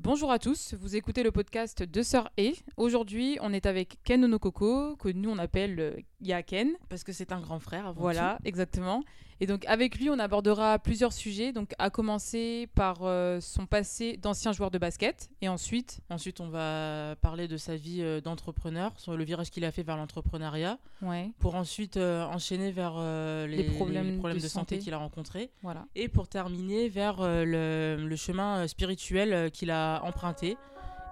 Bonjour 0.00 0.30
à 0.30 0.38
tous, 0.38 0.74
vous 0.78 0.94
écoutez 0.94 1.24
le 1.24 1.32
podcast 1.32 1.82
de 1.82 2.02
Sœur 2.04 2.30
E. 2.38 2.52
Aujourd'hui, 2.76 3.36
on 3.40 3.52
est 3.52 3.66
avec 3.66 3.98
Ken 4.04 4.24
Onokoko, 4.24 4.94
que 4.94 5.08
nous 5.08 5.28
on 5.28 5.38
appelle 5.38 6.04
Yaken. 6.20 6.70
Parce 6.88 7.04
que 7.04 7.12
c'est 7.12 7.32
un 7.32 7.40
grand 7.40 7.58
frère 7.60 7.86
avant 7.86 8.00
Voilà, 8.00 8.38
exactement. 8.44 9.02
Et 9.40 9.46
donc 9.46 9.64
avec 9.66 9.96
lui, 10.00 10.10
on 10.10 10.18
abordera 10.18 10.80
plusieurs 10.80 11.12
sujets, 11.12 11.52
donc 11.52 11.72
à 11.78 11.90
commencer 11.90 12.68
par 12.74 12.98
euh, 13.02 13.40
son 13.40 13.66
passé 13.66 14.16
d'ancien 14.16 14.50
joueur 14.50 14.72
de 14.72 14.78
basket, 14.78 15.30
et 15.42 15.48
ensuite, 15.48 16.00
Ensuite, 16.10 16.40
on 16.40 16.48
va 16.48 17.14
parler 17.20 17.46
de 17.46 17.56
sa 17.56 17.76
vie 17.76 18.02
euh, 18.02 18.20
d'entrepreneur, 18.20 18.90
sur 18.96 19.16
le 19.16 19.22
virage 19.22 19.50
qu'il 19.50 19.64
a 19.64 19.70
fait 19.70 19.84
vers 19.84 19.96
l'entrepreneuriat, 19.96 20.78
ouais, 21.02 21.30
pour 21.38 21.54
ensuite 21.54 21.96
euh, 21.98 22.24
enchaîner 22.24 22.72
vers 22.72 22.94
les, 23.46 23.46
Les 23.58 23.64
problèmes 23.76 24.06
les 24.10 24.16
problèmes 24.16 24.38
de 24.38 24.42
de, 24.42 24.48
santé, 24.48 24.74
santé. 24.74 24.78
qu'il 24.84 24.92
a 24.94 24.98
rencontrés, 24.98 25.52
voilà. 25.62 25.84
et 25.94 26.08
pour 26.08 26.26
terminer 26.26 26.88
vers 26.88 27.18
le, 27.20 27.96
le 27.96 28.16
chemin 28.16 28.66
spirituel 28.66 29.52
qu'il 29.52 29.70
a 29.70 30.00
emprunté. 30.02 30.56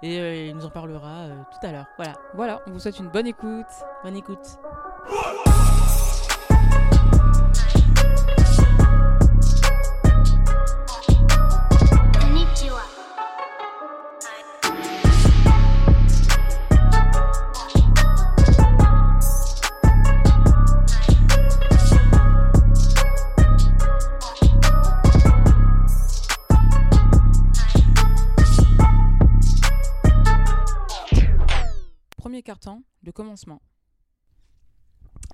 Et 0.03 0.49
il 0.49 0.55
nous 0.55 0.67
en 0.67 0.71
parlera 0.71 1.29
tout 1.51 1.67
à 1.67 1.73
l'heure. 1.73 1.87
Voilà, 1.97 2.19
Voilà, 2.35 2.61
on 2.67 2.73
vous 2.73 2.79
souhaite 2.81 2.99
une 2.99 3.09
bonne 3.09 3.27
écoute. 3.27 3.65
bonne 4.05 4.17
écoute. 4.17 4.59
Premier 32.37 32.43
carton, 32.43 32.83
le 33.03 33.13
commencement. 33.13 33.61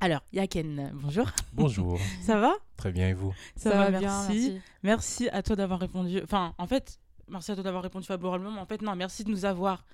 Alors, 0.00 0.20
Yaken, 0.32 0.92
bonjour. 0.94 1.26
Bonjour, 1.52 1.98
Ça 2.22 2.38
va? 2.38 2.54
Très 2.76 2.92
bien 2.92 3.08
et 3.08 3.12
vous? 3.14 3.32
Ça, 3.56 3.70
va, 3.70 3.90
merci. 4.00 4.60
Merci 4.82 5.28
à 5.28 5.42
toi 5.42 5.56
d'avoir 5.56 5.78
répondu. 5.80 6.20
Enfin, 6.22 6.54
en 6.58 6.66
fait, 6.66 6.98
merci 7.28 7.52
à 7.52 7.54
toi 7.54 7.62
d'avoir 7.64 7.82
répondu 7.82 8.06
favorablement. 8.06 8.60
En 8.60 8.66
fait, 8.66 8.82
non, 8.82 8.96
merci 8.96 9.24
de 9.24 9.30
nous 9.30 9.44
avoir 9.44 9.84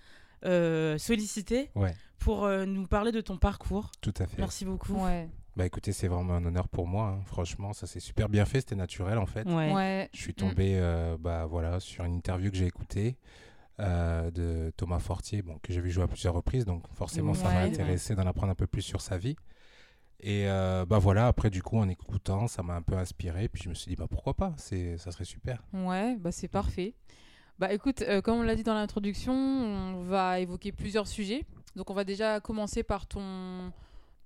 euh, 0.44 0.96
sollicité 0.98 1.70
Ouais, 1.74 1.94
pour 2.18 2.44
euh, 2.44 2.64
nous 2.64 2.86
parler 2.86 3.12
de 3.12 3.20
ton 3.20 3.36
parcours. 3.36 3.90
tout 4.00 4.14
à 4.18 4.26
fait. 4.26 4.38
Merci 4.38 4.64
beaucoup. 4.64 4.94
Ouais, 4.94 5.28
Bah 5.56 5.66
écoutez, 5.66 5.92
c'est 5.92 6.08
vraiment 6.08 6.34
un 6.34 6.44
honneur 6.44 6.68
pour 6.68 6.86
moi, 6.86 7.08
hein. 7.18 7.22
franchement, 7.26 7.72
ça 7.72 7.86
s'est 7.86 8.00
super 8.00 8.28
bien 8.28 8.44
fait, 8.44 8.60
c'était 8.60 8.76
naturel 8.76 9.18
en 9.18 9.26
fait. 9.26 9.46
Ouais. 9.46 9.74
ouais. 9.74 10.08
Je 10.14 10.20
suis 10.20 10.34
tombé 10.34 10.78
euh, 10.78 11.16
bah, 11.18 11.46
voilà, 11.46 11.80
sur 11.80 12.04
une 12.04 12.14
interview 12.14 12.50
que 12.50 12.56
j'ai 12.56 12.66
écoutée 12.66 13.16
euh, 13.80 14.30
de 14.30 14.72
Thomas 14.76 15.00
Fortier, 15.00 15.42
bon, 15.42 15.58
que 15.62 15.72
j'ai 15.72 15.80
vu 15.80 15.90
jouer 15.90 16.04
à 16.04 16.08
plusieurs 16.08 16.34
reprises, 16.34 16.64
donc 16.64 16.84
forcément 16.94 17.34
ça 17.34 17.44
m'a 17.48 17.62
Ouais. 17.64 17.68
intéressé 17.70 18.14
d'en 18.14 18.26
apprendre 18.26 18.52
un 18.52 18.56
peu 18.56 18.66
plus 18.68 18.82
sur 18.82 19.00
sa 19.00 19.18
vie. 19.18 19.36
Et 20.20 20.48
euh, 20.48 20.84
bah 20.84 20.98
voilà, 20.98 21.28
après 21.28 21.48
du 21.48 21.62
coup 21.62 21.78
en 21.78 21.88
écoutant, 21.88 22.48
ça 22.48 22.62
m'a 22.64 22.74
un 22.74 22.82
peu 22.82 22.96
inspiré, 22.96 23.48
puis 23.48 23.62
je 23.62 23.68
me 23.68 23.74
suis 23.74 23.88
dit 23.90 23.96
bah 23.96 24.06
pourquoi 24.10 24.34
pas, 24.34 24.52
c'est 24.56 24.98
ça 24.98 25.12
serait 25.12 25.24
super. 25.24 25.62
Ouais, 25.72 26.16
bah 26.16 26.32
c'est 26.32 26.48
parfait. 26.48 26.94
Bah 27.60 27.72
écoute, 27.72 28.02
euh, 28.02 28.20
comme 28.20 28.38
on 28.38 28.42
l'a 28.42 28.56
dit 28.56 28.64
dans 28.64 28.74
l'introduction, 28.74 29.32
on 29.32 30.02
va 30.02 30.40
évoquer 30.40 30.72
plusieurs 30.72 31.06
sujets. 31.06 31.44
Donc 31.76 31.90
on 31.90 31.94
va 31.94 32.02
déjà 32.04 32.40
commencer 32.40 32.82
par 32.82 33.06
ton 33.06 33.72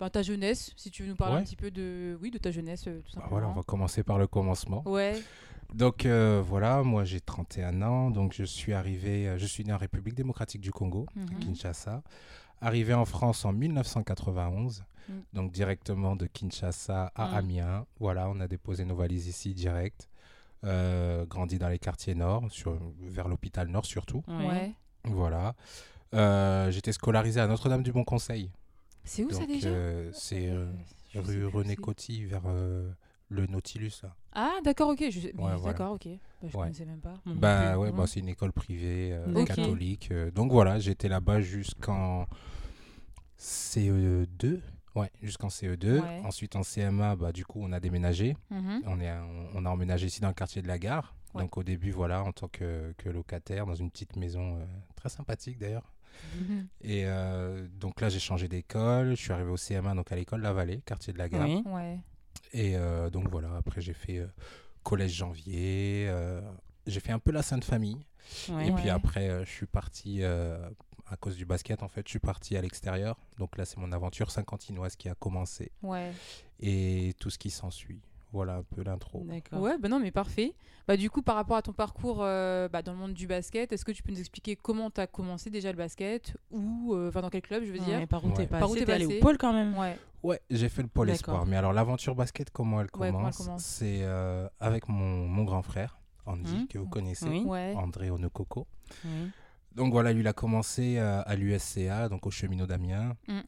bah, 0.00 0.08
ta 0.08 0.22
jeunesse, 0.22 0.72
si 0.76 0.90
tu 0.90 1.02
veux 1.02 1.10
nous 1.10 1.16
parler 1.16 1.36
un 1.36 1.42
petit 1.42 1.56
peu 1.56 1.70
de 1.70 2.18
oui, 2.22 2.30
de 2.30 2.38
ta 2.38 2.50
jeunesse 2.50 2.86
euh, 2.88 2.96
tout 3.00 3.02
Bah 3.04 3.10
simplement. 3.12 3.30
voilà, 3.30 3.48
on 3.48 3.52
va 3.52 3.62
commencer 3.62 4.02
par 4.02 4.18
le 4.18 4.26
commencement. 4.26 4.82
Ouais. 4.86 5.22
Donc 5.74 6.06
voilà, 6.06 6.82
moi 6.82 7.04
j'ai 7.04 7.20
31 7.20 7.80
ans, 7.82 8.10
donc 8.10 8.32
je 8.34 8.44
suis 8.44 8.72
arrivé, 8.74 9.34
je 9.38 9.46
suis 9.46 9.64
né 9.64 9.72
en 9.72 9.78
République 9.78 10.14
démocratique 10.14 10.60
du 10.62 10.70
Congo. 10.70 11.06
Mhm. 11.16 11.38
Kinshasa. 11.40 12.02
Arrivé 12.60 12.94
en 12.94 13.04
France 13.06 13.44
en 13.44 13.52
1991, 13.52 14.84
Mm. 15.08 15.12
donc 15.32 15.52
directement 15.52 16.14
de 16.16 16.26
Kinshasa 16.26 17.12
à 17.14 17.28
Mm. 17.32 17.34
Amiens. 17.34 17.86
Voilà, 17.98 18.28
on 18.28 18.38
a 18.40 18.48
déposé 18.48 18.84
nos 18.84 18.94
valises 18.96 19.26
ici 19.26 19.54
direct. 19.54 20.08
Euh, 20.64 21.26
grandi 21.26 21.58
dans 21.58 21.68
les 21.68 21.78
quartiers 21.80 22.14
nord, 22.14 22.44
sur, 22.50 22.78
vers 23.00 23.26
l'hôpital 23.28 23.66
nord 23.68 23.84
surtout. 23.84 24.22
Ouais. 24.28 24.46
Ouais. 24.46 24.72
Voilà. 25.04 25.54
Euh, 26.14 26.70
J'étais 26.70 26.92
scolarisé 26.92 27.40
à 27.40 27.46
Notre-Dame 27.48 27.82
du 27.82 27.90
Bon 27.90 28.04
Conseil. 28.04 28.50
C'est 29.04 29.24
où 29.24 29.30
ça 29.32 29.44
déjà? 29.46 29.68
euh, 29.68 30.10
C'est 30.12 30.48
euh, 30.48 30.66
rue 31.16 31.46
René. 31.46 31.74
Coty, 31.74 32.24
vers 32.24 32.42
euh, 32.46 32.88
le 33.28 33.46
Nautilus. 33.48 33.90
Là. 34.04 34.14
Ah, 34.34 34.52
d'accord, 34.62 34.90
OK, 34.90 35.02
je... 35.10 35.30
voilà. 35.34 35.58
d'accord, 35.58 35.92
OK. 35.94 36.06
Bah, 36.06 36.18
je 36.42 36.46
Ouais. 36.56 36.62
connaissais 36.66 36.84
même 36.84 37.00
pas. 37.00 37.14
Bah 37.26 37.76
ouais, 37.78 37.90
Mhm. 37.90 37.96
bah, 37.96 38.04
c'est 38.06 38.20
une 38.20 38.28
école 38.28 38.52
privée 38.52 39.10
euh, 39.12 39.44
catholique. 39.44 40.10
euh, 40.12 40.30
donc 40.30 40.52
voilà, 40.52 40.78
j'étais 40.78 41.08
là-bas 41.08 41.40
jusqu'en 41.40 42.26
CE2. 43.38 44.60
Ouais, 44.94 45.10
jusqu'en 45.22 45.48
CE2. 45.48 46.00
Ouais. 46.00 46.20
Ensuite 46.24 46.54
en 46.56 46.62
CMA, 46.62 47.16
bah 47.16 47.32
du 47.32 47.44
coup 47.44 47.60
on 47.62 47.72
a 47.72 47.80
déménagé. 47.80 48.36
Mhm. 48.50 48.82
On, 48.86 49.00
est, 49.00 49.10
on, 49.10 49.48
on 49.54 49.66
a 49.66 49.70
emménagé 49.70 50.06
ici 50.06 50.20
dans 50.20 50.28
le 50.28 50.34
quartier 50.34 50.62
de 50.62 50.68
la 50.68 50.78
gare. 50.78 51.14
Ouais. 51.34 51.42
Donc 51.42 51.56
au 51.56 51.62
début, 51.62 51.90
voilà, 51.90 52.22
en 52.22 52.32
tant 52.32 52.48
que, 52.48 52.92
que 52.98 53.08
locataire, 53.08 53.64
dans 53.66 53.74
une 53.74 53.90
petite 53.90 54.16
maison 54.16 54.58
euh, 54.58 54.64
très 54.96 55.08
sympathique 55.08 55.58
d'ailleurs. 55.58 55.90
Mhm. 56.36 56.66
Et 56.82 57.06
euh, 57.06 57.66
donc 57.80 58.00
là, 58.02 58.10
j'ai 58.10 58.18
changé 58.20 58.48
d'école. 58.48 59.10
Je 59.16 59.22
suis 59.22 59.32
arrivé 59.32 59.50
au 59.50 59.56
CMA, 59.56 59.94
donc 59.94 60.12
à 60.12 60.16
l'école 60.16 60.42
La 60.42 60.52
Vallée, 60.52 60.82
quartier 60.84 61.12
de 61.12 61.18
la 61.18 61.28
gare. 61.28 61.48
Oui. 61.48 61.62
Ouais. 61.66 61.98
Et 62.52 62.76
euh, 62.76 63.08
donc 63.08 63.30
voilà, 63.30 63.48
après 63.56 63.80
j'ai 63.80 63.94
fait 63.94 64.22
collège 64.82 65.14
janvier. 65.14 66.12
j'ai 66.86 67.00
fait 67.00 67.12
un 67.12 67.18
peu 67.18 67.32
la 67.32 67.42
Sainte 67.42 67.64
Famille. 67.64 68.04
Et 68.60 68.70
puis 68.72 68.90
après, 68.90 69.44
je 69.44 69.50
suis 69.50 69.66
parti, 69.66 70.22
à 71.12 71.16
cause 71.16 71.36
du 71.36 71.44
basket, 71.44 71.82
en 71.82 71.88
fait, 71.88 72.02
je 72.06 72.10
suis 72.10 72.18
parti 72.18 72.56
à 72.56 72.62
l'extérieur. 72.62 73.16
Donc 73.38 73.56
là, 73.58 73.64
c'est 73.64 73.76
mon 73.78 73.92
aventure 73.92 74.30
cinquantinoise 74.30 74.96
qui 74.96 75.08
a 75.08 75.14
commencé. 75.14 75.70
Ouais. 75.82 76.10
Et 76.60 77.14
tout 77.20 77.30
ce 77.30 77.38
qui 77.38 77.50
s'ensuit. 77.50 78.00
Voilà 78.32 78.56
un 78.56 78.62
peu 78.62 78.82
l'intro. 78.82 79.22
D'accord. 79.26 79.60
Ouais, 79.60 79.76
bah 79.78 79.90
non, 79.90 80.00
mais 80.00 80.10
parfait. 80.10 80.54
Bah 80.88 80.96
du 80.96 81.10
coup, 81.10 81.20
par 81.20 81.34
rapport 81.34 81.58
à 81.58 81.60
ton 81.62 81.74
parcours 81.74 82.20
euh, 82.22 82.66
bah, 82.66 82.80
dans 82.80 82.92
le 82.92 82.98
monde 82.98 83.12
du 83.12 83.26
basket, 83.26 83.70
est-ce 83.72 83.84
que 83.84 83.92
tu 83.92 84.02
peux 84.02 84.10
nous 84.10 84.20
expliquer 84.20 84.56
comment 84.56 84.90
tu 84.90 85.02
as 85.02 85.06
commencé 85.06 85.50
déjà 85.50 85.70
le 85.70 85.76
basket 85.76 86.34
ou 86.50 86.94
euh, 86.94 87.10
dans 87.10 87.28
quel 87.28 87.42
club, 87.42 87.62
je 87.64 87.72
veux 87.72 87.78
dire? 87.78 87.98
Ouais, 87.98 88.06
par 88.06 88.24
où 88.24 88.28
Ouais. 88.28 88.32
t'es 88.34 88.46
passé? 88.46 88.60
Par 88.60 88.70
où 88.70 88.74
t'es 88.74 88.86
T'es 88.86 88.92
allé 88.92 89.04
au 89.04 89.20
pôle 89.20 89.36
quand 89.36 89.52
même 89.52 89.76
Ouais. 89.76 89.98
Ouais, 90.22 90.40
j'ai 90.48 90.70
fait 90.70 90.80
le 90.80 90.88
pôle 90.88 91.10
espoir. 91.10 91.44
Mais 91.44 91.56
alors, 91.56 91.74
l'aventure 91.74 92.14
basket, 92.14 92.48
comment 92.50 92.80
elle 92.80 92.86
Ouais, 92.94 93.10
comment 93.12 93.28
elle 93.28 93.34
commence, 93.34 93.62
C'est 93.62 93.98
euh, 94.02 94.48
avec 94.60 94.88
mon, 94.88 95.28
mon 95.28 95.44
grand 95.44 95.62
frère, 95.62 95.98
Andy, 96.24 96.54
Mhm. 96.54 96.68
que 96.68 96.78
vous 96.78 96.88
connaissez, 96.88 97.28
Oui. 97.44 97.74
André 97.76 98.10
Onokoko. 98.10 98.66
Oui. 99.04 99.10
Donc 99.74 99.92
voilà, 99.92 100.12
lui, 100.12 100.20
il 100.20 100.28
a 100.28 100.32
commencé 100.32 100.98
euh, 100.98 101.22
à 101.24 101.34
l'USCA, 101.34 102.08
donc 102.08 102.26
au 102.26 102.30
cheminot 102.30 102.66
d'Amiens. 102.66 103.16
Mm. 103.28 103.40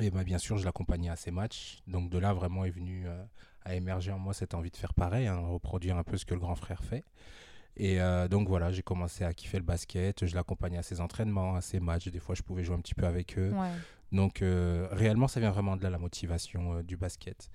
Et 0.00 0.10
bah, 0.10 0.24
bien 0.24 0.38
sûr, 0.38 0.56
je 0.58 0.64
l'accompagnais 0.64 1.08
à 1.10 1.16
ses 1.16 1.30
matchs. 1.30 1.78
Donc 1.86 2.10
de 2.10 2.18
là, 2.18 2.32
vraiment, 2.32 2.64
est 2.64 2.70
venu 2.70 3.04
euh, 3.06 3.24
à 3.64 3.74
émerger 3.74 4.12
en 4.12 4.18
moi 4.18 4.34
cette 4.34 4.54
envie 4.54 4.70
de 4.70 4.76
faire 4.76 4.94
pareil, 4.94 5.26
hein, 5.26 5.38
reproduire 5.38 5.96
un 5.96 6.02
peu 6.02 6.16
ce 6.16 6.24
que 6.24 6.34
le 6.34 6.40
grand 6.40 6.56
frère 6.56 6.82
fait. 6.82 7.04
Et 7.76 8.00
euh, 8.00 8.28
donc 8.28 8.48
voilà, 8.48 8.70
j'ai 8.70 8.82
commencé 8.82 9.24
à 9.24 9.32
kiffer 9.32 9.58
le 9.58 9.64
basket. 9.64 10.26
Je 10.26 10.34
l'accompagnais 10.34 10.78
à 10.78 10.82
ses 10.82 11.00
entraînements, 11.00 11.54
à 11.54 11.60
ses 11.60 11.80
matchs. 11.80 12.08
Des 12.08 12.20
fois, 12.20 12.34
je 12.34 12.42
pouvais 12.42 12.64
jouer 12.64 12.76
un 12.76 12.80
petit 12.80 12.94
peu 12.94 13.06
avec 13.06 13.38
eux. 13.38 13.50
Ouais. 13.52 13.70
Donc 14.12 14.42
euh, 14.42 14.88
réellement, 14.92 15.28
ça 15.28 15.40
vient 15.40 15.50
vraiment 15.50 15.76
de 15.76 15.82
là, 15.82 15.90
la 15.90 15.98
motivation 15.98 16.82
du 16.82 16.96
basket. 16.96 17.50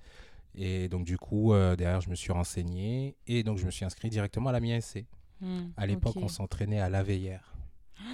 Et 0.54 0.88
donc 0.88 1.04
du 1.04 1.16
coup, 1.16 1.54
derrière, 1.54 2.00
je 2.00 2.10
me 2.10 2.14
suis 2.14 2.32
renseigné. 2.32 3.16
Et 3.26 3.42
donc, 3.42 3.58
je 3.58 3.64
me 3.64 3.70
suis 3.70 3.84
inscrit 3.84 4.10
directement 4.10 4.50
à 4.50 4.52
la 4.52 4.60
MIASC. 4.60 5.04
Hmm. 5.40 5.68
À 5.76 5.86
l'époque, 5.86 6.16
on 6.16 6.28
s'entraînait 6.28 6.80
à 6.80 6.90
La 6.90 7.02
Veillère. 7.02 7.49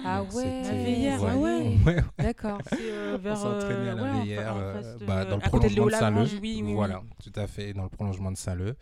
Ah 0.05 0.23
ouais. 0.23 0.63
La 0.63 0.71
Veillère, 0.71 1.19
ah 1.27 1.37
ouais. 1.37 1.77
ouais. 1.85 2.03
D'accord. 2.17 2.59
Euh, 2.73 3.17
vers. 3.21 3.37
s'entraînait 3.37 3.89
à 3.89 3.95
la 3.95 4.03
ouais, 4.03 4.19
Veillère, 4.19 4.53
en 4.55 4.59
euh, 4.59 4.97
de- 4.97 5.05
bah, 5.05 5.25
dans 5.25 5.37
le 5.37 5.41
de 5.41 5.47
prolongement 5.47 5.85
de 5.85 6.39
Oui, 6.41 6.61
oui, 6.63 6.73
voilà, 6.73 7.01
tout 7.23 7.31
à 7.39 7.47
fait, 7.47 7.73
dans 7.73 7.83
le 7.83 7.89
prolongement 7.89 8.31
de 8.31 8.37
Saint-Leu. 8.37 8.75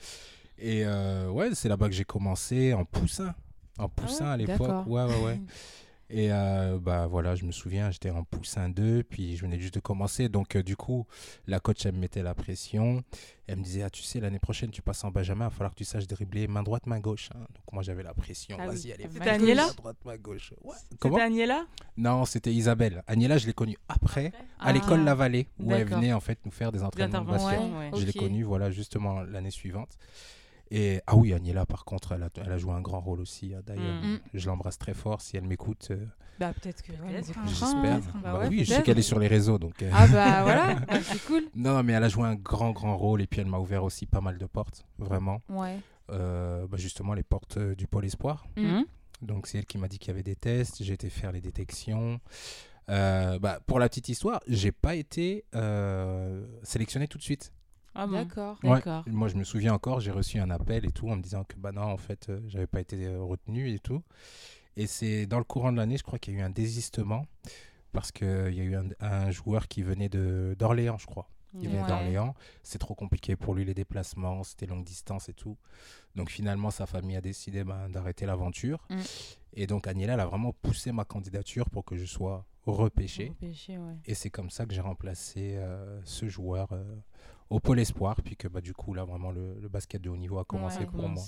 Et 0.58 0.84
euh, 0.86 1.30
ouais, 1.30 1.50
c'est 1.54 1.70
là-bas 1.70 1.88
que 1.88 1.94
j'ai 1.94 2.06
commencé 2.06 2.74
en 2.74 2.86
poussin. 2.86 3.34
En 3.78 3.90
poussin 3.90 4.28
à 4.28 4.38
l'époque. 4.38 4.88
Ouais, 4.88 5.04
ouais, 5.04 5.24
ouais. 5.24 5.42
Et 6.10 6.32
euh, 6.32 6.78
bah 6.80 7.08
voilà, 7.08 7.34
je 7.34 7.46
me 7.46 7.52
souviens, 7.52 7.90
j'étais 7.90 8.12
en 8.12 8.24
poussin 8.24 8.70
2, 8.70 9.02
puis 9.04 9.36
je 9.36 9.42
venais 9.42 9.60
juste 9.60 9.74
de 9.74 9.80
commencer. 9.80 10.30
Donc 10.30 10.56
euh, 10.56 10.62
du 10.62 10.76
coup, 10.76 11.08
la 11.48 11.60
coach, 11.60 11.84
elle 11.86 11.94
me 11.96 12.00
mettait 12.00 12.22
la 12.22 12.36
pression. 12.36 13.04
Elle 13.48 13.58
me 13.58 13.64
disait, 13.64 13.82
ah, 13.82 13.90
tu 13.90 14.04
sais, 14.04 14.20
l'année 14.20 14.38
prochaine, 14.40 14.70
tu 14.72 14.82
passes 14.84 15.04
en 15.04 15.10
Benjamin, 15.12 15.46
il 15.46 15.50
va 15.50 15.52
falloir 15.52 15.72
que 15.72 15.78
tu 15.78 15.84
saches 15.84 16.08
dribbler 16.08 16.48
main 16.48 16.62
droite, 16.64 16.86
main 16.86 17.00
gauche. 17.00 17.30
hein. 17.34 17.40
Donc 17.40 17.74
moi, 17.74 17.82
j'avais 17.82 18.04
la 18.04 18.14
pression. 18.14 18.56
Ah. 18.60 18.68
Vas-y, 18.68 18.92
allez, 18.92 19.08
main 19.08 19.26
Agnella 19.28 19.68
droite, 19.78 19.98
main 20.06 20.18
gauche. 20.18 20.54
Ouais. 20.64 20.76
C'était 20.92 21.22
Agnella? 21.22 21.66
Non, 21.98 22.26
c'était 22.26 22.54
Isabelle. 22.54 23.04
Agnella, 23.08 23.38
je 23.40 23.48
l'ai 23.48 23.54
connue 23.54 23.78
après, 23.88 24.32
à 24.60 24.74
l'école 24.74 25.00
Ah. 25.02 25.06
La 25.06 25.16
Vallée, 25.16 25.48
où 25.60 25.72
elle 25.72 25.88
venait 25.88 26.14
en 26.14 26.20
fait 26.20 26.38
nous 26.46 26.52
faire 26.52 26.72
des 26.72 26.84
entraînements 26.84 27.22
de 27.22 27.32
basket. 27.32 27.50
D'intervention, 27.60 27.80
ouais. 27.80 27.92
Je 28.00 28.06
l'ai 28.06 28.14
connue, 28.14 28.44
voilà, 28.44 28.70
justement 28.70 29.22
l'année 29.22 29.52
suivante. 29.52 29.98
Et 30.72 31.00
ah 31.06 31.16
oui, 31.16 31.34
Agnella, 31.34 31.66
par 31.66 31.86
contre, 31.86 32.14
elle 32.14 32.24
a, 32.24 32.30
elle 32.44 32.52
a 32.52 32.58
joué 32.58 32.74
un 32.74 32.82
grand 32.82 33.00
rôle 33.00 33.20
aussi. 33.20 33.54
hein, 33.54 33.62
D'ailleurs, 33.66 34.02
Mm. 34.04 34.20
je 34.34 34.48
l'embrasse 34.48 34.78
très 34.78 34.94
fort 34.94 35.22
si 35.22 35.38
elle 35.38 35.46
m'écoute. 35.46 35.88
euh, 35.92 36.06
Bah 36.40 36.54
peut-être 36.54 36.82
que. 36.82 36.92
Écoutera, 36.92 37.46
J'espère. 37.46 38.00
Bah 38.00 38.20
Bah 38.24 38.40
ouais, 38.40 38.48
oui, 38.50 38.66
je 38.66 38.74
sais 38.74 38.84
qu'elle 38.84 38.98
est 39.00 39.04
sur 39.04 39.20
les 39.20 39.28
réseaux, 39.28 39.58
donc. 39.60 39.82
euh, 39.84 39.90
Ah 39.94 40.08
bah 40.08 40.44
voilà, 40.44 40.76
Ah, 40.88 41.02
c'est 41.02 41.24
cool. 41.26 41.44
Non, 41.56 41.82
mais 41.84 41.94
elle 41.94 42.04
a 42.04 42.10
joué 42.10 42.24
un 42.28 42.36
grand, 42.36 42.72
grand 42.72 42.98
rôle 42.98 43.22
et 43.22 43.28
puis 43.28 43.42
elle 43.42 43.48
m'a 43.48 43.60
ouvert 43.60 43.84
aussi 43.84 44.06
pas 44.06 44.22
mal 44.22 44.38
de 44.38 44.46
portes, 44.48 44.86
vraiment. 44.98 45.42
Ouais. 45.50 45.78
Euh, 46.12 46.68
bah, 46.68 46.78
justement, 46.78 47.14
les 47.14 47.24
portes 47.24 47.58
du 47.60 47.88
pôle 47.88 48.06
espoir. 48.06 48.46
Mm. 48.58 48.80
Hmm 48.80 48.84
Donc 49.22 49.48
c'est 49.48 49.60
elle 49.60 49.66
qui 49.66 49.78
m'a 49.78 49.88
dit 49.88 49.98
qu'il 50.00 50.10
y 50.10 50.12
avait 50.12 50.24
des 50.24 50.36
tests. 50.36 50.84
J'ai 50.84 50.94
été 50.94 51.10
faire 51.10 51.32
les 51.32 51.42
détections. 51.42 52.20
Euh, 52.90 53.40
bah, 53.40 53.60
pour 53.66 53.80
la 53.80 53.88
petite 53.90 54.10
histoire, 54.10 54.42
j'ai 54.48 54.72
pas 54.72 54.96
été 54.96 55.46
euh, 55.56 56.46
sélectionné 56.64 57.08
tout 57.08 57.18
de 57.18 57.24
suite. 57.24 57.52
Ah 57.96 58.08
D'accord. 58.08 58.58
Moi, 59.08 59.30
je 59.30 59.36
me 59.36 59.44
souviens 59.44 59.74
encore, 59.74 60.02
j'ai 60.02 60.12
reçu 60.12 60.40
un 60.40 60.50
appel 60.50 60.86
et 60.86 60.92
tout 60.92 61.10
en 61.10 61.16
me 61.16 61.22
disant 61.22 61.46
que 61.46 61.56
bah 61.56 61.72
non, 61.72 61.84
en 61.84 61.98
fait, 61.98 62.28
euh, 62.30 62.42
j'avais 62.48 62.68
pas 62.68 62.82
été 62.82 63.08
retenu 63.16 63.72
et 63.72 63.80
tout. 63.80 64.04
Et 64.78 64.88
c'est 64.88 65.26
dans 65.26 65.38
le 65.38 65.46
courant 65.46 65.72
de 65.72 65.78
l'année, 65.78 65.98
je 65.98 66.04
crois 66.04 66.20
qu'il 66.20 66.34
y 66.34 66.38
a 66.38 66.40
eu 66.42 66.44
un 66.44 66.50
désistement 66.50 67.26
parce 67.94 68.12
qu'il 68.12 68.54
y 68.54 68.60
a 68.60 68.64
eu 68.64 68.76
un, 69.00 69.32
joueur 69.32 69.70
qui 69.70 69.82
venait 69.82 70.10
d'Orléans, 70.10 70.98
je 70.98 71.06
crois. 71.06 71.30
Il 71.62 71.70
venait 71.70 71.88
d'Orléans. 71.88 72.36
C'est 72.64 72.80
trop 72.80 72.96
compliqué 72.96 73.38
pour 73.38 73.56
lui 73.56 73.64
les 73.64 73.74
déplacements, 73.74 74.44
c'était 74.44 74.66
longue 74.66 74.84
distance 74.84 75.30
et 75.30 75.34
tout. 75.34 75.58
Donc 76.16 76.30
finalement, 76.30 76.70
sa 76.72 76.86
famille 76.86 77.16
a 77.16 77.22
décidé 77.22 77.64
bah, 77.64 77.88
d'arrêter 77.90 78.26
l'aventure. 78.26 78.86
Mm. 78.90 79.00
Et 79.54 79.68
donc 79.68 79.88
Agnella, 79.88 80.16
elle 80.16 80.20
a 80.20 80.26
vraiment 80.26 80.52
poussé 80.52 80.92
ma 80.92 81.06
candidature 81.06 81.70
pour 81.70 81.86
que 81.86 81.96
je 81.96 82.04
sois 82.04 82.46
repêché. 82.66 83.34
Et 84.06 84.14
c'est 84.14 84.30
comme 84.30 84.50
ça 84.50 84.66
que 84.66 84.74
j'ai 84.74 84.82
remplacé 84.82 85.56
euh, 85.58 86.00
ce 86.04 86.28
joueur 86.28 86.70
euh, 86.72 86.84
au 87.50 87.60
Pôle 87.60 87.80
Espoir, 87.80 88.22
puis 88.24 88.36
que 88.36 88.48
bah, 88.48 88.62
du 88.62 88.74
coup, 88.74 88.94
là, 88.94 89.06
vraiment, 89.06 89.32
le, 89.32 89.68
basket 89.70 90.02
de 90.02 90.10
haut 90.10 90.18
niveau 90.18 90.40
a 90.40 90.46
commencé 90.46 90.86
pour 90.86 91.08
moi. 91.08 91.24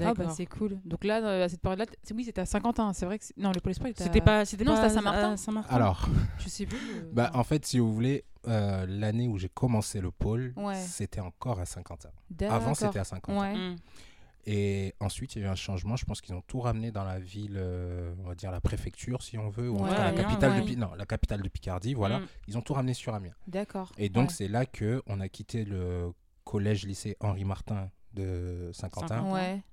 Ah, 0.00 0.14
bah, 0.14 0.30
c'est 0.30 0.46
cool. 0.46 0.78
Donc 0.84 1.04
là, 1.04 1.42
à 1.44 1.48
cette 1.48 1.60
période-là, 1.60 1.86
oui, 2.14 2.24
c'était 2.24 2.40
à 2.40 2.46
Saint-Quentin, 2.46 2.92
c'est 2.92 3.06
vrai 3.06 3.18
que. 3.18 3.24
Non, 3.36 3.52
le 3.52 3.60
Pôle 3.60 3.72
Espoir, 3.72 3.92
c'était 3.94 4.20
pas. 4.20 4.44
C'était 4.44 4.64
non, 4.64 4.74
c'était 4.74 4.86
à 4.86 4.90
Saint-Martin. 4.90 5.36
Saint 5.36 5.64
Alors. 5.68 6.08
Je 6.38 6.48
sais 6.48 6.66
plus. 6.66 6.78
bah, 7.12 7.30
en 7.34 7.44
fait, 7.44 7.66
si 7.66 7.78
vous 7.78 7.92
voulez, 7.92 8.24
euh, 8.48 8.86
l'année 8.88 9.28
où 9.28 9.36
j'ai 9.36 9.50
commencé 9.50 10.00
le 10.00 10.10
pôle, 10.10 10.54
c'était 10.74 11.20
encore 11.20 11.60
à 11.60 11.66
Saint-Quentin. 11.66 12.10
Avant, 12.48 12.74
c'était 12.74 12.98
à 12.98 13.04
Saint-Quentin. 13.04 13.76
Et 14.46 14.94
ensuite, 15.00 15.36
il 15.36 15.42
y 15.42 15.44
a 15.44 15.48
eu 15.48 15.50
un 15.50 15.54
changement. 15.54 15.96
Je 15.96 16.04
pense 16.04 16.20
qu'ils 16.20 16.34
ont 16.34 16.42
tout 16.42 16.60
ramené 16.60 16.90
dans 16.90 17.04
la 17.04 17.18
ville, 17.18 17.56
euh, 17.56 18.14
on 18.24 18.28
va 18.28 18.34
dire 18.34 18.50
la 18.50 18.60
préfecture, 18.60 19.22
si 19.22 19.38
on 19.38 19.48
veut, 19.48 19.68
ou 19.68 19.84
la, 19.84 20.12
capitale 20.12 20.64
de, 20.64 20.74
non, 20.76 20.90
la 20.96 21.06
capitale 21.06 21.42
de 21.42 21.48
Picardie. 21.48 21.94
Voilà. 21.94 22.20
Mm. 22.20 22.26
Ils 22.48 22.58
ont 22.58 22.62
tout 22.62 22.74
ramené 22.74 22.94
sur 22.94 23.14
Amiens. 23.14 23.34
D'accord. 23.46 23.92
Et 23.98 24.08
donc, 24.08 24.30
c'est 24.30 24.48
là 24.48 24.66
qu'on 24.66 25.20
a 25.20 25.28
quitté 25.28 25.64
le 25.64 26.12
collège-lycée 26.44 27.16
Henri 27.20 27.44
Martin 27.44 27.90
de 28.14 28.70
Saint-Quentin 28.72 29.24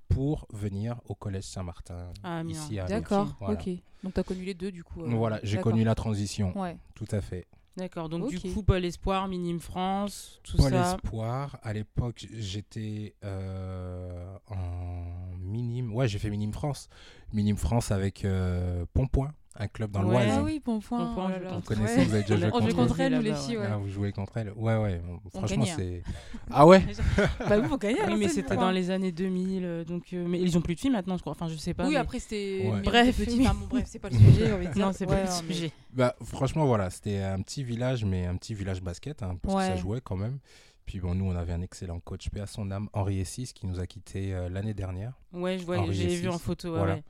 pour 0.10 0.48
venir 0.54 1.00
au 1.06 1.16
collège 1.16 1.46
Saint-Martin, 1.46 2.12
ah, 2.24 2.44
ici 2.48 2.80
à 2.80 2.86
D'accord, 2.86 3.36
ok. 3.42 3.70
Donc, 4.04 4.14
tu 4.14 4.20
as 4.20 4.24
connu 4.24 4.44
les 4.44 4.54
deux, 4.54 4.72
du 4.72 4.84
coup. 4.84 5.02
Euh, 5.02 5.16
voilà, 5.16 5.40
j'ai 5.44 5.60
connu 5.60 5.84
la 5.84 5.96
transition. 5.96 6.54
Tout 6.94 7.08
à 7.12 7.22
fait. 7.22 7.48
D'accord, 7.78 8.10
donc 8.10 8.28
du 8.30 8.40
coup, 8.40 8.64
Paul 8.64 8.84
Espoir, 8.84 9.28
Minime 9.28 9.60
France, 9.60 10.42
tout 10.44 10.58
ça. 10.58 10.64
Paul 10.64 10.74
Espoir, 10.74 11.60
à 11.62 11.74
l'époque, 11.74 12.26
j'étais 12.34 13.14
euh, 13.24 14.36
en 14.48 15.38
minime. 15.40 15.94
Ouais, 15.94 16.08
j'ai 16.08 16.18
fait 16.18 16.32
Minime 16.32 16.54
France. 16.54 16.90
Minime 17.34 17.56
France 17.56 17.92
avec 17.92 18.26
euh, 18.26 18.86
Pompoint 18.94 19.32
un 19.60 19.68
club 19.68 19.92
dans 19.92 20.04
l'Oise. 20.04 20.28
Ah 20.32 20.44
oui, 20.44 20.60
Pompoint. 20.60 21.16
Oh 21.18 21.56
vous 21.56 21.62
connaissez, 21.62 22.06
vous 22.06 22.14
avez 22.14 22.24
déjà 22.24 22.38
joué 22.38 22.52
contre, 22.52 22.76
contre 22.76 23.00
elle, 23.00 23.16
nous 23.16 23.22
les 23.22 23.34
filles. 23.34 23.58
Ouais. 23.58 23.68
Ah, 23.70 23.78
vous 23.78 23.90
jouez 23.90 24.12
contre 24.12 24.38
elle 24.38 24.52
Ouais, 24.56 24.78
ouais. 24.78 25.02
franchement, 25.34 25.66
hein. 25.68 25.74
c'est. 25.76 26.04
Ah 26.52 26.66
ouais 26.66 26.84
Bah 27.50 27.58
oui, 27.60 27.68
faut 27.68 27.78
gagner. 27.78 28.00
Oui, 28.08 28.16
mais 28.18 28.28
c'était 28.28 28.56
dans 28.56 28.72
les 28.72 28.92
années 28.92 29.12
2000. 29.12 29.66
Euh, 29.66 29.84
donc, 29.84 30.14
euh, 30.14 30.26
mais 30.28 30.40
ils 30.40 30.58
ont 30.58 30.62
plus 30.62 30.76
de 30.76 30.80
filles 30.80 30.92
maintenant, 30.92 31.18
je 31.18 31.22
crois. 31.22 31.32
Enfin, 31.32 31.48
je 31.48 31.56
sais 31.56 31.74
pas. 31.74 31.88
Oui, 31.88 31.96
après, 31.96 32.20
c'était. 32.20 32.72
Bref, 32.84 33.18
petit. 33.18 33.42
Enfin, 33.42 33.56
bon, 33.56 33.68
bref, 33.68 33.86
c'est 33.88 34.00
pas 34.00 34.10
le 34.10 34.18
sujet. 34.18 34.70
Non, 34.76 34.94
c'est 34.94 35.06
pas 35.06 35.24
le 35.24 35.30
sujet. 35.30 35.72
Bah, 35.94 36.16
franchement, 36.24 36.66
voilà. 36.66 36.90
C'était 36.90 37.20
un 37.20 37.42
petit 37.42 37.64
village, 37.64 38.06
mais 38.06 38.26
un 38.26 38.36
petit 38.36 38.54
village 38.54 38.82
basket, 38.82 39.24
hein, 39.24 39.38
parce 39.42 39.56
que 39.56 39.62
ça 39.62 39.76
jouait 39.76 40.02
quand 40.02 40.18
même. 40.18 40.40
Puis 40.86 41.02
bon, 41.02 41.14
nous, 41.16 41.26
on 41.26 41.36
avait 41.36 41.52
un 41.52 41.62
excellent 41.62 42.00
coach, 42.00 42.30
paix 42.30 42.40
à 42.40 42.48
son 42.48 42.72
âme, 42.72 42.88
Henri 42.94 43.20
Essis, 43.20 43.52
qui 43.54 43.68
nous 43.68 43.82
a 43.82 43.86
quittés 43.86 44.34
euh, 44.34 44.48
l'année 44.48 44.74
dernière. 44.74 45.12
Ouais, 45.34 45.58
je 45.60 45.66
vois, 45.66 45.92
j'ai 45.92 46.16
vu 46.16 46.30
en 46.30 46.40
photo. 46.40 46.76
Voilà. 46.76 46.96
Ouais. 46.96 47.04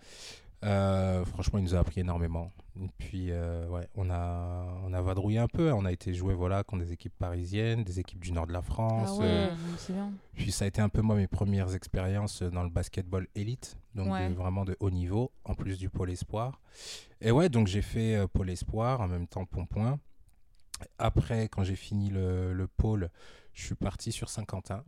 Euh, 0.63 1.24
franchement, 1.25 1.59
il 1.59 1.63
nous 1.63 1.75
a 1.75 1.80
appris 1.80 2.01
énormément. 2.01 2.51
Et 2.81 2.89
puis, 2.98 3.31
euh, 3.31 3.68
ouais, 3.69 3.88
on 3.95 4.09
a, 4.09 4.65
on 4.86 4.94
a 4.94 5.01
vadrouillé 5.01 5.39
un 5.39 5.48
peu. 5.48 5.71
On 5.71 5.86
a 5.86 5.92
été 5.92 6.13
joué 6.13 6.33
voilà, 6.33 6.63
contre 6.63 6.83
des 6.83 6.92
équipes 6.92 7.15
parisiennes, 7.18 7.83
des 7.83 8.00
équipes 8.00 8.19
du 8.19 8.31
nord 8.31 8.48
de 8.48 8.54
la 8.54 8.62
France. 8.62 9.09
Ah 9.13 9.18
ouais, 9.18 9.25
euh, 9.27 9.56
bien. 9.89 10.12
Puis, 10.33 10.51
ça 10.51 10.65
a 10.65 10.68
été 10.68 10.81
un 10.81 10.89
peu, 10.89 11.01
moi, 11.01 11.15
mes 11.15 11.27
premières 11.27 11.75
expériences 11.75 12.42
dans 12.42 12.63
le 12.63 12.69
basketball 12.69 13.27
élite. 13.36 13.77
Donc, 13.95 14.09
vraiment 14.36 14.65
de 14.65 14.75
haut 14.80 14.92
niveau, 14.92 15.31
en 15.44 15.56
plus 15.56 15.77
du 15.77 15.89
pôle 15.89 16.12
espoir. 16.12 16.62
Et 17.19 17.31
ouais, 17.31 17.50
donc 17.50 17.65
j'ai 17.65 17.81
fait 17.81 18.27
pôle 18.27 18.51
espoir, 18.51 19.01
en 19.01 19.07
même 19.07 19.25
temps 19.27 19.45
Pompoint. 19.45 20.00
Après, 21.00 21.48
quand 21.50 21.63
j'ai 21.63 21.75
fini 21.75 22.12
le, 22.12 22.54
le, 22.54 22.68
pôle, 22.68 23.09
je 23.54 23.65
suis 23.65 23.74
parti 23.74 24.12
sur 24.12 24.30
Saint-Quentin. 24.30 24.83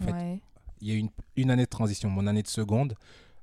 En 0.00 0.04
fait, 0.04 0.40
il 0.80 0.88
y 0.88 0.92
a 0.92 0.94
eu 0.94 0.98
une, 0.98 1.10
une 1.34 1.50
année 1.50 1.64
de 1.64 1.68
transition. 1.68 2.08
Mon 2.08 2.28
année 2.28 2.42
de 2.42 2.48
seconde, 2.48 2.94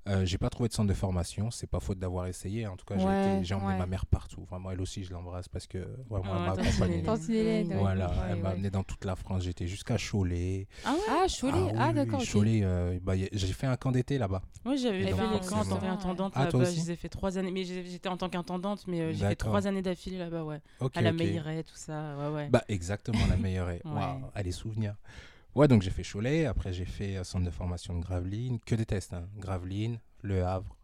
euh, 0.10 0.26
j'ai 0.26 0.38
pas 0.38 0.50
trouvé 0.50 0.70
de 0.70 0.74
centre 0.74 0.90
de 0.90 0.94
formation, 0.94 1.52
c'est 1.52 1.68
pas 1.68 1.80
faute 1.80 2.00
d'avoir 2.00 2.28
essayé. 2.28 2.66
En 2.68 2.76
tout 2.76 2.86
cas, 2.86 2.96
j'ai 3.42 3.54
emmené 3.54 3.78
ma 3.78 3.86
mère 3.86 4.06
partout. 4.06 4.46
Vraiment, 4.50 4.72
elle 4.72 4.82
aussi, 4.82 5.04
je 5.04 5.12
l'embrasse 5.12 5.48
parce 5.48 5.68
que 5.68 5.78
vraiment, 6.10 6.36
elle 6.36 6.42
m'a 6.42 6.52
accompagné. 6.52 7.74
Voilà, 7.76 8.12
elle 8.30 8.42
m'a 8.42 8.50
amené 8.50 8.70
dans 8.70 8.84
toute 8.84 9.06
la 9.06 9.16
France. 9.16 9.44
J'étais 9.44 9.68
jusqu'à 9.68 9.98
Cholet. 9.98 10.68
Ah 10.86 10.94
ouais? 10.94 11.00
Ah, 11.10 11.26
Cholet? 11.28 11.74
Ah, 11.76 11.88
ah 11.88 11.94
d'accord. 11.94 12.22
Cholet, 12.22 12.62
euh, 12.64 13.00
bah, 13.02 13.14
j'ai 13.16 13.54
fait 13.54 13.68
un 13.68 13.78
camp 13.78 13.92
d'été 13.92 14.18
là-bas. 14.18 14.42
Oui, 14.66 14.78
j'avais 14.78 15.04
fait 15.04 15.12
les 15.12 15.40
camps 15.48 15.60
en 15.60 15.66
tant 15.66 15.80
qu'intendante 15.80 16.34
ah, 16.36 16.46
là-bas. 16.46 16.66
J'ai 16.66 16.96
fait 16.96 17.10
trois 17.10 17.38
années, 17.38 17.52
mais 17.52 17.64
j'étais 17.64 18.10
en 18.10 18.18
tant 18.18 18.30
qu'intendante, 18.30 18.86
mais 18.88 19.02
euh, 19.02 19.14
j'ai 19.14 19.28
fait 19.28 19.36
trois 19.36 19.68
années 19.68 19.82
d'affilée 19.82 20.18
là-bas, 20.18 20.44
ouais. 20.44 20.62
à 20.94 21.02
la 21.02 21.12
okay. 21.12 21.64
tout 21.64 21.76
ça, 21.76 22.16
ouais, 22.18 22.36
ouais. 22.36 22.50
Bah, 22.50 22.64
exactement, 22.68 23.20
la 23.30 23.38
Meilleraie. 23.38 23.82
Waouh, 23.86 24.22
allez, 24.34 24.52
souvenirs. 24.52 24.96
Ouais, 25.56 25.68
donc 25.68 25.82
j'ai 25.82 25.90
fait 25.90 26.04
Cholet, 26.04 26.46
après 26.46 26.74
j'ai 26.74 26.86
fait 26.86 27.18
un 27.18 27.24
centre 27.24 27.46
de 27.46 27.52
formation 27.52 27.98
de 27.98 28.02
Gravelines, 28.04 28.60
que 28.60 28.76
des 28.76 28.86
tests, 28.86 29.14
hein. 29.14 29.28
Gravelines, 29.38 30.00
Le 30.22 30.44
Havre, 30.46 30.78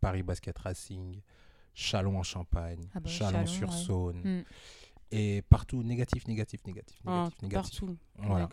Paris 0.00 0.22
Basket 0.22 0.56
Racing, 0.58 1.20
Chalon 1.74 2.18
en 2.18 2.22
Champagne, 2.22 2.88
ah 2.94 3.00
bah 3.00 3.08
Chalon-sur-Saône. 3.08 4.22
Hmm. 4.22 4.42
Et 5.12 5.42
partout, 5.42 5.82
négatif, 5.82 6.28
négatif, 6.28 6.64
négatif, 6.66 7.00
ah, 7.06 7.28
négatif, 7.42 7.80
Partout. 7.80 7.96
Voilà. 8.18 8.48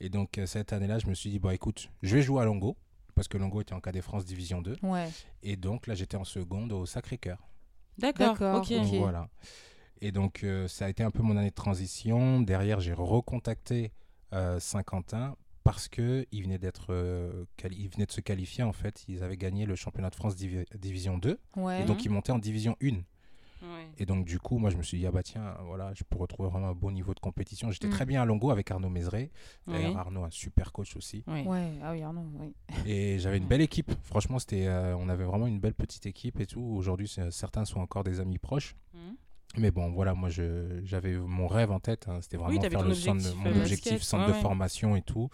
Et 0.00 0.08
donc 0.10 0.36
euh, 0.36 0.46
cette 0.46 0.72
année-là, 0.72 0.98
je 0.98 1.06
me 1.06 1.14
suis 1.14 1.30
dit, 1.30 1.38
bon 1.38 1.50
écoute, 1.50 1.90
je 2.02 2.16
vais 2.16 2.22
jouer 2.22 2.42
à 2.42 2.44
Longo, 2.44 2.76
parce 3.14 3.28
que 3.28 3.38
Longo 3.38 3.62
était 3.62 3.72
en 3.72 3.80
KD 3.80 4.02
France 4.02 4.24
Division 4.26 4.60
2. 4.60 4.76
Ouais. 4.82 5.08
Et 5.42 5.56
donc 5.56 5.86
là, 5.86 5.94
j'étais 5.94 6.18
en 6.18 6.24
seconde 6.24 6.72
au 6.72 6.84
Sacré-Cœur. 6.84 7.48
D'accord, 7.96 8.36
ok. 8.58 8.72
Voilà. 8.98 9.28
Et 10.02 10.12
donc 10.12 10.44
euh, 10.44 10.68
ça 10.68 10.84
a 10.84 10.88
été 10.90 11.02
un 11.02 11.10
peu 11.10 11.22
mon 11.22 11.36
année 11.36 11.50
de 11.50 11.54
transition. 11.54 12.42
Derrière, 12.42 12.80
j'ai 12.80 12.92
recontacté 12.92 13.92
Saint-Quentin 14.58 15.36
parce 15.66 15.88
que 15.88 16.26
il 16.30 16.44
venait 16.44 16.58
d'être 16.58 16.86
euh, 16.90 17.44
venait 17.62 18.06
de 18.06 18.12
se 18.12 18.20
qualifier 18.20 18.62
en 18.62 18.72
fait. 18.72 19.04
Ils 19.08 19.24
avaient 19.24 19.36
gagné 19.36 19.66
le 19.66 19.74
championnat 19.74 20.10
de 20.10 20.14
France 20.14 20.36
division 20.36 21.18
2 21.18 21.40
et 21.80 21.84
donc 21.84 22.04
ils 22.04 22.10
montaient 22.10 22.32
en 22.32 22.38
division 22.38 22.76
1 22.82 23.02
et 23.98 24.06
donc 24.06 24.24
du 24.24 24.38
coup 24.38 24.58
moi 24.58 24.70
je 24.70 24.76
me 24.76 24.82
suis 24.82 24.98
dit 24.98 25.06
ah 25.06 25.10
bah 25.10 25.22
tiens 25.22 25.56
voilà 25.64 25.92
je 25.94 26.04
peux 26.04 26.18
retrouver 26.18 26.48
vraiment 26.48 26.68
un 26.68 26.74
bon 26.74 26.92
niveau 26.92 27.14
de 27.14 27.20
compétition. 27.20 27.70
J'étais 27.70 27.88
très 27.88 28.04
mm. 28.04 28.08
bien 28.08 28.22
à 28.22 28.24
Longo 28.24 28.50
avec 28.50 28.70
Arnaud 28.70 28.90
Mézeret. 28.90 29.30
D'ailleurs 29.66 29.98
Arnaud 29.98 30.22
un 30.24 30.30
super 30.30 30.72
coach 30.72 30.96
aussi. 30.96 31.24
Ouais. 31.26 31.44
Ah 31.82 31.90
oui 31.92 32.02
Arnaud 32.02 32.26
oui. 32.38 32.54
Et 32.86 33.18
j'avais 33.18 33.38
une 33.38 33.46
belle 33.46 33.60
équipe. 33.62 33.90
Franchement 34.04 34.38
c'était 34.38 34.66
euh, 34.68 34.96
on 34.96 35.08
avait 35.08 35.24
vraiment 35.24 35.48
une 35.48 35.58
belle 35.58 35.74
petite 35.74 36.06
équipe 36.06 36.38
et 36.38 36.46
tout. 36.46 36.62
Aujourd'hui 36.62 37.12
certains 37.30 37.64
sont 37.64 37.80
encore 37.80 38.04
des 38.04 38.20
amis 38.20 38.38
proches. 38.38 38.76
Mm. 38.94 38.98
Mais 39.58 39.70
bon, 39.70 39.90
voilà, 39.90 40.14
moi, 40.14 40.28
j'avais 40.28 41.14
mon 41.14 41.46
rêve 41.46 41.70
en 41.70 41.80
tête. 41.80 42.06
Hein, 42.08 42.18
C'était 42.20 42.36
vraiment 42.36 42.60
faire 42.60 42.82
le 42.82 42.94
centre, 42.94 43.34
mon 43.36 43.50
euh, 43.50 43.60
objectif, 43.60 44.02
centre 44.02 44.28
de 44.28 44.32
formation 44.34 44.96
et 44.96 45.02
tout. 45.02 45.30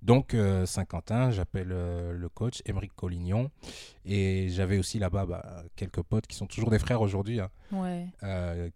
Donc, 0.00 0.32
euh, 0.32 0.64
Saint-Quentin, 0.64 1.30
j'appelle 1.30 1.72
euh, 1.72 2.12
le 2.12 2.28
coach, 2.28 2.62
Émeric 2.64 2.94
Collignon. 2.94 3.50
Et 4.04 4.48
j'avais 4.50 4.78
aussi 4.78 4.98
là-bas 4.98 5.26
bah, 5.26 5.64
quelques 5.76 6.02
potes 6.02 6.26
qui 6.26 6.36
sont 6.36 6.46
toujours 6.46 6.70
des 6.70 6.78
frères 6.78 7.02
aujourd'hui, 7.02 7.40
hein, 7.40 7.50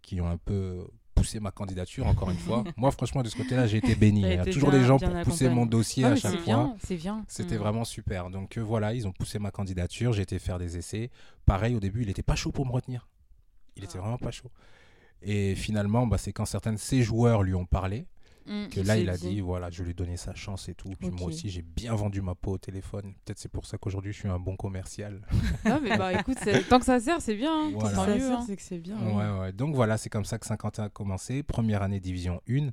qui 0.03 0.21
ont 0.21 0.29
un 0.29 0.37
peu 0.37 0.87
poussé 1.15 1.41
ma 1.41 1.53
candidature, 1.53 2.07
encore 2.07 2.31
une 2.31 2.39
fois. 2.39 2.65
Moi, 2.77 2.91
franchement, 2.91 3.23
de 3.23 3.29
ce 3.29 3.37
côté-là, 3.37 3.67
j'ai 3.67 3.79
été 3.79 3.95
béni. 3.95 4.23
Il 4.23 4.29
y 4.29 4.39
a 4.39 4.45
toujours 4.45 4.73
des 4.73 4.83
gens 4.83 4.99
pour 4.99 5.23
pousser 5.23 5.49
mon 5.49 5.65
dossier 5.65 6.05
à 6.05 6.17
chaque 6.17 6.41
fois. 6.41 6.75
C'est 6.83 6.97
bien. 6.97 7.25
C'était 7.29 7.55
mm. 7.55 7.61
vraiment 7.61 7.85
super. 7.85 8.29
Donc, 8.29 8.59
voilà, 8.59 8.93
ils 8.93 9.07
ont 9.07 9.13
poussé 9.13 9.39
ma 9.39 9.51
candidature. 9.53 10.13
J'ai 10.13 10.23
été 10.23 10.39
faire 10.39 10.59
des 10.59 10.77
essais. 10.77 11.11
Pareil, 11.47 11.75
au 11.77 11.81
début, 11.81 12.03
il 12.03 12.09
n'était 12.09 12.23
pas 12.23 12.35
chaud 12.35 12.53
pour 12.53 12.67
me 12.67 12.73
retenir. 12.73 13.07
Il 13.77 13.85
était 13.85 13.99
vraiment 13.99 14.19
pas 14.19 14.31
chaud. 14.31 14.51
Et 15.23 15.55
finalement, 15.55 16.07
bah, 16.07 16.19
c'est 16.19 16.33
quand 16.33 16.45
certains 16.45 16.73
de 16.73 16.79
ses 16.79 17.03
joueurs 17.03 17.43
lui 17.43 17.55
ont 17.55 17.67
parlé 17.67 18.07
mm. 18.47 18.69
que 18.69 18.81
là, 18.81 18.97
il 18.97 19.09
a 19.09 19.17
dit, 19.17 19.41
voilà, 19.41 19.71
je 19.71 19.83
lui 19.83 19.91
ai 19.91 19.95
donné 19.95 20.17
sa 20.17 20.35
chance 20.35 20.69
et 20.69 20.75
tout. 20.75 20.91
Puis 20.99 21.11
moi 21.11 21.29
aussi, 21.29 21.49
j'ai 21.49 21.63
bien 21.63 21.95
vendu 21.95 22.23
ma 22.23 22.35
peau 22.35 22.53
au 22.53 22.59
téléphone. 22.59 23.15
Peut-être 23.25 23.39
c'est 23.39 23.51
pour 23.51 23.67
ça 23.67 23.79
qu'aujourd'hui, 23.79 24.13
je 24.13 24.19
suis 24.19 24.29
un 24.29 24.39
bon 24.39 24.57
commercial. 24.57 25.21
non, 25.65 25.81
mais 25.83 25.97
bah 25.97 26.13
écoute, 26.13 26.39
tant 26.69 26.79
que 26.79 26.85
ça 26.85 27.01
sert, 27.01 27.21
c'est 27.21 27.37
bien. 27.37 27.53
Hein. 27.53 27.73
ça 27.81 28.07
sert, 28.07 28.39
hein. 28.39 28.45
c'est 28.47 28.57
que 28.57 28.63
c'est 28.63 28.79
bien. 28.79 28.97
Ouais, 28.99 29.41
ouais. 29.41 29.53
Donc 29.53 29.75
voilà, 29.75 29.97
c'est 29.97 30.11
comme 30.11 30.25
ça 30.25 30.39
que 30.39 30.47
Saint-Quentin 30.47 30.85
a 30.85 30.89
commencé. 30.89 31.43
Première 31.43 31.83
année, 31.83 32.01
division 32.01 32.41
1. 32.49 32.69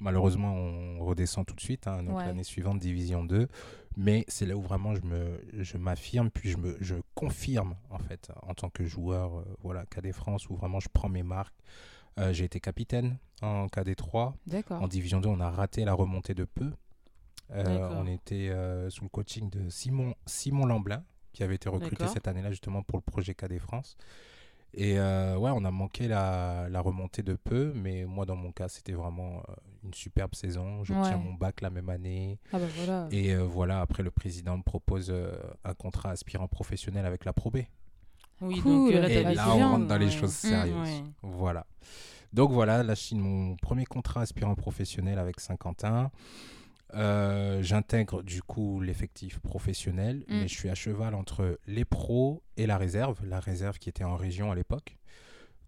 Malheureusement, 0.00 0.52
on 0.54 1.04
redescend 1.04 1.46
tout 1.46 1.54
de 1.54 1.60
suite. 1.60 1.86
Hein, 1.86 2.02
donc 2.02 2.18
l'année 2.18 2.44
suivante, 2.44 2.78
division 2.78 3.24
2. 3.24 3.48
Mais 3.96 4.24
c'est 4.28 4.46
là 4.46 4.56
où 4.56 4.60
vraiment 4.60 4.94
je 4.94 5.02
me 5.02 5.40
je 5.52 5.78
m'affirme 5.78 6.28
puis 6.28 6.50
je 6.50 6.56
me 6.56 6.76
je 6.80 6.96
confirme 7.14 7.76
en 7.90 7.98
fait 7.98 8.28
en 8.42 8.52
tant 8.52 8.68
que 8.68 8.84
joueur 8.84 9.38
euh, 9.38 9.44
voilà 9.62 9.84
KD 9.86 10.12
France 10.12 10.48
où 10.48 10.56
vraiment 10.56 10.80
je 10.80 10.88
prends 10.92 11.08
mes 11.08 11.22
marques 11.22 11.54
euh, 12.18 12.32
j'ai 12.32 12.44
été 12.44 12.60
capitaine 12.60 13.18
en 13.42 13.66
KD3. 13.66 14.34
En 14.70 14.88
Division 14.88 15.20
2, 15.20 15.28
on 15.28 15.40
a 15.40 15.50
raté 15.50 15.84
la 15.84 15.94
remontée 15.94 16.34
de 16.34 16.44
peu. 16.44 16.72
Euh, 17.52 17.88
on 17.92 18.06
était 18.06 18.48
euh, 18.48 18.88
sous 18.88 19.04
le 19.04 19.10
coaching 19.10 19.50
de 19.50 19.68
Simon, 19.68 20.14
Simon 20.24 20.66
Lamblin. 20.66 21.04
qui 21.32 21.42
avait 21.42 21.56
été 21.56 21.68
recruté 21.68 22.06
cette 22.08 22.28
année-là 22.28 22.50
justement 22.50 22.82
pour 22.82 22.98
le 22.98 23.02
projet 23.02 23.34
KD 23.34 23.58
France. 23.58 23.96
Et 24.76 24.94
ouais, 24.98 25.50
on 25.54 25.64
a 25.64 25.70
manqué 25.70 26.08
la, 26.08 26.68
la, 26.68 26.80
remontée 26.80 27.22
de 27.22 27.34
peu, 27.34 27.72
mais 27.76 28.04
moi, 28.04 28.26
dans 28.26 28.34
mon 28.34 28.50
cas, 28.50 28.68
c'était 28.68 28.92
vraiment 28.92 29.42
une 29.84 29.94
superbe 29.94 30.34
saison. 30.34 30.82
J'obtiens 30.82 31.16
mon 31.16 31.34
bac 31.34 31.60
la 31.60 31.70
même 31.70 31.88
année. 31.90 32.40
Ah 32.52 32.58
bah 32.58 32.66
voilà. 32.76 33.08
Et 33.12 33.36
voilà, 33.36 33.80
après, 33.80 34.02
le 34.02 34.10
président 34.10 34.56
me 34.56 34.62
propose 34.62 35.14
un 35.64 35.74
contrat 35.74 36.10
aspirant 36.10 36.48
professionnel 36.48 37.06
avec 37.06 37.24
la 37.24 37.32
Pro 37.32 37.50
B. 37.50 37.58
Oui, 38.44 38.60
donc 38.60 38.92
là, 38.92 39.08
et 39.08 39.34
là, 39.34 39.54
on 39.54 39.58
rentre 39.58 39.86
dans 39.86 39.98
les 39.98 40.10
choses 40.10 40.30
mmh, 40.44 40.48
sérieuses. 40.48 41.02
Voilà. 41.22 41.66
Donc 42.32 42.50
voilà, 42.50 42.82
là, 42.82 42.94
je 42.94 43.14
mon 43.14 43.56
premier 43.56 43.84
contrat 43.84 44.22
aspirant 44.22 44.54
professionnel 44.54 45.18
avec 45.18 45.40
Saint-Quentin. 45.40 46.10
Euh, 46.94 47.62
j'intègre 47.62 48.22
du 48.22 48.42
coup 48.42 48.80
l'effectif 48.80 49.40
professionnel, 49.40 50.24
mm. 50.28 50.40
mais 50.40 50.48
je 50.48 50.54
suis 50.54 50.68
à 50.68 50.74
cheval 50.74 51.14
entre 51.14 51.58
les 51.66 51.84
pros 51.84 52.42
et 52.56 52.66
la 52.66 52.78
réserve, 52.78 53.18
la 53.26 53.40
réserve 53.40 53.78
qui 53.78 53.88
était 53.88 54.04
en 54.04 54.16
région 54.16 54.52
à 54.52 54.54
l'époque. 54.54 54.96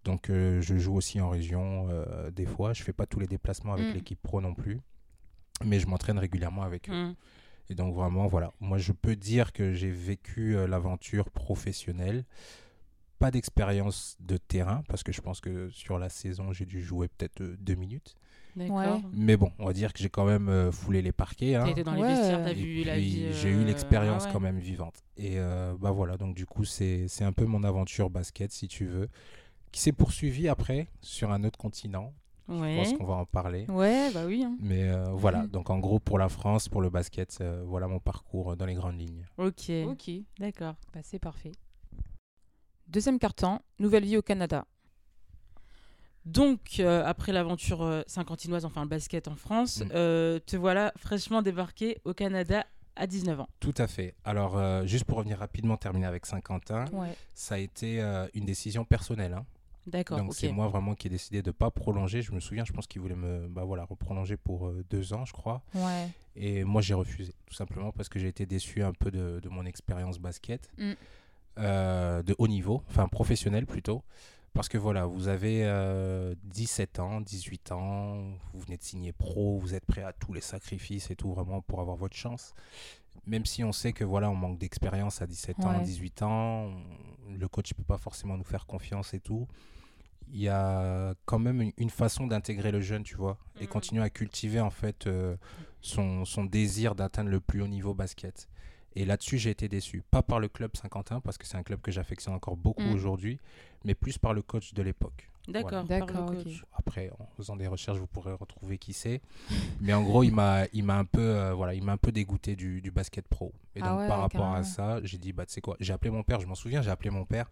Donc 0.05 0.31
euh, 0.31 0.61
je 0.61 0.77
joue 0.77 0.95
aussi 0.95 1.21
en 1.21 1.31
région 1.31 1.89
euh, 1.91 2.31
des 2.31 2.47
fois. 2.47 2.73
Je 2.73 2.83
fais 2.83 2.93
pas 2.93 3.07
tous 3.07 3.19
les 3.19 3.27
déplacements 3.27 3.73
avec 3.73 3.89
mm. 3.89 3.95
l'équipe 3.95 4.23
pro 4.23 4.41
non 4.41 4.55
plus, 4.55 4.81
mais 5.65 5.81
je 5.81 5.87
m'entraîne 5.87 6.19
régulièrement 6.19 6.63
avec 6.63 6.89
eux. 6.89 6.93
Mm. 6.93 7.15
Et 7.71 7.75
donc 7.75 7.95
vraiment 7.95 8.27
voilà, 8.29 8.53
moi 8.61 8.79
je 8.79 8.93
peux 8.93 9.17
dire 9.17 9.53
que 9.53 9.73
j'ai 9.73 9.91
vécu 9.91 10.57
l'aventure 10.69 11.31
professionnelle. 11.31 12.25
Pas 13.19 13.31
d'expérience 13.31 14.17
de 14.21 14.37
terrain 14.37 14.83
parce 14.89 15.03
que 15.03 15.13
je 15.13 15.21
pense 15.21 15.41
que 15.41 15.71
sur 15.71 15.99
la 15.99 16.09
saison 16.09 16.53
j'ai 16.53 16.67
dû 16.67 16.83
jouer 16.83 17.09
peut-être 17.09 17.43
deux 17.43 17.75
minutes. 17.75 18.17
Mais 19.13 19.37
bon, 19.37 19.51
on 19.59 19.67
va 19.67 19.73
dire 19.73 19.93
que 19.93 19.99
j'ai 19.99 20.09
quand 20.09 20.25
même 20.25 20.49
euh, 20.49 20.73
foulé 20.73 21.03
les 21.03 21.13
parquets. 21.13 21.57
Hein. 21.57 21.67
été 21.67 21.85
dans 21.85 21.95
les 21.95 22.03
vestiaires, 22.03 22.43
t'as 22.43 22.53
vu 22.53 22.85
la 22.85 22.99
vie. 22.99 23.33
J'ai 23.33 23.51
eu 23.51 23.63
euh, 23.63 23.65
l'expérience 23.65 24.25
ah 24.27 24.31
quand 24.33 24.41
même 24.41 24.59
vivante. 24.59 25.05
Et 25.17 25.35
euh, 25.37 25.75
bah 25.79 25.91
voilà, 25.91 26.17
donc 26.17 26.35
du 26.35 26.47
coup, 26.47 26.65
c'est 26.65 27.07
un 27.21 27.33
peu 27.33 27.45
mon 27.45 27.65
aventure 27.65 28.11
basket, 28.11 28.53
si 28.53 28.69
tu 28.69 28.87
veux, 28.87 29.09
qui 29.73 29.81
s'est 29.81 29.93
poursuivie 29.93 30.49
après 30.49 30.89
sur 31.01 31.33
un 31.33 31.45
autre 31.45 31.59
continent. 31.59 32.13
Je 32.49 32.77
pense 32.77 32.93
qu'on 32.93 33.05
va 33.05 33.15
en 33.15 33.25
parler. 33.25 33.67
Ouais, 33.69 34.13
bah 34.13 34.23
oui. 34.25 34.45
Hein. 34.45 34.57
Mais 34.61 34.91
voilà, 35.13 35.47
donc 35.47 35.69
en 35.69 35.79
gros, 35.79 35.99
pour 35.99 36.19
la 36.19 36.29
France, 36.29 36.69
pour 36.69 36.81
le 36.81 36.91
basket, 36.91 37.43
voilà 37.67 37.89
mon 37.89 37.99
parcours 37.99 38.57
dans 38.57 38.67
les 38.67 38.75
grandes 38.75 38.99
lignes. 38.99 39.27
Ok. 39.37 39.71
Ok, 39.87 40.11
d'accord. 40.39 40.77
Bah, 40.95 41.01
c'est 41.03 41.19
parfait. 41.19 41.53
Deuxième 42.89 43.19
carton, 43.19 43.59
nouvelle 43.79 44.05
vie 44.05 44.17
au 44.17 44.23
Canada. 44.23 44.65
Donc, 46.27 46.81
euh, 46.81 47.05
après 47.07 47.33
l'aventure 47.33 47.83
euh, 47.83 48.03
saint-quentinoise, 48.09 48.65
enfin 48.65 48.83
le 48.83 48.89
basket 48.89 49.29
en 49.29 49.37
France, 49.37 49.81
mm. 49.81 49.91
euh, 49.95 50.39
te 50.45 50.57
voilà 50.57 50.93
fraîchement 50.97 51.41
débarqué 51.41 51.99
au 52.05 52.15
Canada 52.15 52.67
à 52.97 53.07
19 53.07 53.41
ans. 53.41 53.49
Tout 53.61 53.75
à 53.79 53.87
fait. 53.87 54.15
Alors, 54.25 54.87
juste 54.87 55.05
pour 55.05 55.19
revenir 55.19 55.39
rapidement, 55.39 55.77
terminer 55.77 56.07
avec 56.07 56.25
Saint-Quentin, 56.25 56.87
ça 57.35 57.57
a 57.57 57.59
été 57.59 58.01
une 58.33 58.47
décision 58.47 58.87
personnelle. 58.87 59.35
Hein. 59.35 59.45
D'accord. 59.87 60.17
Donc, 60.17 60.35
c'est 60.35 60.51
moi 60.51 60.67
vraiment 60.69 60.95
qui 60.95 61.09
ai 61.09 61.11
décidé 61.11 61.43
de 61.43 61.51
ne 61.51 61.53
pas 61.53 61.71
prolonger. 61.71 62.23
Je 62.23 62.33
me 62.33 62.41
souviens, 62.41 62.65
je 62.65 62.73
pense 62.73 62.87
qu'il 62.87 63.03
voulait 63.03 63.15
me 63.15 63.49
bah, 63.49 63.65
voilà, 63.65 63.85
reprolonger 63.85 64.39
pour 64.39 64.73
deux 64.89 65.13
ans, 65.13 65.27
je 65.27 65.35
crois. 65.35 65.63
Ouais. 65.75 66.09
Et 66.37 66.65
moi, 66.65 66.81
j'ai 66.81 66.95
refusé, 66.95 67.35
tout 67.45 67.55
simplement 67.55 67.93
parce 67.93 68.09
que 68.09 68.19
j'ai 68.19 68.29
été 68.29 68.47
déçu 68.47 68.83
un 68.83 68.93
peu 68.95 69.11
de, 69.11 69.47
mon 69.51 69.67
expérience 69.67 70.19
basket, 70.19 70.71
mm. 71.57 72.23
de 72.23 72.35
haut 72.39 72.49
niveau, 72.49 72.83
enfin 72.89 73.09
professionnel 73.09 73.67
plutôt. 73.67 74.03
Parce 74.57 74.71
que 74.71 74.79
voilà, 74.79 75.05
vous 75.05 75.29
avez 75.29 75.59
17 76.45 76.99
euh, 76.99 77.03
ans, 77.03 77.21
18 77.21 77.73
ans, 77.73 78.23
vous 78.55 78.61
venez 78.61 78.79
de 78.79 78.83
signer 78.83 79.13
pro, 79.13 79.59
vous 79.59 79.75
êtes 79.75 79.85
prêt 79.85 80.03
à 80.03 80.15
tous 80.15 80.33
les 80.33 80.41
sacrifices 80.41 81.11
et 81.11 81.15
tout 81.15 81.31
vraiment 81.31 81.61
pour 81.61 81.83
avoir 81.83 81.95
votre 81.99 82.17
chance. 82.17 82.55
Même 83.27 83.45
si 83.45 83.65
on 83.65 83.73
sait 83.73 83.93
que 83.93 84.03
voilà, 84.03 84.31
on 84.31 84.35
manque 84.35 84.57
d'expérience 84.59 85.21
à 85.21 85.27
17 85.27 85.61
ans, 85.67 85.83
18 85.83 86.23
ans, 86.23 86.71
le 87.39 87.49
coach 87.49 87.73
ne 87.73 87.77
peut 87.77 87.87
pas 87.87 87.99
forcément 87.99 88.39
nous 88.39 88.45
faire 88.45 88.65
confiance 88.65 89.13
et 89.13 89.21
tout. 89.21 89.47
Il 90.33 90.41
y 90.41 90.49
a 90.49 91.15
quand 91.27 91.39
même 91.39 91.71
une, 91.77 91.91
façon 91.91 92.27
d'intégrer 92.27 92.73
le 92.73 92.81
jeune, 92.81 93.03
tu 93.03 93.15
vois, 93.15 93.37
et 93.61 93.65
mhm. 93.65 93.69
continuer 93.69 94.03
à 94.03 94.09
cultiver 94.09 94.61
en 94.61 94.71
fait 94.71 95.07
euh, 95.07 95.37
son, 95.83 96.25
son 96.25 96.45
désir 96.45 96.95
d'atteindre 96.95 97.29
le 97.29 97.41
plus 97.41 97.61
haut 97.61 97.69
niveau 97.69 97.93
basket. 97.93 98.49
Et 98.97 99.05
là-dessus, 99.05 99.37
j'ai 99.37 99.51
été 99.51 99.69
déçu. 99.69 100.03
Pas 100.11 100.23
par 100.23 100.41
le 100.41 100.49
club 100.49 100.75
Saint-Quentin, 100.75 101.21
parce 101.21 101.37
que 101.37 101.47
c'est 101.47 101.59
un 101.59 101.63
club 101.63 101.83
que 101.83 101.93
j'affectionne 101.93 102.35
encore 102.35 102.57
beaucoup 102.57 102.83
mm. 102.83 102.95
aujourd'hui, 102.95 103.39
mais 103.85 103.95
plus 103.95 104.17
par 104.17 104.33
le 104.33 104.41
coach 104.41 104.73
de 104.73 104.83
l'époque. 104.83 105.31
D'accord, 105.49 105.85
d'accord. 105.85 106.33
Après, 106.73 107.11
en 107.19 107.27
faisant 107.37 107.57
des 107.57 107.67
recherches, 107.69 107.99
vous 107.99 108.07
pourrez 108.07 108.33
retrouver 108.33 108.79
qui 108.79 108.95
c'est. 108.95 109.21
mais 109.81 109.93
en 109.93 110.03
gros, 110.03 110.25
il 110.25 110.33
m'a, 110.33 110.65
il 110.73 110.83
m'a 110.83 110.99
un 110.99 111.05
peu, 111.05 111.21
euh, 111.21 111.53
voilà, 111.55 111.75
il 111.75 111.85
m'a 111.85 111.93
un 111.93 111.97
peu 111.99 112.11
dégoûté 112.11 112.57
du, 112.57 112.81
du 112.81 112.91
basket 112.91 113.29
pro. 113.29 113.53
Et 113.77 113.81
ah 113.83 113.91
donc, 113.91 114.09
par 114.09 114.21
rapport 114.21 114.55
à 114.55 114.65
ça, 114.65 114.99
j'ai 115.05 115.19
dit, 115.19 115.33
bah, 115.33 115.47
tu 115.47 115.53
sais 115.53 115.61
quoi, 115.61 115.77
j'ai 115.79 115.93
appelé 115.93 116.11
mon 116.11 116.23
père. 116.23 116.41
Je 116.41 116.47
m'en 116.47 116.55
souviens, 116.55 116.83
j'ai 116.83 116.91
appelé 116.91 117.11
mon 117.11 117.27
père. 117.27 117.51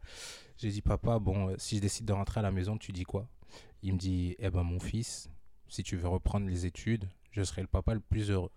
J'ai 0.56 0.70
dit, 0.70 0.82
papa, 0.82 1.18
bon, 1.18 1.50
euh, 1.50 1.54
si 1.58 1.76
je 1.76 1.82
décide 1.82 2.06
de 2.06 2.12
rentrer 2.14 2.40
à 2.40 2.42
la 2.42 2.50
maison, 2.50 2.78
tu 2.78 2.90
dis 2.90 3.04
quoi? 3.04 3.28
Il 3.82 3.92
me 3.92 3.98
dit, 3.98 4.34
eh 4.38 4.50
ben, 4.50 4.62
mon 4.62 4.80
fils, 4.80 5.28
si 5.68 5.82
tu 5.82 5.96
veux 5.96 6.08
reprendre 6.08 6.48
les 6.48 6.66
études, 6.66 7.08
je 7.32 7.42
serai 7.42 7.60
le 7.60 7.68
papa 7.68 7.94
le 7.94 8.00
plus 8.00 8.30
heureux. 8.30 8.50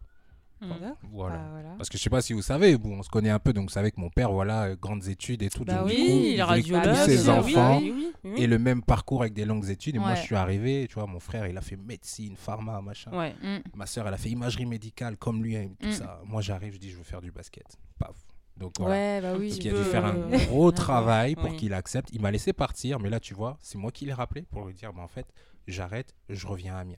Mmh. 0.62 0.68
Bah, 0.70 0.96
voilà. 1.12 1.40
Parce 1.78 1.90
que 1.90 1.98
je 1.98 2.04
sais 2.04 2.10
pas 2.10 2.22
si 2.22 2.34
vous 2.34 2.42
savez, 2.42 2.78
bon, 2.78 3.00
on 3.00 3.04
se 3.04 3.10
connaît 3.10 3.30
un 3.30 3.40
peu, 3.40 3.54
donc 3.54 3.70
vous 3.70 3.74
savez 3.74 3.92
que 3.92 4.00
mon 4.00 4.10
père, 4.10 4.32
voilà, 4.32 4.64
euh, 4.64 4.76
grandes 4.76 5.08
études 5.08 5.44
et 5.44 5.50
tout. 5.50 5.64
Bah 5.66 5.84
oui, 5.86 6.34
il 6.34 6.42
a 6.42 6.62
tous 6.82 6.96
ses 7.06 7.30
enfants 7.30 7.80
et 8.24 8.48
le 8.48 8.60
même 8.60 8.82
parcours 8.82 9.22
avec 9.22 9.34
des 9.34 9.46
longues 9.46 9.70
études. 9.70 9.96
Et 9.96 10.00
moi, 10.00 10.16
je 10.16 10.22
suis 10.22 10.36
arrivé, 10.36 10.88
tu 10.88 10.96
vois, 10.96 11.08
mon 11.08 11.20
frère, 11.20 11.48
il 11.48 11.58
a 11.58 11.62
fait 11.62 11.78
médecine, 11.78 12.36
pharma, 12.36 12.82
machin. 12.82 13.12
Mmh. 13.12 13.58
Ma 13.76 13.86
soeur, 13.86 14.08
elle 14.08 14.14
a 14.14 14.18
fait 14.18 14.30
imagerie 14.30 14.66
médicale 14.66 15.18
comme 15.18 15.44
lui, 15.44 15.56
et 15.56 15.70
tout 15.80 15.90
mmh. 15.90 15.92
ça. 15.92 16.22
Moi, 16.26 16.42
j'arrive, 16.42 16.74
je 16.74 16.80
dis, 16.80 16.90
je 16.90 16.98
veux 16.98 17.04
faire 17.04 17.22
du 17.22 17.32
basket. 17.32 17.78
Paf. 18.00 18.16
Donc 18.58 18.74
voilà. 18.80 19.22
Bah 19.22 19.38
oui, 19.38 19.54
il 19.54 19.70
a 19.70 19.72
dû 19.72 19.84
faire 19.84 20.06
un 20.06 20.16
gros 20.46 20.72
travail 20.84 21.36
pour 21.36 21.56
qu'il 21.56 21.74
accepte. 21.74 22.10
Il 22.12 22.22
m'a 22.22 22.32
laissé 22.32 22.54
partir, 22.54 23.00
mais 23.00 23.10
là, 23.10 23.20
tu 23.20 23.34
vois, 23.34 23.58
c'est 23.62 23.78
moi 23.78 23.92
qui 23.92 24.06
l'ai 24.06 24.14
rappelé 24.14 24.44
pour 24.44 24.66
lui 24.66 24.74
dire, 24.74 24.94
bah, 24.94 25.04
en 25.04 25.08
fait, 25.08 25.28
j'arrête, 25.68 26.16
je 26.30 26.48
reviens 26.48 26.76
à 26.76 26.80
Amiens. 26.80 26.96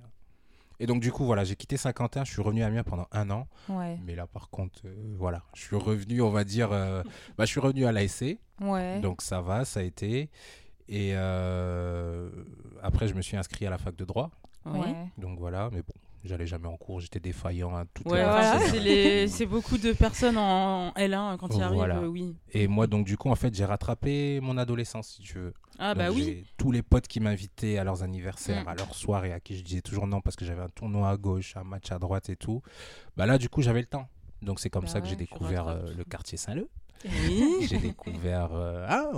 Et 0.79 0.87
donc, 0.87 1.01
du 1.01 1.11
coup, 1.11 1.25
voilà, 1.25 1.43
j'ai 1.43 1.55
quitté 1.55 1.75
Saint-Quentin, 1.75 2.23
je 2.23 2.31
suis 2.31 2.41
revenu 2.41 2.63
à 2.63 2.67
Amiens 2.67 2.83
pendant 2.83 3.07
un 3.11 3.29
an. 3.29 3.47
Mais 4.05 4.15
là, 4.15 4.27
par 4.27 4.49
contre, 4.49 4.81
euh, 4.85 5.15
voilà, 5.17 5.43
je 5.53 5.61
suis 5.61 5.75
revenu, 5.75 6.21
on 6.21 6.29
va 6.29 6.43
dire, 6.43 6.71
euh, 6.71 7.03
bah, 7.37 7.45
je 7.45 7.51
suis 7.51 7.59
revenu 7.59 7.85
à 7.85 7.91
l'ASC. 7.91 8.37
Ouais. 8.61 8.99
Donc, 9.01 9.21
ça 9.21 9.41
va, 9.41 9.65
ça 9.65 9.81
a 9.81 9.83
été. 9.83 10.29
Et 10.87 11.11
euh, 11.13 12.29
après, 12.81 13.07
je 13.07 13.13
me 13.13 13.21
suis 13.21 13.35
inscrit 13.35 13.65
à 13.65 13.69
la 13.69 13.77
fac 13.77 13.95
de 13.95 14.05
droit. 14.05 14.31
Ouais. 14.65 14.95
Donc, 15.17 15.37
voilà, 15.37 15.69
mais 15.71 15.81
bon, 15.81 15.93
j'allais 16.29 16.47
jamais 16.47 16.67
en 16.67 16.77
cours, 16.77 16.99
j'étais 16.99 17.19
défaillant. 17.19 17.75
Hein, 17.75 17.85
c'est 19.27 19.45
beaucoup 19.45 19.77
de 19.77 19.91
personnes 19.93 20.37
en 20.37 20.91
L1 20.91 21.37
quand 21.37 21.53
ils 21.55 21.61
arrivent, 21.61 22.07
oui. 22.07 22.35
Et 22.51 22.67
moi, 22.67 22.87
donc, 22.87 23.05
du 23.05 23.17
coup, 23.17 23.29
en 23.29 23.35
fait, 23.35 23.53
j'ai 23.53 23.65
rattrapé 23.65 24.39
mon 24.41 24.57
adolescence, 24.57 25.09
si 25.09 25.21
tu 25.21 25.37
veux. 25.37 25.53
Ah, 25.77 25.95
bah 25.95 26.11
oui. 26.11 26.45
Tous 26.57 26.71
les 26.71 26.81
potes 26.81 27.07
qui 27.07 27.19
m'invitaient 27.19 27.77
à 27.77 27.83
leurs 27.83 28.03
anniversaires, 28.03 28.65
mm. 28.65 28.69
à 28.69 28.75
leurs 28.75 28.95
soirées, 28.95 29.33
à 29.33 29.39
qui 29.39 29.55
je 29.57 29.63
disais 29.63 29.81
toujours 29.81 30.07
non 30.07 30.21
parce 30.21 30.35
que 30.35 30.45
j'avais 30.45 30.61
un 30.61 30.69
tournoi 30.69 31.09
à 31.09 31.17
gauche, 31.17 31.55
un 31.57 31.63
match 31.63 31.91
à 31.91 31.99
droite 31.99 32.29
et 32.29 32.35
tout. 32.35 32.61
Bah 33.17 33.25
là, 33.25 33.37
du 33.37 33.49
coup, 33.49 33.61
j'avais 33.61 33.81
le 33.81 33.87
temps. 33.87 34.07
Donc, 34.41 34.59
c'est 34.59 34.69
comme 34.69 34.85
bah 34.85 34.89
ça 34.89 35.01
que 35.01 35.07
j'ai 35.07 35.15
découvert 35.15 35.67
euh, 35.67 35.81
le 35.97 36.03
quartier 36.03 36.37
Saint-Leu. 36.37 36.69
Oui. 37.05 37.65
J'ai 37.69 37.77
découvert 37.77 38.49
euh, 38.53 38.85
ah, 38.89 39.09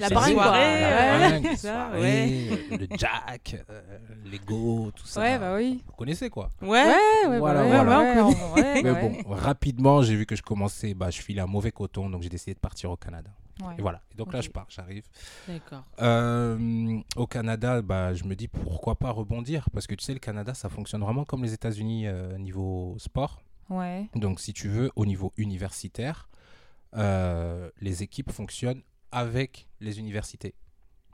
la 0.00 0.10
bringue, 0.10 0.36
le 2.70 2.86
jack, 2.96 3.64
euh, 3.70 3.80
l'ego, 4.24 4.90
tout 4.94 5.06
ça. 5.06 5.20
Ouais, 5.20 5.38
bah 5.38 5.54
oui. 5.54 5.84
Vous 5.86 5.92
connaissez 5.92 6.30
quoi 6.30 6.50
Ouais, 6.60 6.84
ouais, 7.28 7.38
voilà, 7.38 7.62
voilà. 7.62 8.28
Mais 8.56 8.82
bon, 8.82 9.14
rapidement, 9.28 10.02
j'ai 10.02 10.16
vu 10.16 10.26
que 10.26 10.34
je 10.34 10.42
commençais, 10.42 10.94
bah, 10.94 11.10
je 11.10 11.20
filais 11.20 11.42
un 11.42 11.46
mauvais 11.46 11.70
coton, 11.70 12.10
donc 12.10 12.22
j'ai 12.22 12.28
décidé 12.28 12.54
de 12.54 12.58
partir 12.58 12.90
au 12.90 12.96
Canada. 12.96 13.30
Et 13.78 13.80
voilà. 13.80 14.02
Et 14.12 14.16
donc 14.16 14.34
là, 14.34 14.42
je 14.42 14.50
pars, 14.50 14.66
j'arrive. 14.68 15.04
D'accord. 15.48 15.84
Euh, 16.02 16.98
au 17.14 17.26
Canada, 17.26 17.80
bah, 17.82 18.12
je 18.14 18.24
me 18.24 18.34
dis 18.34 18.48
pourquoi 18.48 18.96
pas 18.96 19.10
rebondir? 19.10 19.70
Parce 19.72 19.86
que 19.86 19.94
tu 19.94 20.04
sais, 20.04 20.12
le 20.12 20.18
Canada, 20.18 20.54
ça 20.54 20.68
fonctionne 20.68 21.02
vraiment 21.02 21.24
comme 21.24 21.42
les 21.42 21.54
États-Unis 21.54 22.06
niveau 22.38 22.96
sport. 22.98 23.40
Ouais. 23.70 24.08
Donc, 24.14 24.40
si 24.40 24.52
tu 24.52 24.68
veux, 24.68 24.90
au 24.94 25.06
niveau 25.06 25.32
universitaire, 25.36 26.28
euh, 26.94 27.70
les 27.80 28.02
équipes 28.02 28.30
fonctionnent 28.30 28.82
avec 29.10 29.68
les 29.80 29.98
universités. 29.98 30.54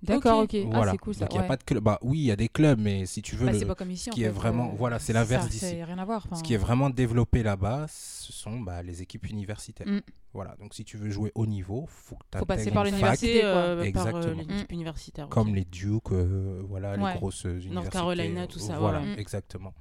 D'accord, 0.03 0.41
ok. 0.41 0.55
Ah, 0.55 0.69
voilà. 0.73 0.93
c'est 0.93 0.99
cool 0.99 1.15
ça. 1.15 1.21
Donc, 1.27 1.35
il 1.35 1.37
y 1.37 1.45
a 1.45 1.47
pas 1.47 1.57
de 1.57 1.63
club. 1.63 1.85
Bah, 1.85 1.99
oui, 2.03 2.19
il 2.19 2.25
y 2.25 2.31
a 2.33 2.37
des 2.37 2.49
clubs, 2.49 2.79
mais 2.79 3.07
si 3.07 3.23
tu 3.23 3.37
veux. 3.37 3.47
Bah, 3.47 3.53
c'est 3.57 3.67
pas 3.67 3.77
comme 3.77 3.91
ici. 3.91 4.05
Ce 4.05 4.11
qui 4.11 4.25
est 4.25 4.29
vraiment. 4.29 4.71
Euh, 4.71 4.77
voilà, 4.77 4.99
c'est 4.99 5.13
l'inverse 5.13 5.49
d'ici. 5.49 5.83
rien 5.83 5.99
à 5.99 6.05
voir. 6.05 6.27
Ce 6.37 6.43
qui 6.43 6.55
est 6.55 6.59
vraiment 6.59 6.91
développé 6.91 7.43
là-bas, 7.43 7.87
ce 7.89 8.33
sont 8.33 8.59
bah, 8.59 8.83
les 8.83 9.01
équipes 9.03 9.29
universitaires. 9.29 9.87
Mm. 9.87 10.01
Voilà, 10.35 10.57
donc 10.57 10.75
si 10.75 10.85
tu 10.85 10.97
veux 10.97 11.11
jouer 11.11 11.31
haut 11.35 11.47
niveau, 11.47 11.87
faut 11.89 12.17
que 12.17 12.25
tu 12.33 12.39
faut 12.39 12.47
passer 12.47 12.71
par 12.71 12.85
l'université, 12.85 13.45
euh, 13.45 13.83
Exactement. 13.83 14.45
Par, 14.45 14.57
mm. 14.57 14.65
universitaire. 14.71 15.29
Comme 15.29 15.55
les 15.55 15.65
Duke, 15.65 16.13
voilà, 16.13 16.97
les 16.97 17.19
grosses 17.19 17.45
universités. 17.45 17.75
North 17.75 17.91
Carolina, 17.91 18.47
tout 18.47 18.59
ça. 18.59 18.79
Voilà, 18.79 19.01
mm. 19.01 19.19
exactement. 19.19 19.73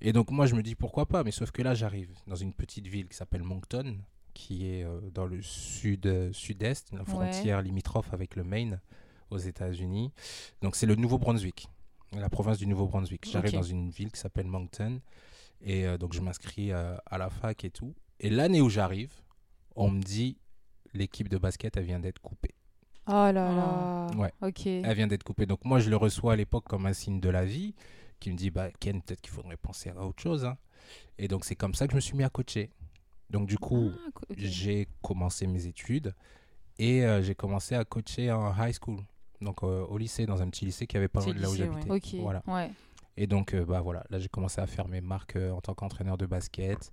Et 0.00 0.12
donc, 0.12 0.30
moi, 0.30 0.46
je 0.46 0.54
me 0.54 0.62
dis 0.62 0.74
pourquoi 0.74 1.06
pas, 1.06 1.24
mais 1.24 1.30
sauf 1.30 1.50
que 1.50 1.62
là, 1.62 1.74
j'arrive 1.74 2.10
dans 2.26 2.36
une 2.36 2.52
petite 2.52 2.86
ville 2.86 3.08
qui 3.08 3.16
s'appelle 3.16 3.42
Moncton 3.42 3.96
qui 4.38 4.70
est 4.70 4.84
euh, 4.84 5.00
dans 5.12 5.26
le 5.26 5.42
sud, 5.42 6.06
euh, 6.06 6.32
sud-est, 6.32 6.92
la 6.92 7.04
frontière 7.04 7.60
limitrophe 7.60 8.14
avec 8.14 8.36
le 8.36 8.44
Maine 8.44 8.80
aux 9.30 9.38
États-Unis. 9.38 10.12
Donc 10.62 10.76
c'est 10.76 10.86
le 10.86 10.94
Nouveau-Brunswick, 10.94 11.68
la 12.12 12.28
province 12.30 12.56
du 12.58 12.66
Nouveau-Brunswick. 12.68 13.28
J'arrive 13.28 13.52
dans 13.52 13.62
une 13.64 13.90
ville 13.90 14.12
qui 14.12 14.20
s'appelle 14.20 14.46
Moncton 14.46 15.00
et 15.60 15.86
euh, 15.86 15.98
donc 15.98 16.12
je 16.12 16.20
m'inscris 16.20 16.70
à 16.72 17.18
la 17.18 17.30
fac 17.30 17.64
et 17.64 17.70
tout. 17.70 17.94
Et 18.20 18.30
l'année 18.30 18.60
où 18.60 18.68
j'arrive, 18.68 19.12
on 19.74 19.90
me 19.90 20.00
dit 20.00 20.38
l'équipe 20.94 21.28
de 21.28 21.36
basket, 21.36 21.76
elle 21.76 21.84
vient 21.84 21.98
d'être 22.00 22.20
coupée. 22.20 22.54
Oh 23.08 23.10
là 23.10 23.32
là. 23.32 24.06
Ouais. 24.16 24.32
Ok. 24.40 24.66
Elle 24.66 24.94
vient 24.94 25.08
d'être 25.08 25.24
coupée. 25.24 25.46
Donc 25.46 25.64
moi, 25.64 25.80
je 25.80 25.90
le 25.90 25.96
reçois 25.96 26.34
à 26.34 26.36
l'époque 26.36 26.64
comme 26.68 26.86
un 26.86 26.92
signe 26.92 27.20
de 27.20 27.28
la 27.28 27.44
vie, 27.44 27.74
qui 28.20 28.30
me 28.30 28.36
dit, 28.36 28.50
bah 28.50 28.68
Ken, 28.80 29.02
peut-être 29.02 29.20
qu'il 29.20 29.32
faudrait 29.32 29.56
penser 29.56 29.90
à 29.90 30.04
autre 30.06 30.22
chose. 30.22 30.44
hein. 30.44 30.56
Et 31.18 31.26
donc 31.26 31.44
c'est 31.44 31.56
comme 31.56 31.74
ça 31.74 31.86
que 31.86 31.92
je 31.92 31.96
me 31.96 32.00
suis 32.00 32.16
mis 32.16 32.24
à 32.24 32.28
coacher. 32.30 32.70
Donc 33.30 33.46
du 33.46 33.58
coup, 33.58 33.90
Ah, 33.94 34.24
j'ai 34.36 34.88
commencé 35.02 35.46
mes 35.46 35.66
études 35.66 36.14
et 36.78 37.04
euh, 37.04 37.22
j'ai 37.22 37.34
commencé 37.34 37.74
à 37.74 37.84
coacher 37.84 38.32
en 38.32 38.52
high 38.56 38.74
school. 38.74 39.00
Donc 39.40 39.62
euh, 39.62 39.84
au 39.86 39.98
lycée, 39.98 40.26
dans 40.26 40.42
un 40.42 40.48
petit 40.48 40.64
lycée 40.64 40.86
qui 40.86 40.96
avait 40.96 41.08
pas 41.08 41.20
loin 41.20 41.34
de 41.34 41.40
là 41.40 41.50
où 41.50 41.54
j'habitais. 41.54 41.90
Ok. 41.90 42.14
Voilà. 42.22 42.42
Ouais. 42.46 42.70
Et 43.16 43.26
donc, 43.26 43.52
euh, 43.52 43.64
bah 43.64 43.80
voilà, 43.80 44.04
là 44.10 44.18
j'ai 44.20 44.28
commencé 44.28 44.60
à 44.60 44.66
faire 44.66 44.86
mes 44.86 45.00
marques 45.00 45.36
en 45.36 45.60
tant 45.60 45.74
qu'entraîneur 45.74 46.16
de 46.16 46.26
basket. 46.26 46.92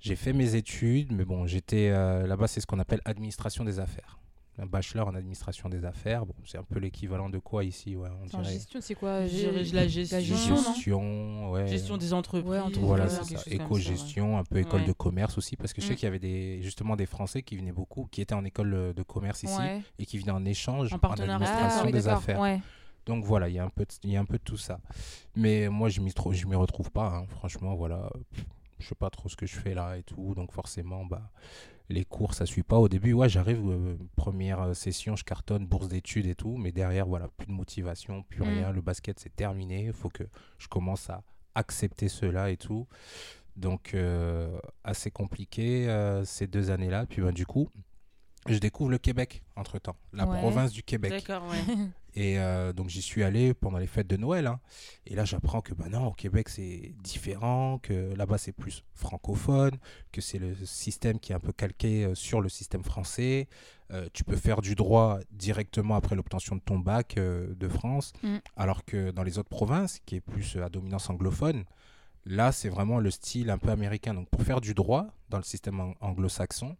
J'ai 0.00 0.16
fait 0.16 0.32
mes 0.32 0.54
études, 0.54 1.12
mais 1.12 1.24
bon, 1.24 1.46
j'étais 1.46 1.90
là-bas, 1.90 2.48
c'est 2.48 2.60
ce 2.60 2.66
qu'on 2.66 2.78
appelle 2.78 3.02
administration 3.04 3.64
des 3.64 3.78
affaires. 3.78 4.17
Un 4.60 4.66
bachelor 4.66 5.06
en 5.06 5.14
administration 5.14 5.68
des 5.68 5.84
affaires. 5.84 6.26
Bon, 6.26 6.34
c'est 6.44 6.58
un 6.58 6.64
peu 6.64 6.80
l'équivalent 6.80 7.28
de 7.30 7.38
quoi 7.38 7.62
ici 7.64 7.94
ouais, 7.94 8.08
on 8.20 8.24
En 8.24 8.26
dirait 8.40 8.54
gestion, 8.54 8.80
c'est 8.82 8.94
quoi 8.96 9.24
Gérer 9.26 9.62
la 9.64 9.86
gestion, 9.86 10.18
gestion, 10.20 10.54
non 10.56 10.62
gestion, 10.74 11.50
ouais. 11.52 11.66
Gestion 11.68 11.96
des 11.96 12.12
entreprises. 12.12 12.50
Ouais, 12.50 12.58
entreprises, 12.58 12.82
Voilà, 12.84 13.08
c'est 13.08 13.36
ça. 13.36 13.42
Éco-gestion, 13.50 14.36
un 14.38 14.44
peu 14.44 14.58
école 14.58 14.80
Ouais. 14.80 14.86
de 14.88 14.92
commerce 14.92 15.38
aussi, 15.38 15.56
parce 15.56 15.72
que 15.72 15.80
je 15.80 15.86
sais 15.86 15.92
Mm. 15.92 15.96
qu'il 15.96 16.04
y 16.04 16.08
avait 16.08 16.18
des, 16.18 16.60
justement 16.62 16.96
des 16.96 17.06
Français 17.06 17.42
qui 17.42 17.56
venaient 17.56 17.72
beaucoup, 17.72 18.08
qui 18.10 18.20
étaient 18.20 18.34
en 18.34 18.44
école 18.44 18.74
euh, 18.74 18.92
de 18.92 19.02
commerce 19.04 19.44
ici 19.44 19.56
Ouais. 19.58 19.80
et 19.98 20.06
qui 20.06 20.18
venaient 20.18 20.32
en 20.32 20.44
échange 20.44 20.92
En 20.92 20.96
administration 20.96 21.80
Ah, 21.80 21.86
oui, 21.86 21.92
des 21.92 22.08
affaires. 22.08 22.40
Ouais. 22.40 22.60
Donc 23.06 23.24
voilà, 23.24 23.48
il 23.48 23.54
y 23.54 23.58
a 23.58 23.64
un 23.64 23.70
peu 23.70 23.84
de, 23.84 23.90
il 24.02 24.10
y 24.10 24.16
a 24.16 24.20
un 24.20 24.24
peu 24.24 24.38
de 24.38 24.42
tout 24.42 24.56
ça. 24.58 24.80
Mais 25.36 25.68
moi, 25.68 25.88
je 25.88 26.00
m'y 26.00 26.12
je 26.32 26.46
m'y 26.46 26.56
retrouve 26.56 26.90
pas. 26.90 27.06
hein. 27.08 27.26
Franchement, 27.28 27.74
voilà, 27.74 28.10
Pff, 28.34 28.44
je 28.78 28.88
sais 28.88 28.94
pas 28.94 29.10
trop 29.10 29.28
ce 29.28 29.36
que 29.36 29.46
je 29.46 29.56
fais 29.56 29.74
là 29.74 29.96
et 29.96 30.02
tout. 30.02 30.34
Donc 30.34 30.52
forcément, 30.52 31.04
bah, 31.04 31.30
les 31.88 32.04
cours, 32.04 32.34
ça 32.34 32.44
suit 32.46 32.62
pas. 32.62 32.76
Au 32.78 32.88
début, 32.88 33.12
ouais, 33.14 33.28
j'arrive, 33.28 33.62
euh, 33.66 33.96
première 34.16 34.60
euh, 34.60 34.74
session, 34.74 35.16
je 35.16 35.24
cartonne, 35.24 35.66
bourse 35.66 35.88
d'études 35.88 36.26
et 36.26 36.34
tout. 36.34 36.56
Mais 36.58 36.70
derrière, 36.72 37.06
voilà, 37.06 37.28
plus 37.28 37.46
de 37.46 37.52
motivation, 37.52 38.22
plus 38.24 38.40
Mm. 38.42 38.48
rien. 38.48 38.72
Le 38.72 38.80
basket, 38.82 39.18
c'est 39.18 39.34
terminé. 39.34 39.86
Il 39.86 39.92
faut 39.92 40.10
que 40.10 40.24
je 40.58 40.68
commence 40.68 41.08
à 41.08 41.22
accepter 41.54 42.08
cela 42.08 42.50
et 42.50 42.56
tout. 42.56 42.86
Donc, 43.56 43.94
euh, 43.94 44.58
assez 44.84 45.10
compliqué 45.10 45.88
euh, 45.88 46.24
ces 46.24 46.46
deux 46.46 46.70
années-là. 46.70 47.06
Puis, 47.06 47.22
ben, 47.22 47.32
du 47.32 47.46
coup, 47.46 47.68
je 48.46 48.58
découvre 48.58 48.90
le 48.90 48.98
Québec 48.98 49.42
entre-temps, 49.56 49.96
la 50.12 50.26
Ouais. 50.26 50.38
province 50.38 50.70
du 50.72 50.82
Québec. 50.82 51.10
D'accord, 51.10 51.48
ouais. 51.50 51.58
Et 52.20 52.36
euh, 52.40 52.72
donc 52.72 52.88
j'y 52.88 53.00
suis 53.00 53.22
allé 53.22 53.54
pendant 53.54 53.78
les 53.78 53.86
fêtes 53.86 54.08
de 54.08 54.16
Noël. 54.16 54.46
hein. 54.48 54.58
Et 55.06 55.14
là 55.14 55.24
j'apprends 55.24 55.60
que 55.60 55.72
bah 55.72 55.88
non, 55.88 56.08
au 56.08 56.12
Québec 56.12 56.48
c'est 56.48 56.92
différent, 57.00 57.78
que 57.78 58.12
là-bas 58.16 58.38
c'est 58.38 58.50
plus 58.52 58.82
francophone, 58.94 59.76
que 60.10 60.20
c'est 60.20 60.38
le 60.40 60.52
système 60.64 61.20
qui 61.20 61.30
est 61.30 61.36
un 61.36 61.40
peu 61.40 61.52
calqué 61.52 62.04
euh, 62.04 62.14
sur 62.16 62.40
le 62.40 62.48
système 62.48 62.82
français. 62.82 63.46
Euh, 63.92 64.08
tu 64.12 64.24
peux 64.24 64.34
faire 64.36 64.60
du 64.62 64.74
droit 64.74 65.20
directement 65.30 65.94
après 65.94 66.16
l'obtention 66.16 66.56
de 66.56 66.60
ton 66.60 66.78
bac 66.80 67.16
euh, 67.18 67.54
de 67.54 67.68
France, 67.68 68.12
Mm. 68.22 68.38
alors 68.56 68.84
que 68.84 69.12
dans 69.12 69.22
les 69.22 69.38
autres 69.38 69.48
provinces, 69.48 70.00
qui 70.04 70.16
est 70.16 70.20
plus 70.20 70.56
à 70.56 70.68
dominance 70.68 71.08
anglophone, 71.10 71.64
là 72.24 72.50
c'est 72.52 72.68
vraiment 72.68 72.98
le 72.98 73.10
style 73.12 73.48
un 73.50 73.58
peu 73.58 73.70
américain. 73.70 74.12
Donc 74.14 74.28
pour 74.28 74.42
faire 74.42 74.60
du 74.60 74.74
droit 74.74 75.06
dans 75.30 75.38
le 75.38 75.44
système 75.44 75.78
ang- 75.80 75.94
anglo-saxon, 76.00 76.76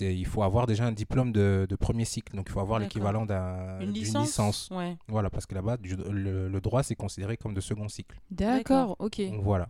il 0.00 0.26
faut 0.26 0.42
avoir 0.42 0.66
déjà 0.66 0.84
un 0.86 0.92
diplôme 0.92 1.32
de, 1.32 1.66
de 1.68 1.76
premier 1.76 2.04
cycle. 2.04 2.34
Donc 2.36 2.46
il 2.48 2.52
faut 2.52 2.60
avoir 2.60 2.80
D'accord. 2.80 2.88
l'équivalent 2.88 3.26
d'un- 3.26 3.80
Une 3.80 3.92
d'une 3.92 4.02
licence, 4.04 4.26
licence. 4.26 4.68
Ouais. 4.72 4.96
Voilà, 5.08 5.30
parce 5.30 5.46
que 5.46 5.54
là-bas, 5.54 5.76
le, 5.82 6.48
le 6.48 6.60
droit, 6.60 6.82
c'est 6.82 6.94
considéré 6.96 7.36
comme 7.36 7.54
de 7.54 7.60
second 7.60 7.88
cycle. 7.88 8.18
D'accord, 8.30 8.96
ok. 8.98 9.20
Voilà. 9.40 9.68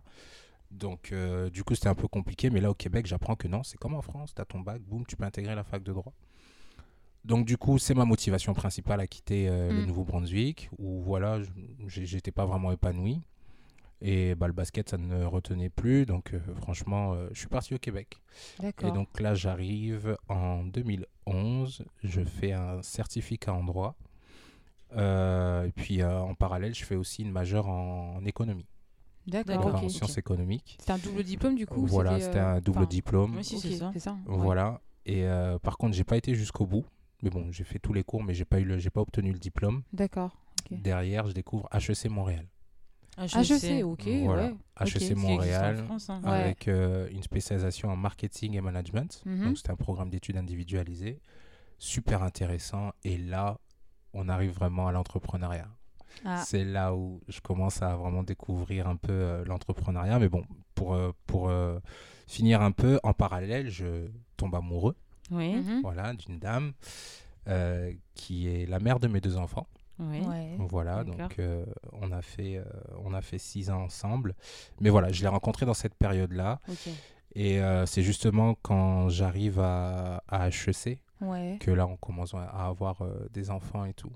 Donc, 0.71 1.09
euh, 1.11 1.49
du 1.49 1.63
coup, 1.65 1.75
c'était 1.75 1.89
un 1.89 1.95
peu 1.95 2.07
compliqué. 2.07 2.49
Mais 2.49 2.61
là, 2.61 2.69
au 2.71 2.73
Québec, 2.73 3.05
j'apprends 3.05 3.35
que 3.35 3.47
non, 3.49 3.61
c'est 3.61 3.77
comme 3.77 3.93
en 3.93 4.01
France. 4.01 4.33
Tu 4.33 4.41
as 4.41 4.45
ton 4.45 4.61
bac, 4.61 4.81
boum, 4.81 5.05
tu 5.05 5.17
peux 5.17 5.25
intégrer 5.25 5.53
la 5.53 5.65
fac 5.65 5.83
de 5.83 5.91
droit. 5.91 6.13
Donc, 7.25 7.45
du 7.45 7.57
coup, 7.57 7.77
c'est 7.77 7.93
ma 7.93 8.05
motivation 8.05 8.53
principale 8.53 8.99
à 9.01 9.05
quitter 9.07 9.47
euh, 9.49 9.69
le 9.71 9.83
Mm. 9.83 9.85
Nouveau-Brunswick, 9.87 10.69
où 10.79 11.01
voilà, 11.01 11.39
j'étais 11.87 12.31
pas 12.31 12.45
vraiment 12.45 12.71
épanoui. 12.71 13.21
Et 14.01 14.33
bah, 14.35 14.47
le 14.47 14.53
basket, 14.53 14.89
ça 14.89 14.97
ne 14.97 15.23
retenait 15.25 15.69
plus. 15.69 16.05
Donc, 16.05 16.33
euh, 16.33 16.39
franchement, 16.55 17.13
euh, 17.13 17.27
je 17.33 17.39
suis 17.39 17.47
parti 17.47 17.75
au 17.75 17.77
Québec. 17.77 18.21
Et 18.63 18.91
donc 18.91 19.19
là, 19.19 19.35
j'arrive 19.35 20.17
en 20.27 20.63
2011. 20.63 21.85
Je 22.03 22.21
fais 22.21 22.53
un 22.53 22.81
certificat 22.81 23.53
en 23.53 23.63
droit. 23.63 23.95
Euh, 24.95 25.65
et 25.65 25.71
puis 25.71 26.01
euh, 26.01 26.19
en 26.19 26.35
parallèle, 26.35 26.75
je 26.75 26.83
fais 26.83 26.95
aussi 26.95 27.21
une 27.21 27.31
majeure 27.31 27.67
en, 27.69 28.15
en 28.17 28.25
économie, 28.25 28.65
D'accord, 29.25 29.55
D'accord, 29.55 29.71
donc 29.73 29.83
en 29.83 29.89
sciences 29.89 30.17
économiques. 30.17 30.77
C'était 30.79 30.91
un 30.91 30.97
double 30.97 31.23
diplôme 31.23 31.55
du 31.55 31.65
coup 31.65 31.85
voilà, 31.85 32.19
c'était, 32.19 32.39
euh, 32.39 32.55
un 32.55 32.59
double 32.59 32.79
enfin, 32.79 32.87
diplôme. 32.87 33.35
Oui, 33.37 33.43
si, 33.43 33.55
ok, 33.55 33.91
c'est 33.93 33.99
ça. 33.99 34.17
Voilà. 34.25 34.81
Et 35.05 35.25
euh, 35.25 35.57
par 35.59 35.77
contre, 35.77 35.95
j'ai 35.95 36.03
pas 36.03 36.17
été 36.17 36.35
jusqu'au 36.35 36.65
bout. 36.65 36.85
Mais 37.23 37.29
bon, 37.29 37.51
j'ai 37.51 37.63
fait 37.63 37.79
tous 37.79 37.93
les 37.93 38.03
cours, 38.03 38.23
mais 38.23 38.33
j'ai 38.33 38.45
pas 38.45 38.59
eu 38.59 38.65
le, 38.65 38.79
j'ai 38.79 38.89
pas 38.89 39.01
obtenu 39.01 39.31
le 39.31 39.37
diplôme. 39.39 39.83
D'accord. 39.93 40.35
Derrière, 40.71 41.27
je 41.27 41.33
découvre 41.33 41.69
HEC 41.71 42.09
Montréal. 42.09 42.47
Ah, 43.17 43.27
je 43.27 43.53
sais, 43.55 43.83
ok, 43.83 44.07
Voilà. 44.25 44.45
ouais. 44.47 44.55
HEC 44.79 44.95
existe 44.95 45.15
Montréal. 45.17 45.79
en 45.81 45.85
France, 45.85 46.09
hein. 46.09 46.21
Ouais. 46.23 46.29
avec 46.31 46.67
euh, 46.67 47.07
une 47.11 47.21
spécialisation 47.23 47.89
en 47.89 47.95
marketing 47.95 48.55
et 48.55 48.61
management. 48.61 49.21
Mhm. 49.25 49.45
Donc 49.45 49.57
c'était 49.57 49.71
un 49.71 49.75
programme 49.75 50.09
d'études 50.09 50.37
individualisé, 50.37 51.19
super 51.77 52.23
intéressant. 52.23 52.91
Et 53.03 53.17
là, 53.17 53.57
on 54.13 54.29
arrive 54.29 54.51
vraiment 54.51 54.87
à 54.87 54.91
l'entrepreneuriat. 54.91 55.67
Ah, 56.25 56.43
C'est 56.45 56.63
là 56.65 56.93
où 56.95 57.21
je 57.27 57.39
commence 57.41 57.81
à 57.81 57.95
vraiment 57.95 58.23
découvrir 58.23 58.87
un 58.87 58.95
peu 58.95 59.11
euh, 59.13 59.45
l'entrepreneuriat. 59.45 60.19
Mais 60.19 60.29
bon, 60.29 60.43
pour, 60.75 60.93
euh, 60.93 61.11
pour 61.27 61.49
euh, 61.49 61.79
finir 62.27 62.61
un 62.61 62.71
peu, 62.71 62.99
en 63.03 63.13
parallèle, 63.13 63.69
je 63.69 64.07
tombe 64.37 64.55
amoureux 64.55 64.95
Oui. 65.31 65.55
mhm. 65.55 65.81
voilà, 65.81 66.13
d'une 66.13 66.39
dame 66.39 66.73
euh, 67.47 67.91
qui 68.15 68.47
est 68.47 68.65
la 68.67 68.79
mère 68.79 68.99
de 68.99 69.07
mes 69.07 69.21
deux 69.21 69.37
enfants. 69.37 69.67
Oui. 70.01 70.19
Ouais. 70.21 70.55
Voilà, 70.57 71.03
donc 71.03 71.37
euh, 71.39 71.63
on, 71.93 72.11
a 72.11 72.21
fait, 72.21 72.57
euh, 72.57 72.63
on 73.03 73.13
a 73.13 73.21
fait 73.21 73.37
six 73.37 73.69
ans 73.69 73.83
ensemble. 73.83 74.35
Mais 74.79 74.89
voilà, 74.89 75.11
je 75.11 75.21
l'ai 75.21 75.27
rencontrée 75.27 75.65
dans 75.65 75.73
cette 75.75 75.93
période-là. 75.95 76.59
Et 77.35 77.61
euh, 77.61 77.85
c'est 77.85 78.01
justement 78.03 78.55
quand 78.61 79.09
j'arrive 79.09 79.59
à, 79.59 80.23
à 80.27 80.47
HEC 80.49 80.99
Ouais. 81.21 81.57
que 81.61 81.69
là, 81.69 81.85
on 81.85 81.97
commence 81.97 82.33
à 82.33 82.45
avoir 82.67 83.03
euh, 83.03 83.29
des 83.31 83.51
enfants 83.51 83.85
et 83.85 83.93
tout. 83.93 84.11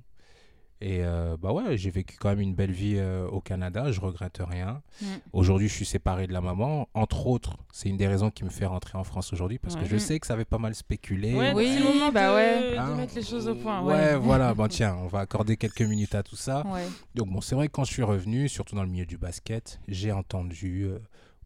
Et 0.88 1.00
euh, 1.04 1.36
bah 1.42 1.52
ouais, 1.52 1.78
j'ai 1.78 1.90
vécu 1.90 2.16
quand 2.20 2.30
même 2.30 2.42
une 2.42 2.54
belle 2.54 2.72
vie 2.72 2.94
euh, 2.98 3.26
au 3.30 3.42
Canada, 3.42 3.92
je 3.92 4.00
regrette 4.00 4.40
rien. 4.48 4.84
Mm. 5.02 5.06
Aujourd'hui, 5.34 5.68
je 5.68 5.74
suis 5.74 5.86
séparé 5.86 6.28
de 6.28 6.32
la 6.34 6.42
maman. 6.42 6.88
Entre 6.94 7.26
autres, 7.26 7.58
c'est 7.74 7.90
une 7.90 7.98
des 7.98 8.06
raisons 8.06 8.30
qui 8.30 8.44
me 8.44 8.52
fait 8.52 8.68
rentrer 8.68 8.96
en 8.96 9.04
France 9.04 9.34
aujourd'hui 9.34 9.58
parce 9.58 9.74
Ouais. 9.74 9.82
que 9.82 9.88
je 9.88 9.98
sais 9.98 10.20
que 10.20 10.28
ça 10.28 10.34
avait 10.36 10.46
pas 10.46 10.60
mal 10.60 10.76
spéculé. 10.76 11.34
Ouais, 11.34 11.54
Oui, 11.56 11.70
c'est 11.74 11.80
le 11.80 11.86
moment 11.86 12.12
bah 12.12 12.30
de, 12.30 12.36
ouais. 12.36 12.72
de 12.74 12.78
Hein, 12.78 12.96
mettre 12.98 13.16
les 13.16 13.24
choses 13.24 13.48
au 13.48 13.56
point. 13.56 13.82
Ouais, 13.82 13.94
Ouais. 13.96 14.16
voilà. 14.16 14.54
Bon, 14.54 14.68
tiens, 14.70 14.96
on 15.02 15.08
va 15.08 15.22
accorder 15.22 15.58
quelques 15.58 15.82
minutes 15.82 16.14
à 16.14 16.22
tout 16.22 16.36
ça. 16.36 16.64
Ouais. 16.68 16.86
Donc 17.16 17.30
bon, 17.32 17.42
c'est 17.42 17.56
vrai 17.56 17.66
que 17.68 17.72
quand 17.72 17.84
je 17.86 17.92
suis 17.92 18.04
revenu, 18.04 18.48
surtout 18.48 18.76
dans 18.76 18.84
le 18.84 18.90
milieu 18.90 19.08
du 19.08 19.18
basket, 19.18 19.80
j'ai 19.88 20.12
entendu, 20.12 20.84
euh, 20.84 21.00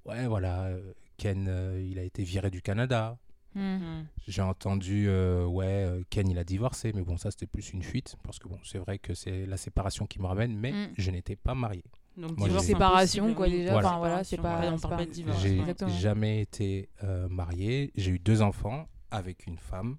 ouais, 0.06 0.28
voilà, 0.28 0.67
Ken, 1.15 1.45
euh, 1.47 1.82
il 1.89 1.97
a 1.97 2.04
été 2.04 2.23
viré 2.23 2.49
du 2.52 2.62
Canada. 2.62 3.17
Mm. 3.60 3.78
Mm. 4.02 4.06
J'ai 4.28 4.41
entendu, 4.41 5.06
euh, 5.10 5.45
ouais, 5.45 5.65
euh, 5.67 6.02
Ken, 6.10 6.30
il 6.30 6.38
a 6.38 6.43
divorcé, 6.43 6.91
mais 6.93 7.02
bon, 7.02 7.17
ça, 7.17 7.32
c'était 7.32 7.48
plus 7.48 7.72
une 7.74 7.84
fuite, 7.84 8.15
parce 8.24 8.39
que 8.39 8.48
bon, 8.48 8.58
c'est 8.63 8.78
vrai 8.80 8.98
que 9.00 9.13
c'est 9.13 9.45
la 9.45 9.58
séparation 9.58 10.06
qui 10.06 10.19
me 10.22 10.26
ramène, 10.28 10.56
mais 10.58 10.72
Mm. 10.72 10.88
je 10.98 11.12
n'étais 11.12 11.36
pas 11.36 11.54
marié. 11.56 11.84
Donc, 12.17 12.38
Moi, 12.38 12.48
divorce 12.48 12.65
Séparation, 12.65 13.34
quoi, 13.34 13.48
déjà. 13.48 13.72
Voilà. 13.72 13.88
Enfin, 13.89 13.98
voilà, 14.00 14.24
c'est 14.24 14.38
pas. 14.38 14.60
ouais, 14.60 14.69
on 14.69 14.78
parle 14.80 14.98
pas- 14.98 15.06
de 15.06 15.12
divorce. 15.12 15.41
J'ai 15.41 15.62
jamais 16.00 16.41
été 16.41 16.89
euh, 17.04 17.28
marié. 17.30 17.91
J'ai 17.95 18.12
eu 18.12 18.19
deux 18.19 18.41
enfants 18.41 18.88
avec 19.12 19.45
une 19.48 19.58
femme. 19.58 19.98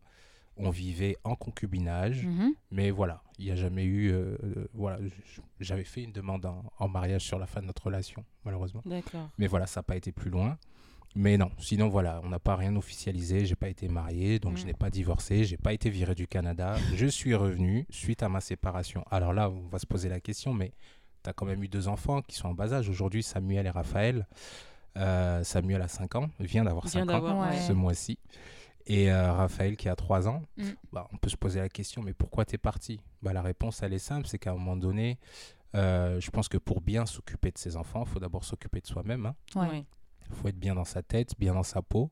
On 0.62 0.68
vivait 0.68 1.16
en 1.24 1.36
concubinage, 1.36 2.26
Mhm. 2.26 2.52
mais 2.70 2.90
voilà, 2.90 3.22
il 3.38 3.46
n'y 3.46 3.50
a 3.50 3.56
jamais 3.56 3.84
eu. 3.84 4.10
euh, 4.12 4.36
voilà, 4.74 4.98
j'avais 5.60 5.84
fait 5.84 6.02
une 6.02 6.12
demande 6.12 6.44
en, 6.44 6.62
en 6.78 6.88
mariage 6.88 7.22
sur 7.22 7.38
la 7.38 7.46
fin 7.46 7.62
de 7.62 7.66
notre 7.66 7.84
relation, 7.86 8.22
malheureusement. 8.44 8.82
D'accord. 8.84 9.30
Mais 9.38 9.46
voilà, 9.46 9.66
ça 9.66 9.80
n'a 9.80 9.84
pas 9.84 9.96
été 9.96 10.12
plus 10.12 10.28
loin. 10.30 10.58
Mais 11.16 11.36
non, 11.36 11.50
sinon 11.58 11.88
voilà, 11.88 12.20
on 12.22 12.28
n'a 12.28 12.38
pas 12.38 12.54
rien 12.54 12.76
officialisé, 12.76 13.44
j'ai 13.44 13.56
pas 13.56 13.68
été 13.68 13.88
marié, 13.88 14.38
donc 14.38 14.56
je 14.56 14.62
Mm. 14.62 14.66
n'ai 14.68 14.74
pas 14.74 14.90
divorcé, 14.90 15.42
j'ai 15.44 15.56
pas 15.56 15.72
été 15.72 15.90
viré 15.90 16.14
du 16.14 16.28
Canada, 16.28 16.76
je 16.94 17.06
suis 17.06 17.34
revenu 17.34 17.84
suite 17.90 18.22
à 18.22 18.28
ma 18.28 18.40
séparation. 18.40 19.04
Alors 19.10 19.32
là, 19.32 19.50
on 19.50 19.66
va 19.68 19.78
se 19.80 19.86
poser 19.86 20.08
la 20.08 20.20
question, 20.20 20.54
mais 20.54 20.72
tu 21.24 21.30
as 21.30 21.32
quand 21.32 21.46
même 21.46 21.62
eu 21.64 21.68
deux 21.68 21.88
enfants 21.88 22.22
qui 22.22 22.36
sont 22.36 22.48
en 22.48 22.54
bas 22.54 22.72
âge 22.72 22.88
aujourd'hui, 22.88 23.22
Samuel 23.24 23.66
et 23.66 23.70
Raphaël. 23.70 24.26
Euh, 24.96 25.42
Samuel 25.44 25.82
a 25.82 25.88
5 25.88 26.14
ans, 26.16 26.30
vient 26.38 26.64
d'avoir 26.64 26.84
Vient 26.86 27.04
5 27.06 27.10
ans 27.10 27.40
Ouais. 27.48 27.56
ce 27.60 27.72
mois-ci. 27.72 28.18
Et 28.86 29.10
euh, 29.12 29.32
Raphaël 29.32 29.76
qui 29.76 29.88
a 29.88 29.96
3 29.96 30.28
ans, 30.28 30.42
Mm. 30.56 30.64
bah, 30.92 31.08
on 31.12 31.16
peut 31.16 31.28
se 31.28 31.36
poser 31.36 31.60
la 31.60 31.68
question, 31.68 32.02
mais 32.02 32.12
pourquoi 32.14 32.44
tu 32.44 32.54
es 32.54 32.58
parti? 32.58 33.00
Bah, 33.22 33.32
La 33.32 33.42
réponse, 33.42 33.82
elle 33.82 33.92
est 33.92 33.98
simple, 33.98 34.26
c'est 34.26 34.38
qu'à 34.38 34.50
un 34.50 34.54
moment 34.54 34.76
donné, 34.76 35.18
euh, 35.74 36.18
je 36.20 36.30
pense 36.30 36.48
que 36.48 36.56
pour 36.58 36.80
bien 36.80 37.04
s'occuper 37.06 37.50
de 37.52 37.58
ses 37.58 37.76
enfants, 37.76 38.04
il 38.06 38.10
faut 38.12 38.18
d'abord 38.20 38.44
s'occuper 38.44 38.80
de 38.80 38.86
soi-même. 38.86 39.26
hein. 39.26 39.34
Ouais. 39.56 39.84
Il 40.30 40.36
faut 40.36 40.48
être 40.48 40.58
bien 40.58 40.74
dans 40.74 40.84
sa 40.84 41.02
tête, 41.02 41.34
bien 41.38 41.54
dans 41.54 41.62
sa 41.62 41.82
peau. 41.82 42.10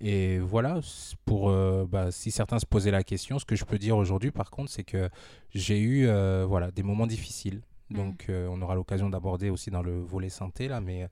Et 0.00 0.38
voilà, 0.38 0.80
pour 1.24 1.50
euh, 1.50 1.86
bah, 1.88 2.10
si 2.10 2.30
certains 2.30 2.58
se 2.58 2.66
posaient 2.66 2.90
la 2.90 3.04
question, 3.04 3.38
ce 3.38 3.44
que 3.44 3.56
je 3.56 3.64
peux 3.64 3.78
dire 3.78 3.96
aujourd'hui, 3.96 4.30
par 4.30 4.50
contre, 4.50 4.70
c'est 4.70 4.84
que 4.84 5.10
j'ai 5.54 5.78
eu 5.78 6.06
euh, 6.06 6.46
voilà, 6.48 6.70
des 6.70 6.82
moments 6.82 7.06
difficiles. 7.06 7.60
Mm. 7.90 7.96
Donc, 7.96 8.26
euh, 8.28 8.48
on 8.50 8.62
aura 8.62 8.74
l'occasion 8.74 9.10
d'aborder 9.10 9.50
aussi 9.50 9.70
dans 9.70 9.82
le 9.82 10.00
volet 10.00 10.30
santé, 10.30 10.68
là. 10.68 10.80
Mais 10.80 11.06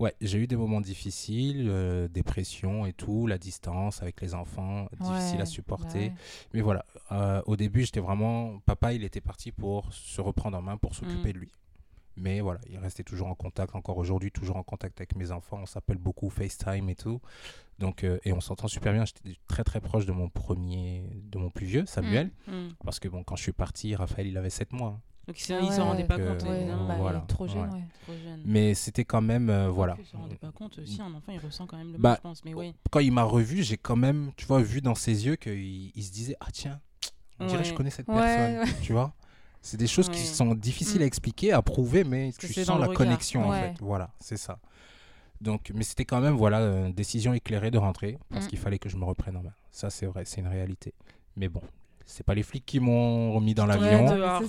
ouais, 0.00 0.14
j'ai 0.20 0.38
eu 0.38 0.46
des 0.48 0.56
moments 0.56 0.80
difficiles, 0.80 1.70
dépression 2.12 2.86
et 2.86 2.92
tout, 2.92 3.26
la 3.28 3.38
distance 3.38 4.02
avec 4.02 4.20
les 4.20 4.34
enfants, 4.34 4.88
difficile 5.00 5.40
à 5.40 5.46
supporter. 5.46 6.08
Bah 6.08 6.14
mais 6.54 6.60
voilà, 6.60 6.84
au 7.46 7.56
début, 7.56 7.84
j'étais 7.84 8.00
vraiment. 8.00 8.58
Papa, 8.66 8.94
il 8.94 9.04
était 9.04 9.20
parti 9.20 9.52
pour 9.52 9.92
se 9.92 10.20
reprendre 10.20 10.58
en 10.58 10.62
main, 10.62 10.76
pour 10.76 10.94
s'occuper 10.94 11.30
mm. 11.30 11.32
de 11.34 11.38
lui. 11.38 11.52
Mais 12.16 12.40
voilà, 12.40 12.60
il 12.68 12.78
restait 12.78 13.02
toujours 13.02 13.28
en 13.28 13.34
contact, 13.34 13.74
encore 13.74 13.98
aujourd'hui, 13.98 14.30
toujours 14.30 14.56
en 14.56 14.62
contact 14.62 15.00
avec 15.00 15.16
mes 15.16 15.30
enfants. 15.30 15.58
On 15.62 15.66
s'appelle 15.66 15.98
beaucoup 15.98 16.30
FaceTime 16.30 16.88
et 16.88 16.94
tout. 16.94 17.20
Donc, 17.78 18.04
euh, 18.04 18.18
et 18.24 18.32
on 18.32 18.40
s'entend 18.40 18.68
super 18.68 18.92
bien. 18.92 19.04
J'étais 19.04 19.36
très 19.48 19.64
très 19.64 19.80
proche 19.80 20.06
de 20.06 20.12
mon 20.12 20.28
premier, 20.28 21.10
de 21.24 21.38
mon 21.38 21.50
plus 21.50 21.66
vieux, 21.66 21.86
Samuel. 21.86 22.30
Mm, 22.46 22.52
mm. 22.52 22.74
Parce 22.84 23.00
que 23.00 23.08
bon, 23.08 23.24
quand 23.24 23.36
je 23.36 23.42
suis 23.42 23.52
parti, 23.52 23.94
Raphaël, 23.96 24.26
il 24.26 24.38
avait 24.38 24.50
7 24.50 24.72
mois. 24.72 25.00
Donc 25.26 25.48
ils 25.48 25.56
ne 25.56 25.72
s'en 25.72 25.86
rendaient 25.86 26.04
pas 26.04 26.18
compte. 26.18 26.44
Bah, 26.44 26.96
voilà, 26.98 27.24
trop, 27.26 27.46
jeune, 27.46 27.70
trop, 28.02 28.12
jeune, 28.12 28.42
Mais 28.44 28.74
c'était 28.74 29.06
quand 29.06 29.22
même, 29.22 29.48
euh, 29.48 29.70
voilà. 29.70 29.96
Ils 29.98 30.04
s'en 30.04 30.18
rendaient 30.18 30.36
pas 30.36 30.52
compte. 30.52 30.84
Si 30.84 31.00
un 31.00 31.14
enfant, 31.14 31.32
il 31.32 31.38
ressent 31.38 31.66
quand 31.66 31.78
même 31.78 31.92
le 31.92 31.98
bah, 31.98 32.10
mal, 32.10 32.16
je 32.18 32.22
pense. 32.22 32.44
Mais. 32.44 32.74
Quand 32.90 33.00
il 33.00 33.10
m'a 33.12 33.22
revu, 33.22 33.62
j'ai 33.62 33.78
quand 33.78 33.96
même, 33.96 34.32
tu 34.36 34.46
vois, 34.46 34.60
vu 34.60 34.82
dans 34.82 34.94
ses 34.94 35.26
yeux 35.26 35.36
qu'il 35.36 35.92
il 35.94 36.04
se 36.04 36.12
disait, 36.12 36.36
ah 36.40 36.48
tiens, 36.52 36.80
on 37.40 37.46
dirait 37.46 37.62
que 37.62 37.68
je 37.68 37.74
connais 37.74 37.90
cette 37.90 38.06
personne, 38.06 38.68
tu 38.82 38.92
vois? 38.92 39.14
C'est 39.64 39.78
des 39.78 39.86
choses 39.86 40.10
qui 40.10 40.18
sont 40.18 40.54
difficiles 40.54 41.00
à 41.00 41.06
mm. 41.06 41.08
expliquer, 41.08 41.52
à 41.52 41.62
prouver, 41.62 42.04
mais 42.04 42.32
tu 42.38 42.52
sens 42.52 42.78
la 42.78 42.88
connexion 42.88 43.48
en 43.48 43.52
fait. 43.52 43.74
Voilà, 43.80 44.10
c'est 44.20 44.36
ça. 44.36 44.58
Donc, 45.40 45.72
mais 45.74 45.84
c'était 45.84 46.04
quand 46.04 46.20
même 46.20 46.34
voilà 46.34 46.58
une 46.58 46.92
décision 46.92 47.32
éclairée 47.32 47.70
de 47.70 47.78
rentrer 47.78 48.18
parce 48.30 48.44
mm. 48.44 48.48
qu'il 48.48 48.58
fallait 48.58 48.78
que 48.78 48.90
je 48.90 48.96
me 48.96 49.04
reprenne 49.04 49.38
en 49.38 49.42
main. 49.42 49.54
Ça 49.70 49.88
c'est 49.88 50.04
vrai, 50.04 50.24
c'est 50.26 50.42
une 50.42 50.48
réalité. 50.48 50.92
Mais 51.36 51.48
bon, 51.48 51.62
c'est 52.04 52.24
pas 52.26 52.34
les 52.34 52.42
flics 52.42 52.66
qui 52.66 52.78
m'ont 52.78 53.32
remis 53.32 53.54
dans 53.54 53.64
l'avion. 53.64 54.04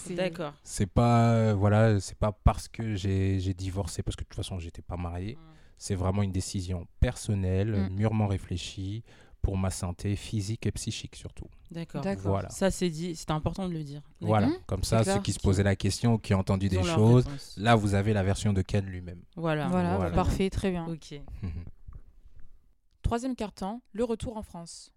D'accord. 0.10 0.54
C'est 0.63 0.86
pas 0.86 1.32
euh, 1.32 1.56
voilà, 1.58 1.97
c'est 2.01 2.17
pas 2.17 2.34
parce 2.34 2.67
que 2.67 2.95
j'ai 2.95 3.54
divorcé 3.54 4.04
parce 4.04 4.17
que 4.17 4.23
de 4.23 4.28
toute 4.28 4.36
façon 4.36 4.60
j'étais 4.60 4.82
pas 4.82 4.97
marié. 4.97 5.36
Mm. 5.36 5.39
C'est 5.78 5.95
vraiment 5.95 6.23
une 6.23 6.32
décision 6.34 6.88
personnelle, 6.99 7.89
mûrement 7.89 8.28
réfléchie 8.28 9.04
pour 9.46 9.60
ma 9.60 9.70
santé 9.70 10.16
physique 10.16 10.66
et 10.66 10.72
psychique 10.72 11.16
surtout. 11.16 11.46
D'accord. 11.70 12.04
Voilà. 12.24 12.50
Ça 12.50 12.72
c'est 12.72 12.90
dit, 12.90 13.16
c'est 13.16 13.30
important 13.30 13.70
de 13.70 13.74
le 13.74 13.84
dire. 13.84 14.02
Voilà, 14.20 14.50
comme 14.66 14.84
ça 14.84 15.04
ceux 15.04 15.20
qui 15.20 15.34
se 15.34 15.40
posaient 15.40 15.62
la 15.62 15.76
question, 15.76 16.18
qui 16.18 16.34
ont 16.34 16.40
entendu 16.40 16.68
des 16.68 16.82
choses, 16.82 17.28
là 17.56 17.76
vous 17.76 17.94
avez 17.94 18.12
la 18.12 18.24
version 18.24 18.54
de 18.54 18.64
Ken 18.64 18.84
lui-même. 18.84 19.22
Voilà. 19.36 19.68
voilà. 19.68 20.10
parfait, 20.10 20.50
très 20.50 20.72
bien. 20.72 20.88
Ok. 20.88 21.22
Troisième 23.04 23.36
carton, 23.36 23.82
le 23.92 24.04
retour 24.04 24.36
en 24.36 24.42
France. 24.42 24.92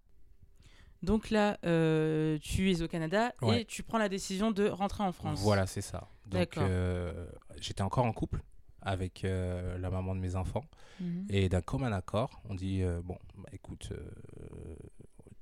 Donc 1.02 1.28
là, 1.28 1.58
euh, 1.66 2.38
tu 2.40 2.72
es 2.72 2.80
au 2.80 2.88
Canada 2.88 3.34
et 3.52 3.66
tu 3.66 3.82
prends 3.82 3.98
la 3.98 4.08
décision 4.08 4.50
de 4.50 4.66
rentrer 4.66 5.04
en 5.04 5.12
France. 5.12 5.40
Voilà, 5.40 5.66
c'est 5.66 5.82
ça. 5.82 6.08
Donc 6.24 6.56
euh, 6.56 7.26
j'étais 7.60 7.82
encore 7.82 8.06
en 8.06 8.12
couple 8.12 8.40
avec 8.88 9.24
euh, 9.24 9.76
la 9.78 9.90
maman 9.90 10.14
de 10.14 10.20
mes 10.20 10.34
enfants. 10.34 10.64
Mhm. 11.00 11.26
Et 11.28 11.48
d'un 11.50 11.60
commun 11.60 11.92
accord, 11.92 12.40
on 12.48 12.54
dit 12.54 12.82
euh, 12.82 13.00
bon, 13.04 13.18
bah, 13.36 13.50
écoute, 13.52 13.90
euh, 13.92 14.76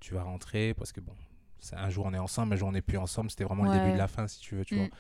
tu 0.01 0.15
vas 0.15 0.25
rentrer 0.25 0.75
parce 0.75 0.91
que 0.91 1.01
bon, 1.01 1.15
un 1.73 1.89
jour 1.89 2.07
on 2.07 2.13
est 2.13 2.19
ensemble, 2.19 2.55
un 2.55 2.57
jour 2.57 2.69
on 2.69 2.73
n'est 2.73 2.83
plus 2.83 2.99
ensemble. 2.99 3.31
C'était 3.31 3.45
vraiment 3.45 3.65
le 3.65 3.79
début 3.79 3.93
de 3.93 3.99
la 3.99 4.09
fin, 4.09 4.27
si 4.27 4.41
tu 4.41 4.57
veux, 4.57 4.65
tu 4.65 4.75
vois. 4.77 4.87
Mm. 4.87 4.91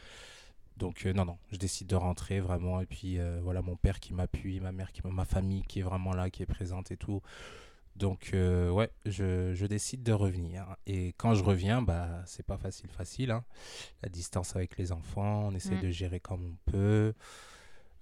Donc 0.77 1.05
non, 1.07 1.25
non, 1.25 1.39
je 1.51 1.57
décide 1.57 1.89
de 1.89 1.97
rentrer 1.97 2.39
vraiment. 2.39 2.81
Et 2.81 2.87
puis 2.87 3.19
voilà, 3.43 3.63
mon 3.63 3.77
père 3.77 3.99
qui 3.99 4.15
m'appuie, 4.15 4.61
ma 4.61 4.73
mère 4.73 4.93
qui 4.93 5.03
ma 5.05 5.25
famille 5.25 5.63
qui 5.63 5.81
est 5.81 5.83
vraiment 5.83 6.13
là, 6.13 6.31
qui 6.31 6.43
est 6.43 6.47
présente 6.47 6.93
et 6.93 6.97
tout. 6.97 7.23
Donc 7.97 8.31
ouais, 8.33 8.91
je, 9.07 9.55
je, 9.55 9.67
décide 9.67 10.03
de 10.03 10.13
revenir. 10.13 10.77
Et 10.87 11.15
quand 11.17 11.35
je 11.35 11.43
reviens, 11.43 11.83
bah 11.83 12.23
c'est 12.27 12.47
pas 12.47 12.59
facile, 12.59 12.91
facile. 12.91 13.31
Hein. 13.31 13.45
La 14.03 14.09
distance 14.09 14.55
avec 14.55 14.77
les 14.77 14.93
enfants, 14.93 15.49
on 15.49 15.55
essaie 15.55 15.77
mm. 15.77 15.81
de 15.81 15.91
gérer 15.91 16.21
comme 16.21 16.45
on 16.45 16.71
peut. 16.71 17.15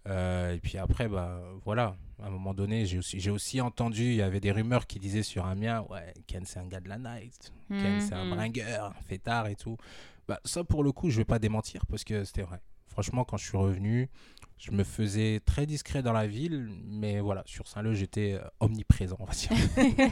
Euh, 0.08 0.54
et 0.54 0.58
puis 0.58 0.78
après, 0.78 1.08
bah, 1.08 1.40
voilà, 1.64 1.96
à 2.22 2.26
un 2.26 2.30
moment 2.30 2.54
donné, 2.54 2.86
j'ai 2.86 2.98
aussi, 2.98 3.30
aussi 3.30 3.60
entendu, 3.60 4.04
il 4.04 4.16
y 4.16 4.22
avait 4.22 4.40
des 4.40 4.52
rumeurs 4.52 4.86
qui 4.86 4.98
disaient 4.98 5.22
sur 5.22 5.46
Amiens, 5.46 5.84
ouais, 5.90 6.12
Ken 6.26 6.44
c'est 6.44 6.58
un 6.58 6.66
gars 6.66 6.80
de 6.80 6.88
la 6.88 6.98
night, 6.98 7.52
Ken 7.68 8.00
c'est 8.00 8.14
un 8.14 8.24
mhm. 8.24 8.34
bringueur, 8.34 8.94
un 8.98 9.02
fêtard 9.02 9.46
et 9.46 9.56
tout. 9.56 9.76
Bah, 10.28 10.40
ça, 10.44 10.64
pour 10.64 10.84
le 10.84 10.92
coup, 10.92 11.10
je 11.10 11.18
vais 11.18 11.24
pas 11.24 11.38
démentir 11.38 11.84
parce 11.86 12.04
que 12.04 12.24
c'était 12.24 12.42
vrai. 12.42 12.60
Franchement, 12.86 13.24
quand 13.24 13.36
je 13.36 13.44
suis 13.44 13.56
revenu, 13.56 14.08
je 14.56 14.70
me 14.70 14.84
faisais 14.84 15.40
très 15.44 15.66
discret 15.66 16.02
dans 16.02 16.12
la 16.12 16.26
ville, 16.26 16.70
mais 16.86 17.20
voilà, 17.20 17.42
sur 17.44 17.66
Saint-Leu, 17.66 17.94
j'étais 17.94 18.34
euh, 18.34 18.46
omniprésent, 18.60 19.16
on 19.18 19.24
va 19.24 19.32
dire. 19.32 19.50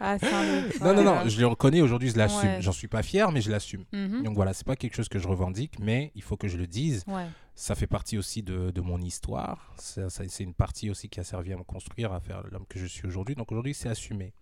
ah, 0.00 0.18
Saint-Leu. 0.18 0.70
Non, 0.80 0.94
non, 0.94 1.02
non, 1.02 1.28
je 1.28 1.40
le 1.40 1.46
reconnais 1.46 1.80
aujourd'hui, 1.80 2.10
je 2.10 2.16
l'assume. 2.16 2.60
J'en 2.60 2.72
suis 2.72 2.88
pas 2.88 3.02
fier, 3.02 3.32
mais 3.32 3.40
je 3.40 3.50
l'assume. 3.50 3.84
Mhm. 3.92 4.22
Donc 4.22 4.34
voilà, 4.36 4.54
c'est 4.54 4.66
pas 4.66 4.76
quelque 4.76 4.94
chose 4.94 5.08
que 5.08 5.18
je 5.18 5.26
revendique, 5.26 5.78
mais 5.80 6.12
il 6.14 6.22
faut 6.22 6.36
que 6.36 6.48
je 6.48 6.56
le 6.56 6.66
dise. 6.66 7.04
Ça 7.60 7.74
fait 7.74 7.86
partie 7.86 8.16
aussi 8.16 8.42
de, 8.42 8.70
de 8.70 8.80
mon 8.80 8.98
histoire. 9.02 9.74
C'est 9.76 10.40
une 10.40 10.54
partie 10.54 10.88
aussi 10.88 11.10
qui 11.10 11.20
a 11.20 11.24
servi 11.24 11.52
à 11.52 11.58
me 11.58 11.62
construire, 11.62 12.10
à 12.10 12.18
faire 12.18 12.42
l'homme 12.50 12.64
que 12.66 12.78
je 12.78 12.86
suis 12.86 13.06
aujourd'hui. 13.06 13.34
Donc 13.34 13.52
aujourd'hui, 13.52 13.74
c'est 13.74 13.90
assumé. 13.90 14.32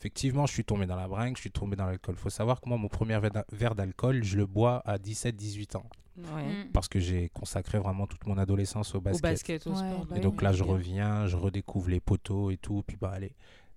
Effectivement, 0.00 0.46
je 0.46 0.54
suis 0.54 0.64
tombé 0.64 0.86
dans 0.86 0.96
la 0.96 1.06
bringue, 1.06 1.36
je 1.36 1.42
suis 1.42 1.50
tombé 1.50 1.76
dans 1.76 1.84
l'alcool. 1.84 2.14
Il 2.16 2.22
faut 2.22 2.30
savoir 2.30 2.62
que 2.62 2.70
moi, 2.70 2.78
mon 2.78 2.88
premier 2.88 3.20
verre 3.52 3.74
d'alcool, 3.74 4.24
je 4.24 4.38
le 4.38 4.46
bois 4.46 4.80
à 4.86 4.96
17-18 4.96 5.76
ans. 5.76 5.84
Mm. 6.16 6.70
Parce 6.72 6.88
que 6.88 6.98
j'ai 6.98 7.28
consacré 7.28 7.78
vraiment 7.78 8.06
toute 8.06 8.26
mon 8.26 8.38
adolescence 8.38 8.94
au 8.94 9.02
basket. 9.02 9.22
Au 9.22 9.28
basket, 9.28 9.66
au 9.66 9.74
sport. 9.74 10.06
et 10.16 10.20
donc 10.20 10.40
là, 10.40 10.54
je 10.54 10.64
reviens, 10.64 11.26
je 11.26 11.36
redécouvre 11.36 11.90
les 11.90 12.00
poteaux 12.00 12.50
et 12.50 12.56
tout. 12.56 12.82
Puis 12.86 12.96
bah, 12.98 13.12
allez, 13.14 13.34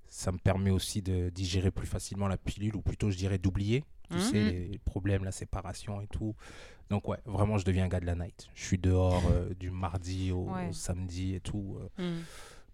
ça 0.07 0.31
me 0.31 0.37
permet 0.37 0.71
aussi 0.71 1.01
de 1.01 1.29
digérer 1.31 1.69
plus 1.69 1.85
facilement 1.85 2.29
la 2.29 2.37
pilule, 2.37 2.77
ou 2.77 2.81
plutôt, 2.81 3.11
je 3.11 3.17
dirais, 3.17 3.39
d'oublier. 3.39 3.83
Tu 4.09 4.15
mm. 4.15 4.21
sais, 4.21 4.67
les 4.71 4.79
problèmes, 4.85 5.25
la 5.25 5.33
séparation 5.33 5.99
et 5.99 6.07
tout. 6.07 6.33
Donc 6.89 7.07
ouais, 7.07 7.17
vraiment, 7.25 7.57
je 7.57 7.65
deviens 7.65 7.85
un 7.85 7.87
gars 7.87 7.99
de 7.99 8.05
la 8.05 8.15
night. 8.15 8.47
Je 8.53 8.63
suis 8.63 8.77
dehors 8.77 9.23
euh, 9.31 9.53
du 9.55 9.71
mardi 9.71 10.31
au, 10.31 10.49
samedi 10.71 11.35
et 11.35 11.39
tout. 11.39 11.77
Euh. 11.99 12.03
Mm. 12.03 12.21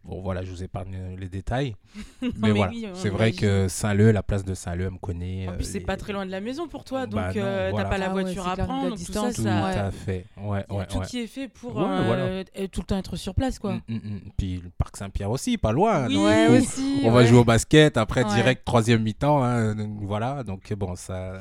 Bon, 0.04 0.20
voilà, 0.22 0.44
je 0.44 0.50
vous 0.50 0.64
épargne 0.64 1.16
les 1.18 1.30
détails. 1.30 1.76
mais, 2.40 2.52
voilà, 2.52 2.72
c'est 2.94 3.10
vrai 3.10 3.34
que 3.34 3.68
Saint-Leu, 3.68 4.12
la 4.12 4.24
place 4.24 4.44
de 4.44 4.56
Saint-Leu, 4.56 4.86
elle 4.86 4.92
me 4.92 4.98
connaît. 4.98 5.48
En 5.48 5.54
plus, 5.54 5.66
c'est 5.66 5.80
pas 5.80 5.96
très 5.96 6.12
loin 6.12 6.26
de 6.26 6.32
la 6.32 6.42
maison 6.42 6.68
pour 6.68 6.84
toi, 6.84 7.06
bah 7.06 7.28
donc 7.28 7.38
euh, 7.38 7.72
t'as 7.76 7.86
pas 7.86 7.98
la 8.00 8.08
ah 8.08 8.10
voiture 8.10 8.48
à 8.48 8.58
prendre. 8.58 8.90
Donc 8.90 9.06
tout 9.06 9.14
ça, 9.14 9.32
tout 9.32 9.46
à 9.46 9.92
fait. 9.92 10.26
Ouais, 10.38 10.66
ouais, 10.70 10.86
tout 10.88 11.02
qui 11.02 11.20
est 11.20 11.28
fait 11.28 11.48
pour 11.48 11.74
euh, 11.78 12.44
tout 12.72 12.82
le 12.82 12.86
temps 12.86 12.98
être 12.98 13.16
sur 13.16 13.36
place, 13.36 13.60
quoi. 13.60 13.74
Mm, 13.74 13.82
mm, 13.90 13.96
mm. 13.96 14.20
Puis 14.38 14.62
le 14.64 14.70
parc 14.72 14.98
Saint-Pierre 14.98 15.30
aussi, 15.30 15.58
pas 15.58 15.72
loin. 15.72 16.08
Oui, 16.08 16.58
aussi. 16.58 17.02
On 17.04 17.12
va 17.12 17.26
jouer 17.26 17.40
au 17.40 17.46
basket, 17.46 17.98
après 17.98 18.24
direct 18.24 18.66
troisième 18.66 19.04
mi-temps. 19.04 19.44
Hein, 19.44 19.76
voilà, 20.02 20.44
donc 20.44 20.74
bon, 20.74 20.96
ça, 20.96 21.34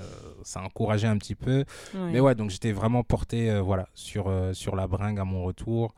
ça 0.42 0.60
a 0.60 0.64
encouragé 0.64 1.06
un 1.06 1.16
petit 1.16 1.34
peu. 1.34 1.64
Mais 1.94 2.20
ouais, 2.20 2.34
donc 2.34 2.50
j'étais 2.50 2.72
vraiment 2.72 3.02
porté, 3.04 3.50
euh, 3.50 3.62
voilà, 3.62 3.88
sur 3.94 4.30
sur 4.52 4.76
la 4.76 4.86
bringue 4.86 5.18
à 5.18 5.24
mon 5.24 5.44
retour. 5.44 5.94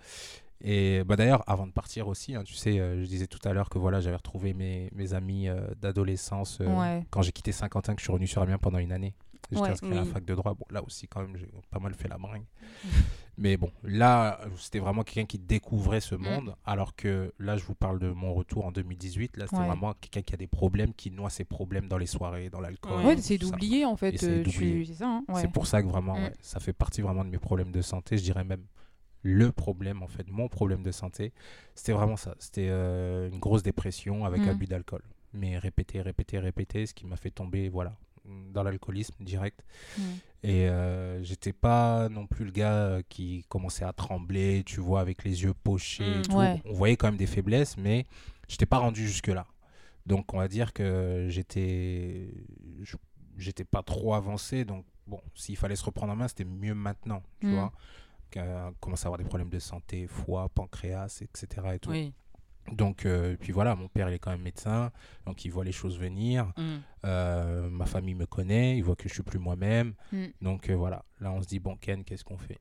Et 0.63 1.03
bah, 1.05 1.17
d'ailleurs, 1.17 1.43
avant 1.49 1.67
de 1.67 1.73
partir 1.73 2.07
aussi, 2.09 2.35
hein, 2.35 2.43
tu 2.45 2.55
sais, 2.55 2.79
euh, 2.79 3.03
je 3.03 3.07
disais 3.07 3.27
tout 3.27 3.41
à 3.45 3.53
l'heure 3.53 3.69
que 3.69 3.79
voilà, 3.79 4.01
j'avais 4.01 4.17
retrouvé 4.17 4.55
mes, 4.55 4.91
mes 4.95 5.13
amis 5.13 5.49
euh, 5.49 5.61
d'adolescence 5.81 6.59
euh, 6.61 7.01
quand 7.11 7.23
j'ai 7.23 7.33
quitté 7.33 7.51
Saint-Quentin, 7.51 7.95
que 7.95 8.01
je 8.01 8.05
suis 8.05 8.13
revenu 8.13 8.29
sur 8.29 8.43
Amiens 8.43 8.59
pendant 8.59 8.79
une 8.79 8.93
année. 8.93 9.15
J'étais 9.51 9.69
inscrit 9.69 9.93
à 9.93 9.97
la 9.97 10.05
fac 10.05 10.25
de 10.25 10.35
droit. 10.35 10.55
Bon, 10.55 10.65
là 10.71 10.83
aussi, 10.83 11.09
quand 11.09 11.21
même, 11.21 11.37
j'ai 11.37 11.49
pas 11.71 11.79
mal 11.79 11.93
fait 11.95 12.09
la 12.09 12.17
bringue. 12.17 12.45
Mais 13.39 13.57
bon, 13.57 13.71
là, 13.83 14.41
c'était 14.57 14.79
vraiment 14.79 15.03
quelqu'un 15.03 15.27
qui 15.27 15.39
découvrait 15.39 16.01
ce 16.01 16.15
mm. 16.15 16.23
monde. 16.23 16.55
Alors 16.65 16.95
que 16.95 17.35
là, 17.39 17.57
je 17.57 17.65
vous 17.65 17.75
parle 17.75 17.99
de 17.99 18.11
mon 18.11 18.33
retour 18.35 18.67
en 18.67 18.73
2018. 18.73 19.37
Là, 19.37 19.47
c'était 19.47 19.65
vraiment 19.65 19.95
quelqu'un 19.95 20.23
qui 20.23 20.33
a 20.35 20.37
des 20.37 20.47
problèmes, 20.47 20.95
qui 20.95 21.11
noie 21.11 21.29
ses 21.29 21.45
problèmes 21.45 21.89
dans 21.89 21.99
les 21.99 22.07
soirées, 22.07 22.51
dans 22.51 22.61
l'alcool. 22.61 23.05
Ouais, 23.05 23.17
c'est 23.17 23.39
d'oublier 23.39 23.85
en 23.85 23.97
fait. 23.97 24.17
C'est 24.17 25.03
hein, 25.03 25.25
pour 25.53 25.67
ça 25.67 25.83
que 25.83 25.89
vraiment, 25.89 26.19
mm. 26.19 26.31
ça 26.41 26.61
fait 26.61 26.73
partie 26.73 27.03
vraiment 27.03 27.25
de 27.25 27.31
mes 27.31 27.39
problèmes 27.39 27.73
de 27.73 27.83
santé. 27.83 28.17
Je 28.17 28.23
dirais 28.23 28.45
même 28.45 28.65
le 29.23 29.53
problème, 29.53 30.03
en 30.03 30.09
fait, 30.09 30.29
mon 30.31 30.49
problème 30.49 30.83
de 30.83 30.91
santé, 30.91 31.33
c'était 31.75 31.93
vraiment 31.93 32.17
ça. 32.17 32.35
C'était 32.39 32.69
euh, 32.71 33.31
une 33.31 33.39
grosse 33.39 33.63
dépression 33.63 34.25
avec 34.25 34.43
mm. 34.43 34.49
abus 34.49 34.67
d'alcool. 34.67 35.03
Mais 35.33 35.59
répéter, 35.59 36.01
répéter, 36.03 36.39
répéter, 36.39 36.87
ce 36.87 36.95
qui 36.95 37.07
m'a 37.07 37.17
fait 37.17 37.31
tomber, 37.31 37.69
voilà, 37.69 37.97
dans 38.53 38.63
l'alcoolisme 38.63 39.15
direct. 39.21 39.65
Mm. 39.97 40.03
Et 40.45 40.69
euh, 40.69 41.23
j'étais 41.23 41.53
pas 41.53 42.09
non 42.09 42.27
plus 42.27 42.45
le 42.45 42.51
gars 42.51 42.99
qui 43.09 43.45
commençait 43.49 43.85
à 43.85 43.93
trembler, 43.93 44.65
tu 44.67 44.81
vois, 44.81 45.01
avec 45.01 45.25
les 45.25 45.45
yeux 45.45 45.55
pochés. 45.55 46.23
Mm. 46.29 46.61
On 46.65 46.73
voyait 46.73 46.97
quand 46.97 47.07
même 47.07 47.17
des 47.17 47.27
faiblesses, 47.27 47.77
mais 47.77 48.07
j'étais 48.49 48.67
pas 48.67 48.79
rendu 48.79 49.07
jusque-là. 49.07 49.47
Donc 50.07 50.35
on 50.35 50.39
va 50.39 50.49
dire 50.49 50.73
que 50.73 51.27
j'étais 51.29 52.29
j'étais 53.37 53.65
pas 53.65 53.83
trop 53.83 54.15
avancé 54.15 54.65
donc 54.65 54.85
bon 55.07 55.21
s'il 55.35 55.57
fallait 55.57 55.77
se 55.77 55.85
reprendre 55.85 56.13
en 56.13 56.17
main 56.17 56.29
c'était 56.29 56.45
mieux 56.45 56.75
maintenant 56.75 57.23
tu 57.41 57.51
vois 57.51 57.73
commence 58.81 59.05
à 59.05 59.09
avoir 59.09 59.19
des 59.19 59.25
problèmes 59.25 59.51
de 59.51 59.59
santé, 59.59 60.07
foie, 60.07 60.49
pancréas, 60.49 61.23
etc. 61.23 61.47
Et 61.75 61.79
tout. 61.79 61.93
Donc, 62.71 63.07
euh, 63.07 63.37
puis 63.39 63.53
voilà, 63.53 63.75
mon 63.75 63.89
père, 63.89 64.09
il 64.09 64.15
est 64.15 64.19
quand 64.19 64.31
même 64.31 64.43
médecin, 64.43 64.93
donc 65.27 65.45
il 65.45 65.51
voit 65.51 65.65
les 65.65 65.73
choses 65.73 65.99
venir. 65.99 66.53
Mm. 66.57 66.63
Euh, 67.05 67.69
ma 67.69 67.87
famille 67.87 68.15
me 68.15 68.27
connaît, 68.27 68.77
il 68.77 68.85
voit 68.85 68.95
que 68.95 69.09
je 69.09 69.15
suis 69.15 69.23
plus 69.23 69.39
moi-même. 69.39 69.95
Mm. 70.13 70.27
Donc 70.41 70.71
euh, 70.71 70.75
voilà, 70.75 71.05
là 71.21 71.33
on 71.33 71.43
se 71.43 71.49
dit, 71.49 71.59
bon, 71.59 71.77
Ken, 71.77 72.05
qu'est-ce 72.05 72.25
qu'on 72.25 72.39
fait? 72.39 72.61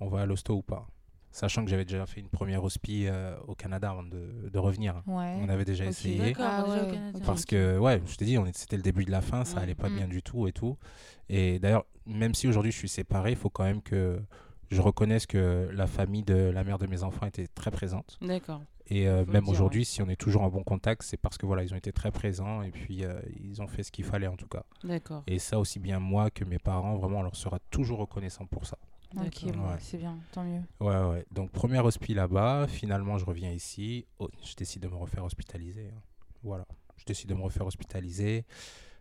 On 0.00 0.08
va 0.08 0.22
à 0.22 0.26
l'hosto 0.26 0.54
ou 0.54 0.62
pas? 0.62 0.88
Sachant 1.30 1.62
que 1.62 1.70
j'avais 1.70 1.84
déjà 1.84 2.06
fait 2.06 2.20
une 2.20 2.30
première 2.30 2.64
hospi 2.64 3.06
au 3.46 3.54
Canada 3.54 3.90
avant 3.90 4.02
de, 4.02 4.48
de 4.50 4.58
revenir. 4.58 5.02
On 5.06 5.48
avait 5.50 5.66
déjà 5.66 5.84
essayé. 5.84 6.34
Ah 6.38 6.64
parce 7.26 7.44
que, 7.44 7.76
ouais, 7.78 8.00
je 8.06 8.16
t'ai 8.16 8.24
dit, 8.24 8.38
c'était 8.54 8.76
le 8.78 8.82
début 8.82 9.04
de 9.04 9.10
la 9.10 9.20
fin, 9.20 9.44
ça 9.44 9.60
allait 9.60 9.74
pas 9.74 9.90
mm. 9.90 9.94
bien 9.94 10.08
du 10.08 10.22
tout 10.22 10.48
et 10.48 10.52
tout. 10.52 10.78
Et 11.28 11.58
d'ailleurs, 11.58 11.84
même 12.06 12.34
si 12.34 12.48
aujourd'hui 12.48 12.72
je 12.72 12.78
suis 12.78 12.88
séparé, 12.88 13.32
il 13.32 13.36
faut 13.36 13.50
quand 13.50 13.64
même 13.64 13.82
que 13.82 14.20
je 14.70 14.80
reconnais 14.80 15.18
que 15.20 15.68
la 15.72 15.86
famille 15.86 16.22
de 16.22 16.34
la 16.34 16.64
mère 16.64 16.78
de 16.78 16.86
mes 16.86 17.02
enfants 17.02 17.26
était 17.26 17.46
très 17.46 17.70
présente. 17.70 18.18
D'accord. 18.20 18.60
Et 18.90 19.06
euh, 19.06 19.24
même 19.26 19.48
aujourd'hui, 19.48 19.84
si 19.84 20.00
on 20.00 20.08
est 20.08 20.16
toujours 20.16 20.42
en 20.42 20.48
bon 20.48 20.62
contact, 20.62 21.02
c'est 21.02 21.18
parce 21.18 21.36
que 21.36 21.44
voilà, 21.44 21.62
ils 21.62 21.74
ont 21.74 21.76
été 21.76 21.92
très 21.92 22.10
présents 22.10 22.62
et 22.62 22.70
puis 22.70 23.04
euh, 23.04 23.20
ils 23.38 23.60
ont 23.60 23.66
fait 23.66 23.82
ce 23.82 23.92
qu'il 23.92 24.04
fallait 24.04 24.26
en 24.26 24.36
tout 24.36 24.48
cas. 24.48 24.64
D'accord. 24.82 25.22
Et 25.26 25.38
ça 25.38 25.58
aussi 25.58 25.78
bien 25.78 26.00
moi 26.00 26.30
que 26.30 26.44
mes 26.44 26.58
parents, 26.58 26.96
vraiment, 26.96 27.18
on 27.18 27.22
leur 27.22 27.36
sera 27.36 27.58
toujours 27.70 27.98
reconnaissant 27.98 28.46
pour 28.46 28.66
ça. 28.66 28.78
Ok, 29.16 29.44
c'est 29.80 29.96
bien, 29.96 30.18
tant 30.32 30.44
mieux. 30.44 30.60
Ouais, 30.80 31.02
ouais. 31.02 31.24
Donc 31.32 31.50
premier 31.50 31.80
hospi 31.80 32.12
là-bas, 32.12 32.66
finalement 32.68 33.16
je 33.16 33.24
reviens 33.24 33.50
ici, 33.50 34.06
oh, 34.18 34.28
je 34.44 34.54
décide 34.54 34.82
de 34.82 34.88
me 34.88 34.96
refaire 34.96 35.24
hospitaliser. 35.24 35.90
Hein. 35.94 36.00
Voilà, 36.42 36.66
je 36.96 37.04
décide 37.04 37.28
de 37.30 37.34
me 37.34 37.42
refaire 37.42 37.66
hospitaliser 37.66 38.44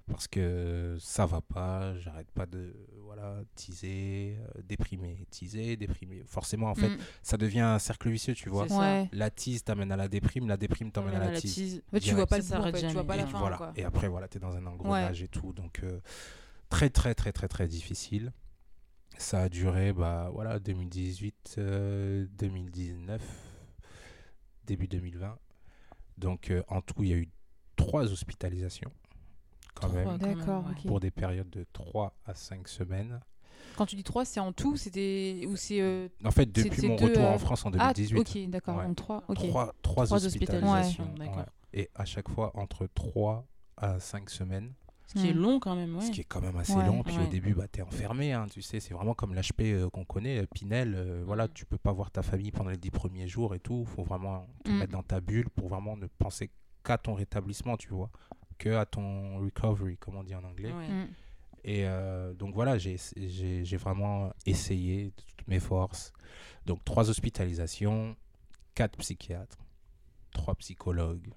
parce 0.07 0.27
que 0.27 0.95
ça 0.99 1.25
va 1.25 1.41
pas, 1.41 1.97
j'arrête 1.99 2.31
pas 2.31 2.45
de 2.45 2.73
voilà, 3.07 3.41
teaser, 3.55 4.37
euh, 4.37 4.61
déprimer, 4.61 5.25
teaser, 5.31 5.77
déprimer. 5.77 6.23
Forcément, 6.25 6.69
en 6.69 6.75
fait, 6.75 6.89
mm. 6.89 6.97
ça 7.23 7.37
devient 7.37 7.61
un 7.61 7.79
cercle 7.79 8.09
vicieux, 8.09 8.33
tu 8.33 8.49
vois. 8.49 8.67
La 9.13 9.29
tease 9.29 9.63
t'amène 9.63 9.91
à 9.93 9.95
la 9.95 10.09
déprime, 10.09 10.47
la 10.47 10.57
déprime 10.57 10.91
t'amène 10.91 11.15
à 11.15 11.31
la, 11.31 11.39
tease. 11.39 11.81
tu 12.01 12.13
vois 12.13 12.27
pas 12.27 12.37
le 12.37 12.43
bout, 12.43 12.77
tu 12.77 12.87
vois 12.87 13.05
pas 13.05 13.15
la 13.15 13.25
fin. 13.25 13.49
Quoi. 13.55 13.71
Et 13.77 13.85
après, 13.85 14.09
voilà, 14.09 14.27
tu 14.27 14.37
es 14.37 14.39
dans 14.41 14.55
un 14.55 14.65
engrenage 14.65 15.23
et 15.23 15.29
tout. 15.29 15.53
Donc, 15.53 15.79
euh, 15.83 16.01
très, 16.69 16.89
très, 16.89 17.15
très, 17.15 17.31
très, 17.31 17.47
très 17.47 17.67
difficile. 17.67 18.33
Ça 19.17 19.43
a 19.43 19.49
duré, 19.49 19.93
bah 19.93 20.29
voilà, 20.33 20.59
2018, 20.59 21.55
2019, 22.37 23.21
euh, 23.21 23.25
début 24.65 24.87
2020. 24.87 25.39
Donc, 26.17 26.51
en 26.67 26.81
tout, 26.81 27.03
il 27.03 27.09
y 27.09 27.13
a 27.13 27.17
eu 27.17 27.29
trois 27.77 28.11
hospitalisations 28.11 28.91
quand 29.79 29.89
même. 29.89 30.17
D'accord. 30.17 30.65
Pour 30.85 30.99
des 30.99 31.11
périodes 31.11 31.49
de 31.49 31.65
3 31.73 32.15
à 32.25 32.33
5 32.33 32.67
semaines. 32.67 33.19
Quand 33.75 33.85
tu 33.85 33.95
dis 33.95 34.03
3, 34.03 34.25
c'est 34.25 34.39
en 34.39 34.53
tout 34.53 34.75
c'était 34.75 35.45
ou 35.47 35.55
c'est 35.55 35.81
euh, 35.81 36.07
En 36.23 36.31
fait, 36.31 36.51
depuis 36.51 36.87
mon 36.87 36.95
retour 36.95 37.25
en 37.25 37.37
France 37.37 37.65
en 37.65 37.71
2018. 37.71 38.17
Ah, 38.17 38.21
OK, 38.21 38.49
d'accord, 38.49 38.83
donc 38.83 38.95
3, 38.95 39.23
OK. 39.27 39.37
3, 39.37 39.75
3, 39.81 40.13
hospitalisations. 40.13 41.15
Et 41.73 41.89
à 41.95 42.05
chaque 42.05 42.29
fois 42.29 42.51
entre 42.55 42.87
3 42.87 43.45
à 43.77 43.99
5 43.99 44.29
semaines. 44.29 44.73
Ce 45.07 45.13
qui 45.13 45.29
est 45.29 45.33
hmm. 45.33 45.39
long 45.39 45.59
quand 45.61 45.73
même, 45.73 46.01
Ce 46.01 46.11
qui 46.11 46.21
est 46.21 46.25
quand 46.25 46.41
même 46.41 46.57
assez 46.57 46.73
long. 46.73 47.01
Puis 47.01 47.17
au 47.17 47.27
début, 47.27 47.53
bah, 47.53 47.67
tu 47.71 47.79
es 47.79 47.83
enfermé, 47.83 48.33
hein, 48.33 48.45
tu 48.51 48.61
sais, 48.61 48.81
c'est 48.81 48.93
vraiment 48.93 49.13
comme 49.13 49.33
l'HP 49.33 49.61
euh, 49.61 49.89
qu'on 49.89 50.03
connaît, 50.03 50.39
euh, 50.39 50.45
Pinel. 50.53 50.95
Euh, 50.95 51.23
voilà, 51.25 51.45
hmm. 51.45 51.53
tu 51.53 51.65
peux 51.65 51.77
pas 51.77 51.93
voir 51.93 52.11
ta 52.11 52.21
famille 52.21 52.51
pendant 52.51 52.71
les 52.71 52.77
10 52.77 52.91
premiers 52.91 53.27
jours 53.27 53.55
et 53.55 53.59
tout. 53.59 53.85
Il 53.87 53.95
faut 53.95 54.03
vraiment 54.03 54.47
te 54.65 54.69
hmm. 54.69 54.79
mettre 54.79 54.91
dans 54.91 55.03
ta 55.03 55.21
bulle 55.21 55.49
pour 55.49 55.69
vraiment 55.69 55.95
ne 55.95 56.07
penser 56.07 56.51
qu'à 56.83 56.97
ton 56.97 57.13
rétablissement, 57.13 57.77
tu 57.77 57.89
vois 57.89 58.11
que 58.57 58.69
à 58.69 58.85
ton 58.85 59.39
recovery, 59.39 59.97
comme 59.97 60.15
on 60.15 60.23
dit 60.23 60.35
en 60.35 60.43
anglais. 60.43 60.71
Mm. 60.71 61.07
Et 61.63 61.85
euh, 61.85 62.33
donc 62.33 62.53
voilà, 62.53 62.77
j'ai 62.77 62.97
vraiment 63.77 64.31
essayé 64.45 65.05
de 65.05 65.23
toutes 65.25 65.47
mes 65.47 65.59
forces. 65.59 66.13
Donc 66.65 66.83
trois 66.85 67.09
hospitalisations, 67.09 68.15
quatre 68.75 68.97
psychiatres, 68.97 69.57
trois 70.31 70.55
psychologues. 70.55 71.33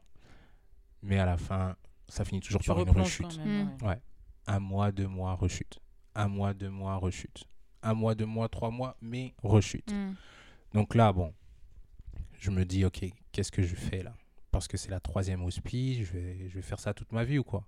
Mais 1.02 1.18
à 1.18 1.26
la 1.26 1.36
fin, 1.36 1.76
ça 2.08 2.24
finit 2.24 2.40
toujours 2.40 2.62
par 2.62 2.80
une 2.80 2.90
rechute. 2.90 3.38
Mm. 3.38 3.86
ouais. 3.86 4.00
Un 4.46 4.60
mois, 4.60 4.92
deux 4.92 5.06
mois, 5.06 5.34
rechute. 5.34 5.80
Un 6.14 6.28
mois, 6.28 6.54
deux 6.54 6.70
mois, 6.70 6.96
rechute. 6.96 7.44
Un 7.82 7.94
mois, 7.94 8.14
deux 8.14 8.26
mois, 8.26 8.48
trois 8.48 8.70
mois, 8.70 8.96
mais 9.00 9.34
rechute. 9.42 9.92
Mm. 9.92 10.14
Donc 10.74 10.94
là, 10.94 11.12
bon, 11.12 11.32
je 12.38 12.50
me 12.50 12.64
dis, 12.64 12.84
ok, 12.84 13.04
qu'est-ce 13.32 13.50
que 13.50 13.62
je 13.62 13.74
fais 13.74 14.02
là? 14.02 14.14
Parce 14.60 14.68
que 14.68 14.76
c'est 14.76 14.90
la 14.90 15.00
troisième 15.00 15.42
hospice, 15.42 16.00
je 16.00 16.12
vais, 16.12 16.36
je 16.50 16.54
vais 16.54 16.60
faire 16.60 16.78
ça 16.78 16.92
toute 16.92 17.12
ma 17.12 17.24
vie 17.24 17.38
ou 17.38 17.44
quoi? 17.44 17.66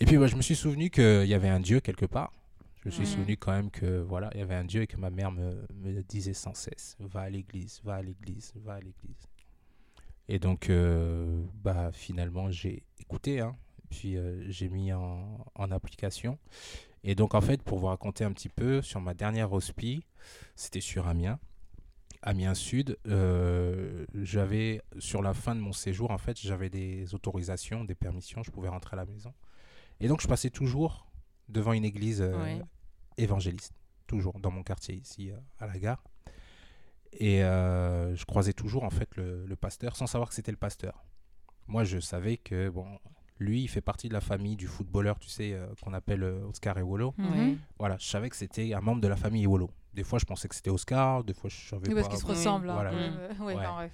Et 0.00 0.04
puis 0.04 0.18
bah, 0.18 0.26
je 0.26 0.36
me 0.36 0.42
suis 0.42 0.54
souvenu 0.54 0.90
qu'il 0.90 1.24
y 1.24 1.32
avait 1.32 1.48
un 1.48 1.60
Dieu 1.60 1.80
quelque 1.80 2.04
part. 2.04 2.30
Je 2.82 2.88
me 2.88 2.90
suis 2.90 3.06
souvenu 3.06 3.38
quand 3.38 3.52
même 3.52 3.70
que 3.70 4.00
voilà, 4.00 4.28
il 4.34 4.40
y 4.40 4.42
avait 4.42 4.54
un 4.54 4.66
Dieu 4.66 4.82
et 4.82 4.86
que 4.86 4.98
ma 4.98 5.08
mère 5.08 5.32
me, 5.32 5.66
me 5.76 6.02
disait 6.02 6.34
sans 6.34 6.52
cesse 6.52 6.94
va 7.00 7.22
à 7.22 7.30
l'église, 7.30 7.80
va 7.84 7.94
à 7.94 8.02
l'église, 8.02 8.52
va 8.56 8.74
à 8.74 8.80
l'église. 8.80 9.30
Et 10.28 10.38
donc 10.38 10.68
euh, 10.68 11.42
bah 11.64 11.90
finalement 11.90 12.50
j'ai 12.50 12.82
écouté 13.00 13.40
hein, 13.40 13.56
puis 13.88 14.18
euh, 14.18 14.44
j'ai 14.50 14.68
mis 14.68 14.92
en, 14.92 15.42
en, 15.54 15.70
application. 15.70 16.38
Et 17.02 17.14
donc 17.14 17.34
en 17.34 17.40
fait 17.40 17.62
pour 17.62 17.78
vous 17.78 17.86
raconter 17.86 18.24
un 18.24 18.32
petit 18.32 18.50
peu 18.50 18.82
sur 18.82 19.00
ma 19.00 19.14
dernière 19.14 19.50
hospice, 19.54 20.02
c'était 20.54 20.82
sur 20.82 21.08
Amiens. 21.08 21.38
Amiens 22.26 22.54
Sud, 22.54 22.98
euh, 23.06 24.04
j'avais 24.12 24.82
sur 24.98 25.22
la 25.22 25.32
fin 25.32 25.54
de 25.54 25.60
mon 25.60 25.72
séjour, 25.72 26.10
en 26.10 26.18
fait, 26.18 26.36
j'avais 26.40 26.68
des 26.68 27.14
autorisations, 27.14 27.84
des 27.84 27.94
permissions, 27.94 28.42
je 28.42 28.50
pouvais 28.50 28.68
rentrer 28.68 28.94
à 28.94 28.96
la 28.96 29.06
maison. 29.06 29.32
Et 30.00 30.08
donc, 30.08 30.20
je 30.20 30.26
passais 30.26 30.50
toujours 30.50 31.06
devant 31.48 31.72
une 31.72 31.84
église 31.84 32.20
euh, 32.20 32.58
évangéliste, 33.16 33.74
toujours 34.08 34.40
dans 34.40 34.50
mon 34.50 34.64
quartier 34.64 34.96
ici, 34.96 35.30
euh, 35.30 35.36
à 35.60 35.68
la 35.68 35.78
gare. 35.78 36.02
Et 37.12 37.38
je 37.38 38.24
croisais 38.24 38.52
toujours, 38.52 38.82
en 38.82 38.90
fait, 38.90 39.16
le, 39.16 39.54
pasteur 39.54 39.96
sans 39.96 40.08
savoir 40.08 40.28
que 40.28 40.34
c'était 40.34 40.50
le 40.50 40.58
pasteur. 40.58 41.06
Moi, 41.68 41.84
je 41.84 41.98
savais 42.00 42.36
que, 42.36 42.68
bon, 42.68 42.98
lui, 43.38 43.62
il 43.62 43.68
fait 43.68 43.80
partie 43.80 44.08
de 44.08 44.14
la 44.14 44.20
famille 44.20 44.56
du 44.56 44.66
footballeur, 44.66 45.18
tu 45.18 45.28
sais, 45.28 45.58
qu'on 45.82 45.92
appelle 45.92 46.24
Oscar 46.48 46.78
Ewolo. 46.78 47.14
Voilà, 47.78 47.96
je 47.98 48.06
savais 48.06 48.30
que 48.30 48.36
c'était 48.36 48.72
un 48.72 48.80
membre 48.80 49.00
de 49.00 49.08
la 49.08 49.16
famille 49.16 49.44
Ewolo. 49.44 49.70
Des 49.94 50.04
fois, 50.04 50.18
je 50.18 50.26
pensais 50.26 50.46
que 50.46 50.54
c'était 50.54 50.70
Oscar, 50.70 51.24
des 51.24 51.32
fois, 51.32 51.48
je 51.48 51.68
savais 51.68 51.88
oui, 51.88 51.94
pas. 51.94 52.02
parce 52.02 52.08
qu'ils 52.14 52.18
se 52.18 52.26
ressemblent. 52.26 52.68
Hein. 52.68 53.34
Voilà. 53.38 53.88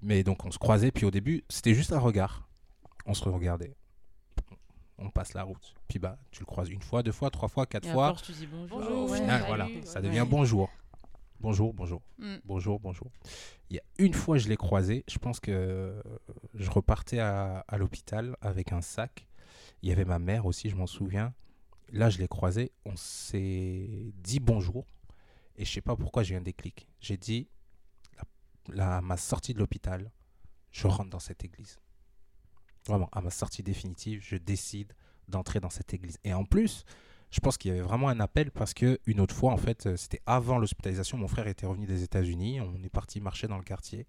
Mais 0.00 0.22
donc, 0.22 0.44
on 0.44 0.50
se 0.52 0.58
croisait, 0.58 0.92
puis 0.92 1.04
au 1.04 1.10
début, 1.10 1.44
c'était 1.48 1.74
juste 1.74 1.92
un 1.92 1.98
regard. 1.98 2.48
On 3.04 3.14
se 3.14 3.28
regardait. 3.28 3.74
On 4.98 5.10
passe 5.10 5.34
la 5.34 5.42
route. 5.42 5.74
Puis 5.88 5.98
bah, 5.98 6.18
tu 6.30 6.40
le 6.40 6.46
croises 6.46 6.68
une 6.70 6.82
fois, 6.82 7.02
deux 7.02 7.12
fois, 7.12 7.30
trois 7.30 7.48
fois, 7.48 7.66
quatre 7.66 7.88
fois. 7.90 8.14
tu 8.22 8.32
dis 8.32 8.46
bonjour. 8.46 8.80
bonjour 8.80 9.06
voilà, 9.46 9.68
ça 9.84 10.00
devient 10.00 10.26
bonjour. 10.28 10.70
Bonjour, 11.40 11.72
bonjour. 11.72 12.02
Mm. 12.18 12.36
Bonjour, 12.44 12.80
bonjour. 12.80 13.10
Il 13.70 13.76
y 13.76 13.78
a 13.78 13.82
une 13.98 14.14
fois, 14.14 14.38
je 14.38 14.48
l'ai 14.48 14.56
croisé. 14.56 15.04
Je 15.08 15.18
pense 15.18 15.38
que 15.38 16.02
je 16.54 16.70
repartais 16.70 17.20
à, 17.20 17.64
à 17.68 17.78
l'hôpital 17.78 18.36
avec 18.40 18.72
un 18.72 18.80
sac. 18.80 19.28
Il 19.82 19.88
y 19.88 19.92
avait 19.92 20.04
ma 20.04 20.18
mère 20.18 20.46
aussi, 20.46 20.68
je 20.68 20.76
m'en 20.76 20.86
souviens. 20.86 21.32
Là, 21.92 22.10
je 22.10 22.18
l'ai 22.18 22.28
croisé. 22.28 22.72
On 22.84 22.96
s'est 22.96 24.12
dit 24.16 24.40
bonjour. 24.40 24.84
Et 25.56 25.64
je 25.64 25.72
sais 25.72 25.80
pas 25.80 25.96
pourquoi 25.96 26.22
j'ai 26.22 26.34
eu 26.34 26.38
un 26.38 26.42
déclic. 26.42 26.88
J'ai 27.00 27.16
dit, 27.16 27.48
à 28.76 29.00
ma 29.00 29.16
sortie 29.16 29.54
de 29.54 29.58
l'hôpital, 29.58 30.10
je 30.70 30.86
rentre 30.86 31.10
dans 31.10 31.18
cette 31.18 31.44
église. 31.44 31.78
Vraiment, 32.86 33.08
à 33.12 33.20
ma 33.20 33.30
sortie 33.30 33.62
définitive, 33.62 34.20
je 34.22 34.36
décide 34.36 34.92
d'entrer 35.28 35.60
dans 35.60 35.70
cette 35.70 35.92
église. 35.94 36.18
Et 36.24 36.32
en 36.32 36.44
plus, 36.44 36.84
je 37.30 37.40
pense 37.40 37.58
qu'il 37.58 37.70
y 37.70 37.74
avait 37.74 37.82
vraiment 37.82 38.08
un 38.08 38.20
appel 38.20 38.50
parce 38.50 38.74
que 38.74 38.98
une 39.06 39.20
autre 39.20 39.34
fois, 39.34 39.52
en 39.52 39.56
fait, 39.56 39.86
euh, 39.86 39.96
c'était 39.96 40.22
avant 40.26 40.58
l'hospitalisation. 40.58 41.18
Mon 41.18 41.28
frère 41.28 41.46
était 41.46 41.66
revenu 41.66 41.86
des 41.86 42.02
États-Unis. 42.02 42.60
On 42.60 42.82
est 42.82 42.88
parti 42.88 43.20
marcher 43.20 43.48
dans 43.48 43.58
le 43.58 43.64
quartier 43.64 44.06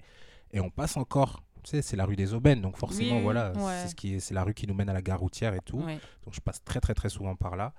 et 0.51 0.59
on 0.59 0.69
passe 0.69 0.97
encore. 0.97 1.43
Tu 1.63 1.71
sais, 1.71 1.81
c'est 1.81 1.97
la 1.97 2.05
rue 2.05 2.15
des 2.15 2.33
Aubaines, 2.33 2.61
donc 2.61 2.77
forcément, 2.77 3.19
voilà, 3.19 3.51
c'est 3.81 3.89
ce 3.89 3.95
qui 3.95 4.21
c'est 4.21 4.33
la 4.33 4.43
rue 4.43 4.53
qui 4.53 4.65
nous 4.65 4.73
mène 4.73 4.87
à 4.87 4.93
la 4.93 5.01
gare 5.01 5.19
routière 5.19 5.53
et 5.53 5.59
tout. 5.59 5.79
Donc 6.23 6.33
je 6.33 6.39
passe 6.39 6.63
très 6.63 6.79
très 6.79 6.93
très 6.93 7.09
souvent 7.09 7.35
par 7.35 7.57
là. 7.57 7.73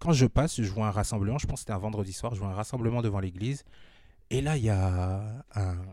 Quand 0.00 0.12
je 0.12 0.26
passe, 0.26 0.60
je 0.60 0.72
vois 0.72 0.88
un 0.88 0.90
rassemblement, 0.90 1.38
je 1.38 1.46
pense 1.46 1.56
que 1.56 1.60
c'était 1.60 1.72
un 1.72 1.78
vendredi 1.78 2.12
soir, 2.12 2.34
je 2.34 2.40
vois 2.40 2.48
un 2.48 2.54
rassemblement 2.54 3.02
devant 3.02 3.20
l'église. 3.20 3.64
Et 4.30 4.40
là, 4.40 4.56
il 4.56 4.64
y 4.64 4.70
a 4.70 5.44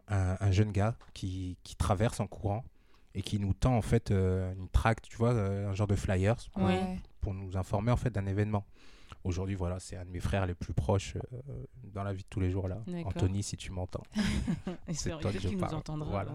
un, 0.07 0.51
jeune 0.51 0.71
gars 0.71 0.95
qui, 1.13 1.57
traverse 1.77 2.19
en 2.19 2.27
courant 2.27 2.63
et 3.13 3.21
qui 3.21 3.39
nous 3.39 3.53
tend 3.53 3.75
en 3.75 3.81
fait 3.81 4.12
euh, 4.12 4.53
une 4.53 4.69
tract, 4.69 5.05
tu 5.10 5.17
vois, 5.17 5.33
euh, 5.33 5.69
un 5.69 5.73
genre 5.73 5.88
de 5.88 5.95
flyers 5.95 6.38
pour, 7.21 7.33
nous 7.33 7.57
informer 7.57 7.91
en 7.91 7.97
fait 7.97 8.12
d'un 8.12 8.25
événement. 8.25 8.65
Aujourd'hui, 9.27 9.55
voilà, 9.55 9.79
c'est 9.79 9.97
un 9.97 10.05
de 10.05 10.09
mes 10.09 10.19
frères 10.19 10.45
les 10.45 10.55
plus 10.55 10.73
proches 10.73 11.15
euh, 11.17 11.65
dans 11.83 12.03
la 12.03 12.13
vie 12.13 12.23
de 12.23 12.27
tous 12.29 12.39
les 12.39 12.49
jours 12.49 12.67
là. 12.67 12.81
Anthony, 13.05 13.43
si 13.43 13.57
tu 13.57 13.71
m'entends. 13.71 14.03
c'est 14.93 15.09
toi 15.19 15.31
que 15.31 15.39
je 15.39 15.49
parle. 15.49 15.71
Nous 15.71 15.77
entendra, 15.77 16.09
voilà. 16.09 16.31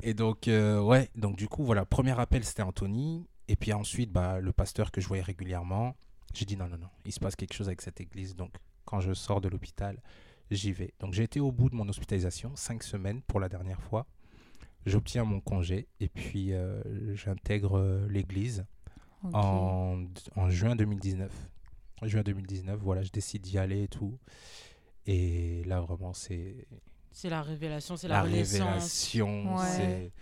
Et 0.00 0.14
donc, 0.14 0.44
ouais, 0.46 1.10
donc 1.16 1.36
du 1.36 1.48
coup, 1.48 1.64
voilà, 1.64 1.84
premier 1.84 2.18
appel, 2.18 2.44
c'était 2.44 2.62
Anthony. 2.62 3.26
Et 3.48 3.56
puis 3.56 3.72
ensuite, 3.72 4.12
bah, 4.12 4.40
le 4.40 4.52
pasteur 4.52 4.92
que 4.92 5.00
je 5.00 5.08
voyais 5.08 5.22
régulièrement. 5.22 5.96
J'ai 6.34 6.44
dit 6.44 6.56
non, 6.56 6.68
non, 6.68 6.76
non, 6.78 6.88
il 7.04 7.12
se 7.12 7.20
passe 7.20 7.34
quelque 7.34 7.54
chose 7.54 7.68
avec 7.68 7.80
cette 7.80 8.00
église. 8.00 8.36
Donc, 8.36 8.52
quand 8.84 9.00
je 9.00 9.14
sors 9.14 9.40
de 9.40 9.48
l'hôpital, 9.48 10.00
j'y 10.50 10.72
vais. 10.72 10.92
Donc, 11.00 11.14
j'ai 11.14 11.22
été 11.22 11.40
au 11.40 11.50
bout 11.50 11.70
de 11.70 11.74
mon 11.74 11.88
hospitalisation, 11.88 12.52
cinq 12.54 12.82
semaines 12.82 13.22
pour 13.22 13.40
la 13.40 13.48
dernière 13.48 13.80
fois. 13.80 14.06
J'obtiens 14.86 15.24
mon 15.24 15.40
congé 15.40 15.88
et 16.00 16.08
puis 16.08 16.52
euh, 16.52 17.14
j'intègre 17.14 17.78
euh, 17.78 18.06
l'église 18.08 18.64
en, 19.32 20.04
en, 20.36 20.50
juin 20.50 20.76
2019. 20.76 21.30
En 22.02 22.06
juin 22.06 22.22
2019, 22.22 22.78
voilà, 22.80 23.02
je 23.02 23.10
décide 23.10 23.42
d'y 23.42 23.58
aller 23.58 23.84
et 23.84 23.88
tout. 23.88 24.18
Et 25.06 25.64
là, 25.64 25.80
vraiment, 25.80 26.12
c'est. 26.12 26.66
C'est 27.10 27.30
la 27.30 27.42
révélation, 27.42 27.96
c'est 27.96 28.06
la, 28.08 28.16
la 28.16 28.22
révélation. 28.22 29.58
C'est 29.58 30.12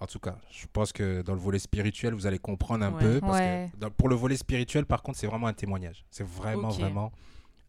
en 0.00 0.06
tout 0.06 0.18
cas, 0.18 0.38
je 0.50 0.66
pense 0.72 0.92
que 0.92 1.20
dans 1.20 1.34
le 1.34 1.40
volet 1.40 1.58
spirituel, 1.58 2.14
vous 2.14 2.26
allez 2.26 2.38
comprendre 2.38 2.84
un 2.84 2.92
peu. 2.92 3.20
Parce 3.20 3.38
que 3.38 3.88
pour 3.88 4.08
le 4.08 4.16
volet 4.16 4.36
spirituel, 4.36 4.86
par 4.86 5.02
contre, 5.02 5.18
c'est 5.18 5.26
vraiment 5.26 5.46
un 5.46 5.52
témoignage. 5.52 6.06
C'est 6.10 6.26
vraiment, 6.26 6.70
vraiment 6.70 7.12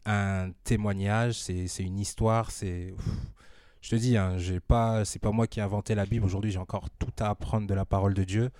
un 0.06 0.50
témoignage. 0.64 1.34
C'est 1.34 1.82
une 1.82 1.98
histoire. 1.98 2.50
C'est. 2.50 2.94
Je 3.82 3.90
te 3.90 3.96
dis, 3.96 4.16
hein, 4.16 4.38
j'ai 4.38 4.60
pas, 4.60 5.04
c'est 5.04 5.18
pas 5.18 5.32
moi 5.32 5.46
qui 5.46 5.58
ai 5.58 5.62
inventé 5.62 5.94
la 5.94 6.06
Bible. 6.06 6.24
Aujourd'hui, 6.24 6.52
j'ai 6.52 6.58
encore 6.58 6.88
tout 6.98 7.12
à 7.18 7.28
apprendre 7.28 7.66
de 7.66 7.74
la 7.74 7.84
parole 7.84 8.14
de 8.14 8.24
Dieu. 8.24 8.50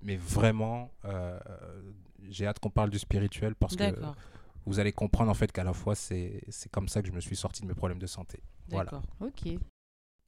Mais 0.00 0.16
vraiment, 0.16 0.90
euh, 1.04 1.38
j'ai 2.30 2.46
hâte 2.46 2.60
qu'on 2.60 2.70
parle 2.70 2.88
du 2.88 2.98
spirituel 2.98 3.54
parce 3.56 3.76
que 3.76 3.82
vous 4.68 4.78
allez 4.78 4.92
comprendre 4.92 5.30
en 5.30 5.34
fait 5.34 5.50
qu'à 5.50 5.64
la 5.64 5.72
fois, 5.72 5.94
c'est 5.94 6.42
comme 6.70 6.88
ça 6.88 7.00
que 7.02 7.08
je 7.08 7.12
me 7.12 7.20
suis 7.20 7.36
sorti 7.36 7.62
de 7.62 7.66
mes 7.66 7.74
problèmes 7.74 7.98
de 7.98 8.06
santé. 8.06 8.42
Voilà. 8.68 8.90
D'accord. 8.90 9.02
Ok. 9.20 9.48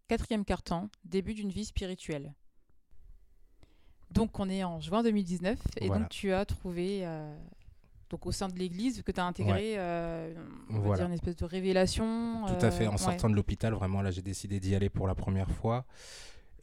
Quatrième 0.08 0.44
carton, 0.44 0.88
début 1.04 1.34
d'une 1.34 1.50
vie 1.50 1.64
spirituelle. 1.64 2.34
Donc 4.10 4.40
on 4.40 4.48
est 4.48 4.64
en 4.64 4.80
juin 4.80 5.02
2019 5.04 5.58
et 5.76 5.86
Voilà. 5.86 6.00
donc 6.02 6.10
tu 6.10 6.32
as 6.32 6.44
trouvé 6.44 7.06
euh, 7.06 7.32
donc 8.08 8.26
au 8.26 8.32
sein 8.32 8.48
de 8.48 8.58
l'église 8.58 9.02
que 9.02 9.12
tu 9.12 9.20
as 9.20 9.24
intégré 9.24 9.74
euh, 9.78 10.34
on 10.68 10.74
va 10.74 10.80
Voilà. 10.80 10.96
dire 10.96 11.06
une 11.06 11.12
espèce 11.12 11.36
de 11.36 11.44
révélation. 11.44 12.44
Tout 12.46 12.64
à 12.66 12.70
fait. 12.72 12.86
En 12.86 12.90
euh, 12.90 12.92
ouais. 12.94 12.98
sortant 12.98 13.30
de 13.30 13.36
l'hôpital, 13.36 13.72
vraiment, 13.74 14.02
là, 14.02 14.10
j'ai 14.10 14.22
décidé 14.22 14.58
d'y 14.58 14.74
aller 14.74 14.88
pour 14.90 15.06
la 15.06 15.14
première 15.14 15.50
fois. 15.50 15.84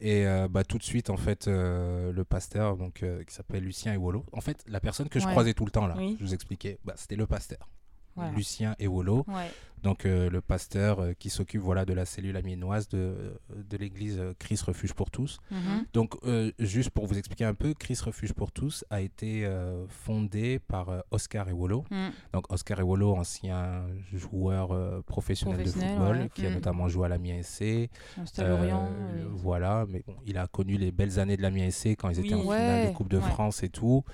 Et 0.00 0.26
euh, 0.26 0.48
bah, 0.48 0.64
tout 0.64 0.78
de 0.78 0.82
suite, 0.82 1.10
en 1.10 1.16
fait, 1.16 1.48
euh, 1.48 2.12
le 2.12 2.24
pasteur, 2.24 2.76
donc, 2.76 3.02
euh, 3.02 3.24
qui 3.24 3.34
s'appelle 3.34 3.64
Lucien 3.64 3.94
Ewolo, 3.94 4.24
en 4.32 4.40
fait, 4.40 4.64
la 4.68 4.80
personne 4.80 5.08
que 5.08 5.18
je 5.18 5.24
Ouais. 5.26 5.30
croisais 5.32 5.54
tout 5.54 5.64
le 5.64 5.70
temps, 5.70 5.86
là, 5.86 5.94
Oui. 5.98 6.16
je 6.20 6.24
vous 6.24 6.34
expliquais, 6.34 6.78
bah, 6.84 6.94
c'était 6.96 7.16
le 7.16 7.26
pasteur. 7.26 7.68
Voilà. 8.16 8.32
Lucien 8.32 8.74
Ewolo, 8.78 9.24
Ouais. 9.28 9.50
Donc 9.82 10.06
euh, 10.06 10.28
le 10.30 10.40
pasteur 10.40 11.00
euh, 11.00 11.12
qui 11.18 11.30
s'occupe 11.30 11.60
voilà, 11.62 11.84
de 11.84 11.92
la 11.92 12.04
cellule 12.04 12.36
amiénoise 12.36 12.88
de, 12.88 13.38
de 13.54 13.76
l'église 13.76 14.18
euh, 14.18 14.34
Christ 14.38 14.62
Refuge 14.64 14.92
pour 14.94 15.10
tous. 15.10 15.38
Mhm. 15.50 15.84
Donc, 15.92 16.16
euh, 16.24 16.50
juste 16.58 16.90
pour 16.90 17.06
vous 17.06 17.16
expliquer 17.18 17.44
un 17.44 17.54
peu, 17.54 17.74
Christ 17.74 18.02
Refuge 18.02 18.32
pour 18.32 18.52
tous 18.52 18.84
a 18.90 19.00
été 19.00 19.44
euh, 19.46 19.86
fondé 19.88 20.58
par 20.58 20.88
euh, 20.88 21.00
Oscar 21.10 21.48
Ewolo. 21.48 21.84
Mm. 21.90 22.08
Donc 22.32 22.52
Oscar 22.52 22.80
Ewolo, 22.80 23.14
ancien 23.16 23.84
joueur 24.12 24.72
euh, 24.72 25.00
professionnel, 25.02 25.58
Professionnel, 25.58 25.94
de 25.94 25.98
football, 25.98 26.18
ouais. 26.22 26.30
qui 26.34 26.46
a 26.46 26.50
Mm. 26.50 26.54
notamment 26.54 26.88
joué 26.88 27.06
à 27.06 27.08
l'Amiens 27.08 27.42
SC. 27.42 27.90
C'était 28.24 28.42
à 28.42 28.48
Lorient. 28.48 28.88
Euh, 28.90 29.22
et- 29.22 29.24
Voilà, 29.36 29.86
mais 29.88 30.02
bon, 30.06 30.14
il 30.26 30.36
a 30.38 30.46
connu 30.46 30.76
les 30.76 30.90
belles 30.92 31.18
années 31.18 31.36
de 31.36 31.42
SC 31.70 31.96
quand 31.96 32.08
ils 32.10 32.18
étaient 32.20 32.34
Oui. 32.34 32.40
en 32.40 32.52
finale 32.52 32.84
Ouais, 32.84 32.90
de 32.90 32.96
Coupe 32.96 33.08
de 33.08 33.18
ouais. 33.18 33.22
France 33.22 33.62
et 33.62 33.68
tout. 33.68 34.04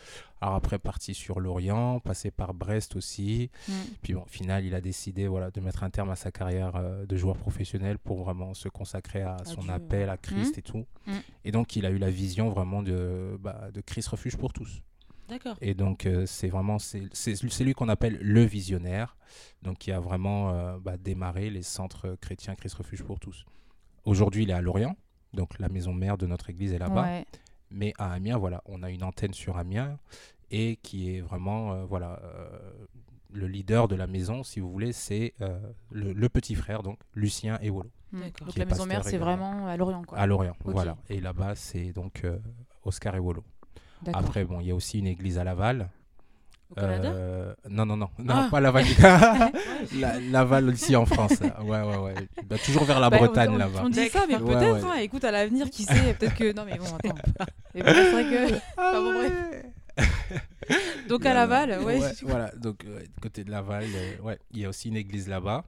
Alors 0.41 0.57
après, 0.57 0.79
parti 0.79 1.15
sur 1.15 1.41
Lorient, 1.41 2.01
passé 2.01 2.31
par 2.31 2.53
Brest 2.53 2.97
aussi. 2.97 3.51
Mm. 3.69 3.73
Puis 4.03 4.13
bon, 4.15 4.23
au 4.23 4.27
final, 4.27 4.65
il 4.67 4.75
a 4.75 4.81
décidé 4.83 5.27
voilà, 5.27 5.51
de 5.55 5.61
mettre 5.61 5.83
un 5.85 5.91
terme 5.91 6.11
à 6.11 6.17
sa 6.17 6.31
carrière 6.31 6.75
euh, 6.77 7.07
de 7.07 7.17
joueur 7.17 7.37
professionnel 7.37 7.99
pour 7.99 8.23
vraiment 8.25 8.55
se 8.55 8.69
consacrer 8.69 9.23
à 9.23 9.37
son 9.45 9.69
appel, 9.69 10.11
à 10.11 10.17
Christ 10.17 10.57
Mm. 10.57 10.59
et 10.59 10.63
tout. 10.63 10.87
Mm. 11.07 11.13
Et 11.45 11.53
donc, 11.53 11.77
il 11.77 11.87
a 11.87 11.91
eu 11.91 11.99
la 11.99 12.11
vision 12.11 12.51
vraiment 12.51 12.83
de, 12.83 13.37
bah, 13.41 13.71
de 13.73 13.81
Christ 13.81 14.09
Refuge 14.09 14.37
pour 14.37 14.53
tous. 14.53 14.83
D'accord. 15.29 15.57
Et 15.63 15.73
donc, 15.75 16.05
euh, 16.07 16.27
c'est 16.27 16.49
vraiment, 16.49 16.79
c'est 16.79 17.05
c'est- 17.13 17.37
c'est 17.49 17.65
lui 17.65 17.73
qu'on 17.73 17.89
appelle 17.89 18.19
le 18.21 18.43
visionnaire, 18.43 19.17
donc 19.63 19.79
qui 19.79 19.91
a 19.93 19.99
vraiment 20.01 20.51
euh, 20.51 20.77
bah, 20.79 20.97
démarré 20.99 21.49
les 21.51 21.63
centres 21.63 22.17
chrétiens 22.21 22.55
Christ 22.57 22.75
Refuge 22.75 23.03
pour 23.05 23.19
tous. 23.21 23.47
Aujourd'hui, 24.05 24.43
il 24.43 24.51
est 24.51 24.55
à 24.55 24.61
Lorient, 24.61 24.97
donc 25.33 25.59
la 25.59 25.69
maison 25.71 25.95
mère 25.95 26.19
de 26.19 26.27
notre 26.27 26.51
église 26.51 26.73
est 26.75 26.79
là-bas. 26.79 27.05
Ouais. 27.05 27.25
Mais 27.71 27.95
à 27.97 28.13
Amiens, 28.13 28.37
voilà, 28.37 28.61
on 28.67 28.83
a 28.83 28.91
une 28.91 29.03
antenne 29.03 29.33
sur 29.33 29.57
Amiens 29.57 29.99
et 30.51 30.77
qui 30.83 31.17
est 31.17 31.21
vraiment, 31.23 31.73
euh, 31.73 31.85
voilà, 31.87 32.21
le 33.35 33.47
leader 33.49 33.89
de 33.89 33.97
la 33.97 34.07
maison, 34.07 34.43
si 34.45 34.61
vous 34.61 34.71
voulez, 34.71 34.93
c'est 34.93 35.35
euh, 35.43 35.59
le, 35.91 36.13
le 36.13 36.29
petit 36.29 36.55
frère, 36.55 36.83
donc 36.83 36.99
Lucien 37.15 37.59
Mm. 37.63 38.21
D'accord. 38.21 38.47
Donc 38.47 38.57
la 38.57 38.65
maison 38.65 38.87
mère, 38.87 39.03
c'est 39.05 39.19
vraiment 39.19 39.67
à 39.67 39.77
Lorient. 39.77 40.03
Quoi. 40.05 40.17
à 40.19 40.27
Lorient, 40.27 40.55
voilà. 40.65 40.97
Et 41.11 41.21
là-bas, 41.21 41.55
c'est 41.57 41.93
donc 41.93 42.23
euh, 42.25 42.39
Oscar 42.85 43.17
Ewolo. 43.17 43.43
D'accord. 44.03 44.21
Après, 44.23 44.45
bon, 44.45 44.61
il 44.61 44.69
y 44.69 44.71
a 44.71 44.75
aussi 44.75 45.01
une 45.01 45.09
église 45.09 45.37
à 45.39 45.43
Laval. 45.45 45.89
Au 46.71 46.75
Canada 46.77 47.09
Euh, 47.13 47.55
non, 47.69 47.85
non, 47.87 47.97
non, 47.97 48.09
non, 48.19 48.35
Ah. 48.35 48.49
pas 48.51 48.61
Laval. 48.61 48.85
La- 49.99 50.21
Laval 50.21 50.69
aussi 50.69 50.95
en 50.95 51.07
France. 51.07 51.41
Ouais, 51.41 51.81
ouais, 51.83 51.97
ouais. 51.99 52.15
Bah, 52.49 52.57
toujours 52.65 52.85
vers 52.85 53.01
la 53.01 53.11
Bah, 53.11 53.19
Bretagne 53.19 53.51
on, 53.51 53.57
là-bas. 53.59 53.81
On 53.85 53.89
dit 53.89 54.09
ça, 54.09 54.27
mais 54.29 54.37
Ouais, 54.37 54.55
peut-être. 54.55 54.75
ouais. 54.85 54.91
hein, 54.93 55.01
écoute, 55.01 55.25
à 55.25 55.31
l'avenir, 55.33 55.69
qui 55.71 55.83
sait 55.85 56.15
Peut-être 56.15 56.35
que. 56.37 56.53
Non, 56.53 56.65
mais 56.65 56.79
bon, 56.79 56.85
attends. 56.85 57.17
Et 57.75 57.83
bon, 57.83 57.89
c'est 57.93 58.13
vrai 58.13 58.25
que. 58.25 58.55
Ah 58.77 58.93
bon, 58.95 59.19
ouais. 59.19 59.63
Donc 61.09 61.27
à. 61.27 61.35
Laval, 61.35 61.81
ouais. 61.83 62.01
voilà, 62.23 62.51
donc 62.53 62.85
euh, 62.85 63.03
côté 63.21 63.45
de 63.45 63.51
Laval, 63.51 63.85
euh, 63.95 64.19
ouais, 64.21 64.39
il 64.53 64.61
y 64.61 64.65
a 64.65 64.69
aussi 64.69 64.89
une 64.89 64.97
église 64.97 65.29
là-bas. 65.29 65.65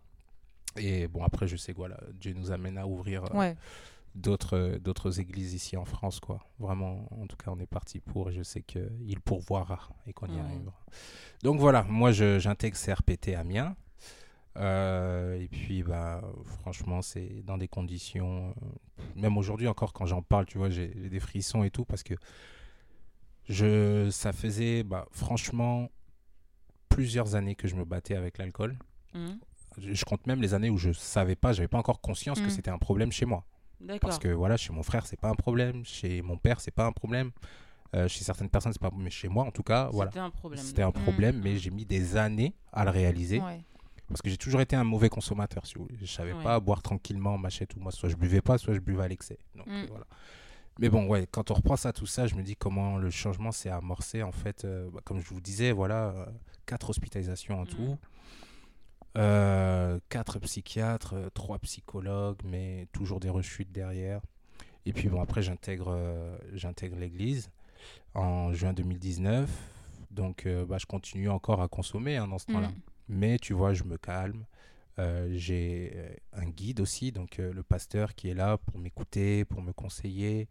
Et 0.78 1.06
bon, 1.08 1.22
après, 1.22 1.46
je 1.46 1.56
sais 1.56 1.72
quoi, 1.74 1.88
là, 1.88 1.98
Dieu 2.14 2.32
nous 2.34 2.50
amène 2.50 2.76
à 2.78 2.86
ouvrir 2.86 3.24
euh, 3.24 3.36
Ouais. 3.38 3.56
d'autres 4.14 4.78
d'autres 4.82 5.20
églises 5.20 5.54
ici 5.54 5.76
en 5.76 5.84
France, 5.84 6.20
quoi. 6.20 6.40
Vraiment, 6.58 7.06
en 7.20 7.26
tout 7.26 7.36
cas, 7.36 7.50
on 7.50 7.58
est 7.60 7.66
parti 7.66 8.00
pour 8.00 8.30
et 8.30 8.32
je 8.32 8.42
sais 8.42 8.62
qu'il 8.62 9.20
pourvoira 9.24 9.88
et 10.06 10.12
qu'on 10.12 10.26
y 10.26 10.32
Ouais. 10.34 10.40
arrivera. 10.40 10.74
Donc 11.42 11.60
voilà, 11.60 11.82
moi, 11.84 12.12
je- 12.12 12.38
j'intègre 12.38 12.76
CRPT 12.76 13.34
Amiens. 13.34 13.76
Euh, 14.58 15.38
et 15.38 15.48
puis, 15.48 15.82
bah, 15.82 16.22
franchement, 16.62 17.02
c'est 17.02 17.42
dans 17.44 17.58
des 17.58 17.68
conditions. 17.68 18.54
euh, 18.62 19.02
même 19.14 19.36
aujourd'hui, 19.36 19.68
encore, 19.68 19.92
quand 19.92 20.06
j'en 20.06 20.22
parle, 20.22 20.46
tu 20.46 20.56
vois, 20.56 20.70
j'ai 20.70 20.88
des 20.88 21.20
frissons 21.20 21.62
et 21.62 21.70
tout 21.70 21.84
parce 21.84 22.02
que 22.02 22.14
je, 23.48 24.09
ça 24.11 24.32
faisait, 24.32 24.82
bah, 24.82 25.06
franchement, 25.11 25.88
plusieurs 26.88 27.35
années 27.35 27.54
que 27.54 27.68
je 27.68 27.76
me 27.76 27.85
battais 27.85 28.14
avec 28.16 28.38
l'alcool. 28.38 28.78
Mhm. 29.14 29.38
Je, 29.78 29.92
je 29.92 30.04
compte 30.04 30.26
même 30.26 30.40
les 30.40 30.54
années 30.54 30.70
où 30.70 30.78
je 30.78 30.92
savais 30.92 31.37
pas, 31.37 31.52
j'avais 31.52 31.68
pas 31.68 31.78
encore 31.78 32.00
conscience 32.00 32.40
que 32.40 32.46
Mm. 32.46 32.50
c'était 32.50 32.70
un 32.70 32.78
problème 32.78 33.12
chez 33.12 33.26
moi. 33.26 33.44
Parce 34.00 34.18
que 34.18 34.28
voilà, 34.28 34.56
chez 34.56 34.72
mon 34.72 34.82
frère, 34.82 35.04
c'est 35.06 35.20
pas 35.20 35.28
un 35.28 35.35
problème, 35.35 35.85
chez 35.85 36.22
mon 36.22 36.38
père, 36.38 36.61
c'est 36.61 36.70
pas 36.70 36.87
un 36.87 36.92
problème, 36.92 37.30
euh, 37.94 38.09
chez 38.09 38.24
certaines 38.24 38.48
personnes, 38.48 38.72
c'est 38.72 38.80
pas 38.80 38.90
mais 38.96 39.11
chez 39.11 39.28
moi 39.28 39.44
en 39.44 39.50
tout 39.50 39.62
cas, 39.62 39.90
voilà. 39.92 40.11
C'était 40.11 40.20
un 40.20 40.30
problème. 40.30 40.64
C'était 40.64 40.82
un 40.82 40.92
problème, 40.92 41.40
mais 41.44 41.59
j'ai 41.59 41.70
mis 41.70 41.85
des 41.85 42.16
années 42.16 42.54
à 42.72 42.85
le 42.87 42.90
réaliser 42.90 43.38
Ouais. 43.42 43.61
parce 44.09 44.22
que 44.22 44.30
j'ai 44.30 44.38
toujours 44.38 44.62
été 44.62 44.76
un 44.76 44.85
mauvais 44.85 45.11
consommateur. 45.11 45.66
Si 45.66 45.74
vous 45.74 45.82
voulez. 45.82 45.96
Je 46.00 46.06
savais 46.06 46.32
Ouais. 46.32 46.42
pas 46.42 46.59
boire 46.59 46.80
tranquillement, 46.80 47.37
m'acheter 47.37 47.66
tout. 47.66 47.78
Moi, 47.78 47.92
soit 47.92 48.09
je 48.09 48.16
buvais 48.16 48.40
pas, 48.40 48.56
soit 48.56 48.72
je 48.72 48.80
buvais 48.80 49.02
à 49.04 49.09
l'excès. 49.09 49.38
Donc 49.54 49.66
voilà. 49.90 50.06
Mais 50.78 50.88
bon, 50.90 51.06
ouais, 51.06 51.26
quand 51.30 51.50
on 51.50 51.54
reprend 51.54 51.76
ça, 51.76 51.92
tout 51.92 52.06
ça, 52.06 52.26
je 52.26 52.34
me 52.34 52.42
dis 52.42 52.54
comment 52.56 52.98
le 52.98 53.10
changement 53.10 53.50
s'est 53.52 53.70
amorcé. 53.70 54.22
En 54.22 54.32
fait, 54.32 54.64
euh, 54.64 54.88
bah, 54.92 55.00
comme 55.04 55.20
je 55.20 55.28
vous 55.28 55.40
disais, 55.40 55.72
voilà, 55.72 56.08
euh, 56.10 56.26
quatre 56.66 56.90
hospitalisations 56.90 57.58
en 57.60 57.62
Mhm. 57.62 57.66
tout. 57.68 57.98
Euh, 59.16 59.98
quatre 60.10 60.38
psychiatres, 60.40 61.14
euh, 61.14 61.30
trois 61.30 61.58
psychologues, 61.60 62.40
mais 62.44 62.86
toujours 62.92 63.18
des 63.20 63.30
rechutes 63.30 63.72
derrière. 63.72 64.20
Et 64.84 64.92
puis 64.92 65.08
bon, 65.08 65.20
après, 65.22 65.40
j'intègre 65.42 65.88
euh, 65.88 66.36
j'intègre 66.52 66.96
l'église 66.98 67.50
en 68.14 68.52
juin 68.52 68.72
2019. 68.74 69.48
Donc, 70.10 70.46
bah, 70.68 70.78
je 70.78 70.86
continue 70.86 71.28
encore 71.28 71.60
à 71.60 71.68
consommer 71.68 72.16
hein, 72.16 72.26
dans 72.28 72.38
ce 72.38 72.46
temps-là. 72.46 72.68
Mm. 72.68 72.74
Mais 73.08 73.38
tu 73.38 73.52
vois, 73.52 73.74
je 73.74 73.84
me 73.84 73.98
calme. 73.98 74.44
Euh, 74.98 75.28
j'ai 75.32 75.92
euh, 75.94 76.09
un 76.32 76.46
guide 76.46 76.80
aussi, 76.80 77.12
donc 77.12 77.38
euh, 77.38 77.52
le 77.52 77.62
pasteur 77.62 78.14
qui 78.14 78.28
est 78.30 78.35
là 78.35 78.56
pour 78.56 78.78
m'écouter, 78.78 79.44
pour 79.44 79.61
me 79.61 79.72
conseiller, 79.72 80.48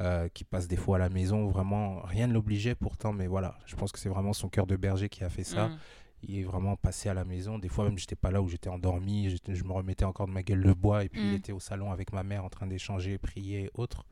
euh, 0.00 0.28
qui 0.28 0.44
passe 0.44 0.66
des 0.66 0.76
fois 0.76 0.96
à 0.96 0.98
la 0.98 1.08
maison. 1.08 1.46
Vraiment, 1.48 2.00
rien 2.02 2.26
ne 2.26 2.32
l'obligeait 2.32 2.74
pourtant, 2.74 3.12
mais 3.12 3.26
voilà, 3.28 3.56
je 3.66 3.76
pense 3.76 3.92
que 3.92 3.98
c'est 3.98 4.08
vraiment 4.08 4.32
son 4.32 4.48
cœur 4.48 4.66
de 4.66 4.76
berger 4.76 5.08
qui 5.08 5.22
a 5.24 5.28
fait 5.30 5.44
ça. 5.44 5.68
Mhm. 5.68 5.78
Il 6.24 6.38
est 6.40 6.42
vraiment 6.42 6.74
passé 6.74 7.08
à 7.08 7.14
la 7.14 7.24
maison. 7.24 7.60
Des 7.60 7.68
fois, 7.68 7.84
même, 7.84 7.96
j'étais 7.96 8.16
pas 8.16 8.32
là 8.32 8.42
où 8.42 8.48
j'étais 8.48 8.68
endormi. 8.68 9.30
Je 9.48 9.62
me 9.64 9.72
remettais 9.72 10.04
encore 10.04 10.26
de 10.26 10.32
ma 10.32 10.42
gueule 10.42 10.64
de 10.64 10.72
bois. 10.72 11.04
Et 11.04 11.08
puis, 11.08 11.20
il 11.22 11.30
Mm. 11.30 11.34
était 11.36 11.52
au 11.52 11.60
salon 11.60 11.92
avec 11.92 12.12
ma 12.12 12.24
mère 12.24 12.44
en 12.44 12.48
train 12.48 12.66
d'échanger, 12.66 13.18
prier 13.18 13.64
et 13.66 13.70
autres. 13.74 14.04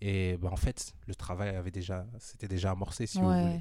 Et 0.00 0.36
bah, 0.38 0.48
en 0.50 0.56
fait, 0.56 0.92
le 1.06 1.14
travail 1.14 1.50
avait 1.54 1.70
déjà, 1.70 2.04
c'était 2.18 2.48
déjà 2.48 2.72
amorcé, 2.72 3.06
si 3.06 3.20
vous 3.20 3.30
voulez. 3.42 3.60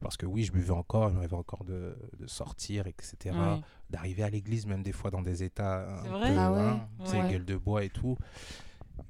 Parce 0.00 0.16
que 0.16 0.24
oui, 0.26 0.44
je 0.44 0.52
buvais 0.52 0.70
encore, 0.72 1.10
j'avais 1.12 1.34
encore 1.34 1.64
de, 1.64 1.94
de 2.18 2.26
sortir, 2.26 2.86
etc. 2.86 3.16
Ouais. 3.36 3.60
D'arriver 3.90 4.22
à 4.22 4.30
l'église, 4.30 4.66
même 4.66 4.82
des 4.82 4.92
fois 4.92 5.10
dans 5.10 5.20
des 5.22 5.42
états 5.42 5.82
un 5.98 6.02
C'est 6.02 6.08
peu, 6.08 6.14
vrai? 6.14 6.34
Ah 6.38 6.52
ouais 6.52 6.58
hein, 6.60 6.88
tu 7.04 7.10
sais, 7.10 7.20
Ouais. 7.20 7.30
gueule 7.32 7.44
de 7.44 7.56
bois 7.56 7.84
et 7.84 7.90
tout. 7.90 8.16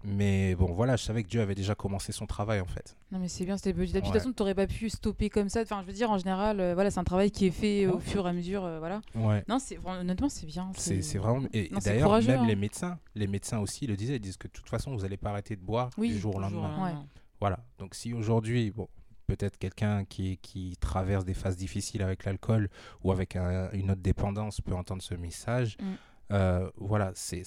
Mais 0.05 0.55
bon, 0.55 0.73
voilà, 0.73 0.97
je 0.97 1.03
savais 1.03 1.23
que 1.25 1.29
Dieu 1.29 1.41
avait 1.41 1.55
déjà 1.55 1.75
commencé 1.75 2.13
son 2.13 2.27
travail, 2.27 2.61
en 2.61 2.65
fait. 2.67 2.97
Non, 3.11 3.19
mais 3.19 3.29
c'est 3.29 3.45
bien, 3.45 3.57
c'était 3.57 3.75
petit 3.75 3.97
à 3.97 4.01
petit. 4.01 4.09
De 4.09 4.13
toute 4.13 4.15
façon, 4.15 4.33
tu 4.33 4.41
n'aurais 4.43 4.55
pas 4.55 4.67
pu 4.67 4.89
stopper 4.89 5.29
comme 5.31 5.49
ça. 5.49 5.63
Enfin, 5.63 5.81
je 5.83 5.87
veux 5.89 5.93
dire, 5.93 6.11
en 6.11 6.17
général, 6.19 6.61
euh, 6.61 6.75
voilà, 6.75 6.91
c'est 6.91 7.01
un 7.01 7.05
travail 7.05 7.31
qui 7.31 7.47
est 7.47 7.51
fait 7.51 7.87
au 7.87 7.99
fur 7.99 8.27
et 8.27 8.31
à 8.31 8.33
mesure. 8.33 8.65
euh, 8.65 8.79
voilà. 8.79 9.01
Ouais. 9.17 9.45
Non, 9.49 9.59
c'est 9.59 9.79
honnêtement, 9.85 10.29
c'est 10.29 10.47
bien. 10.47 10.71
C'est 10.77 11.03
c'est 11.03 11.19
vraiment. 11.19 11.47
Et, 11.53 11.67
et 11.67 11.79
d'ailleurs, 11.85 12.13
même 12.23 12.41
hein. 12.41 12.47
les 12.47 12.57
médecins, 12.57 12.99
les 13.15 13.27
médecins 13.27 13.59
aussi 13.59 13.87
le 13.87 13.97
disaient, 13.97 14.17
ils 14.17 14.21
disent 14.21 14.37
que 14.37 14.47
de 14.49 14.53
toute 14.53 14.69
façon, 14.69 14.95
vous 14.95 15.03
n'allez 15.03 15.17
pas 15.17 15.31
arrêter 15.31 15.57
de 15.57 15.61
boire 15.63 15.91
Oui, 15.99 16.09
du 16.11 16.19
jour 16.19 16.37
au 16.37 16.41
lendemain. 16.41 16.85
Ouais. 16.85 16.93
non. 16.95 17.07
Voilà. 17.41 17.59
Donc 17.79 17.95
si 17.95 18.15
aujourd'hui, 18.15 18.71
bon, 18.71 18.89
peut-être 19.37 19.57
quelqu'un 19.59 20.05
qui, 20.05 20.39
qui 20.39 20.77
traverse 20.81 21.25
des 21.25 21.35
phases 21.35 21.57
difficiles 21.57 22.03
avec 22.03 22.25
l'alcool 22.25 22.69
ou 23.03 23.13
avec 23.13 23.37
un- 23.37 23.71
une 23.73 23.91
autre 23.93 24.01
dépendance 24.03 24.61
peut 24.61 24.75
entendre 24.75 25.03
ce 25.03 25.15
message, 25.15 25.77
Mm. 25.81 25.85
euh, 26.33 26.71
voilà, 26.77 27.13
c'est 27.15 27.45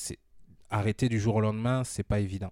arrêter 0.69 1.09
du 1.09 1.19
jour 1.19 1.35
au 1.35 1.41
lendemain, 1.41 1.83
c'est 1.83 2.03
pas 2.03 2.19
évident. 2.19 2.51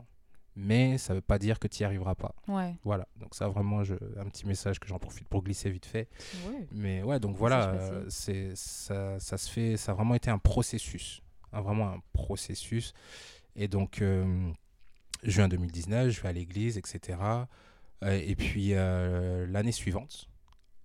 Mais 0.55 0.97
ça 0.97 1.13
veut 1.13 1.21
pas 1.21 1.39
dire 1.39 1.59
que 1.59 1.67
tu 1.69 1.81
n'y 1.81 1.85
arriveras 1.85 2.13
pas. 2.15 2.35
Ouais. 2.49 2.75
Voilà. 2.83 3.07
Donc 3.15 3.33
ça, 3.35 3.47
vraiment, 3.47 3.83
je, 3.85 3.95
un 4.19 4.25
petit 4.29 4.45
message 4.45 4.79
que 4.81 4.87
j'en 4.87 4.99
profite 4.99 5.27
pour 5.29 5.41
glisser 5.43 5.69
vite 5.69 5.85
fait. 5.85 6.09
ouais. 6.49 6.67
Mais 6.73 7.03
ouais, 7.03 7.19
donc 7.21 7.37
voilà, 7.37 7.69
euh, 7.69 8.05
c'est 8.09 8.51
ça, 8.55 9.17
ça 9.19 9.37
se 9.37 9.49
fait, 9.49 9.77
ça 9.77 9.93
a 9.93 9.95
vraiment 9.95 10.13
été 10.13 10.29
un 10.29 10.37
processus, 10.39 11.21
hein, 11.53 11.61
vraiment 11.61 11.87
un 11.87 12.01
processus. 12.11 12.91
Et 13.55 13.67
donc, 13.69 14.01
euh, 14.01 14.51
juin 15.23 15.47
2019, 15.47 16.09
je 16.09 16.21
vais 16.21 16.29
à 16.29 16.33
l'église, 16.33 16.77
etc. 16.77 17.17
Euh, 18.03 18.19
et 18.23 18.35
puis 18.35 18.69
euh, 18.73 19.45
l'année 19.47 19.71
suivante, 19.71 20.29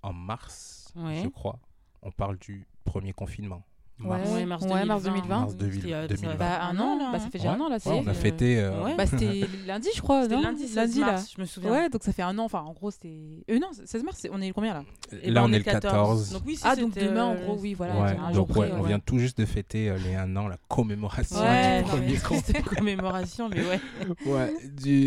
en 0.03 0.13
mars, 0.13 0.93
Ouais. 0.97 1.21
je 1.23 1.29
crois, 1.29 1.59
on 2.03 2.11
parle 2.11 2.39
du 2.39 2.67
premier 2.85 3.13
confinement. 3.13 3.63
Mars. 3.99 4.29
Ouais, 4.31 4.45
mars 4.45 4.63
2020. 4.63 4.85
Mars 4.85 5.03
2020. 5.05 5.41
Mars 5.41 5.57
2020. 5.57 6.35
Bah, 6.37 6.63
un 6.65 6.79
an, 6.79 6.99
là. 6.99 7.11
Bah, 7.13 7.19
ça 7.19 7.31
fait 7.31 7.39
déjà 7.39 7.53
un 7.55 7.61
an, 7.61 7.69
là. 7.69 7.77
Ouais, 7.77 8.03
on 8.05 8.07
a 8.07 8.13
fêté. 8.13 8.59
Euh... 8.59 8.95
Bah, 8.95 9.07
c'était 9.07 9.47
lundi, 9.67 9.89
je 9.95 10.03
crois. 10.03 10.25
C'était 10.25 10.37
lundi, 10.37 10.67
lundi 10.75 11.01
mars, 11.01 11.23
là. 11.23 11.29
je 11.35 11.41
me 11.41 11.47
souviens. 11.47 11.71
Ouais, 11.71 11.89
donc 11.89 12.03
ça 12.03 12.13
fait 12.13 12.23
un 12.23 12.39
an. 12.39 12.45
Enfin, 12.45 12.61
en 12.61 12.73
gros, 12.73 12.91
c'était. 12.91 13.45
Euh, 13.51 13.59
non, 13.59 13.69
16 13.73 14.05
mars, 14.05 14.27
on 14.31 14.41
est 14.43 14.51
combien 14.53 14.75
là 14.75 14.85
Et 15.23 15.31
Là, 15.31 15.45
on, 15.45 15.53
est 15.53 15.59
le 15.59 15.65
14. 15.65 16.33
Donc, 16.33 16.43
oui, 16.47 16.59
ah, 16.63 16.77
donc 16.77 16.95
demain, 16.95 17.25
en 17.25 17.35
gros, 17.37 17.57
oui, 17.59 17.73
voilà. 17.73 17.99
Ouais, 18.03 18.33
donc, 18.35 18.55
ouais, 18.57 18.71
on 18.73 18.83
vient 18.83 19.01
tout 19.01 19.19
juste 19.19 19.39
de 19.39 19.47
fêter 19.47 19.89
euh, 19.89 19.97
les 19.97 20.15
un 20.15 20.37
an, 20.37 20.47
la 20.47 20.59
commémoration 20.69 21.37
du 21.39 21.85
premier 21.85 22.19
confinement. 22.19 22.63
commémoration, 22.65 23.49
mais 23.49 23.65
ouais. 23.65 23.81
Ouais, 24.27 24.55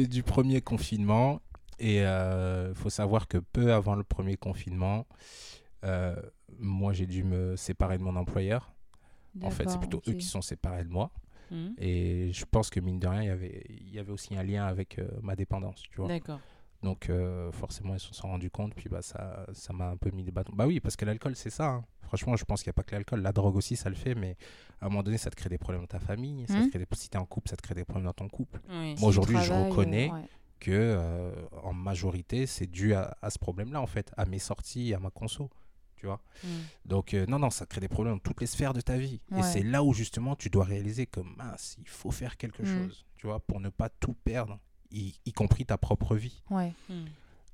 du 0.08 0.24
premier 0.24 0.62
confinement. 0.62 1.42
Et 1.80 1.98
il 1.98 2.04
euh, 2.04 2.74
faut 2.76 2.90
savoir 2.90 3.28
que 3.28 3.38
peu 3.38 3.74
avant 3.74 3.96
le 3.96 4.04
premier 4.04 4.38
confinement, 4.38 5.08
moi, 6.58 6.94
j'ai 6.94 7.06
dû 7.06 7.24
me 7.24 7.56
séparer 7.56 7.98
de 7.98 8.04
mon 8.04 8.16
employeur. 8.16 8.74
En 9.42 9.50
fait, 9.50 9.70
c'est 9.70 9.80
plutôt 9.80 10.02
eux 10.08 10.14
qui 10.14 10.26
sont 10.26 10.42
séparés 10.42 10.84
de 10.84 10.90
moi. 10.90 11.12
Mhm. 11.52 11.76
Et 11.78 12.32
je 12.32 12.46
pense 12.46 12.70
que 12.70 12.80
mine 12.80 13.00
de 13.00 13.08
rien, 13.08 13.24
y 13.24 13.66
il 13.70 13.94
y 13.94 14.00
avait 14.00 14.12
aussi 14.12 14.36
un 14.36 14.44
lien 14.44 14.66
avec 14.66 15.00
euh, 15.00 15.08
ma 15.22 15.36
dépendance, 15.36 15.84
tu 15.90 15.98
vois. 15.98 16.08
D'accord. 16.08 16.40
Donc 16.82 17.10
euh, 17.10 17.52
forcément, 17.52 17.94
ils 17.94 18.00
se 18.00 18.14
sont 18.14 18.30
rendus 18.30 18.50
compte, 18.50 18.74
puis 18.74 18.88
bah, 18.88 19.02
ça 19.02 19.46
ça 19.52 19.74
m'a 19.74 19.90
un 19.90 19.98
peu 19.98 20.12
mis 20.12 20.24
des 20.24 20.32
bâtons. 20.32 20.54
Bah 20.56 20.66
oui, 20.66 20.80
parce 20.80 20.96
que 20.96 21.06
l'alcool, 21.06 21.36
c'est 21.36 21.50
ça. 21.50 21.68
Hein. 21.68 21.86
Franchement, 22.04 22.36
je 22.38 22.46
pense 22.46 22.64
qu'il 22.64 22.70
n'y 22.70 22.74
a 22.74 22.74
pas 22.74 22.84
que 22.84 22.96
l'alcool. 22.96 23.22
La 23.22 23.34
drogue 23.34 23.56
aussi, 23.56 23.76
ça 23.76 23.90
le 23.90 23.96
fait, 23.96 24.16
mais 24.16 24.38
à 24.80 24.86
un 24.86 24.90
moment 24.90 25.04
donné, 25.04 25.18
ça 25.18 25.30
te 25.30 25.36
crée 25.36 25.50
des 25.50 25.58
problèmes 25.58 25.82
dans 25.82 25.88
ta 25.88 26.00
famille. 26.00 26.46
Ça 26.48 26.58
mhm. 26.58 26.70
crée 26.70 26.80
des... 26.80 26.88
Si 26.94 27.10
tu 27.10 27.18
es 27.18 27.20
en 27.20 27.26
couple, 27.26 27.50
ça 27.50 27.58
te 27.58 27.62
crée 27.62 27.76
des 27.76 27.84
problèmes 27.84 28.06
dans 28.06 28.14
ton 28.14 28.30
couple. 28.30 28.62
Moi, 28.68 28.96
aujourd'hui, 29.02 29.38
je 29.44 29.52
reconnais 29.52 30.10
que 30.60 30.72
euh, 30.72 31.32
en 31.64 31.74
majorité, 31.74 32.46
c'est 32.46 32.68
dû 32.68 32.94
à, 32.94 33.18
à 33.22 33.30
ce 33.30 33.40
problème-là, 33.40 33.82
en 33.82 33.88
fait, 33.88 34.12
à 34.18 34.26
mes 34.26 34.40
sorties, 34.40 34.94
à 34.94 35.00
ma 35.00 35.10
conso 35.10 35.50
tu 36.00 36.06
vois. 36.06 36.22
Mm. 36.44 36.48
Donc, 36.86 37.14
euh, 37.14 37.26
non, 37.28 37.40
non, 37.40 37.50
ça 37.50 37.66
crée 37.66 37.82
des 37.82 37.88
problèmes 37.88 38.16
dans 38.16 38.20
toutes 38.20 38.42
les 38.42 38.48
sphères 38.48 38.74
de 38.74 38.82
ta 38.82 38.98
vie. 38.98 39.20
Et 39.38 39.44
c'est 39.44 39.64
là 39.64 39.84
où, 39.84 39.94
justement, 39.94 40.36
tu 40.36 40.50
dois 40.50 40.64
réaliser 40.64 41.06
que, 41.06 41.20
mince, 41.20 41.76
il 41.78 41.88
faut 41.88 42.12
faire 42.12 42.38
quelque 42.38 42.64
mm. 42.64 42.66
chose, 42.66 43.06
tu 43.18 43.28
vois, 43.28 43.40
pour 43.40 43.60
ne 43.60 43.70
pas 43.70 43.90
tout 43.90 44.14
perdre, 44.14 44.60
y, 44.92 45.34
compris 45.34 45.66
ta 45.66 45.78
propre 45.78 46.16
vie. 46.16 46.42
Ouais. 46.50 46.74
Mm. 46.90 47.06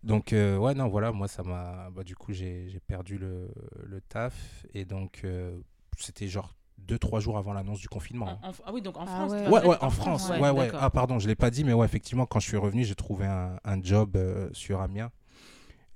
Donc, 0.04 0.34
euh, 0.34 0.58
ouais, 0.58 0.76
non, 0.76 0.88
voilà, 0.88 1.12
moi, 1.12 1.28
ça 1.28 1.42
m'a. 1.42 1.90
Bah, 1.90 2.04
du 2.04 2.16
coup, 2.16 2.32
j'ai 2.32 2.80
perdu 2.86 3.18
le, 3.18 3.50
le, 3.84 4.02
taf. 4.02 4.66
Et 4.76 4.86
donc, 4.86 5.22
euh, 5.24 5.60
c'était 5.98 6.28
genre 6.28 6.54
deux, 6.78 7.00
trois 7.00 7.20
jours 7.20 7.38
avant 7.38 7.54
l'annonce 7.54 7.80
du 7.80 7.90
confinement. 7.90 8.40
ah 8.44 8.72
oui, 8.72 8.82
donc 8.82 8.98
en 8.98 9.04
ah 9.04 9.06
France 9.06 9.32
ouais. 9.32 9.48
ouais, 9.50 9.78
en 9.82 9.90
France. 9.90 10.30
Ouais, 10.30 10.50
ouais. 10.50 10.70
Ah, 10.74 10.90
pardon, 10.90 11.20
je 11.20 11.26
ne 11.26 11.30
l'ai 11.30 11.36
pas 11.36 11.50
dit, 11.50 11.64
mais 11.64 11.74
ouais, 11.74 11.86
effectivement, 11.86 12.26
quand 12.26 12.40
je 12.40 12.48
suis 12.48 12.58
revenu, 12.58 12.84
j'ai 12.84 12.96
trouvé 12.96 13.26
un, 13.26 13.58
un 13.64 13.82
job 13.82 14.18
sur 14.54 14.82
Amiens. 14.82 15.12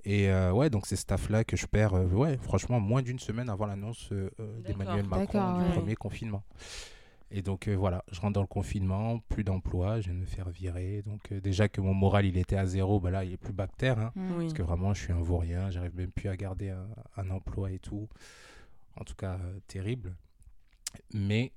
Et 0.06 0.30
euh, 0.30 0.52
ouais, 0.52 0.70
donc 0.70 0.86
c'est 0.86 0.96
ce 0.96 1.02
staff-là 1.02 1.44
que 1.44 1.58
je 1.58 1.66
perds, 1.66 1.94
euh, 1.94 2.06
ouais, 2.08 2.38
franchement, 2.38 2.80
moins 2.80 3.02
d'une 3.02 3.20
semaine 3.20 3.50
avant 3.50 3.66
l'annonce 3.66 4.10
euh, 4.12 4.30
d'Emmanuel 4.66 5.06
Macron 5.06 5.60
du 5.60 5.72
premier 5.72 5.96
confinement. 5.96 6.44
Et 7.32 7.44
donc 7.44 7.70
voilà, 7.70 8.04
je 8.12 8.20
rentre 8.20 8.34
dans 8.34 8.42
le 8.42 8.48
confinement, 8.48 9.20
plus 9.30 9.44
d'emploi, 9.44 10.02
je 10.02 10.06
viens 10.06 10.16
de 10.16 10.22
me 10.22 10.26
faire 10.26 10.50
virer. 10.50 11.04
Donc 11.06 11.32
déjà 11.32 11.70
que 11.70 11.80
mon 11.80 11.94
moral 11.94 12.26
il 12.26 12.38
était 12.38 12.56
à 12.56 12.66
zéro, 12.66 13.00
bah 13.00 13.12
là 13.12 13.24
il 13.24 13.34
est 13.34 13.38
plus 13.38 13.54
bactère. 13.54 14.00
Hein, 14.00 14.12
mm. 14.16 14.40
Parce 14.40 14.54
que 14.54 14.64
vraiment 14.64 14.96
je 14.96 15.04
suis 15.04 15.14
un 15.14 15.22
vaurien, 15.22 15.70
j'arrive 15.70 15.96
même 15.96 16.12
plus 16.12 16.28
à 16.28 16.36
garder 16.36 16.70
un, 16.70 16.88
un, 17.18 17.30
emploi 17.30 17.70
et 17.70 17.78
tout. 17.78 18.10
En 19.00 19.04
tout 19.04 19.14
cas, 19.14 19.38
terrible. 19.68 20.16
Mais 21.14 21.54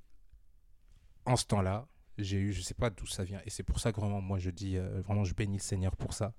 en 1.25 1.37
ce 1.37 1.45
temps-là, 1.47 1.89
j'ai 2.19 2.39
eu, 2.39 2.53
je 2.53 2.63
sais 2.63 2.75
pas 2.75 2.91
d'où 2.91 3.07
ça 3.07 3.25
vient. 3.25 3.41
Et 3.45 3.51
c'est 3.51 3.63
pour 3.63 3.81
ça 3.81 3.93
que 3.93 4.01
vraiment, 4.01 4.21
moi 4.21 4.39
je 4.39 4.51
dis, 4.51 4.77
vraiment 4.77 5.25
je 5.25 5.35
bénis 5.35 5.57
le 5.57 5.63
Seigneur 5.63 5.97
pour 5.97 6.13
ça. 6.13 6.35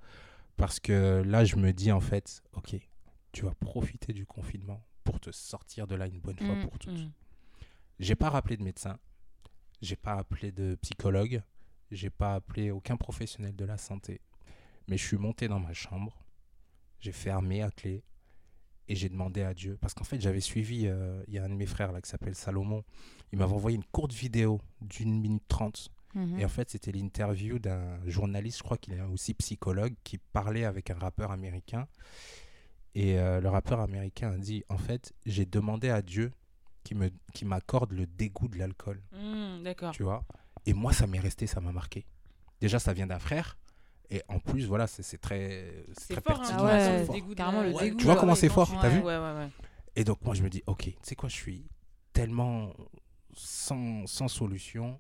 Parce 0.56 0.80
que 0.80 1.24
là, 1.26 1.46
je 1.46 1.56
me 1.56 1.74
dis 1.74 1.92
en 1.92 2.00
fait, 2.00 2.44
ok, 2.54 2.76
tu 3.32 3.46
vas 3.46 3.56
profiter 3.56 4.14
du 4.14 4.26
confinement 4.26 4.86
pour 5.04 5.20
te 5.20 5.32
sortir 5.32 5.88
de 5.88 5.96
là 5.96 6.08
une 6.08 6.20
bonne 6.20 6.38
fois 6.38 6.56
mm, 6.56 6.62
pour 6.62 6.80
toutes. 6.80 7.00
Mm. 7.00 7.12
J'ai 8.00 8.16
pas 8.16 8.30
rappelé 8.30 8.58
de 8.58 8.64
médecin, 8.64 9.00
j'ai 9.82 9.96
pas 9.96 10.14
appelé 10.14 10.52
de 10.52 10.76
psychologue, 10.82 11.42
j'ai 11.92 12.10
pas 12.10 12.36
appelé 12.36 12.72
aucun 12.72 12.98
professionnel 12.98 13.56
de 13.56 13.66
la 13.66 13.78
santé, 13.78 14.22
mais 14.88 14.98
je 14.98 15.06
suis 15.06 15.18
monté 15.18 15.48
dans 15.48 15.60
ma 15.60 15.74
chambre, 15.74 16.24
j'ai 17.00 17.12
fermé 17.12 17.64
à 17.64 17.72
clé 17.72 18.04
et 18.88 18.96
j'ai 18.96 19.10
demandé 19.10 19.44
à 19.44 19.54
Dieu. 19.54 19.78
Parce 19.80 19.94
qu'en 19.94 20.04
fait, 20.04 20.20
j'avais 20.20 20.42
suivi, 20.42 20.88
euh, 20.88 21.24
il 21.28 21.34
y 21.34 21.40
a 21.40 21.44
un 21.44 21.50
de 21.50 21.56
mes 21.56 21.66
frères 21.66 21.92
là 21.92 22.02
qui 22.02 22.10
s'appelle 22.10 22.36
Salomon, 22.36 22.84
il 23.32 23.40
m'avait 23.40 23.54
envoyé 23.54 23.76
une 23.76 23.86
courte 23.86 24.14
vidéo 24.14 24.62
d'une 24.82 25.20
minute 25.20 25.48
trente 25.48 25.90
Mhm. 26.16 26.40
Et 26.40 26.46
en 26.46 26.50
fait, 26.50 26.70
c'était 26.70 26.92
l'interview 26.92 27.60
d'un 27.60 28.00
journaliste, 28.06 28.60
je 28.60 28.64
crois 28.64 28.78
qu'il 28.78 28.94
est 28.94 29.02
aussi 29.02 29.34
psychologue, 29.34 29.94
qui 30.04 30.18
parlait 30.18 30.66
avec 30.66 30.90
un 30.90 30.98
rappeur 30.98 31.32
américain. 31.32 31.88
Et 32.96 33.18
euh, 33.18 33.42
le 33.42 33.50
rappeur 33.50 33.80
américain 33.80 34.32
a 34.32 34.38
dit, 34.38 34.64
en 34.70 34.78
fait, 34.78 35.14
j'ai 35.26 35.46
demandé 35.46 35.90
à 35.90 36.02
Dieu 36.02 36.32
qui 36.84 36.96
me 36.96 37.10
qui 37.34 37.46
m'accorde 37.46 37.94
le 37.94 38.06
dégoût 38.06 38.48
de 38.48 38.58
l'alcool. 38.58 39.02
Hmm, 39.14 39.64
d'accord. 39.64 39.94
Tu 39.94 40.04
vois? 40.04 40.26
Et 40.66 40.74
moi, 40.74 40.94
ça 40.94 41.08
m'est 41.08 41.20
resté, 41.20 41.48
ça 41.48 41.62
m'a 41.62 41.72
marqué. 41.72 42.06
Déjà, 42.62 42.78
ça 42.78 42.94
vient 42.94 43.08
d'un 43.08 43.20
frère. 43.20 43.58
Et 44.10 44.22
en 44.28 44.40
plus, 44.40 44.66
voilà, 44.68 44.88
c'est 44.88 45.18
très, 45.18 45.86
très 46.10 46.22
pertinent. 46.22 46.64
le 46.64 47.96
Tu 47.96 48.06
vois 48.06 48.16
comment 48.16 48.36
c'est 48.36 48.50
fort, 48.50 48.72
t'as 48.82 48.90
vu? 48.90 49.00
ouais, 49.00 49.18
ouais, 49.18 49.50
Et 49.96 50.04
donc, 50.04 50.24
moi, 50.24 50.36
je 50.36 50.44
me 50.44 50.50
dis, 50.50 50.64
ok, 50.68 50.84
tu 50.84 50.96
sais 51.02 51.16
quoi, 51.16 51.30
je 51.30 51.36
suis 51.36 51.66
tellement 52.12 52.74
sans, 53.36 54.06
sans 54.06 54.28
solution 54.28 55.00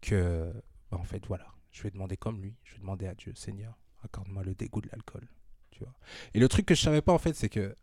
que, 0.00 0.52
bah, 0.90 0.98
en 0.98 1.04
fait, 1.04 1.26
voilà, 1.26 1.46
je 1.72 1.82
vais 1.82 1.90
demander 1.90 2.16
comme 2.16 2.40
lui, 2.40 2.54
je 2.64 2.74
vais 2.74 2.80
demander 2.80 3.06
à 3.06 3.14
Dieu, 3.14 3.32
Seigneur, 3.34 3.74
accorde-moi 4.04 4.42
le 4.42 4.54
dégoût 4.54 4.80
de 4.80 4.88
l'alcool. 4.90 5.26
Tu 5.70 5.80
vois. 5.84 5.94
Et 6.34 6.38
le 6.38 6.48
truc 6.48 6.66
que 6.66 6.74
je 6.74 6.82
savais 6.82 7.02
pas, 7.02 7.12
en 7.12 7.18
fait, 7.18 7.34
c'est 7.34 7.48
que 7.48 7.74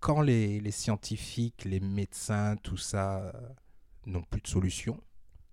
quand 0.00 0.20
les, 0.20 0.60
les, 0.60 0.70
scientifiques, 0.70 1.64
les 1.64 1.80
médecins, 1.80 2.56
tout 2.62 2.76
ça, 2.76 3.18
euh, 3.18 3.32
n'ont 4.06 4.22
plus 4.22 4.40
de 4.40 4.46
solution, 4.46 5.00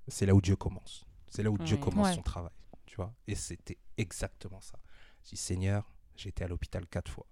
c'est 0.08 0.26
là 0.26 0.34
où 0.34 0.42
Dieu 0.42 0.56
commence. 0.56 1.06
C'est 1.28 1.44
là 1.44 1.52
où 1.52 1.58
Dieu 1.58 1.78
commence 1.78 2.16
son 2.16 2.22
travail. 2.22 2.52
Tu 2.96 3.02
vois. 3.02 3.14
Et 3.28 3.36
c'était 3.36 3.78
exactement 3.98 4.62
ça. 4.62 4.80
Je 5.26 5.32
dis, 5.32 5.36
Seigneur, 5.36 5.92
j'ai 6.16 6.30
été 6.30 6.46
à 6.46 6.48
l'hôpital 6.48 6.88
quatre 6.88 7.12
fois. 7.12 7.26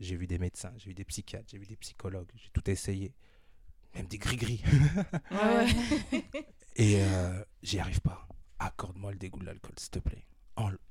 J'ai 0.00 0.16
vu 0.16 0.26
des 0.26 0.38
médecins, 0.38 0.74
j'ai 0.76 0.88
vu 0.88 0.94
des 0.94 1.06
psychiatres, 1.06 1.46
j'ai 1.50 1.56
vu 1.56 1.64
des 1.64 1.76
psychologues, 1.76 2.30
j'ai 2.34 2.50
tout 2.52 2.68
essayé. 2.68 3.14
Même 3.94 4.06
des 4.06 4.18
gris-gris. 4.18 4.62
Ouais. 5.30 5.66
Et 6.76 7.02
euh, 7.02 7.42
j'y 7.62 7.78
arrive 7.78 8.02
pas. 8.02 8.28
Accorde-moi 8.58 9.12
le 9.12 9.18
dégoût 9.18 9.38
de 9.38 9.46
l'alcool, 9.46 9.72
s'il 9.78 9.88
te 9.88 9.98
plaît. 9.98 10.26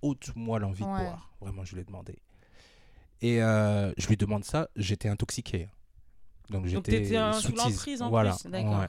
Ôte-moi 0.01 0.57
l'envie 0.57 0.81
de 0.81 0.87
boire. 0.87 1.31
Vraiment, 1.39 1.63
je 1.63 1.75
lui 1.75 1.81
ai 1.81 1.85
demandé. 1.85 2.17
Et 3.21 3.43
euh, 3.43 3.93
je 3.99 4.07
lui 4.07 4.17
demande 4.17 4.45
ça, 4.45 4.67
j'étais 4.75 5.09
intoxiqué. 5.09 5.69
Donc 6.49 6.65
j'étais 6.65 7.05
sous 7.33 7.51
l'emprise 7.51 8.01
en 8.01 8.09
voilà. 8.09 8.35
plus, 8.35 8.49
d'accord. 8.49 8.87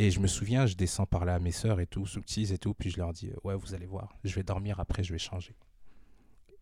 Et 0.00 0.10
je 0.10 0.18
me 0.18 0.26
souviens, 0.26 0.64
je 0.64 0.76
descends 0.76 1.04
parler 1.04 1.32
à 1.32 1.38
mes 1.38 1.52
sœurs 1.52 1.78
et 1.78 1.86
tout, 1.86 2.06
sous 2.06 2.22
et 2.38 2.56
tout, 2.56 2.72
puis 2.72 2.88
je 2.88 2.96
leur 2.96 3.12
dis, 3.12 3.30
ouais, 3.44 3.54
vous 3.54 3.74
allez 3.74 3.84
voir, 3.84 4.16
je 4.24 4.34
vais 4.34 4.42
dormir, 4.42 4.80
après 4.80 5.02
je 5.02 5.12
vais 5.12 5.18
changer. 5.18 5.54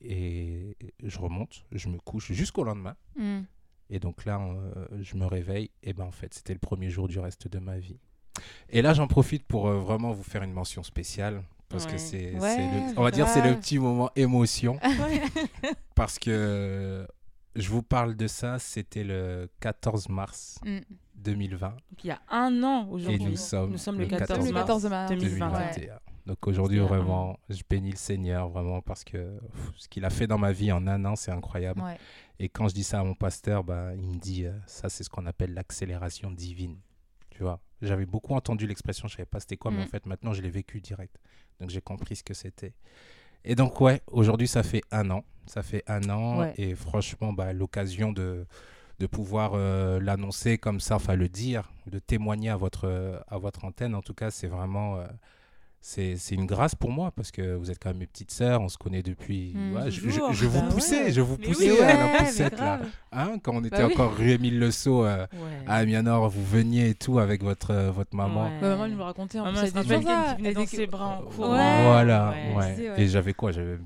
Et 0.01 0.77
je 1.05 1.19
remonte, 1.21 1.65
je 1.71 1.89
me 1.89 1.99
couche 1.99 2.33
jusqu'au 2.33 2.65
lendemain. 2.65 2.97
Hmm. 3.15 3.43
Et 3.91 4.01
donc 4.01 4.25
là, 4.25 4.41
euh, 4.41 4.87
je 5.03 5.17
me 5.17 5.25
réveille, 5.25 5.71
et 5.85 5.93
ben 5.93 6.07
en 6.07 6.11
fait, 6.11 6.35
c'était 6.35 6.53
le 6.53 6.59
premier 6.59 6.91
jour 6.91 7.07
du 7.07 7.21
reste 7.21 7.47
de 7.47 7.61
ma 7.61 7.79
vie. 7.79 8.01
Et 8.71 8.83
là, 8.83 8.93
j'en 8.93 9.07
profite 9.07 9.45
pour 9.45 9.69
euh, 9.69 9.79
vraiment 9.79 10.11
vous 10.11 10.25
faire 10.25 10.43
une 10.43 10.53
mention 10.53 10.83
spéciale. 10.83 11.45
Parce 11.69 11.87
que 11.87 11.97
c'est, 11.97 12.35
on 12.97 13.03
va 13.03 13.13
dire, 13.13 13.29
c'est 13.29 13.49
le 13.49 13.55
petit 13.55 13.79
moment 13.79 14.11
émotion. 14.17 14.81
parce 15.95 16.19
que 16.19 17.07
je 17.55 17.69
vous 17.69 17.83
parle 17.83 18.17
de 18.17 18.27
ça, 18.27 18.59
c'était 18.59 19.05
le 19.05 19.49
14 19.61 20.09
mars 20.09 20.61
2020. 21.19 21.69
Mm. 21.69 21.71
Donc, 21.71 22.05
il 22.05 22.07
y 22.07 22.11
a 22.11 22.21
un 22.31 22.63
an 22.63 22.89
aujourd'hui. 22.89 23.23
Et 23.23 23.31
nous 23.31 23.37
sommes, 23.37 23.73
nous 23.73 23.79
sommes 23.79 23.99
le 23.99 24.07
14, 24.07 24.51
mars, 24.53 25.11
2021. 25.11 25.99
Donc 26.27 26.47
aujourd'hui, 26.47 26.79
vraiment, 26.79 27.39
je 27.49 27.63
bénis 27.69 27.91
le 27.91 27.97
Seigneur, 27.97 28.51
vraiment, 28.51 28.83
parce 28.83 29.03
que 29.03 29.39
ce 29.79 29.89
qu'il 29.89 30.05
a 30.05 30.11
fait 30.11 30.27
dans 30.27 30.37
ma 30.37 30.53
vie 30.53 30.71
en 30.71 30.87
un 30.87 31.03
an, 31.07 31.17
c'est 31.17 31.31
incroyable. 31.31 31.83
Et 32.39 32.51
quand 32.51 32.69
je 32.69 32.75
dis 32.75 32.85
ça 32.85 33.01
à 33.01 33.05
mon 33.05 33.15
pasteur, 33.15 33.65
bah, 33.65 33.95
il 33.97 34.11
me 34.11 34.19
dit, 34.19 34.45
euh, 34.45 34.53
ça, 34.67 34.91
c'est 34.91 35.05
ce 35.05 35.09
qu'on 35.09 35.25
appelle 35.25 35.55
l'accélération 35.55 36.31
divine. 36.31 36.77
Tu 37.31 37.43
vois 37.43 37.61
j'avais 37.83 38.07
beaucoup 38.07 38.35
entendu 38.35 38.67
l'expression, 38.67 39.09
je 39.09 39.15
savais 39.15 39.27
pas 39.27 39.41
c'était 39.41 39.57
quoi, 39.57 39.71
mais 39.71 39.83
en 39.83 39.85
mm. 39.85 39.89
fait 39.89 40.07
maintenant 40.07 40.33
je 40.33 40.43
l'ai 40.43 40.51
vécu 40.51 40.81
direct. 40.81 41.17
Donc 41.61 41.71
j'ai 41.71 41.81
compris 41.81 42.17
ce 42.17 42.25
que 42.25 42.35
c'était. 42.35 42.75
Et 43.45 43.55
donc 43.55 43.81
ouais, 43.81 44.03
aujourd'hui 44.07 44.49
ça 44.49 44.63
fait 44.63 44.83
un 44.91 45.11
an. 45.11 45.25
Ça 45.47 45.63
fait 45.63 45.83
un 45.87 46.11
an 46.11 46.53
et 46.57 46.75
franchement, 46.75 47.33
bah, 47.33 47.55
l'occasion 47.55 48.13
de, 48.13 48.47
de 48.99 49.07
pouvoir 49.07 49.53
euh, 49.55 50.01
l'annoncer 50.01 50.59
comme 50.59 50.81
ça, 50.81 50.97
enfin 50.97 51.15
le 51.15 51.29
dire, 51.29 51.73
de 51.87 51.99
témoigner 51.99 52.51
à 52.51 52.57
votre, 52.57 53.23
à 53.29 53.39
votre 53.39 53.65
antenne, 53.65 53.95
en 53.95 54.03
tout 54.03 54.15
cas 54.15 54.31
c'est 54.31 54.49
vraiment... 54.49 54.97
Euh, 54.97 55.07
c'est 55.81 56.17
une 56.33 56.45
grâce 56.45 56.75
pour 56.75 56.91
moi 56.91 57.13
parce 57.13 57.31
que 57.31 57.55
vous 57.55 57.71
êtes 57.71 57.79
quand 57.81 57.91
même 57.91 57.99
mes 57.99 58.07
petites 58.07 58.33
sœurs, 58.33 58.61
on 58.61 58.69
se 58.69 58.77
connaît 58.77 59.03
depuis. 59.03 59.55
Mmh, 59.55 59.91
je, 59.91 60.01
je, 60.33 60.47
vous 60.47 60.61
bah 60.61 60.69
poussais, 60.71 61.13
je 61.13 61.21
vous 61.21 61.39
poussais 61.39 61.81
à 61.81 61.95
la 61.95 62.19
poussette 62.19 62.59
là. 62.59 62.81
Hein, 63.13 63.39
quand 63.43 63.55
on 63.55 63.65
était 63.65 63.79
bah 63.79 63.87
encore 63.87 64.15
rue 64.15 64.33
Émile 64.33 64.59
Le 64.59 64.71
Sceau 64.71 65.05
euh, 65.05 65.27
à 65.67 65.77
Amiens-Nord, 65.77 66.29
vous 66.29 66.45
veniez 66.45 66.91
et 66.91 66.95
tout 66.95 67.19
avec 67.21 67.43
votre, 67.43 67.71
euh, 67.71 67.91
votre 67.91 68.15
maman. 68.15 68.47
Ouais. 68.47 68.61
maman, 68.61 68.85
elle 68.87 68.97
me 68.97 69.03
racontait 69.03 69.39
en 69.39 69.53
plus, 69.53 69.61
elle 69.61 70.37
venait 70.37 70.53
dans 70.53 70.67
ses 70.67 70.87
bras 70.87 71.21
en 71.21 71.31
Voilà, 71.31 72.35
ouais. 72.57 72.95
Et 72.97 73.07
j'avais 73.07 73.33
quoi 73.33 73.53
J'avais 73.53 73.79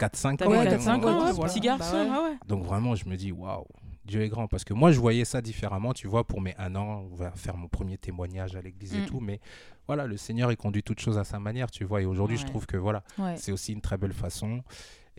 4-5 0.00 0.44
ans. 0.44 0.64
4-5 0.64 1.04
ans, 1.04 1.42
petit 1.46 1.60
garçon. 1.60 2.08
Donc 2.48 2.64
vraiment, 2.64 2.94
je 2.94 3.08
me 3.08 3.16
dis, 3.16 3.32
waouh, 3.32 3.66
Dieu 4.08 4.22
est 4.22 4.28
grand. 4.28 4.48
Parce 4.48 4.64
que 4.64 4.74
moi, 4.74 4.90
je 4.90 4.98
voyais 4.98 5.24
ça 5.24 5.40
différemment, 5.40 5.92
tu 5.92 6.08
vois, 6.08 6.24
pour 6.24 6.40
mes 6.40 6.54
un 6.58 6.74
an, 6.74 7.06
on 7.12 7.14
va 7.14 7.30
faire 7.32 7.56
mon 7.56 7.68
premier 7.68 7.96
témoignage 7.98 8.56
à 8.56 8.60
l'église 8.62 8.94
et 8.96 9.02
Mm. 9.02 9.06
tout. 9.06 9.20
Mais 9.20 9.40
voilà, 9.86 10.06
le 10.06 10.16
Seigneur, 10.16 10.50
il 10.50 10.56
conduit 10.56 10.82
toutes 10.82 11.00
choses 11.00 11.18
à 11.18 11.24
sa 11.24 11.38
manière, 11.38 11.70
tu 11.70 11.84
vois. 11.84 12.02
Et 12.02 12.06
aujourd'hui, 12.06 12.36
je 12.36 12.46
trouve 12.46 12.66
que 12.66 12.76
voilà, 12.76 13.04
Ouais. 13.18 13.36
c'est 13.36 13.52
aussi 13.52 13.72
une 13.72 13.80
très 13.80 13.96
belle 13.96 14.12
façon. 14.12 14.62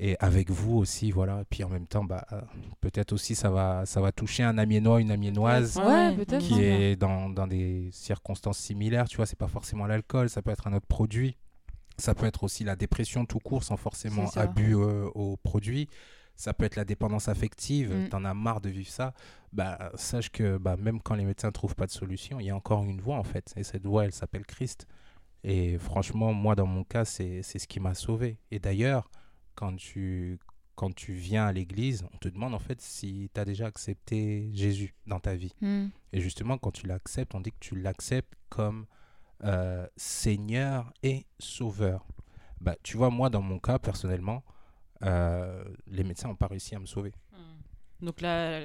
Et 0.02 0.16
avec 0.22 0.50
vous 0.50 0.78
aussi, 0.78 1.12
voilà. 1.12 1.44
Puis 1.50 1.64
en 1.66 1.70
même 1.70 1.86
temps, 1.86 2.06
bah, 2.06 2.26
euh, 2.32 2.40
peut-être 2.80 3.12
aussi, 3.12 3.36
ça 3.36 3.50
va, 3.50 3.86
ça 3.86 4.00
va 4.00 4.12
toucher 4.14 4.44
un 4.44 4.58
amiénois, 4.58 5.02
une 5.02 5.12
amiénoise 5.12 5.78
Ouais, 5.78 6.16
qui 6.40 6.62
est 6.64 6.96
dans, 6.96 7.30
dans 7.30 7.48
des 7.48 7.90
circonstances 7.92 8.58
similaires, 8.60 9.10
tu 9.10 9.18
vois, 9.18 9.26
c'est 9.26 9.38
pas 9.38 9.50
forcément 9.50 9.86
l'alcool, 9.88 10.30
ça 10.30 10.42
peut 10.42 10.52
être 10.52 10.68
un 10.68 10.74
autre 10.74 10.88
produit, 10.88 11.36
ça 11.98 12.16
peut 12.16 12.26
être 12.28 12.46
aussi 12.46 12.64
la 12.64 12.78
dépression 12.78 13.26
tout 13.26 13.40
court 13.40 13.66
sans 13.66 13.76
forcément 13.76 14.30
abus 14.38 14.74
euh, 14.78 15.10
au 15.16 15.36
produit, 15.36 15.90
ça 16.40 16.54
peut 16.54 16.64
être 16.64 16.78
la 16.78 16.86
dépendance 16.86 17.28
affective, 17.28 17.94
Mm. 17.94 18.10
t'en 18.10 18.24
as 18.24 18.34
marre 18.34 18.62
de 18.62 18.70
vivre 18.70 18.90
ça, 18.90 19.14
bah 19.52 19.92
sache 19.96 20.30
que 20.30 20.58
bah, 20.58 20.78
même 20.78 21.02
quand 21.02 21.16
les 21.16 21.26
médecins 21.26 21.52
trouvent 21.52 21.76
pas 21.76 21.86
de 21.86 21.92
solution, 21.92 22.40
il 22.40 22.46
y 22.46 22.50
a 22.50 22.56
encore 22.56 22.86
une 22.86 23.02
voie 23.02 23.18
en 23.18 23.26
fait, 23.26 23.54
et 23.58 23.64
cette 23.64 23.86
voie 23.86 24.06
elle 24.06 24.14
s'appelle 24.14 24.46
Christ. 24.46 24.88
Et 25.44 25.78
franchement, 25.78 26.32
moi 26.34 26.56
dans 26.56 26.66
mon 26.66 26.86
cas, 26.86 27.04
c'est 27.04 27.42
ce 27.44 27.68
qui 27.68 27.82
m'a 27.82 27.94
sauvé. 27.94 28.40
Et 28.52 28.60
d'ailleurs, 28.60 29.10
quand 29.56 29.76
tu, 29.76 30.40
quand 30.76 30.96
tu 30.96 31.12
viens 31.12 31.46
à 31.46 31.52
l'église, 31.52 32.06
on 32.14 32.18
te 32.18 32.30
demande 32.30 32.54
en 32.54 32.60
fait 32.60 32.80
si 32.80 33.30
tu 33.34 33.40
as 33.42 33.44
déjà 33.46 33.66
accepté 33.66 34.50
Jésus 34.54 34.96
dans 35.08 35.20
ta 35.20 35.36
vie. 35.36 35.54
Mm. 35.60 35.88
Et 36.14 36.22
justement, 36.22 36.58
quand 36.58 36.72
tu 36.72 36.88
l'acceptes, 36.88 37.36
on 37.36 37.42
dit 37.42 37.52
que 37.52 37.60
tu 37.60 37.76
l'acceptes 37.76 38.34
comme 38.48 38.86
euh, 39.44 39.86
Seigneur 39.98 40.94
et 41.04 41.26
Sauveur. 41.38 42.06
Bah, 42.62 42.76
tu 42.84 42.96
vois, 42.98 43.10
moi, 43.10 43.30
dans 43.30 43.42
mon 43.42 43.60
cas, 43.60 43.78
personnellement, 43.80 44.44
les 45.02 46.04
médecins 46.04 46.28
n'ont 46.28 46.36
pas 46.36 46.47
réussi 46.47 46.76
à 46.76 46.80
me 46.80 46.86
sauver. 46.86 47.14
Mm. 47.32 48.06
Donc 48.06 48.22
là, 48.22 48.62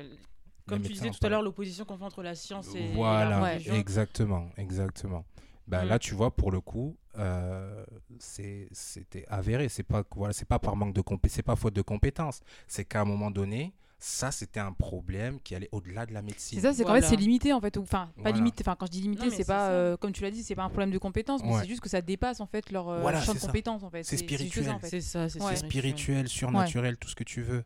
comme 0.66 0.80
Les 0.82 0.88
tu 0.88 0.92
disais 0.94 1.10
tout 1.10 1.24
à 1.26 1.28
l'heure, 1.28 1.42
l'opposition 1.42 1.84
qu'on 1.84 1.96
fait 1.98 2.04
entre 2.04 2.22
la 2.22 2.34
science 2.34 2.74
et 2.74 2.92
Voilà, 2.94 3.30
la 3.30 3.52
religion. 3.52 3.74
exactement, 3.74 4.48
exactement. 4.56 5.24
Bah, 5.66 5.84
Mm. 5.84 5.88
Là, 5.88 5.98
tu 5.98 6.14
vois, 6.14 6.34
pour 6.34 6.50
le 6.52 6.60
coup, 6.60 6.96
euh, 7.16 7.84
c'était 8.18 9.24
avéré. 9.28 9.68
C'est 9.68 9.82
pas, 9.82 10.04
voilà, 10.14 10.32
c'est 10.34 10.44
pas 10.48 10.58
par 10.58 10.76
manque 10.76 10.94
de 10.94 11.00
compé- 11.00 11.28
c'est 11.28 11.42
pas 11.42 11.56
faute 11.56 11.74
de 11.74 11.82
compétences. 11.82 12.40
C'est 12.68 12.84
qu'à 12.84 13.00
un 13.00 13.04
moment 13.04 13.30
donné, 13.30 13.72
ça, 14.06 14.30
c'était 14.30 14.60
un 14.60 14.72
problème 14.72 15.40
qui 15.40 15.54
allait 15.54 15.68
au-delà 15.72 16.04
de 16.04 16.12
la 16.12 16.20
médecine. 16.20 16.58
C'est 16.60 16.66
ça, 16.66 16.74
c'est 16.74 16.82
qu'en 16.82 16.90
Voilà. 16.90 17.06
fait 17.06 17.14
c'est 17.14 17.20
limité 17.20 17.52
en 17.54 17.60
fait. 17.60 17.76
Enfin, 17.78 18.10
pas 18.16 18.22
Voilà. 18.22 18.36
limité. 18.36 18.62
Enfin, 18.62 18.76
quand 18.78 18.84
je 18.86 18.90
dis 18.90 19.00
limité, 19.00 19.30
c'est 19.30 19.46
pas 19.46 19.70
euh, 19.70 19.96
comme 19.96 20.12
tu 20.12 20.22
l'as 20.22 20.30
dit, 20.30 20.42
c'est 20.42 20.54
pas 20.54 20.62
un 20.64 20.68
problème 20.68 20.90
de 20.90 20.98
compétence, 20.98 21.42
mais 21.42 21.58
c'est 21.60 21.66
juste 21.68 21.80
que 21.80 21.88
ça 21.88 22.02
dépasse 22.02 22.40
en 22.40 22.46
fait 22.46 22.70
leur 22.70 22.88
euh, 22.88 23.00
Voilà, 23.00 23.20
champ 23.22 23.32
de 23.34 23.38
ça. 23.38 23.46
compétences 23.46 23.82
en 23.82 23.90
fait. 23.90 24.02
C'est 24.02 24.16
spirituel. 24.18 24.68
en 24.70 24.78
fait. 24.78 24.88
C'est 24.88 25.00
ça, 25.00 25.28
c'est 25.28 25.42
Ouais. 25.42 25.56
C'est 25.56 25.64
spirituel, 25.66 26.28
surnaturel, 26.28 26.96
tout 26.98 27.08
ce 27.08 27.14
que 27.14 27.24
tu 27.24 27.40
veux. 27.42 27.64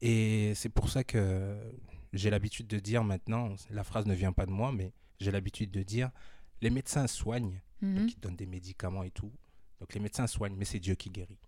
Et 0.00 0.52
c'est 0.54 0.68
pour 0.70 0.88
ça 0.88 1.04
que 1.04 1.56
j'ai 2.14 2.30
l'habitude 2.30 2.66
de 2.66 2.78
dire 2.78 3.04
maintenant, 3.04 3.50
la 3.70 3.84
phrase 3.84 4.06
ne 4.06 4.14
vient 4.14 4.32
pas 4.32 4.46
de 4.46 4.50
moi, 4.52 4.72
mais 4.72 4.92
j'ai 5.20 5.30
l'habitude 5.30 5.70
de 5.70 5.82
dire, 5.82 6.10
les 6.62 6.70
médecins 6.70 7.06
soignent, 7.06 7.60
Mhm. 7.82 7.94
donc 7.98 8.10
ils 8.10 8.14
te 8.16 8.20
donnent 8.20 8.36
des 8.36 8.46
médicaments 8.46 9.02
et 9.02 9.10
tout. 9.10 9.32
Donc 9.80 9.92
les 9.92 10.00
médecins 10.00 10.26
soignent, 10.26 10.56
mais 10.56 10.64
c'est 10.64 10.78
Dieu 10.80 10.94
qui 10.94 11.10
guérit. 11.10 11.38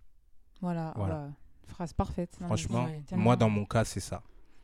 Voilà, 0.60 0.92
Voilà. 0.96 1.30
Phrase 1.66 1.92
parfaite. 1.92 2.36
Mais 2.40 2.46
Franchement, 2.46 2.88
moi 3.12 3.36
dans 3.36 3.50
mon 3.50 3.64
cas, 3.64 3.84
c'est 3.84 4.00
ça. 4.00 4.22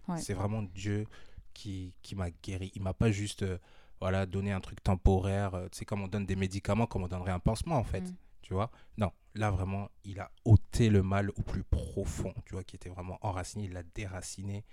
Ouais. 0.08 0.18
C'est 0.18 0.34
vraiment 0.34 0.62
Dieu 0.62 1.06
qui, 1.54 1.94
qui 2.02 2.14
m'a 2.14 2.30
guéri. 2.30 2.72
Il 2.74 2.82
m'a 2.82 2.94
pas 2.94 3.10
juste 3.10 3.42
euh, 3.42 3.58
voilà, 4.00 4.26
donné 4.26 4.52
un 4.52 4.60
truc 4.60 4.82
temporaire. 4.82 5.54
euh, 5.54 5.68
Tu 5.70 5.78
sais, 5.78 5.84
comme 5.84 6.02
on 6.02 6.08
donne 6.08 6.26
des 6.26 6.36
médicaments, 6.36 6.86
comme 6.86 7.04
on 7.04 7.08
donnerait 7.08 7.32
un 7.32 7.38
pansement, 7.38 7.76
en 7.76 7.84
fait. 7.84 8.00
Mm. 8.00 8.14
Tu 8.42 8.54
vois 8.54 8.70
Non, 8.98 9.12
là, 9.34 9.50
vraiment, 9.50 9.88
il 10.04 10.18
a 10.18 10.30
ôté 10.44 10.88
le 10.90 11.02
mal 11.02 11.30
au 11.30 11.42
plus 11.42 11.62
profond, 11.62 12.34
tu 12.44 12.54
vois, 12.54 12.64
qui 12.64 12.74
était 12.76 12.88
vraiment 12.88 13.18
enraciné. 13.22 13.64
Il 13.66 13.72
l'a 13.72 13.82
déraciné. 13.94 14.64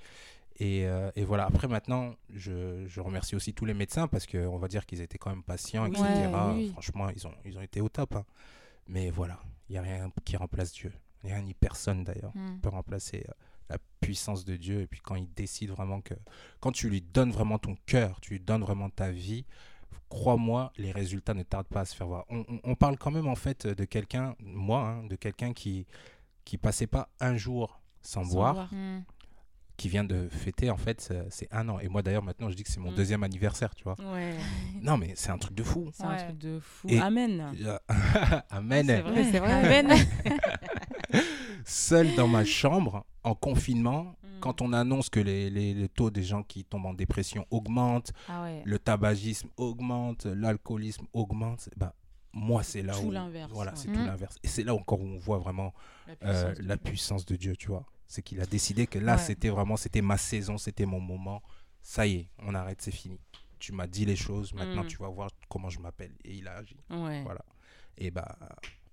Et, 0.62 0.88
euh, 0.88 1.12
et 1.16 1.24
voilà, 1.24 1.46
après 1.46 1.68
maintenant, 1.68 2.16
je, 2.34 2.86
je 2.88 3.00
remercie 3.00 3.36
aussi 3.36 3.54
tous 3.54 3.66
les 3.66 3.74
médecins 3.76 4.08
parce 4.08 4.26
qu'on 4.26 4.58
va 4.58 4.68
dire 4.68 4.86
qu'ils 4.86 5.02
étaient 5.02 5.18
quand 5.20 5.30
même 5.30 5.44
patients, 5.44 5.84
Oui. 5.84 5.92
etc. 5.92 6.04
Ouais, 6.06 6.26
oui, 6.48 6.54
oui. 6.56 6.70
Franchement, 6.72 7.10
ils 7.10 7.26
ont, 7.28 7.34
ils 7.46 7.58
ont 7.58 7.62
été 7.62 7.80
au 7.82 7.88
top. 7.90 8.16
hein. 8.16 8.26
Mais 8.88 9.10
voilà, 9.12 9.40
il 9.70 9.74
n'y 9.74 9.78
a 9.78 9.82
rien 9.84 10.12
qui 10.26 10.36
remplace 10.36 10.74
Dieu. 10.74 10.92
Rien 11.24 11.42
ni 11.42 11.54
personne 11.54 12.04
d'ailleurs 12.04 12.32
Mm. 12.36 12.60
peut 12.62 12.70
remplacer 12.70 13.26
euh, 13.28 13.34
la 13.70 13.78
puissance 14.00 14.46
de 14.46 14.56
Dieu. 14.56 14.82
Et 14.82 14.88
puis 14.88 15.00
quand 15.02 15.16
il 15.16 15.32
décide 15.34 15.70
vraiment 15.72 16.02
que... 16.02 16.14
Quand 16.60 16.72
tu 16.72 16.90
lui 16.90 17.02
donnes 17.02 17.32
vraiment 17.32 17.60
ton 17.60 17.76
cœur, 17.86 18.20
tu 18.22 18.32
lui 18.34 18.40
donnes 18.40 18.62
vraiment 18.62 18.90
ta 18.90 19.12
vie, 19.12 19.46
crois-moi, 20.10 20.72
les 20.78 20.92
résultats 20.92 21.34
ne 21.34 21.44
tardent 21.44 21.68
pas 21.68 21.82
à 21.82 21.86
se 21.86 21.96
faire 21.96 22.08
voir. 22.08 22.26
On, 22.30 22.40
on- 22.48 22.60
on 22.64 22.76
parle 22.76 22.98
quand 22.98 23.12
même 23.12 23.28
en 23.28 23.36
fait 23.36 23.68
de 23.68 23.86
quelqu'un, 23.86 24.36
moi, 24.40 24.88
hein, 24.88 25.04
de 25.06 25.16
quelqu'un 25.16 25.54
qui 25.54 25.86
qui 26.46 26.58
passait 26.58 26.88
pas 26.88 27.10
un 27.20 27.38
jour 27.38 27.80
sans, 28.02 28.24
Sans 28.24 28.32
boire, 28.34 28.54
boire. 28.56 28.74
Mm. 28.74 29.04
qui 29.78 29.88
vient 29.88 30.04
de 30.04 30.28
fêter 30.30 30.72
en 30.72 30.78
fait 30.78 31.08
euh, 31.12 31.24
c'est 31.30 31.48
un 31.54 31.70
an. 31.70 31.80
Et 31.80 31.88
moi 31.90 32.02
d'ailleurs 32.02 32.24
maintenant 32.24 32.50
je 32.50 32.56
dis 32.56 32.64
que 32.64 32.72
c'est 32.72 32.80
mon 32.80 32.92
Mm. 32.92 32.96
deuxième 32.96 33.22
anniversaire, 33.24 33.76
tu 33.76 33.84
vois. 33.84 33.96
Ouais, 34.14 34.36
Non 34.82 34.98
mais 34.98 35.14
c'est 35.16 35.30
un 35.30 35.38
truc 35.38 35.54
de 35.54 35.62
fou. 35.64 35.92
c'est 35.94 36.04
un 36.06 36.16
truc 36.16 36.38
de 36.40 36.60
fou. 36.60 36.88
Et- 36.90 37.00
Amen. 37.00 37.54
Amen. 38.50 38.86
C'est 38.88 39.02
vrai. 39.02 39.24
C'est 39.32 39.40
vrai. 39.40 39.52
Amen. 39.52 40.08
Seul 41.70 42.16
dans 42.16 42.28
ma 42.28 42.44
chambre, 42.46 43.06
en 43.24 43.36
confinement, 43.36 44.16
Mm. 44.24 44.40
quand 44.42 44.62
on 44.62 44.74
annonce 44.74 45.10
que 45.10 45.20
les, 45.20 45.50
les- 45.50 45.74
le 45.74 45.88
taux 45.88 46.10
des 46.10 46.24
gens 46.24 46.44
qui 46.44 46.64
tombent 46.64 46.86
en 46.88 46.94
dépression 46.94 47.46
augmente, 47.52 48.12
Ah 48.28 48.44
ouais. 48.44 48.62
le 48.66 48.80
tabagisme 48.80 49.50
augmente, 49.58 50.26
l'alcoolisme 50.26 51.06
augmente, 51.14 51.70
bah, 51.78 51.94
moi, 52.34 52.64
c'est 52.64 52.82
là 52.82 52.94
Tout 52.94 53.08
où. 53.08 53.12
l'inverse, 53.12 53.52
Voilà, 53.54 53.72
ouais. 53.72 53.78
c'est 53.78 53.90
Mm. 53.90 53.94
tout 53.94 54.06
l'inverse. 54.06 54.36
Et 54.44 54.48
c'est 54.48 54.64
là 54.64 54.74
encore 54.74 55.00
où 55.02 55.06
on 55.06 55.18
voit 55.18 55.38
vraiment 55.40 55.74
La 56.08 56.14
euh, 56.30 56.54
puissance 56.54 56.58
de 56.64 56.68
la 56.68 56.76
Dieu. 56.76 56.84
puissance 56.92 57.26
de 57.26 57.36
Dieu, 57.36 57.56
tu 57.56 57.68
vois. 57.68 57.86
C'est 58.08 58.22
qu'il 58.24 58.40
a 58.42 58.46
décidé 58.46 58.88
que 58.88 58.98
là, 59.00 59.14
Ouais. 59.16 59.22
c'était 59.22 59.50
vraiment, 59.50 59.78
c'était 59.78 60.02
ma 60.02 60.18
saison, 60.18 60.58
c'était 60.58 60.86
mon 60.86 61.00
moment. 61.00 61.42
Ça 61.82 62.08
y 62.08 62.16
est, 62.16 62.30
on 62.40 62.56
arrête, 62.56 62.82
c'est 62.82 62.92
fini. 62.92 63.20
Tu 63.60 63.74
m'as 63.74 63.88
dit 63.88 64.06
les 64.06 64.16
choses, 64.16 64.54
maintenant 64.54 64.84
Mm. 64.84 64.88
tu 64.88 64.98
vas 64.98 65.10
voir 65.10 65.30
comment 65.50 65.70
je 65.70 65.80
m'appelle. 65.80 66.14
Et 66.24 66.36
il 66.36 66.48
a 66.48 66.56
agi. 66.58 66.78
Voilà. 66.90 67.44
Et 67.98 68.10
bah, 68.12 68.38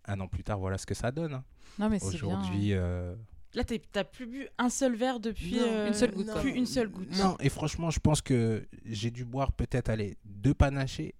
un 0.06 0.20
an 0.20 0.28
plus 0.28 0.44
tard, 0.44 0.58
voilà 0.58 0.78
ce 0.78 0.86
que 0.86 0.94
ça 0.94 1.10
donne. 1.10 1.34
hein. 1.34 1.44
Non 1.78 1.88
mais. 1.88 2.02
Aujourd'hui, 2.02 2.72
euh, 2.72 3.14
Là, 3.54 3.62
t'as 3.64 4.04
plus 4.04 4.26
bu 4.26 4.46
un 4.58 4.68
seul 4.68 4.96
verre 4.96 5.18
depuis. 5.18 5.56
Non, 5.56 5.66
euh, 5.66 5.86
Une 5.88 5.94
seule 5.94 6.10
goutte, 6.12 6.30
quoi. 6.30 6.40
Plus 6.42 6.50
une 6.50 6.66
seule 6.66 6.88
goutte. 6.88 7.16
Non, 7.16 7.36
et 7.40 7.48
franchement, 7.48 7.88
je 7.90 7.98
pense 8.00 8.20
que 8.20 8.66
j'ai 8.84 9.10
dû 9.10 9.24
boire 9.24 9.52
peut-être, 9.52 9.88
allez, 9.88 10.18
deux 10.26 10.52
panachés. 10.52 11.14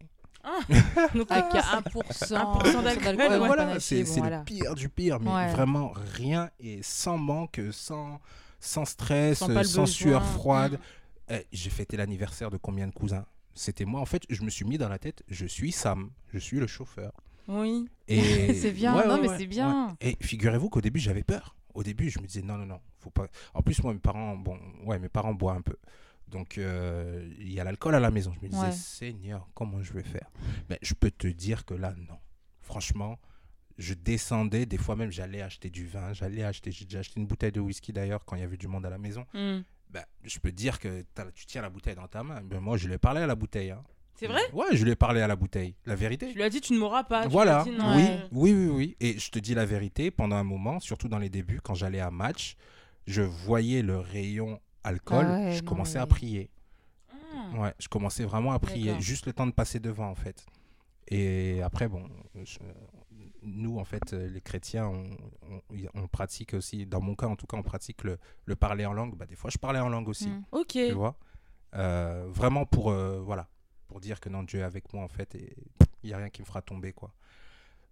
Donc, 1.14 1.30
Avec 1.30 1.46
ah, 1.54 1.80
1%, 1.84 2.34
1% 2.34 2.82
d'alcool, 2.84 3.16
ouais, 3.16 3.38
voilà, 3.38 3.80
c'est 3.80 4.04
bon, 4.04 4.12
c'est 4.12 4.20
voilà. 4.20 4.38
le 4.40 4.44
pire 4.44 4.74
du 4.74 4.88
pire, 4.88 5.18
mais 5.18 5.30
Ouais. 5.30 5.50
vraiment 5.52 5.92
rien 6.14 6.50
et 6.60 6.82
sans 6.82 7.18
manque, 7.18 7.60
sans, 7.72 8.20
sans 8.60 8.84
stress, 8.84 9.38
Sans 9.64 9.86
sueur 9.86 10.24
froide. 10.24 10.74
Mm. 10.74 11.32
Eh, 11.34 11.46
j'ai 11.52 11.70
fêté 11.70 11.96
l'anniversaire 11.96 12.50
de 12.50 12.58
combien 12.58 12.86
de 12.86 12.92
cousins? 12.92 13.24
C'était 13.54 13.84
moi, 13.86 14.00
en 14.00 14.06
fait, 14.06 14.22
je 14.28 14.42
me 14.42 14.50
suis 14.50 14.64
mis 14.64 14.78
dans 14.78 14.88
la 14.90 14.98
tête, 14.98 15.22
je 15.28 15.46
suis 15.46 15.72
Sam, 15.72 16.10
je 16.32 16.38
suis 16.38 16.60
le 16.60 16.66
chauffeur. 16.66 17.12
Oui. 17.48 17.88
Et 18.08 18.54
C'est 18.54 18.72
bien, 18.72 18.96
Ouais, 18.96 19.06
non, 19.06 19.14
ouais, 19.14 19.20
mais 19.22 19.28
ouais, 19.28 19.38
c'est 19.38 19.46
bien. 19.46 19.96
Et 20.00 20.16
figurez-vous 20.20 20.68
qu'au 20.70 20.80
début, 20.80 21.00
j'avais 21.00 21.22
peur. 21.22 21.56
Au 21.74 21.82
début, 21.82 22.08
je 22.10 22.18
me 22.20 22.26
disais 22.26 22.42
non, 22.42 22.56
non, 22.56 22.66
non, 22.66 22.80
faut 22.98 23.10
pas. 23.10 23.26
En 23.54 23.62
plus, 23.62 23.82
moi, 23.82 23.92
mes 23.92 23.98
parents, 24.00 24.36
bon, 24.36 24.58
ouais, 24.84 24.98
mes 24.98 25.08
parents 25.08 25.34
boivent 25.34 25.58
un 25.58 25.62
peu. 25.62 25.76
Donc, 26.28 26.58
euh, 26.58 27.28
il 27.38 27.52
y 27.52 27.60
a 27.60 27.64
l'alcool 27.64 27.94
à 27.94 28.00
la 28.00 28.10
maison. 28.10 28.32
Je 28.40 28.44
me 28.44 28.50
disais. 28.50 28.72
Seigneur, 28.72 29.48
comment 29.54 29.82
je 29.82 29.92
vais 29.92 30.02
faire? 30.02 30.28
Mais 30.68 30.78
je 30.82 30.94
peux 30.94 31.10
te 31.10 31.26
dire 31.28 31.64
que 31.64 31.74
là, 31.74 31.94
non. 32.08 32.18
Franchement, 32.62 33.18
je 33.78 33.94
descendais. 33.94 34.66
Des 34.66 34.78
fois 34.78 34.96
même, 34.96 35.12
j'allais 35.12 35.42
acheter 35.42 35.70
du 35.70 35.86
vin. 35.86 36.12
J'allais 36.14 36.42
acheter. 36.42 36.72
J'ai 36.72 36.84
déjà 36.86 36.98
acheté 37.00 37.20
une 37.20 37.26
bouteille 37.26 37.52
de 37.52 37.60
whisky 37.60 37.92
d'ailleurs 37.92 38.24
quand 38.24 38.34
il 38.36 38.40
y 38.40 38.44
avait 38.44 38.56
du 38.56 38.66
monde 38.66 38.86
à 38.86 38.90
la 38.90 38.98
maison. 38.98 39.24
Mm. 39.34 39.58
Ben, 39.90 40.04
je 40.24 40.38
peux 40.40 40.50
te 40.50 40.56
dire 40.56 40.80
que 40.80 41.04
tu 41.34 41.46
tiens 41.46 41.62
la 41.62 41.70
bouteille 41.70 41.94
dans 41.94 42.08
ta 42.08 42.24
main. 42.24 42.40
Ben, 42.42 42.58
moi, 42.58 42.76
je 42.76 42.88
lui 42.88 42.94
ai 42.94 42.98
parlé 42.98 43.20
à 43.20 43.26
la 43.28 43.36
bouteille. 43.36 43.70
hein. 43.70 43.84
C'est 44.18 44.26
vrai 44.26 44.40
Ouais, 44.52 44.66
je 44.72 44.84
lui 44.84 44.90
ai 44.92 44.96
parlé 44.96 45.20
à 45.20 45.26
la 45.26 45.36
bouteille. 45.36 45.74
La 45.84 45.94
vérité. 45.94 46.28
Tu 46.28 46.34
lui 46.34 46.42
as 46.42 46.48
dit, 46.50 46.60
tu 46.60 46.72
ne 46.72 46.78
mourras 46.78 47.04
pas. 47.04 47.24
tu 47.24 47.28
Voilà, 47.30 47.62
lui 47.64 47.70
as 47.70 47.74
dit, 47.74 47.78
non, 47.78 47.96
oui, 47.96 48.06
euh, 48.08 48.28
oui, 48.32 48.52
oui, 48.54 48.66
oui. 48.68 48.96
Et 49.00 49.18
je 49.18 49.30
te 49.30 49.38
dis 49.38 49.54
la 49.54 49.66
vérité, 49.66 50.10
pendant 50.10 50.36
un 50.36 50.44
moment, 50.44 50.80
surtout 50.80 51.08
dans 51.08 51.18
les 51.18 51.28
débuts, 51.28 51.60
quand 51.62 51.74
j'allais 51.74 52.00
à 52.00 52.10
match, 52.10 52.56
je 53.06 53.22
voyais 53.22 53.82
le 53.82 53.98
rayon 53.98 54.58
alcool, 54.84 55.26
Ah 55.28 55.34
ouais, 55.36 55.52
je 55.52 55.62
non, 55.62 55.68
commençais 55.68 55.98
à 55.98 56.02
mais- 56.02 56.08
prier. 56.08 56.50
ah. 57.12 57.58
Ouais, 57.58 57.74
je 57.78 57.88
commençais 57.88 58.24
vraiment 58.24 58.52
à 58.52 58.58
prier, 58.58 58.86
D'accord. 58.86 59.00
juste 59.02 59.26
le 59.26 59.32
temps 59.32 59.46
de 59.46 59.52
passer 59.52 59.80
devant, 59.80 60.08
en 60.08 60.14
fait. 60.14 60.44
Et 61.08 61.62
après, 61.62 61.86
bon, 61.88 62.02
je- 62.42 62.58
nous, 63.42 63.78
en 63.78 63.84
fait, 63.84 64.12
euh, 64.12 64.28
les 64.28 64.40
chrétiens, 64.40 64.86
on, 64.88 65.04
on- 65.70 66.02
on 66.02 66.08
pratique 66.08 66.54
aussi, 66.54 66.84
dans 66.86 67.00
mon 67.00 67.14
cas, 67.14 67.26
en 67.28 67.36
tout 67.36 67.46
cas, 67.46 67.56
on 67.56 67.62
pratique 67.62 68.02
le, 68.02 68.18
le 68.44 68.56
parler 68.56 68.84
en 68.86 68.92
langue. 68.92 69.14
Bah, 69.14 69.26
des 69.26 69.36
fois, 69.36 69.50
je 69.50 69.58
parlais 69.58 69.78
en 69.78 69.88
langue 69.88 70.08
aussi 70.08 70.28
Mm. 70.28 70.44
Ok. 70.52 70.66
tu 70.72 70.92
vois. 70.92 71.16
Euh, 71.74 72.26
vraiment 72.30 72.64
pour, 72.64 72.90
euh, 72.90 73.20
voilà, 73.20 73.48
pour 73.88 74.00
dire 74.00 74.20
que 74.20 74.28
non, 74.28 74.42
Dieu 74.42 74.60
est 74.60 74.64
avec 74.64 74.92
moi 74.92 75.02
en 75.04 75.08
fait 75.08 75.34
et 75.34 75.56
il 76.02 76.08
n'y 76.08 76.12
a 76.12 76.18
rien 76.18 76.28
qui 76.30 76.42
me 76.42 76.46
fera 76.46 76.62
tomber 76.62 76.92
quoi. 76.92 77.12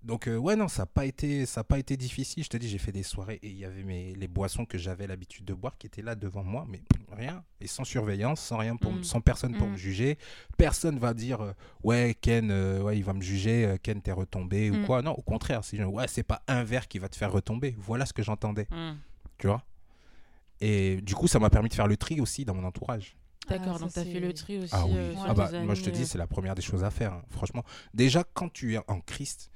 Donc 0.02 0.28
euh, 0.28 0.36
ouais 0.36 0.54
non, 0.54 0.68
ça 0.68 0.82
n'a 0.82 0.86
pas 0.86 1.06
été 1.06 1.46
ça 1.46 1.62
a 1.62 1.64
pas 1.64 1.78
été 1.78 1.96
difficile. 1.96 2.44
Je 2.44 2.50
te 2.50 2.58
dis, 2.58 2.68
j'ai 2.68 2.76
fait 2.76 2.92
des 2.92 3.02
soirées 3.02 3.38
et 3.42 3.48
il 3.48 3.56
y 3.56 3.64
avait 3.64 3.82
mes, 3.84 4.14
les 4.14 4.28
boissons 4.28 4.66
que 4.66 4.76
j'avais 4.76 5.06
l'habitude 5.06 5.46
de 5.46 5.54
boire 5.54 5.78
qui 5.78 5.86
étaient 5.86 6.02
là 6.02 6.14
devant 6.14 6.44
moi, 6.44 6.66
mais 6.68 6.82
rien 7.12 7.42
et 7.62 7.66
sans 7.66 7.84
surveillance, 7.84 8.38
sans 8.40 8.58
rien 8.58 8.76
pour, 8.76 8.92
Mm. 8.92 9.02
sans 9.02 9.22
personne 9.22 9.56
pour 9.56 9.66
Mm. 9.66 9.72
me 9.72 9.76
juger. 9.78 10.18
Personne 10.58 10.98
va 10.98 11.14
dire 11.14 11.40
euh, 11.40 11.52
ouais 11.84 12.14
Ken, 12.20 12.50
euh, 12.50 12.82
ouais 12.82 12.98
il 12.98 13.02
va 13.04 13.14
me 13.14 13.22
juger, 13.22 13.76
Ken 13.82 14.02
t'es 14.02 14.12
retombé 14.12 14.70
ou 14.70 14.74
Mm. 14.80 14.84
quoi. 14.86 15.00
Non, 15.00 15.12
au 15.12 15.22
contraire, 15.22 15.64
c'est 15.64 15.82
ouais 15.82 16.06
c'est 16.06 16.22
pas 16.22 16.42
un 16.48 16.64
verre 16.64 16.86
qui 16.86 16.98
va 16.98 17.08
te 17.08 17.16
faire 17.16 17.32
retomber. 17.32 17.74
Voilà 17.78 18.04
ce 18.04 18.12
que 18.12 18.22
j'entendais 18.22 18.66
tu 19.38 19.46
vois? 19.46 19.64
Et 20.60 21.00
du 21.00 21.14
coup, 21.14 21.26
ça 21.28 21.38
m'a 21.38 21.50
permis 21.50 21.68
de 21.70 21.74
faire 21.74 21.88
le 21.88 21.96
tri 21.96 22.20
aussi 22.20 22.44
dans 22.44 22.54
mon 22.54 22.64
entourage. 22.64 23.16
D'accord, 23.48 23.74
Ah, 23.76 23.78
donc 23.78 23.90
ça, 23.90 24.02
tu 24.02 24.08
as 24.08 24.12
fait 24.12 24.20
le 24.20 24.32
tri 24.32 24.58
aussi. 24.58 24.70
Ah 24.72 24.84
oui, 24.86 24.92
euh, 24.96 25.14
ah 25.26 25.34
bah, 25.34 25.50
moi 25.64 25.74
je 25.74 25.82
te 25.82 25.90
dis, 25.90 26.06
c'est 26.06 26.18
la 26.18 26.26
première 26.26 26.54
des 26.54 26.62
choses 26.62 26.84
à 26.84 26.90
faire. 26.90 27.12
hein. 27.12 27.22
Franchement, 27.30 27.64
déjà 27.92 28.24
quand 28.34 28.52
tu 28.52 28.74
es 28.74 28.78
en 28.88 29.00
Christ, 29.00 29.50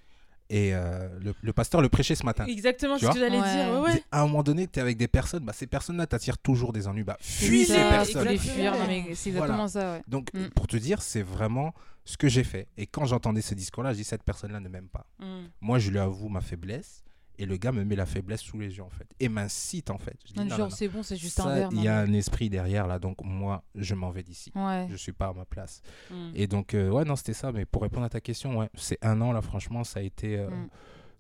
et 0.51 0.71
euh, 0.75 1.09
le, 1.21 1.35
le 1.43 1.53
pasteur 1.53 1.83
le 1.83 1.91
prêchait 1.91 2.15
ce 2.15 2.25
matin. 2.25 2.47
Exactement 2.47 2.97
ce 2.97 3.05
que 3.07 3.19
j'allais 3.19 3.39
Ouais. 3.39 3.55
dire. 3.67 3.73
Ouais, 3.83 3.91
ouais. 3.93 4.03
À 4.11 4.23
un 4.23 4.27
moment 4.27 4.43
donné, 4.43 4.67
tu 4.67 4.79
es 4.79 4.83
avec 4.83 4.97
des 4.97 5.07
personnes, 5.09 5.45
bah, 5.45 5.53
ces 5.55 5.67
personnes-là 5.67 6.07
t'attirent 6.07 6.39
toujours 6.39 6.73
des 6.73 6.89
ennuis. 6.89 7.05
Bah, 7.05 7.19
fuis 7.21 7.67
ces 7.67 7.75
ça, 7.75 7.89
personnes. 7.91 8.29
Exactement. 8.29 8.55
fuir. 8.55 8.73
C'est 8.73 9.31
Voilà. 9.31 9.47
exactement 9.55 9.69
ça, 9.69 9.93
ouais. 9.93 10.03
Donc, 10.09 10.33
Mm. 10.33 10.49
pour 10.55 10.67
te 10.67 10.79
dire, 10.79 11.03
c'est 11.03 11.21
vraiment 11.23 11.75
ce 12.07 12.17
que 12.17 12.29
j'ai 12.29 12.45
fait. 12.45 12.67
Et 12.79 12.87
quand 12.87 13.05
j'entendais 13.05 13.43
ce 13.43 13.55
discours-là, 13.55 13.93
je 13.93 13.99
dis 13.99 14.05
cette 14.05 14.23
personne-là 14.23 14.61
ne 14.61 14.69
m'aime 14.71 14.89
pas. 14.89 15.05
Mm. 15.19 15.49
Moi, 15.61 15.79
je 15.79 15.91
lui 15.91 15.99
avoue 15.99 16.31
ma 16.31 16.41
faiblesse. 16.41 17.05
Et 17.41 17.47
le 17.47 17.57
gars 17.57 17.71
me 17.73 17.85
met 17.85 17.95
la 17.97 18.05
faiblesse 18.07 18.41
sous 18.43 18.59
les 18.59 18.77
yeux, 18.77 18.83
en 18.83 18.91
fait. 18.91 19.07
Et 19.21 19.29
m'incite, 19.29 19.91
en 19.91 19.99
fait. 19.99 20.17
Je 20.27 20.33
dis, 20.33 20.41
Non, 20.41 20.57
genre, 20.57 20.73
c'est 20.73 20.89
bon, 20.89 21.03
c'est 21.05 21.17
juste 21.17 21.37
Ça, 21.37 21.45
un 21.47 21.55
verre. 21.55 21.69
Il 21.73 21.83
y 21.83 21.89
a 21.89 21.99
un 22.01 22.13
esprit 22.13 22.51
derrière, 22.51 22.87
là. 22.89 22.99
Donc, 22.99 23.23
moi, 23.23 23.63
je 23.77 23.95
m'en 23.95 24.11
vais 24.11 24.23
d'ici. 24.25 24.51
Ouais. 24.57 24.87
Je 24.91 24.97
suis 24.97 25.13
pas 25.13 25.29
à 25.29 25.33
ma 25.33 25.45
place. 25.45 25.81
Mm. 26.11 26.31
Et 26.35 26.47
donc, 26.49 26.75
euh, 26.75 26.91
ouais, 26.91 27.05
non, 27.05 27.15
c'était 27.17 27.35
ça. 27.35 27.53
Mais 27.53 27.65
pour 27.65 27.83
répondre 27.83 28.05
à 28.05 28.09
ta 28.11 28.21
question, 28.21 28.59
ouais, 28.59 28.69
c'est 28.75 28.99
un 29.05 29.21
an, 29.21 29.31
là, 29.33 29.41
franchement, 29.41 29.85
ça 29.85 30.01
a 30.01 30.03
été. 30.03 30.37
euh, 30.39 30.51
Mm. 30.51 30.69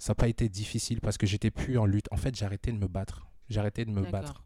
Ça 0.00 0.10
n'a 0.12 0.14
pas 0.14 0.28
été 0.28 0.48
difficile 0.48 1.00
parce 1.00 1.18
que 1.18 1.26
j'étais 1.26 1.50
plus 1.50 1.76
en 1.76 1.84
lutte. 1.84 2.06
En 2.12 2.16
fait, 2.16 2.32
j'ai 2.36 2.44
arrêté 2.44 2.70
de 2.70 2.78
me 2.78 2.86
battre. 2.86 3.26
J'ai 3.48 3.58
arrêté 3.58 3.84
de 3.84 3.90
me 3.90 4.02
battre. 4.08 4.44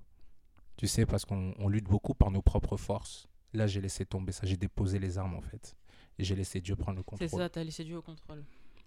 Tu 0.78 0.86
sais, 0.86 1.04
parce 1.04 1.24
qu'on 1.26 1.54
on 1.58 1.68
lutte 1.68 1.84
beaucoup 1.84 2.14
par 2.14 2.30
nos 2.30 2.40
propres 2.40 2.78
forces. 2.78 3.28
Là, 3.52 3.66
j'ai 3.66 3.80
laissé 3.82 4.06
tomber 4.06 4.32
ça. 4.32 4.46
J'ai 4.46 4.56
déposé 4.56 4.98
les 4.98 5.18
armes, 5.18 5.34
en 5.34 5.42
fait. 5.42 5.76
Et 6.18 6.24
j'ai 6.24 6.34
laissé 6.34 6.60
Dieu 6.62 6.74
prendre 6.76 6.96
le 6.98 7.02
C'est 7.18 7.26
contrôle. 7.26 7.40
ça, 7.40 7.48
t'as 7.50 7.64
laissé 7.64 7.84
Dieu 7.84 7.96
au 7.98 8.02
contrôle. 8.02 8.44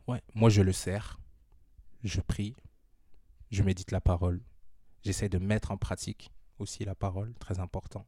Ouais, 0.07 0.21
moi 0.35 0.49
je 0.49 0.61
le 0.61 0.71
sers, 0.71 1.19
je 2.03 2.21
prie, 2.21 2.55
je 3.51 3.63
médite 3.63 3.91
la 3.91 4.01
parole, 4.01 4.41
j'essaie 5.03 5.29
de 5.29 5.37
mettre 5.37 5.71
en 5.71 5.77
pratique 5.77 6.31
aussi 6.59 6.85
la 6.85 6.95
parole, 6.95 7.33
très 7.39 7.59
important, 7.59 8.05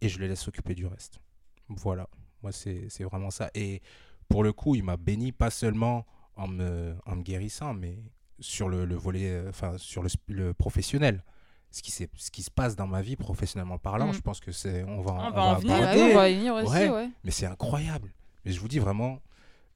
et 0.00 0.08
je 0.08 0.18
le 0.18 0.26
laisse 0.26 0.40
s'occuper 0.40 0.74
du 0.74 0.86
reste. 0.86 1.20
Voilà, 1.68 2.08
moi 2.42 2.52
c'est 2.52 2.88
vraiment 3.04 3.30
ça. 3.30 3.50
Et 3.54 3.82
pour 4.28 4.42
le 4.42 4.52
coup, 4.52 4.74
il 4.74 4.84
m'a 4.84 4.96
béni 4.96 5.32
pas 5.32 5.50
seulement 5.50 6.06
en 6.36 6.48
me, 6.48 6.94
en 7.06 7.16
me 7.16 7.22
guérissant, 7.22 7.74
mais 7.74 7.98
sur 8.40 8.68
le, 8.68 8.84
le 8.84 8.94
volet, 8.94 9.30
euh, 9.30 9.48
enfin 9.48 9.76
sur 9.78 10.02
le, 10.28 10.52
professionnel. 10.54 11.24
Ce 11.70 11.82
qui, 11.82 11.90
s'est- 11.90 12.08
ce 12.16 12.30
qui 12.30 12.42
se 12.42 12.50
passe 12.50 12.76
dans 12.76 12.86
ma 12.86 13.02
vie 13.02 13.16
professionnellement 13.16 13.76
parlant, 13.78 14.08
Mm. 14.08 14.12
je 14.14 14.20
pense 14.20 14.40
que 14.40 14.52
c'est 14.52 14.84
on 14.84 15.02
va, 15.02 15.12
On 15.12 15.26
on 15.26 15.30
va 15.32 15.42
en 15.42 15.54
venir, 15.56 15.74
Ouais, 15.76 16.12
on 16.12 16.14
va 16.14 16.28
venir 16.30 16.54
aussi, 16.54 16.70
Ouais. 16.72 16.88
ouais. 16.88 17.10
Mais 17.24 17.30
c'est 17.30 17.44
incroyable. 17.46 18.10
Mais 18.44 18.52
je 18.52 18.60
vous 18.60 18.68
dis 18.68 18.78
vraiment, 18.78 19.20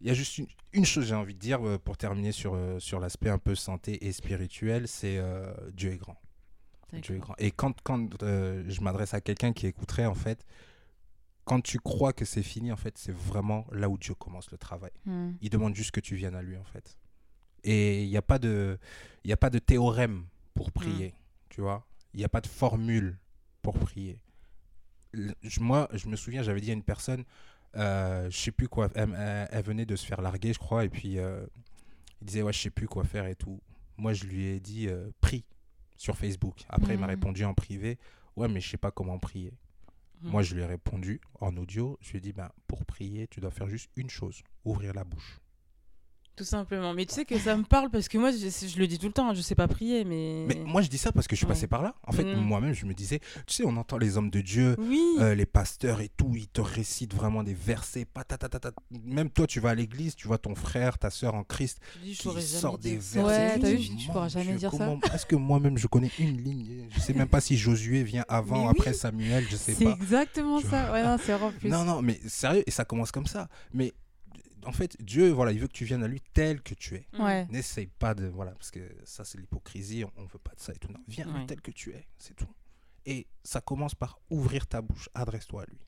il 0.02 0.08
y 0.08 0.10
a 0.10 0.14
juste 0.14 0.36
une, 0.38 0.46
une 0.72 0.84
chose 0.84 1.06
j'ai 1.06 1.14
envie 1.14 1.34
de 1.34 1.38
dire 1.38 1.66
euh, 1.66 1.78
pour 1.78 1.96
terminer 1.96 2.32
sur, 2.32 2.54
euh, 2.54 2.78
sur 2.80 3.00
l'aspect 3.00 3.30
un 3.30 3.38
peu 3.38 3.54
santé 3.54 4.04
et 4.06 4.12
spirituel, 4.12 4.88
c'est 4.88 5.16
euh, 5.18 5.52
Dieu 5.72 5.92
est 5.92 5.96
grand. 5.96 6.20
Dieu 6.92 7.14
est 7.16 7.18
grand. 7.20 7.34
Et 7.38 7.50
quand, 7.50 7.80
quand 7.82 8.22
euh, 8.22 8.64
je 8.68 8.80
m'adresse 8.82 9.14
à 9.14 9.20
quelqu'un 9.20 9.52
qui 9.54 9.66
écouterait, 9.66 10.04
en 10.04 10.14
fait, 10.14 10.44
quand 11.44 11.60
tu 11.62 11.78
crois 11.78 12.12
que 12.12 12.24
c'est 12.24 12.42
fini, 12.42 12.70
en 12.70 12.76
fait, 12.76 12.98
c'est 12.98 13.12
vraiment 13.14 13.64
là 13.72 13.88
où 13.88 13.96
Dieu 13.96 14.14
commence 14.14 14.50
le 14.50 14.58
travail. 14.58 14.90
Mm. 15.06 15.30
Il 15.40 15.48
demande 15.50 15.74
juste 15.74 15.90
que 15.92 16.00
tu 16.00 16.16
viennes 16.16 16.34
à 16.34 16.42
lui, 16.42 16.56
en 16.58 16.64
fait. 16.64 16.98
Et 17.64 18.02
il 18.04 18.10
n'y 18.10 18.16
a, 18.16 18.22
pas 18.22 18.38
de- 18.38 18.78
y 19.24 19.32
a 19.32 19.36
pas 19.36 19.48
de 19.50 19.58
théorème 19.58 20.26
pour 20.54 20.70
prier, 20.72 21.14
tu 21.48 21.60
vois. 21.62 21.86
Il 22.12 22.18
n'y 22.18 22.24
a 22.24 22.28
pas 22.28 22.40
de 22.42 22.46
formule 22.46 23.18
pour 23.62 23.78
prier. 23.78 24.20
Le- 25.12 25.34
moi, 25.60 25.88
je 25.94 26.08
me 26.08 26.16
souviens, 26.16 26.42
j'avais 26.42 26.60
dit 26.60 26.70
à 26.70 26.74
une 26.74 26.82
personne, 26.82 27.24
je 27.74 28.28
sais 28.30 28.52
plus 28.52 28.68
quoi, 28.68 28.88
elle, 28.94 29.14
elle- 29.18 29.48
elle 29.50 29.64
venait 29.64 29.86
de 29.86 29.96
se 29.96 30.06
faire 30.06 30.20
larguer, 30.22 30.52
je 30.52 30.58
crois, 30.58 30.84
et 30.84 30.88
puis 30.88 31.18
euh, 31.18 31.44
il 32.20 32.26
disait, 32.26 32.42
ouais, 32.42 32.52
je 32.52 32.60
sais 32.60 32.70
plus 32.70 32.86
quoi 32.88 33.04
faire 33.04 33.26
et 33.26 33.34
tout. 33.34 33.60
Moi, 33.96 34.12
je 34.12 34.24
lui 34.24 34.44
ai 34.46 34.60
dit, 34.60 34.88
euh, 34.88 35.10
prie 35.20 35.44
sur 35.96 36.16
Facebook. 36.16 36.62
Après, 36.68 36.94
il 36.94 36.98
m'a 37.00 37.06
Mhm. 37.06 37.10
répondu 37.10 37.44
en 37.44 37.54
privé, 37.54 37.98
ouais, 38.36 38.48
mais 38.48 38.60
je 38.60 38.68
sais 38.70 38.76
pas 38.76 38.90
comment 38.90 39.18
prier. 39.18 39.52
Mm. 40.22 40.30
Moi, 40.30 40.42
je 40.42 40.54
lui 40.54 40.62
ai 40.62 40.66
répondu 40.66 41.20
en 41.40 41.56
audio, 41.56 41.98
je 42.00 42.10
lui 42.12 42.18
ai 42.18 42.20
dit, 42.20 42.32
ben, 42.32 42.50
pour 42.66 42.84
prier, 42.86 43.26
tu 43.28 43.40
dois 43.40 43.50
faire 43.50 43.68
juste 43.68 43.90
une 43.96 44.08
chose, 44.10 44.42
ouvrir 44.64 44.92
la 44.94 45.04
bouche. 45.04 45.40
Tout 46.34 46.44
simplement. 46.44 46.94
Mais 46.94 47.04
tu 47.04 47.14
sais 47.14 47.24
que 47.26 47.38
ça 47.38 47.54
me 47.56 47.62
parle 47.62 47.90
parce 47.90 48.08
que 48.08 48.16
moi, 48.16 48.30
je, 48.32 48.38
je 48.38 48.78
le 48.78 48.86
dis 48.86 48.98
tout 48.98 49.06
le 49.06 49.12
temps, 49.12 49.28
hein, 49.28 49.34
je 49.34 49.42
sais 49.42 49.54
pas 49.54 49.68
prier, 49.68 50.02
mais. 50.04 50.46
Mais 50.48 50.54
moi, 50.64 50.80
je 50.80 50.88
dis 50.88 50.96
ça 50.96 51.12
parce 51.12 51.26
que 51.28 51.36
je 51.36 51.38
suis 51.40 51.46
Ouais. 51.46 51.52
passé 51.52 51.66
par 51.66 51.82
là. 51.82 51.94
En 52.06 52.12
fait, 52.12 52.24
Mm. 52.24 52.36
moi-même, 52.40 52.72
je 52.72 52.86
me 52.86 52.94
disais, 52.94 53.18
tu 53.46 53.54
sais, 53.54 53.64
on 53.66 53.76
entend 53.76 53.98
les 53.98 54.16
hommes 54.16 54.30
de 54.30 54.40
Dieu, 54.40 54.74
Oui. 54.78 55.00
euh, 55.20 55.34
les 55.34 55.44
pasteurs 55.44 56.00
et 56.00 56.08
tout, 56.08 56.32
ils 56.34 56.48
te 56.48 56.62
récitent 56.62 57.14
vraiment 57.14 57.42
des 57.42 57.52
versets. 57.54 58.06
patatatata. 58.06 58.72
Même 59.04 59.28
toi, 59.30 59.46
tu 59.46 59.60
vas 59.60 59.70
à 59.70 59.74
l'église, 59.74 60.14
tu 60.16 60.26
vois 60.26 60.38
ton 60.38 60.54
frère, 60.54 60.98
ta 60.98 61.10
soeur 61.10 61.34
en 61.34 61.44
Christ 61.44 61.78
qui 62.02 62.14
sort 62.14 62.78
des 62.78 62.96
versets. 62.96 63.22
Ouais, 63.22 63.58
t'as 63.58 63.70
vu, 63.70 63.78
tu 63.80 63.92
mon 64.06 64.12
pourras 64.14 64.28
jamais 64.28 64.44
Dieu, 64.56 64.56
dire 64.56 64.72
ça. 64.72 64.94
Est-ce 65.14 65.26
que 65.26 65.36
moi-même, 65.36 65.76
je 65.76 65.86
connais 65.86 66.10
une 66.18 66.42
ligne? 66.42 66.86
Je 66.90 67.00
sais 67.00 67.12
même 67.12 67.28
pas 67.28 67.40
si 67.42 67.56
Josué 67.58 68.02
vient 68.04 68.24
avant, 68.28 68.64
oui. 68.64 68.74
après 68.78 68.94
Samuel, 68.94 69.44
je 69.50 69.56
sais 69.56 69.74
C'est 69.74 69.84
pas. 69.84 69.92
exactement 69.92 70.60
Tu 70.60 70.68
ça. 70.68 70.90
Ouais, 70.92 71.02
non, 71.04 71.16
c'est 71.22 71.32
vraiment 71.32 71.52
plus. 71.52 71.68
Non, 71.68 71.84
non, 71.84 72.00
mais 72.02 72.18
sérieux, 72.26 72.62
et 72.66 72.70
ça 72.70 72.84
commence 72.84 73.12
comme 73.12 73.26
ça. 73.26 73.48
Mais 73.74 73.92
en 74.64 74.72
fait, 74.72 74.96
Dieu, 75.02 75.30
voilà, 75.30 75.52
il 75.52 75.58
veut 75.60 75.66
que 75.68 75.72
tu 75.72 75.84
viennes 75.84 76.02
à 76.04 76.08
lui 76.08 76.20
tel 76.34 76.62
que 76.62 76.74
tu 76.74 76.94
es. 76.96 77.06
Mm. 77.12 77.20
Ouais. 77.22 77.46
N'essaye 77.50 77.86
pas 77.86 78.14
de. 78.14 78.26
Voilà, 78.26 78.52
parce 78.52 78.70
que 78.70 78.80
ça, 79.04 79.24
c'est 79.24 79.38
l'hypocrisie, 79.38 80.04
on, 80.04 80.12
on 80.16 80.24
veut 80.26 80.38
pas 80.38 80.54
de 80.54 80.60
ça 80.60 80.72
et 80.72 80.76
tout. 80.78 80.88
Non, 80.92 81.00
viens 81.08 81.26
à 81.28 81.32
lui 81.32 81.40
Ouais. 81.40 81.46
tel 81.46 81.60
que 81.60 81.70
tu 81.70 81.90
es, 81.92 82.06
c'est 82.18 82.34
tout. 82.34 82.48
Et 83.06 83.26
ça 83.42 83.60
commence 83.60 83.94
par 83.94 84.20
ouvrir 84.30 84.66
ta 84.66 84.80
bouche, 84.80 85.08
adresse-toi 85.14 85.62
à 85.62 85.66
lui. 85.66 85.80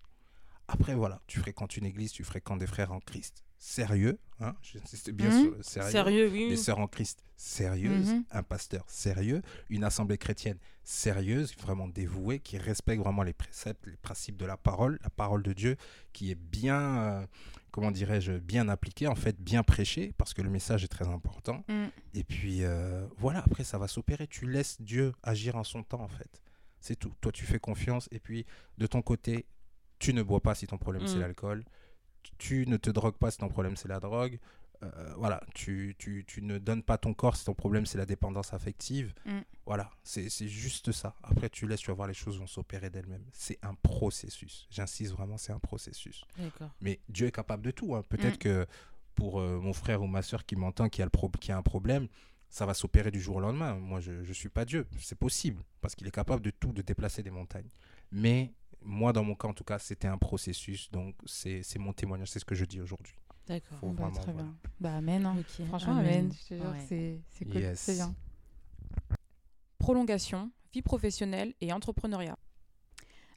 Après, 0.66 0.95
voilà, 0.95 1.20
tu 1.27 1.39
fréquentes 1.41 1.77
une 1.77 1.85
église, 1.85 2.11
tu 2.12 2.25
fréquentes 2.25 2.59
des 2.59 2.66
frères 2.66 2.91
en 2.93 3.01
Christ. 3.01 3.45
Sérieux, 3.67 4.19
hein, 4.41 4.55
j'insiste 4.61 5.11
bien 5.11 5.31
Mhm. 5.31 5.41
sur 5.43 5.51
le 5.53 5.62
sérieux. 5.62 5.91
Sérieux, 5.91 6.31
oui. 6.31 6.49
Des 6.51 6.57
sœurs 6.59 6.81
en 6.81 6.87
Christ 6.87 7.25
sérieuses, 7.35 8.12
Mhm. 8.12 8.25
un 8.31 8.43
pasteur 8.43 8.85
sérieux, 8.89 9.41
une 9.71 9.85
assemblée 9.85 10.19
chrétienne 10.19 10.59
sérieuse, 10.83 11.57
vraiment 11.57 11.89
dévouée, 11.89 12.41
qui 12.41 12.59
respecte 12.59 13.03
vraiment 13.03 13.23
les 13.23 13.33
préceptes, 13.33 13.87
les 13.87 13.97
principes 13.97 14.37
de 14.37 14.45
la 14.45 14.59
parole, 14.59 14.99
la 15.03 15.09
parole 15.09 15.43
de 15.43 15.55
Dieu, 15.55 15.77
qui 16.12 16.31
est 16.31 16.35
bien, 16.35 16.99
euh, 17.23 17.27
comment 17.71 17.91
dirais-je, 17.91 18.33
bien 18.33 18.69
appliquée, 18.69 19.07
en 19.07 19.15
fait, 19.15 19.41
bien 19.41 19.62
prêchée, 19.62 20.12
parce 20.19 20.35
que 20.35 20.43
le 20.43 20.51
message 20.51 20.85
est 20.85 20.89
très 20.89 21.09
important. 21.09 21.65
Mm. 21.69 21.85
Et 22.12 22.23
puis, 22.25 22.65
euh, 22.65 23.07
voilà, 23.17 23.39
après, 23.39 23.65
ça 23.65 23.79
va 23.79 23.89
s'opérer. 23.89 24.27
Tu 24.27 24.47
laisses 24.47 24.79
Dieu 24.83 25.15
agir 25.23 25.57
en 25.57 25.65
son 25.65 25.83
temps, 25.83 26.03
en 26.03 26.09
fait. 26.09 26.43
C'est 26.81 26.97
tout. 26.97 27.15
Toi, 27.23 27.33
tu 27.33 27.47
fais 27.47 27.59
confiance, 27.59 28.11
et 28.12 28.19
puis, 28.21 28.45
de 28.77 28.87
ton 28.87 29.01
côté, 29.01 29.47
tu 29.99 30.12
ne 30.12 30.23
bois 30.23 30.41
pas 30.43 30.55
si 30.55 30.67
ton 30.67 30.77
problème, 30.77 31.07
c'est 31.07 31.17
Mm. 31.17 31.21
l'alcool. 31.21 31.65
Tu 32.39 32.66
ne 32.66 32.77
te 32.77 32.91
drogues 32.91 33.16
pas 33.16 33.31
si 33.31 33.39
ton 33.39 33.49
problème, 33.49 33.77
c'est 33.77 33.89
la 33.89 34.01
drogue. 34.01 34.39
Euh, 34.83 35.14
voilà, 35.16 35.41
tu, 35.55 35.95
tu, 35.99 36.25
tu 36.27 36.43
ne 36.43 36.59
donnes 36.59 36.83
pas 36.83 36.99
ton 36.99 37.14
corps 37.14 37.37
si 37.37 37.45
ton 37.47 37.55
problème 37.55 37.87
c'est 37.87 37.97
la 37.97 38.05
dépendance 38.07 38.53
affective. 38.53 39.14
Mm. 39.25 39.39
Voilà, 39.66 39.91
c'est 40.03 40.29
juste 40.49 40.93
ça. 40.93 41.14
Après, 41.22 41.49
tu 41.49 41.66
laisses, 41.66 41.81
tu 41.81 41.87
vas 41.87 41.95
voir, 41.95 42.09
les 42.09 42.12
choses 42.12 42.39
vont 42.39 42.47
s'opérer 42.47 42.91
d'elles-mêmes. 42.91 43.25
C'est 43.33 43.59
un 43.62 43.75
processus. 43.75 44.66
J'insiste 44.70 45.12
vraiment, 45.12 45.39
c'est 45.39 45.53
un 45.53 45.59
processus. 45.59 46.25
Mais 46.83 47.01
Dieu 47.09 47.29
est 47.29 47.33
capable 47.33 47.62
de 47.62 47.70
tout. 47.70 47.95
hein. 47.95 48.03
Peut-être 48.09 48.35
Mm. 48.35 48.39
que 48.39 48.66
pour 49.14 49.41
euh, 49.41 49.59
mon 49.59 49.72
frère 49.72 50.03
ou 50.03 50.07
ma 50.07 50.20
soeur 50.22 50.45
qui 50.45 50.57
m'entend, 50.57 50.89
qui, 50.91 51.01
a 51.01 51.07
le 51.07 51.11
pro- 51.11 51.31
qui 51.31 51.51
a 51.53 51.57
un 51.57 51.62
problème, 51.62 52.09
ça 52.51 52.66
va 52.66 52.75
s'opérer 52.75 53.11
du 53.11 53.20
jour 53.20 53.37
au 53.37 53.41
lendemain. 53.41 53.75
Moi, 53.77 54.01
je 54.01 54.11
ne 54.12 54.33
suis 54.35 54.49
pas 54.51 54.64
Dieu. 54.66 54.87
C'est 54.99 55.18
possible, 55.18 55.62
parce 55.81 55.95
qu'il 55.95 56.07
est 56.07 56.11
capable 56.14 56.43
de 56.43 56.51
tout, 56.51 56.72
de 56.72 56.83
déplacer 56.83 57.22
des 57.22 57.31
montagnes. 57.31 57.70
Mais 58.12 58.53
moi, 58.85 59.12
dans 59.12 59.24
mon 59.24 59.35
cas, 59.35 59.49
en 59.49 59.55
tout 59.55 59.64
cas, 59.64 59.78
c'était 59.78 60.09
un 60.09 60.18
processus. 60.18 60.91
Donc, 60.91 61.14
c'est 61.26 61.62
c'est 61.62 61.78
mon 61.78 61.93
témoignage, 61.93 62.28
c'est 62.30 62.39
ce 62.39 62.45
que 62.45 62.55
je 62.55 62.64
dis 62.64 62.80
aujourd'hui. 62.80 63.14
D'accord. 63.47 63.78
Bah, 63.82 63.89
vraiment, 64.05 64.11
très 64.12 64.32
voilà. 64.32 64.49
bien. 64.49 64.57
Bah, 64.80 64.97
amen. 64.97 65.26
hein. 65.26 65.37
Franchement, 65.68 65.97
amen. 65.99 66.07
amen. 66.26 66.32
Je 66.32 66.49
te 66.49 66.55
jure, 66.55 66.70
Ouais. 66.70 66.78
que 66.78 66.85
c'est 66.89 67.20
c'est 67.30 67.45
cool. 67.45 67.57
Yes. 67.61 67.80
C'est 67.80 67.95
bien. 67.95 68.14
Prolongation, 69.78 70.51
vie 70.72 70.82
professionnelle 70.82 71.55
et 71.61 71.72
entrepreneuriat. 71.72 72.39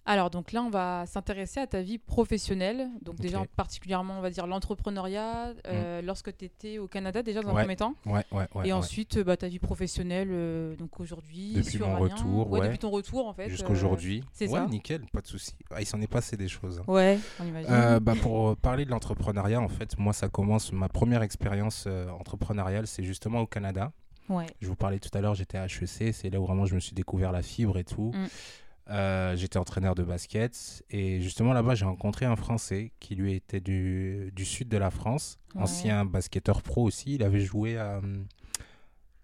Alors, 0.10 0.30
donc 0.30 0.53
là, 0.53 0.64
on 0.64 0.70
va 0.70 1.05
s'intéresser 1.05 1.60
à 1.60 1.68
ta 1.68 1.82
vie 1.82 1.97
professionnelle. 1.97 2.89
Donc, 3.01 3.18
déjà, 3.18 3.43
particulièrement, 3.58 4.18
on 4.18 4.22
va 4.22 4.30
dire 4.30 4.47
l'entrepreneuriat, 4.47 5.53
euh, 5.68 6.01
lorsque 6.01 6.36
tu 6.36 6.45
étais 6.45 6.78
au 6.80 6.88
Canada, 6.88 7.22
déjà, 7.22 7.41
dans 7.41 7.49
un 7.49 7.53
premier 7.53 7.76
temps. 7.76 7.93
Ouais, 8.05 8.24
ouais, 8.32 8.47
ouais. 8.55 8.70
et 8.70 8.72
ensuite, 8.72 9.18
euh, 9.18 9.26
bah, 9.26 9.36
ta 9.36 9.49
vie 9.49 9.60
professionnelle, 9.60 10.30
euh, 10.32 10.78
donc 10.78 11.01
aujourd'hui. 11.01 11.51
Depuis 11.55 11.78
mon 11.80 11.88
Amiens. 11.88 11.97
retour, 11.97 12.49
ouais. 12.49 12.62
Depuis 12.62 12.80
ton 12.80 12.89
retour, 12.89 13.28
en 13.28 13.34
fait. 13.34 13.49
Jusqu'à 13.49 13.68
euh, 13.68 13.72
aujourd'hui. 13.72 14.24
c'est 14.32 14.47
ouais, 14.47 14.60
ça. 14.60 14.66
nickel, 14.68 15.01
pas 15.12 15.20
de 15.20 15.28
souci. 15.28 15.53
Ah, 15.72 15.82
il 15.82 15.86
s'en 15.86 15.99
est 15.99 16.08
passé 16.08 16.38
des 16.38 16.47
choses. 16.47 16.80
hein. 16.80 16.84
Ouais, 16.88 17.20
on 17.41 17.45
imagine. 17.45 17.99
Bah, 17.99 18.14
pour 18.22 18.55
parler 18.55 18.86
de 18.86 18.91
l'entrepreneuriat, 18.91 19.60
en 19.60 19.68
fait, 19.68 19.97
moi, 19.99 20.14
ça 20.14 20.30
commence. 20.30 20.72
Ma 20.72 20.88
première 20.88 21.22
expérience 21.22 21.86
entrepreneuriale, 22.18 22.88
c'est 22.88 23.03
justement 23.03 23.41
au 23.41 23.45
Canada. 23.45 23.91
ouais. 24.30 24.45
Je 24.62 24.68
vous 24.68 24.76
parlais 24.78 24.99
tout 24.99 25.10
à 25.14 25.20
l'heure, 25.20 25.36
j'étais 25.36 25.58
à 25.58 25.66
HEC, 25.66 26.14
c'est 26.14 26.30
là 26.30 26.39
où 26.39 26.45
vraiment 26.45 26.66
je 26.66 26.76
me 26.76 26.80
suis 26.80 26.93
découvert 26.93 27.34
la 27.34 27.41
fibre 27.41 27.78
et 27.78 27.84
tout. 27.84 28.14
Mm. 28.14 28.28
Euh, 28.90 29.36
j'étais 29.36 29.58
entraîneur 29.58 29.96
de 29.96 30.04
basket 30.04 30.82
et 30.90 31.20
justement 31.20 31.52
là-bas 31.52 31.76
j'ai 31.76 31.84
rencontré 31.84 32.26
un 32.26 32.38
Français 32.38 32.94
qui 33.02 33.16
lui 33.16 33.34
était 33.34 33.60
du, 33.60 34.32
du 34.34 34.46
sud 34.46 34.70
de 34.70 34.78
la 34.78 34.92
France, 34.92 35.40
Ouais. 35.56 35.64
ancien 35.64 36.06
basketteur 36.06 36.62
pro 36.62 36.84
aussi. 36.84 37.16
Il 37.16 37.24
avait 37.24 37.42
joué 37.42 37.78
à, 37.78 38.00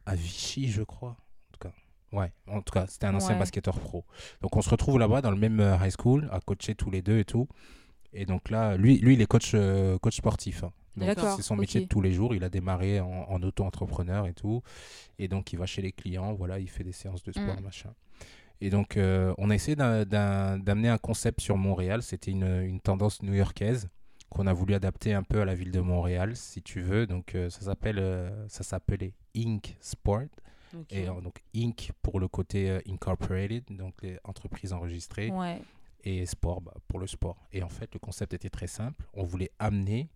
à 0.05 0.16
Vichy, 0.16 0.68
je 0.70 0.82
crois. 0.82 1.11
En 1.11 1.51
tout 1.53 1.59
cas, 1.70 1.74
ouais, 2.11 2.32
en 2.47 2.61
tout 2.61 2.74
cas 2.74 2.88
c'était 2.88 3.05
un 3.05 3.16
ancien 3.16 3.34
Ouais. 3.36 3.39
basketteur 3.39 3.80
pro. 3.80 4.03
Donc 4.41 4.55
on 4.57 4.61
se 4.61 4.70
retrouve 4.70 4.99
là-bas 4.99 5.22
dans 5.22 5.32
le 5.32 5.38
même 5.38 5.59
euh, 5.59 5.78
high 5.78 5.93
school, 5.97 6.28
à 6.32 6.39
coacher 6.41 6.76
tous 6.76 6.91
les 6.91 7.01
deux 7.01 7.20
et 7.20 7.26
tout. 7.26 7.47
Et 8.11 8.26
donc 8.26 8.49
là, 8.49 8.76
lui, 8.78 8.97
lui 8.99 9.14
il 9.14 9.22
est 9.22 9.26
coach, 9.26 9.51
euh, 9.55 9.97
coach 9.97 10.18
sportif. 10.18 10.64
hein. 10.64 10.72
Donc, 10.95 11.09
C'est 11.36 11.41
son 11.41 11.55
métier 11.55 11.82
de 11.82 11.88
tous 11.88 12.01
les 12.01 12.11
jours. 12.11 12.36
Il 12.36 12.43
a 12.43 12.49
démarré 12.49 12.99
en, 12.99 13.07
en 13.07 13.41
auto-entrepreneur 13.41 14.28
et 14.28 14.34
tout. 14.34 14.61
Et 15.18 15.28
donc, 15.28 15.51
il 15.51 15.57
va 15.57 15.66
chez 15.66 15.82
les 15.82 15.91
clients. 15.91 16.34
Voilà, 16.34 16.59
il 16.59 16.70
fait 16.70 16.84
des 16.84 16.91
séances 16.91 17.24
de 17.24 17.32
sport, 17.32 17.59
Mm. 17.59 17.64
machin. 17.64 17.89
Et 18.62 18.70
donc, 18.70 18.97
euh, 18.97 19.34
on 19.38 19.49
a 19.49 19.56
essayé 19.56 19.76
d'amener 19.76 20.89
un 20.89 20.97
concept 20.97 21.41
sur 21.41 21.58
Montréal. 21.58 22.01
C'était 22.01 22.32
une, 22.32 22.62
une, 22.64 22.80
tendance 22.80 23.22
new-yorkaise 23.22 23.89
qu'on 24.30 24.47
a 24.47 24.54
voulu 24.54 24.74
adapter 24.74 25.14
un 25.14 25.24
peu 25.24 25.41
à 25.41 25.45
la 25.45 25.54
ville 25.54 25.72
de 25.72 25.82
Montréal, 25.82 26.36
si 26.36 26.62
tu 26.62 26.82
veux. 26.82 27.06
Donc, 27.06 27.36
euh, 27.36 27.49
ça 27.49 27.62
s'appelle, 27.62 27.99
euh, 27.99 28.47
ça 28.47 28.64
s'appelait 28.64 29.14
Inc. 29.36 29.78
Sport. 29.80 30.24
Et 30.89 31.06
donc, 31.06 31.43
Inc. 31.56 31.91
pour 32.01 32.20
le 32.20 32.28
côté 32.28 32.80
incorporated, 32.89 33.64
donc 33.70 33.93
les 34.01 34.18
entreprises 34.24 34.74
enregistrées. 34.74 35.32
Et 36.06 36.26
sport 36.26 36.62
bah, 36.62 36.74
pour 36.88 36.99
le 36.99 37.08
sport. 37.08 37.38
Et 37.54 37.64
en 37.64 37.70
fait, 37.70 37.93
le 37.93 37.99
concept 37.99 38.34
était 38.34 38.49
très 38.49 38.68
simple. 38.68 39.06
On 39.14 39.24
voulait 39.24 39.51
amener 39.60 40.10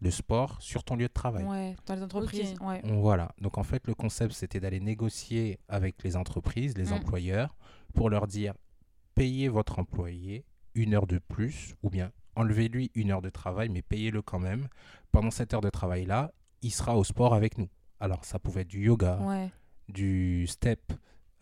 le 0.00 0.10
sport 0.10 0.60
sur 0.60 0.84
ton 0.84 0.96
lieu 0.96 1.08
de 1.08 1.12
travail. 1.12 1.44
Ouais, 1.44 1.76
dans 1.86 1.94
les 1.94 2.02
entreprises. 2.02 2.54
Ouais. 2.60 2.82
Voilà. 2.84 3.32
Donc 3.40 3.58
en 3.58 3.62
fait, 3.62 3.86
le 3.86 3.94
concept, 3.94 4.32
c'était 4.32 4.60
d'aller 4.60 4.80
négocier 4.80 5.58
avec 5.68 6.02
les 6.02 6.16
entreprises, 6.16 6.76
les 6.76 6.90
mm. 6.90 6.92
employeurs, 6.92 7.56
pour 7.94 8.10
leur 8.10 8.26
dire 8.26 8.54
payez 9.14 9.48
votre 9.48 9.78
employé 9.78 10.44
une 10.74 10.94
heure 10.94 11.06
de 11.06 11.18
plus, 11.18 11.74
ou 11.82 11.90
bien 11.90 12.12
enlevez-lui 12.34 12.90
une 12.94 13.10
heure 13.10 13.22
de 13.22 13.30
travail, 13.30 13.70
mais 13.70 13.82
payez-le 13.82 14.20
quand 14.22 14.38
même. 14.38 14.68
Pendant 15.10 15.30
cette 15.30 15.54
heure 15.54 15.62
de 15.62 15.70
travail-là, 15.70 16.32
il 16.60 16.70
sera 16.70 16.96
au 16.96 17.04
sport 17.04 17.34
avec 17.34 17.56
nous. 17.56 17.68
Alors 17.98 18.24
ça 18.26 18.38
pouvait 18.38 18.60
être 18.60 18.68
du 18.68 18.84
yoga, 18.84 19.18
du 19.88 20.46
step, 20.46 20.92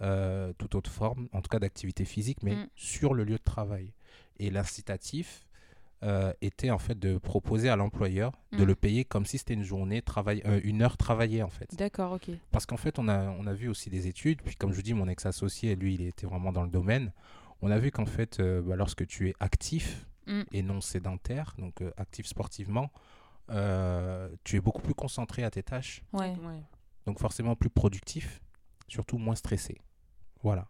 euh, 0.00 0.52
toute 0.58 0.76
autre 0.76 0.90
forme, 0.90 1.28
en 1.32 1.40
tout 1.40 1.48
cas 1.48 1.58
d'activité 1.58 2.04
physique, 2.04 2.42
mais 2.42 2.54
mm. 2.54 2.68
sur 2.76 3.14
le 3.14 3.24
lieu 3.24 3.36
de 3.36 3.42
travail. 3.42 3.92
Et 4.38 4.50
l'incitatif, 4.50 5.48
euh, 6.04 6.34
était 6.42 6.70
en 6.70 6.78
fait 6.78 6.98
de 6.98 7.16
proposer 7.16 7.70
à 7.70 7.76
l'employeur 7.76 8.32
de 8.52 8.62
mm. 8.62 8.66
le 8.66 8.74
payer 8.74 9.04
comme 9.06 9.24
si 9.24 9.38
c'était 9.38 9.54
une 9.54 9.62
journée 9.62 10.02
travail, 10.02 10.42
euh, 10.44 10.60
une 10.62 10.82
heure 10.82 10.98
travaillée 10.98 11.42
en 11.42 11.48
fait. 11.48 11.74
D'accord, 11.76 12.12
ok. 12.12 12.30
Parce 12.50 12.66
qu'en 12.66 12.76
fait 12.76 12.98
on 12.98 13.08
a 13.08 13.30
on 13.30 13.46
a 13.46 13.54
vu 13.54 13.68
aussi 13.68 13.88
des 13.88 14.06
études, 14.06 14.42
puis 14.42 14.54
comme 14.54 14.70
je 14.70 14.76
vous 14.76 14.82
dis 14.82 14.92
mon 14.92 15.08
ex 15.08 15.24
associé 15.24 15.74
lui 15.76 15.94
il 15.94 16.02
était 16.02 16.26
vraiment 16.26 16.52
dans 16.52 16.62
le 16.62 16.68
domaine, 16.68 17.10
on 17.62 17.70
a 17.70 17.78
vu 17.78 17.90
qu'en 17.90 18.04
fait 18.04 18.38
euh, 18.38 18.60
bah, 18.60 18.76
lorsque 18.76 19.06
tu 19.06 19.30
es 19.30 19.34
actif 19.40 20.06
mm. 20.26 20.42
et 20.52 20.62
non 20.62 20.82
sédentaire, 20.82 21.54
donc 21.58 21.82
actif 21.96 22.26
sportivement, 22.26 22.90
tu 23.48 24.56
es 24.56 24.60
beaucoup 24.60 24.82
plus 24.82 24.94
concentré 24.94 25.42
à 25.42 25.50
tes 25.50 25.62
tâches. 25.62 26.02
Ouais. 26.12 26.34
Donc 27.06 27.18
forcément 27.18 27.56
plus 27.56 27.70
productif, 27.70 28.42
surtout 28.88 29.16
moins 29.16 29.36
stressé. 29.36 29.80
Voilà. 30.42 30.66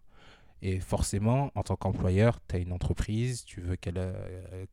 Et 0.67 0.81
forcément, 0.81 1.53
en 1.55 1.63
tant 1.63 1.77
qu'employeur, 1.77 2.41
tu 2.49 2.57
as 2.57 2.59
une 2.59 2.73
entreprise, 2.73 3.45
tu 3.45 3.61
veux 3.61 3.77
qu'elle 3.77 3.99
euh, 3.99 4.65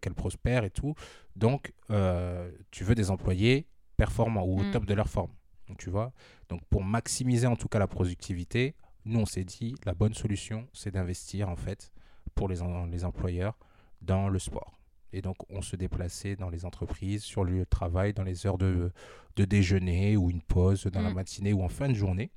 qu'elle 0.00 0.14
prospère 0.14 0.64
et 0.64 0.70
tout. 0.70 0.94
Donc, 1.36 1.74
euh, 1.90 2.50
tu 2.70 2.82
veux 2.82 2.94
des 2.94 3.10
employés 3.10 3.66
performants 3.98 4.46
ou 4.46 4.58
au 4.58 4.62
mm. 4.62 4.70
top 4.70 4.86
de 4.86 4.94
leur 4.94 5.10
forme. 5.10 5.30
Donc, 5.68 5.76
tu 5.76 5.90
vois. 5.90 6.14
Donc, 6.48 6.64
pour 6.70 6.82
maximiser 6.82 7.46
en 7.46 7.56
tout 7.56 7.68
cas 7.68 7.78
la 7.78 7.86
productivité, 7.86 8.74
nous, 9.04 9.20
on 9.20 9.26
s'est 9.26 9.44
dit, 9.44 9.74
la 9.84 9.92
bonne 9.92 10.14
solution, 10.14 10.66
c'est 10.72 10.92
d'investir 10.92 11.50
en 11.50 11.56
fait 11.56 11.92
pour 12.34 12.48
les, 12.48 12.60
les 12.90 13.04
employeurs 13.04 13.58
dans 14.00 14.30
le 14.30 14.38
sport. 14.38 14.80
Et 15.12 15.20
donc, 15.20 15.36
on 15.50 15.60
se 15.60 15.76
déplaçait 15.76 16.36
dans 16.36 16.48
les 16.48 16.64
entreprises, 16.64 17.22
sur 17.22 17.44
le 17.44 17.52
lieu 17.52 17.64
de 17.64 17.68
travail, 17.68 18.14
dans 18.14 18.24
les 18.24 18.46
heures 18.46 18.56
de, 18.56 18.90
de 19.36 19.44
déjeuner 19.44 20.16
ou 20.16 20.30
une 20.30 20.40
pause 20.40 20.86
dans 20.86 21.02
la 21.02 21.10
mm. 21.10 21.14
matinée 21.14 21.52
ou 21.52 21.62
en 21.62 21.68
fin 21.68 21.90
de 21.90 21.94
journée 21.94 22.30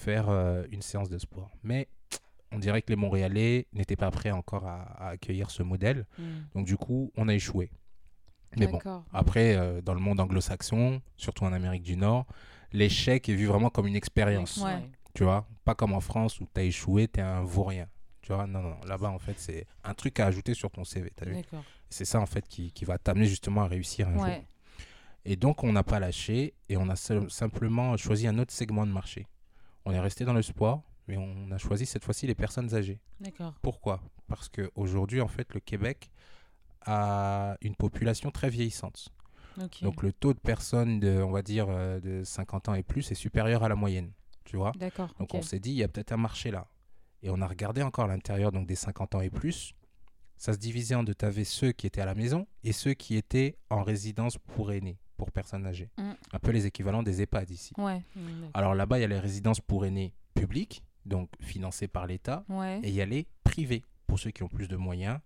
faire 0.00 0.28
euh, 0.28 0.64
une 0.70 0.82
séance 0.82 1.08
de 1.08 1.18
sport. 1.18 1.50
Mais 1.62 1.88
on 2.52 2.58
dirait 2.58 2.82
que 2.82 2.90
les 2.90 2.96
Montréalais 2.96 3.66
n'étaient 3.72 3.96
pas 3.96 4.10
prêts 4.10 4.30
encore 4.30 4.66
à, 4.66 5.10
accueillir 5.10 5.50
ce 5.50 5.62
modèle. 5.62 6.06
Hmm. 6.18 6.40
Donc 6.54 6.66
du 6.66 6.76
coup, 6.76 7.12
on 7.16 7.28
a 7.28 7.34
échoué. 7.34 7.70
Mais 8.56 8.66
bon, 8.66 8.80
après, 9.12 9.54
euh, 9.54 9.80
dans 9.80 9.94
le 9.94 10.00
monde 10.00 10.18
anglo-saxon, 10.18 11.00
surtout 11.16 11.44
en 11.44 11.52
Amérique 11.52 11.84
du 11.84 11.96
Nord, 11.96 12.26
l'échec 12.72 13.28
est 13.28 13.34
vu 13.34 13.46
vraiment 13.46 13.70
comme 13.70 13.86
une 13.86 13.94
expérience. 13.94 14.64
Tu 15.14 15.22
vois, 15.22 15.46
pas 15.64 15.74
comme 15.74 15.92
en 15.92 16.00
France 16.00 16.40
où 16.40 16.48
tu 16.52 16.60
as 16.60 16.64
échoué, 16.64 17.06
tu 17.06 17.20
es 17.20 17.22
un 17.22 17.42
vaurien. 17.42 17.86
Tu 18.22 18.32
vois, 18.32 18.46
non, 18.46 18.60
non, 18.60 18.76
là-bas, 18.86 19.10
en 19.10 19.18
fait, 19.18 19.34
c'est 19.38 19.66
un 19.84 19.94
truc 19.94 20.18
à 20.18 20.26
ajouter 20.26 20.54
sur 20.54 20.70
ton 20.70 20.84
CV. 20.84 21.12
C'est 21.88 22.04
ça, 22.04 22.20
en 22.20 22.26
fait, 22.26 22.46
qui, 22.46 22.72
qui 22.72 22.84
va 22.84 22.98
t'amener 22.98 23.26
justement 23.26 23.62
à 23.62 23.68
réussir 23.68 24.08
un 24.08 24.14
jour. 24.14 24.44
Et 25.24 25.36
donc, 25.36 25.62
on 25.62 25.72
n'a 25.72 25.84
pas 25.84 26.00
lâché 26.00 26.54
et 26.68 26.76
on 26.76 26.88
a 26.88 26.96
simplement 26.96 27.96
choisi 27.96 28.26
un 28.26 28.38
autre 28.38 28.52
segment 28.52 28.86
de 28.86 28.92
marché. 28.92 29.26
On 29.90 29.92
est 29.92 30.00
resté 30.00 30.24
dans 30.24 30.32
le 30.32 30.42
sport, 30.42 30.82
mais 31.08 31.16
on 31.16 31.50
a 31.50 31.58
choisi 31.58 31.84
cette 31.84 32.04
fois-ci 32.04 32.26
les 32.28 32.36
personnes 32.36 32.74
âgées. 32.74 33.00
D'accord. 33.18 33.54
Pourquoi? 33.60 34.00
Parce 34.28 34.48
qu'aujourd'hui, 34.48 35.20
en 35.20 35.26
fait, 35.26 35.52
le 35.52 35.58
Québec 35.58 36.12
a 36.82 37.56
une 37.60 37.74
population 37.74 38.30
très 38.30 38.50
vieillissante. 38.50 39.08
Donc 39.82 40.02
le 40.02 40.12
taux 40.12 40.32
de 40.32 40.38
personnes 40.38 41.00
de, 41.00 41.20
on 41.20 41.32
va 41.32 41.42
dire, 41.42 41.66
euh, 41.68 41.98
de 41.98 42.22
50 42.22 42.68
ans 42.68 42.74
et 42.74 42.84
plus 42.84 43.10
est 43.10 43.16
supérieur 43.16 43.64
à 43.64 43.68
la 43.68 43.74
moyenne. 43.74 44.12
Tu 44.44 44.56
vois? 44.56 44.72
D'accord. 44.78 45.12
Donc 45.18 45.34
on 45.34 45.42
s'est 45.42 45.58
dit, 45.58 45.70
il 45.70 45.76
y 45.76 45.82
a 45.82 45.88
peut-être 45.88 46.12
un 46.12 46.16
marché 46.16 46.52
là. 46.52 46.68
Et 47.22 47.30
on 47.30 47.42
a 47.42 47.46
regardé 47.48 47.82
encore 47.82 48.06
l'intérieur 48.06 48.52
donc 48.52 48.66
des 48.66 48.76
50 48.76 49.16
ans 49.16 49.20
et 49.20 49.28
plus. 49.28 49.74
Ça 50.36 50.52
se 50.52 50.58
divisait 50.58 50.94
en 50.94 51.02
deux. 51.02 51.14
Tu 51.14 51.24
avais 51.24 51.44
ceux 51.44 51.72
qui 51.72 51.88
étaient 51.88 52.00
à 52.00 52.06
la 52.06 52.14
maison 52.14 52.46
et 52.62 52.72
ceux 52.72 52.94
qui 52.94 53.16
étaient 53.16 53.58
en 53.68 53.82
résidence 53.82 54.38
pour 54.38 54.72
aînés 54.72 54.98
pour 55.20 55.30
personnes 55.30 55.66
âgées. 55.66 55.90
Mm. 55.98 56.12
Un 56.32 56.38
peu 56.38 56.50
les 56.50 56.64
équivalents 56.64 57.02
des 57.02 57.20
EHPAD 57.20 57.50
ici. 57.50 57.74
Ouais. 57.76 58.02
Alors 58.54 58.74
là-bas, 58.74 58.98
il 58.98 59.02
y 59.02 59.04
a 59.04 59.08
les 59.08 59.18
résidences 59.18 59.60
pour 59.60 59.84
aînés 59.84 60.14
publiques, 60.34 60.82
donc 61.04 61.28
financées 61.40 61.88
par 61.88 62.06
l'État, 62.06 62.42
et 62.82 62.88
il 62.88 62.94
y 62.94 63.02
a 63.02 63.06
les 63.06 63.26
privées, 63.44 63.84
pour 64.06 64.18
ceux 64.18 64.30
qui 64.30 64.42
ont 64.42 64.48
plus 64.48 64.66
de 64.66 64.76
moyens. 64.76 65.18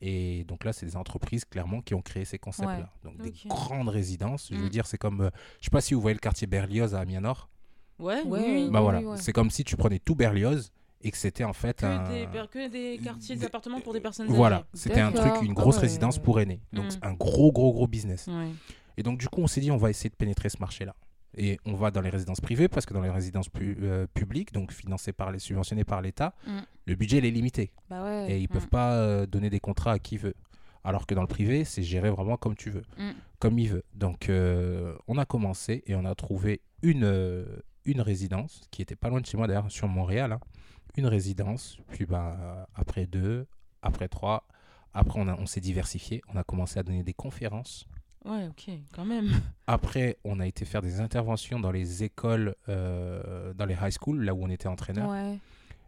Et 0.00 0.44
donc 0.44 0.64
là, 0.64 0.72
c'est 0.72 0.86
des 0.86 0.96
entreprises 0.96 1.44
clairement 1.44 1.82
qui 1.82 1.94
ont 1.94 2.00
créé 2.00 2.24
ces 2.24 2.38
concepts-là. 2.38 2.90
Donc 3.04 3.18
des 3.18 3.34
grandes 3.46 3.90
résidences. 3.90 4.48
Je 4.50 4.56
veux 4.56 4.66
mm. 4.66 4.70
dire, 4.70 4.86
c'est 4.86 4.98
comme, 4.98 5.20
euh, 5.20 5.30
je 5.60 5.66
sais 5.66 5.70
pas 5.70 5.82
si 5.82 5.92
vous 5.92 6.00
voyez 6.00 6.14
le 6.14 6.20
quartier 6.20 6.46
Berlioz 6.46 6.94
à 6.94 7.00
Amiens-Nord. 7.00 7.50
Ouais, 7.98 8.22
oui. 8.24 8.70
Bah 8.72 8.80
voilà, 8.80 9.02
c'est 9.16 9.32
comme 9.32 9.50
si 9.50 9.62
tu 9.62 9.76
prenais 9.76 9.98
tout 9.98 10.14
Berlioz 10.14 10.72
et 11.02 11.10
que 11.10 11.18
c'était 11.18 11.44
en 11.44 11.52
fait 11.52 11.80
que, 11.80 11.86
un... 11.86 12.08
des, 12.08 12.26
que 12.50 12.68
des 12.68 12.98
quartiers, 12.98 13.36
des 13.36 13.44
appartements 13.44 13.80
pour 13.80 13.92
des 13.92 14.00
personnes 14.00 14.26
âgées. 14.26 14.36
Voilà, 14.36 14.66
c'était 14.72 15.00
un 15.00 15.12
truc, 15.12 15.42
une 15.42 15.52
grosse 15.52 15.76
ah 15.76 15.82
résidence 15.82 16.18
pour 16.18 16.40
aînés. 16.40 16.60
Donc 16.72 16.86
mm. 16.86 16.98
un 17.02 17.12
gros, 17.12 17.52
gros, 17.52 17.72
gros 17.72 17.86
business. 17.86 18.28
Et 18.96 19.02
donc, 19.02 19.18
du 19.18 19.28
coup, 19.28 19.40
on 19.40 19.46
s'est 19.46 19.60
dit, 19.60 19.70
on 19.70 19.76
va 19.76 19.90
essayer 19.90 20.10
de 20.10 20.16
pénétrer 20.16 20.48
ce 20.48 20.58
marché-là. 20.60 20.94
Et 21.36 21.58
on 21.64 21.74
va 21.74 21.90
dans 21.90 22.00
les 22.00 22.10
résidences 22.10 22.40
privées 22.40 22.68
parce 22.68 22.86
que 22.86 22.94
dans 22.94 23.00
les 23.00 23.10
résidences 23.10 23.48
euh, 23.60 24.06
publiques, 24.14 24.52
donc 24.52 24.72
financées 24.72 25.12
par 25.12 25.32
les 25.32 25.38
subventionnées 25.38 25.84
par 25.84 26.00
l'État, 26.00 26.34
mm. 26.46 26.58
le 26.86 26.94
budget 26.94 27.18
est 27.18 27.30
limité. 27.30 27.72
Bah 27.90 28.28
et 28.28 28.38
ils 28.38 28.42
ne 28.42 28.48
peuvent 28.48 28.66
mm. 28.66 28.70
pas 28.70 28.92
euh, 28.94 29.26
donner 29.26 29.50
des 29.50 29.60
contrats 29.60 29.92
à 29.92 29.98
qui 29.98 30.16
veut. 30.16 30.34
Alors 30.84 31.06
que 31.06 31.14
dans 31.14 31.22
le 31.22 31.28
privé, 31.28 31.64
c'est 31.64 31.82
géré 31.82 32.10
vraiment 32.10 32.36
comme 32.36 32.54
tu 32.54 32.70
veux, 32.70 32.84
mm. 32.98 33.10
comme 33.38 33.58
il 33.58 33.68
veut. 33.68 33.84
Donc 33.94 34.28
euh, 34.28 34.96
on 35.08 35.18
a 35.18 35.24
commencé 35.24 35.82
et 35.86 35.94
on 35.94 36.04
a 36.04 36.14
trouvé 36.14 36.60
une, 36.82 37.44
une 37.84 38.00
résidence 38.00 38.60
qui 38.70 38.82
était 38.82 38.96
pas 38.96 39.08
loin 39.08 39.20
de 39.20 39.26
chez 39.26 39.36
moi 39.36 39.46
d'ailleurs, 39.46 39.70
sur 39.70 39.88
Montréal. 39.88 40.32
Hein. 40.32 40.40
Une 40.96 41.06
résidence, 41.06 41.78
puis 41.88 42.06
ben, 42.06 42.66
après 42.74 43.06
deux, 43.06 43.48
après 43.82 44.06
trois, 44.06 44.46
après 44.92 45.18
on, 45.18 45.26
on 45.26 45.46
s'est 45.46 45.60
diversifié, 45.60 46.22
on 46.32 46.36
a 46.36 46.44
commencé 46.44 46.78
à 46.78 46.84
donner 46.84 47.02
des 47.02 47.14
conférences 47.14 47.88
Ouais, 48.24 48.46
ok, 48.48 48.70
quand 48.94 49.04
même. 49.04 49.30
Après, 49.66 50.18
on 50.24 50.40
a 50.40 50.46
été 50.46 50.64
faire 50.64 50.80
des 50.80 51.00
interventions 51.00 51.60
dans 51.60 51.70
les 51.70 52.04
écoles, 52.04 52.54
euh, 52.68 53.52
dans 53.54 53.66
les 53.66 53.74
high 53.74 53.90
schools, 53.90 54.22
là 54.22 54.34
où 54.34 54.42
on 54.42 54.48
était 54.48 54.68
entraîneur. 54.68 55.10
Ouais. 55.10 55.38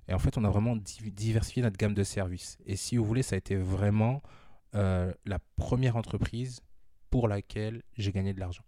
Et 0.08 0.14
en 0.14 0.18
fait, 0.18 0.36
on 0.38 0.44
a 0.44 0.50
vraiment 0.50 0.76
diversifié 0.76 1.62
notre 1.62 1.76
gamme 1.76 1.94
de 1.94 2.04
services. 2.04 2.58
Et 2.66 2.76
si 2.76 2.96
vous 2.96 3.04
voulez, 3.04 3.22
ça 3.22 3.34
a 3.34 3.38
été 3.38 3.56
vraiment 3.56 4.22
euh, 4.74 5.12
la 5.24 5.38
première 5.56 5.96
entreprise 5.96 6.60
pour 7.10 7.28
laquelle 7.28 7.82
j'ai 7.96 8.12
gagné 8.12 8.32
de 8.32 8.40
l'argent. 8.40 8.64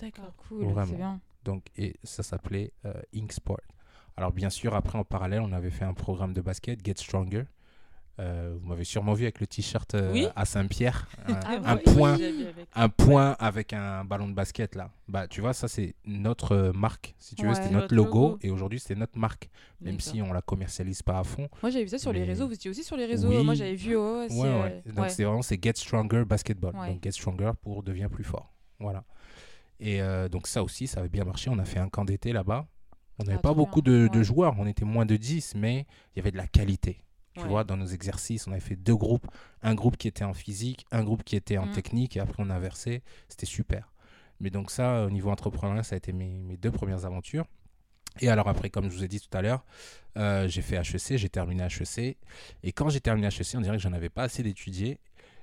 D'accord, 0.00 0.34
cool, 0.36 0.72
c'est 0.86 0.96
bien. 0.96 1.20
Donc, 1.44 1.66
et 1.76 1.96
ça 2.04 2.22
s'appelait 2.22 2.72
euh, 2.86 2.94
Inksport. 3.14 3.60
Alors, 4.16 4.32
bien 4.32 4.50
sûr, 4.50 4.74
après, 4.74 4.98
en 4.98 5.04
parallèle, 5.04 5.40
on 5.40 5.52
avait 5.52 5.70
fait 5.70 5.84
un 5.84 5.94
programme 5.94 6.32
de 6.32 6.40
basket, 6.40 6.84
Get 6.84 6.94
Stronger, 6.96 7.44
euh, 8.20 8.54
vous 8.60 8.68
m'avez 8.68 8.84
sûrement 8.84 9.14
vu 9.14 9.24
avec 9.24 9.40
le 9.40 9.46
t-shirt 9.46 9.94
euh, 9.94 10.28
à 10.36 10.44
Saint-Pierre, 10.44 11.08
un, 11.26 11.40
ah 11.64 11.76
point, 11.76 12.18
un 12.74 12.88
point 12.90 13.34
avec 13.38 13.72
un 13.72 14.04
ballon 14.04 14.28
de 14.28 14.34
basket 14.34 14.74
là. 14.74 14.90
Bah, 15.08 15.26
tu 15.26 15.40
vois, 15.40 15.54
ça 15.54 15.68
c'est 15.68 15.94
notre 16.04 16.52
euh, 16.52 16.72
marque, 16.72 17.14
si 17.18 17.34
tu 17.34 17.46
veux, 17.46 17.54
c'était 17.54 17.70
notre, 17.70 17.94
logo, 17.94 18.38
et 18.42 18.50
aujourd'hui 18.50 18.78
c'est 18.78 18.94
notre 18.94 19.16
marque, 19.16 19.48
même 19.80 20.00
si 20.00 20.20
on 20.20 20.34
la 20.34 20.42
commercialise 20.42 21.02
pas 21.02 21.18
à 21.18 21.24
fond. 21.24 21.48
Moi 21.62 21.70
j'avais 21.70 21.84
vu 21.84 21.90
ça 21.90 21.98
sur 21.98 22.12
les 22.12 22.24
réseaux, 22.24 22.46
vous 22.46 22.54
étiez 22.54 22.70
aussi 22.70 22.84
sur 22.84 22.96
les 22.96 23.06
réseaux. 23.06 23.42
Moi 23.42 23.54
j'avais 23.54 23.74
vu. 23.74 23.96
Oh, 23.96 24.26
Donc 24.94 25.06
c'est 25.08 25.24
vraiment 25.24 25.42
c'est 25.42 25.62
Get 25.62 25.76
Stronger 25.76 26.24
Basketball. 26.26 26.74
Donc 26.74 27.02
Get 27.02 27.12
Stronger 27.12 27.52
pour 27.62 27.82
devient 27.82 28.08
plus 28.10 28.24
fort. 28.24 28.52
Voilà. 28.80 29.04
Et 29.78 30.00
donc 30.30 30.46
ça 30.46 30.62
aussi, 30.62 30.86
ça 30.86 31.00
avait 31.00 31.08
bien 31.08 31.24
marché. 31.24 31.48
On 31.48 31.58
a 31.58 31.64
fait 31.64 31.78
un 31.78 31.88
camp 31.88 32.04
d'été 32.04 32.32
là-bas. 32.32 32.66
On 33.18 33.24
n'avait 33.24 33.38
ah, 33.38 33.42
pas 33.42 33.54
beaucoup 33.54 33.82
de, 33.82 34.08
de 34.10 34.22
joueurs, 34.22 34.54
on 34.58 34.66
était 34.66 34.86
moins 34.86 35.04
de 35.04 35.14
10, 35.14 35.54
mais 35.54 35.86
il 36.14 36.18
y 36.18 36.20
avait 36.20 36.30
de 36.30 36.38
la 36.38 36.46
qualité. 36.46 37.02
Tu 37.42 37.48
vois, 37.48 37.64
dans 37.64 37.76
nos 37.76 37.86
exercices, 37.86 38.46
on 38.46 38.52
avait 38.52 38.60
fait 38.60 38.76
deux 38.76 38.96
groupes. 38.96 39.26
Un 39.62 39.74
groupe 39.74 39.96
qui 39.96 40.08
était 40.08 40.24
en 40.24 40.34
physique, 40.34 40.86
un 40.90 41.04
groupe 41.04 41.24
qui 41.24 41.36
était 41.36 41.58
en 41.58 41.66
mm. 41.66 41.72
technique, 41.72 42.16
et 42.16 42.20
après 42.20 42.42
on 42.42 42.50
a 42.50 42.58
versé. 42.58 43.02
C'était 43.28 43.46
super. 43.46 43.92
Mais 44.40 44.50
donc 44.50 44.70
ça, 44.70 45.04
au 45.04 45.10
niveau 45.10 45.30
entrepreneurial, 45.30 45.84
ça 45.84 45.94
a 45.94 45.98
été 45.98 46.12
mes, 46.12 46.42
mes, 46.42 46.56
deux 46.56 46.70
premières 46.70 47.04
aventures. 47.04 47.44
Et 48.20 48.28
alors 48.28 48.48
après, 48.48 48.70
comme 48.70 48.90
je 48.90 48.96
vous 48.96 49.04
ai 49.04 49.08
dit 49.08 49.20
tout 49.20 49.36
à 49.36 49.42
l'heure, 49.42 49.64
euh, 50.16 50.48
j'ai 50.48 50.62
fait 50.62 50.76
HEC, 50.76 51.16
j'ai 51.16 51.28
terminé 51.28 51.64
HEC. 51.64 52.16
Et 52.62 52.72
quand 52.72 52.88
j'ai 52.88 53.00
terminé 53.00 53.28
HEC, 53.28 53.54
on 53.54 53.60
dirait 53.60 53.76
que 53.76 53.82
j'en 53.82 53.92
avais 53.92 54.08
pas 54.08 54.24
assez 54.24 54.42
d'étudier. 54.42 54.98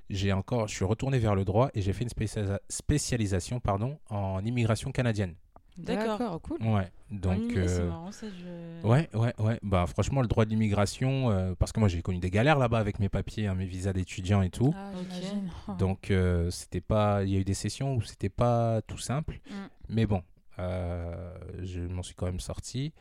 J'ai 0.10 0.32
encore, 0.32 0.68
je 0.68 0.76
suis 0.76 0.86
retourné 0.86 1.20
vers 1.20 1.36
le 1.36 1.44
droit 1.44 1.70
et 1.74 1.82
j'ai 1.82 1.94
fait 1.94 2.06
une 2.06 2.56
spécialisation 2.70 3.60
pardon, 3.60 4.00
en 4.10 4.44
immigration 4.44 4.92
canadienne. 4.92 5.36
D'accord, 5.78 6.42
cool. 6.42 6.58
Ouais, 6.62 6.92
donc. 7.12 7.56
marrant 7.56 8.12
ça. 8.12 8.28
Je... 8.30 8.88
Ouais, 8.88 9.10
ouais, 9.14 9.34
ouais. 9.40 9.60
Bah, 9.64 9.86
franchement, 9.88 10.22
le 10.22 10.28
droit 10.28 10.46
de 10.46 10.50
l'immigration, 10.50 11.56
parce 11.60 11.72
que 11.72 11.80
moi 11.80 11.90
j'ai 11.90 12.02
connu 12.02 12.20
des 12.20 12.32
galères 12.32 12.58
là-bas 12.58 12.80
avec 12.80 13.00
mes 13.00 13.10
papiers, 13.10 13.48
hein, 13.48 13.56
mes 13.56 13.66
visas 13.66 13.94
d'étudiant 13.94 14.42
et 14.42 14.50
tout. 14.50 14.74
Ah, 14.76 15.74
donc, 15.80 16.12
c'était 16.50 16.82
pas. 16.82 17.24
Il 17.24 17.30
y 17.30 17.36
a 17.36 17.40
eu 17.40 17.46
des 17.46 17.54
sessions 17.54 17.96
où 17.96 18.02
c'était 18.02 18.30
pas 18.30 18.82
tout 18.82 18.98
simple. 18.98 19.40
Mm. 19.50 19.54
Mais 19.90 20.06
bon, 20.06 20.22
euh, 20.60 21.38
je 21.62 21.82
m'en 21.82 22.04
suis 22.04 22.16
quand 22.16 22.26
même 22.26 22.40
sorti. 22.40 22.94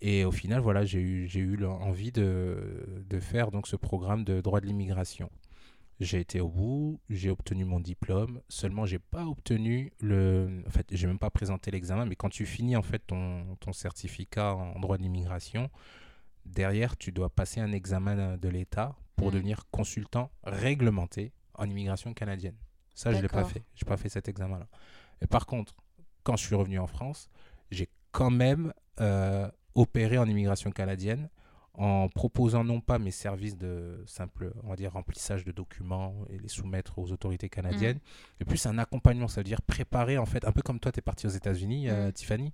Et 0.00 0.24
au 0.24 0.32
final, 0.32 0.60
voilà, 0.60 0.84
j'ai 0.84 1.00
eu, 1.00 1.28
j'ai 1.28 1.40
eu 1.40 1.64
envie 1.64 2.10
de, 2.10 3.04
de, 3.08 3.20
faire 3.20 3.50
donc 3.50 3.68
ce 3.68 3.76
programme 3.76 4.24
de 4.24 4.40
droit 4.40 4.60
de 4.60 4.66
l'immigration. 4.66 5.30
J'ai 6.00 6.18
été 6.18 6.40
au 6.40 6.48
bout, 6.48 7.00
j'ai 7.08 7.30
obtenu 7.30 7.64
mon 7.64 7.78
diplôme. 7.78 8.40
Seulement, 8.48 8.86
j'ai 8.86 8.98
pas 8.98 9.24
obtenu 9.26 9.92
le. 10.00 10.62
En 10.66 10.70
fait, 10.70 10.86
j'ai 10.90 11.06
même 11.06 11.18
pas 11.18 11.30
présenté 11.30 11.70
l'examen. 11.70 12.06
Mais 12.06 12.16
quand 12.16 12.30
tu 12.30 12.44
finis 12.44 12.76
en 12.76 12.82
fait 12.82 12.98
ton, 12.98 13.56
ton 13.60 13.72
certificat 13.72 14.54
en 14.54 14.80
droit 14.80 14.98
de 14.98 15.02
l'immigration, 15.02 15.70
derrière, 16.44 16.96
tu 16.96 17.12
dois 17.12 17.30
passer 17.30 17.60
un 17.60 17.72
examen 17.72 18.36
de 18.36 18.48
l'État 18.48 18.96
pour 19.16 19.28
mmh. 19.28 19.34
devenir 19.34 19.70
consultant 19.70 20.32
réglementé 20.42 21.32
en 21.54 21.68
immigration 21.68 22.14
canadienne. 22.14 22.56
Ça, 22.94 23.12
je 23.12 23.20
l'ai 23.20 23.28
pas 23.28 23.44
fait. 23.44 23.62
J'ai 23.74 23.86
pas 23.86 23.96
fait 23.96 24.08
cet 24.08 24.28
examen-là. 24.28 24.66
Et 25.20 25.26
par 25.26 25.46
contre, 25.46 25.74
quand 26.24 26.36
je 26.36 26.44
suis 26.44 26.54
revenu 26.54 26.78
en 26.78 26.86
France, 26.86 27.28
j'ai 27.70 27.88
quand 28.10 28.30
même 28.30 28.72
euh, 29.00 29.50
opéré 29.74 30.18
en 30.18 30.26
immigration 30.26 30.70
canadienne 30.70 31.28
en 31.74 32.08
proposant 32.08 32.64
non 32.64 32.80
pas 32.80 32.98
mes 32.98 33.10
services 33.10 33.56
de 33.56 34.02
simple, 34.06 34.52
on 34.62 34.68
va 34.68 34.76
dire, 34.76 34.92
remplissage 34.92 35.44
de 35.44 35.52
documents 35.52 36.14
et 36.28 36.38
les 36.38 36.48
soumettre 36.48 36.98
aux 36.98 37.10
autorités 37.12 37.48
canadiennes, 37.48 37.96
mm. 37.96 38.36
mais 38.40 38.46
plus 38.46 38.66
un 38.66 38.78
accompagnement, 38.78 39.28
ça 39.28 39.40
veut 39.40 39.44
dire 39.44 39.62
préparer, 39.62 40.18
en 40.18 40.26
fait, 40.26 40.44
un 40.44 40.52
peu 40.52 40.62
comme 40.62 40.80
toi, 40.80 40.92
tu 40.92 40.98
es 40.98 41.02
parti 41.02 41.26
aux 41.26 41.30
États-Unis, 41.30 41.88
euh, 41.88 42.08
mm. 42.08 42.12
Tiffany. 42.12 42.52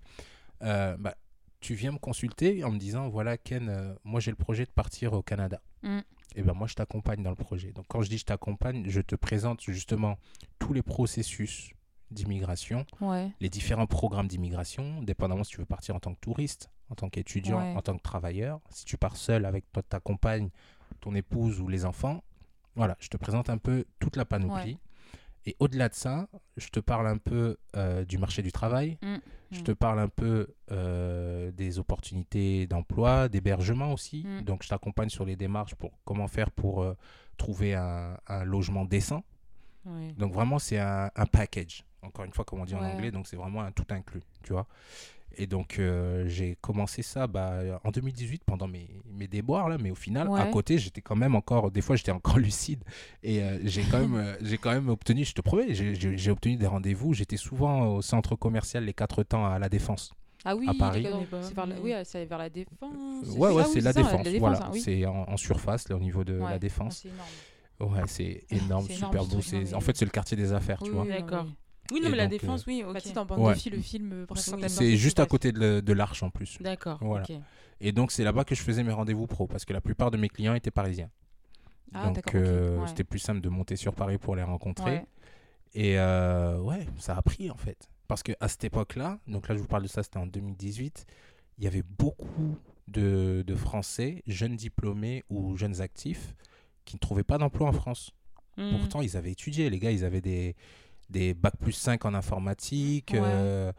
Euh, 0.62 0.96
bah, 0.96 1.16
tu 1.60 1.74
viens 1.74 1.90
me 1.90 1.98
consulter 1.98 2.62
en 2.62 2.70
me 2.70 2.78
disant, 2.78 3.08
voilà, 3.08 3.36
Ken, 3.36 3.96
moi 4.04 4.20
j'ai 4.20 4.30
le 4.30 4.36
projet 4.36 4.64
de 4.64 4.70
partir 4.70 5.12
au 5.12 5.22
Canada. 5.22 5.60
Mm. 5.82 6.00
Et 6.36 6.42
ben 6.42 6.52
moi, 6.52 6.66
je 6.66 6.74
t'accompagne 6.74 7.22
dans 7.22 7.30
le 7.30 7.36
projet. 7.36 7.72
Donc 7.72 7.86
quand 7.88 8.02
je 8.02 8.10
dis 8.10 8.18
je 8.18 8.26
t'accompagne, 8.26 8.84
je 8.88 9.00
te 9.00 9.16
présente 9.16 9.62
justement 9.62 10.18
tous 10.58 10.72
les 10.72 10.82
processus 10.82 11.72
d'immigration, 12.10 12.86
les 13.40 13.48
différents 13.48 13.86
programmes 13.86 14.28
d'immigration, 14.28 15.02
dépendamment 15.02 15.44
si 15.44 15.52
tu 15.52 15.58
veux 15.58 15.66
partir 15.66 15.94
en 15.96 16.00
tant 16.00 16.14
que 16.14 16.20
touriste, 16.20 16.70
en 16.91 16.95
tant 16.95 17.09
qu'étudiant, 17.09 17.61
en 17.76 17.82
tant 17.82 17.97
que 17.97 18.03
travailleur. 18.03 18.61
Si 18.70 18.84
tu 18.84 18.97
pars 18.97 19.16
seul 19.16 19.45
avec 19.45 19.70
toi, 19.72 19.82
ta 19.82 20.01
compagne, 20.01 20.51
ton 21.01 21.14
épouse 21.14 21.61
ou 21.61 21.68
les 21.68 21.84
enfants, 21.84 22.22
voilà, 22.76 22.97
je 23.01 23.09
te 23.09 23.16
présente 23.16 23.51
un 23.51 23.59
peu 23.59 23.84
toute 23.99 24.16
la 24.16 24.24
panoplie. 24.24 24.78
Et 25.47 25.57
au-delà 25.61 25.89
de 25.89 25.95
ça, 25.95 26.28
je 26.57 26.68
te 26.68 26.80
parle 26.80 27.07
un 27.07 27.16
peu 27.16 27.57
euh, 27.76 28.05
du 28.05 28.18
marché 28.18 28.43
du 28.43 28.53
travail, 28.53 28.99
mmh, 29.01 29.16
je 29.51 29.61
mmh. 29.61 29.62
te 29.62 29.72
parle 29.72 29.99
un 29.99 30.09
peu 30.09 30.55
euh, 30.70 31.51
des 31.53 31.78
opportunités 31.78 32.66
d'emploi, 32.66 33.28
d'hébergement 33.28 33.93
aussi. 33.93 34.26
Mmh. 34.26 34.43
Donc, 34.43 34.62
je 34.62 34.68
t'accompagne 34.68 35.09
sur 35.09 35.24
les 35.24 35.36
démarches 35.36 35.74
pour 35.74 35.93
comment 36.05 36.28
faire 36.28 36.51
pour 36.51 36.82
euh, 36.82 36.95
trouver 37.39 37.74
un, 37.74 38.18
logement 38.45 38.84
décent. 38.84 39.24
Donc, 40.18 40.34
vraiment, 40.34 40.59
c'est 40.59 40.78
un, 40.78 41.11
un, 41.16 41.24
package 41.24 41.82
encore 42.03 42.24
une 42.24 42.32
fois, 42.32 42.45
comme 42.45 42.61
on 42.61 42.64
dit 42.64 42.74
en 42.74 42.84
anglais, 42.84 43.11
donc 43.11 43.26
c'est 43.26 43.36
vraiment 43.36 43.62
un 43.62 43.72
tout 43.72 43.86
inclus, 43.91 44.22
tu 44.43 44.53
vois. 44.53 44.66
Et 45.37 45.47
donc, 45.47 45.79
euh, 45.79 46.24
j'ai 46.26 46.57
commencé 46.61 47.03
ça 47.03 47.26
bah, 47.26 47.81
en 47.85 47.91
2018 47.91 48.43
pendant 48.45 48.66
mes, 48.66 48.89
mes 49.07 49.29
déboires, 49.29 49.68
là, 49.68 49.79
mais 49.79 49.91
au 49.91 49.95
final, 49.95 50.29
à 50.37 50.47
côté, 50.47 50.79
j'étais 50.79 51.01
quand 51.01 51.16
même 51.16 51.35
encore, 51.35 51.70
des 51.70 51.81
fois, 51.81 51.97
j'étais 51.97 52.11
encore 52.11 52.39
lucide. 52.39 52.83
Et 53.22 53.43
euh, 53.43 53.59
j'ai 53.64 53.83
quand, 53.83 54.01
même, 54.01 54.16
euh, 54.16 54.37
j'ai 54.43 54.59
quand 54.59 54.72
même 54.72 54.89
obtenu, 54.89 55.24
je 55.24 55.35
te 55.35 55.41
promets, 55.41 55.74
j'ai 55.74 56.31
obtenu 56.31 56.57
des 56.57 56.66
rendez-vous. 56.66 57.14
J'étais 57.14 57.37
souvent 57.37 57.87
au 57.95 58.03
centre 58.03 58.37
commercial 58.37 58.85
Les 58.85 58.95
Quatre 58.95 59.22
Temps 59.22 59.47
à 59.47 59.59
La 59.59 59.68
Défense. 59.68 60.12
Ah 60.45 60.57
oui, 60.57 60.66
à 60.68 60.74
Paris. 60.74 61.07
C'est 61.43 61.55
vers, 61.55 61.66
oui, 61.83 61.93
vers 62.26 62.39
la 62.39 62.49
défense. 62.49 62.95
Ouais, 63.37 63.51
ouais, 63.51 63.64
c'est 63.64 63.81
la, 63.81 63.93
défense. 63.93 64.26
Voilà, 64.39 64.70
c'est 64.74 65.05
en, 65.05 65.37
surface, 65.37 65.89
là, 65.89 65.97
au 65.97 66.01
niveau 66.01 66.24
de 66.24 66.35
la 66.35 66.59
défense. 66.59 67.03
C'est 67.03 67.09
énorme. 67.09 67.95
Ouais, 67.95 68.03
c'est 68.07 68.45
énorme, 68.51 68.89
super 68.89 69.24
beau. 69.24 69.39
En 69.74 69.81
fait, 69.81 69.97
c'est 69.97 70.05
le 70.05 70.11
quartier 70.11 70.37
des 70.37 70.53
affaires, 70.53 70.83
tu 70.83 70.91
vois. 70.91 71.07
D'accord. 71.07 71.47
Oui, 71.93 72.01
non, 72.01 72.11
mais 72.11 72.16
la 72.16 72.26
défense, 72.26 72.66
oui. 72.66 72.84
ok. 72.86 72.95
Bah, 73.14 73.24
bande 73.24 73.55
le 73.72 73.80
film. 73.80 74.26
Euh, 74.30 74.68
c'est 74.68 74.97
juste 74.97 75.20
à 75.20 75.26
côté 75.26 75.53
de, 75.53 75.80
de 75.80 75.93
l'Arche 75.93 76.22
en 76.22 76.30
plus. 76.30 76.59
D'accord. 76.61 76.99
Voilà. 77.01 77.26
Et 77.80 77.93
donc, 77.93 78.12
c'est 78.12 78.24
là-bas 78.24 78.45
que 78.45 78.55
je 78.55 78.62
faisais 78.62 78.82
mes 78.82 78.93
rendez-vous 78.93 79.26
pro 79.26 79.47
parce 79.47 79.64
que 79.64 79.72
la 79.72 79.80
plupart 79.80 80.11
de 80.11 80.16
mes 80.16 80.28
clients 80.28 80.55
étaient 80.55 80.70
parisiens. 80.70 81.11
Ah, 81.95 82.11
donc, 82.11 82.34
euh, 82.34 82.86
c'était 82.86 83.05
plus 83.05 83.18
simple 83.18 83.41
de 83.41 83.49
monter 83.49 83.76
sur 83.76 83.95
Paris 83.95 84.18
pour 84.18 84.36
les 84.36 84.43
rencontrer. 84.43 85.05
Et 85.74 85.99
euh, 85.99 86.59
ouais, 86.61 86.86
ça 86.99 87.16
a 87.16 87.22
pris 87.22 87.51
en 87.51 87.57
fait. 87.57 87.89
Parce 88.09 88.22
qu'à 88.22 88.49
cette 88.49 88.64
époque-là, 88.64 89.18
donc 89.26 89.49
là, 89.49 89.55
je 89.55 89.61
vous 89.61 89.66
parle 89.66 89.82
de 89.82 89.89
ça, 89.89 90.03
c'était 90.03 90.18
en 90.18 90.26
2018, 90.26 91.07
il 91.59 91.64
y 91.64 91.66
avait 91.66 91.82
beaucoup 91.82 92.57
de, 92.89 93.45
de 93.47 93.55
Français, 93.55 94.22
jeunes 94.26 94.57
diplômés 94.57 95.24
ou 95.28 95.57
jeunes 95.57 95.82
actifs, 95.82 96.34
qui 96.84 96.97
ne 96.97 97.01
trouvaient 97.01 97.24
pas 97.24 97.36
d'emploi 97.36 97.68
en 97.68 97.72
France. 97.72 98.12
Hmm. 98.57 98.70
Pourtant, 98.78 99.03
ils 99.03 99.16
avaient 99.16 99.32
étudié. 99.32 99.68
Les 99.68 99.78
gars, 99.78 99.91
ils 99.91 100.05
avaient 100.05 100.22
des, 100.22 100.57
des 101.11 101.34
bac 101.34 101.54
plus 101.61 101.72
5 101.72 102.04
en 102.04 102.14
informatique, 102.14 103.14
euh, 103.14 103.72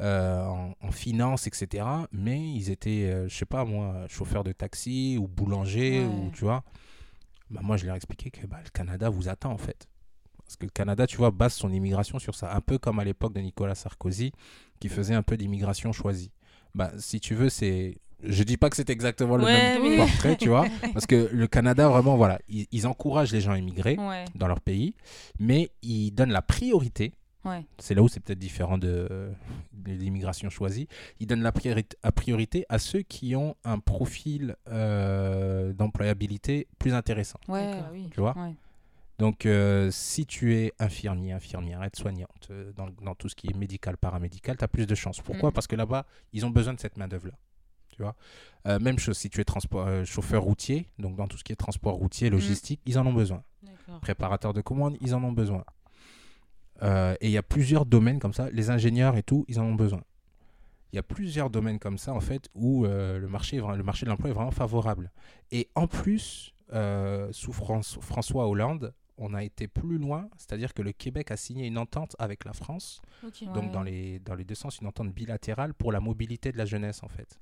euh, 0.00 0.72
en, 0.80 0.90
finance, 0.90 1.46
etc. 1.46 1.86
Mais 2.12 2.40
ils 2.40 2.70
étaient, 2.70 3.10
euh, 3.10 3.28
je 3.28 3.34
sais 3.34 3.46
pas 3.46 3.64
moi, 3.64 4.06
chauffeurs 4.08 4.44
de 4.44 4.52
taxi 4.52 5.16
ou 5.18 5.26
boulanger, 5.26 6.04
ou 6.04 6.30
tu 6.32 6.44
vois. 6.44 6.64
Bah, 7.50 7.60
moi, 7.62 7.76
je 7.76 7.86
leur 7.86 7.94
ai 7.94 7.96
expliqué 7.96 8.30
que 8.30 8.46
bah, 8.46 8.58
le 8.64 8.70
Canada 8.70 9.08
vous 9.08 9.28
attend 9.28 9.52
en 9.52 9.58
fait. 9.58 9.88
Parce 10.44 10.56
que 10.56 10.64
le 10.64 10.70
Canada, 10.70 11.06
tu 11.06 11.16
vois, 11.16 11.30
base 11.30 11.54
son 11.54 11.72
immigration 11.72 12.18
sur 12.18 12.34
ça. 12.34 12.54
Un 12.54 12.60
peu 12.60 12.78
comme 12.78 12.98
à 12.98 13.04
l'époque 13.04 13.32
de 13.32 13.40
Nicolas 13.40 13.74
Sarkozy, 13.74 14.32
qui 14.78 14.88
faisait 14.88 15.14
un 15.14 15.22
peu 15.22 15.36
d'immigration 15.36 15.92
choisie. 15.92 16.32
Bah, 16.74 16.92
si 16.98 17.20
tu 17.20 17.34
veux, 17.34 17.48
c'est 17.48 17.98
je 18.22 18.42
dis 18.42 18.56
pas 18.56 18.70
que 18.70 18.76
c'est 18.76 18.90
exactement 18.90 19.36
le 19.36 19.44
même 19.44 19.96
portrait, 19.96 20.36
tu 20.36 20.48
vois, 20.48 20.66
parce 20.92 21.06
que 21.06 21.28
le 21.32 21.46
Canada, 21.46 21.88
vraiment, 21.88 22.16
voilà, 22.16 22.38
ils, 22.48 22.86
encouragent 22.86 23.32
les 23.32 23.40
gens 23.40 23.52
à 23.52 23.58
immigrer 23.58 23.96
dans 24.34 24.46
leur 24.46 24.60
pays, 24.60 24.94
mais 25.38 25.70
ils 25.82 26.10
donnent 26.10 26.32
la 26.32 26.42
priorité. 26.42 27.12
C'est 27.78 27.94
là 27.94 28.02
où 28.02 28.08
c'est 28.08 28.20
peut-être 28.20 28.38
différent 28.38 28.78
de, 28.78 29.30
l'immigration 29.84 30.48
choisie. 30.48 30.88
Ils 31.20 31.26
donnent 31.26 31.42
la 31.42 31.52
priorité, 31.52 31.94
à, 32.02 32.10
priorité 32.10 32.64
à 32.70 32.78
ceux 32.78 33.02
qui 33.02 33.36
ont 33.36 33.54
un 33.64 33.78
profil 33.78 34.56
euh, 34.70 35.74
d'employabilité 35.74 36.66
plus 36.78 36.94
intéressant. 36.94 37.38
oui. 37.48 38.08
Tu 38.10 38.20
vois 38.20 38.34
donc, 39.18 39.46
euh, 39.46 39.90
si 39.92 40.26
tu 40.26 40.56
es 40.56 40.72
infirmier, 40.78 41.32
infirmière, 41.32 41.82
aide-soignante, 41.84 42.48
euh, 42.50 42.72
dans, 42.72 42.88
dans, 43.02 43.14
tout 43.14 43.28
ce 43.28 43.36
qui 43.36 43.46
est 43.48 43.56
médical, 43.56 43.96
paramédical, 43.96 44.56
tu 44.56 44.64
as 44.64 44.68
plus 44.68 44.86
de 44.86 44.94
chances. 44.94 45.20
Pourquoi? 45.20 45.50
Mm. 45.50 45.52
Parce 45.52 45.66
que 45.66 45.76
là-bas, 45.76 46.04
ils 46.32 46.44
ont 46.44 46.50
besoin 46.50 46.74
de 46.74 46.80
cette 46.80 46.96
main-d'œuvre-là. 46.96 47.34
Tu 47.94 48.02
vois 48.02 48.16
euh, 48.66 48.80
même 48.80 48.98
chose 48.98 49.16
si 49.16 49.30
tu 49.30 49.40
es 49.40 49.44
transport, 49.44 49.86
euh, 49.86 50.04
chauffeur 50.04 50.42
routier, 50.42 50.88
donc 50.98 51.16
dans 51.16 51.28
tout 51.28 51.36
ce 51.36 51.44
qui 51.44 51.52
est 51.52 51.56
transport 51.56 51.94
routier, 51.94 52.28
mm. 52.28 52.32
logistique, 52.32 52.80
ils 52.86 52.98
en 52.98 53.06
ont 53.06 53.12
besoin. 53.12 53.42
Préparateur 54.00 54.54
de 54.54 54.62
commandes, 54.62 54.96
ils 55.00 55.14
en 55.14 55.22
ont 55.22 55.32
besoin. 55.32 55.64
Euh, 56.82 57.14
et 57.20 57.28
il 57.28 57.32
y 57.32 57.36
a 57.36 57.42
plusieurs 57.42 57.84
domaines 57.84 58.18
comme 58.18 58.32
ça, 58.32 58.48
les 58.50 58.70
ingénieurs 58.70 59.16
et 59.16 59.22
tout, 59.22 59.44
ils 59.48 59.60
en 59.60 59.64
ont 59.64 59.74
besoin. 59.74 60.02
Il 60.92 60.96
y 60.96 60.98
a 60.98 61.02
plusieurs 61.02 61.50
domaines 61.50 61.78
comme 61.78 61.98
ça, 61.98 62.14
en 62.14 62.20
fait, 62.20 62.48
où 62.54 62.84
le, 62.84 63.26
marché, 63.28 63.58
le 63.58 63.82
marché 63.82 64.06
de 64.06 64.10
l'emploi 64.10 64.30
est 64.30 64.32
vraiment 64.32 64.52
favorable. 64.52 65.10
Et 65.50 65.68
en 65.74 65.86
plus, 65.86 66.54
sous 67.32 67.52
François 67.52 68.48
Hollande, 68.48 68.94
on 69.18 69.34
a 69.34 69.44
été 69.44 69.68
plus 69.68 69.98
loin, 69.98 70.28
c'est-à-dire 70.36 70.72
que 70.72 70.82
le 70.82 70.92
Québec 70.92 71.30
a 71.30 71.36
signé 71.36 71.66
une 71.66 71.78
entente 71.78 72.16
avec 72.18 72.44
la 72.44 72.52
France, 72.52 73.02
donc 73.22 73.70
dans, 73.70 73.82
les, 73.82 74.18
dans 74.20 74.34
les 74.34 74.44
deux 74.44 74.54
sens, 74.54 74.78
une 74.78 74.86
entente 74.86 75.12
bilatérale 75.12 75.74
pour 75.74 75.92
la 75.92 76.00
mobilité 76.00 76.52
de 76.52 76.58
la 76.58 76.64
jeunesse, 76.64 77.02
en 77.02 77.08
fait. 77.08 77.38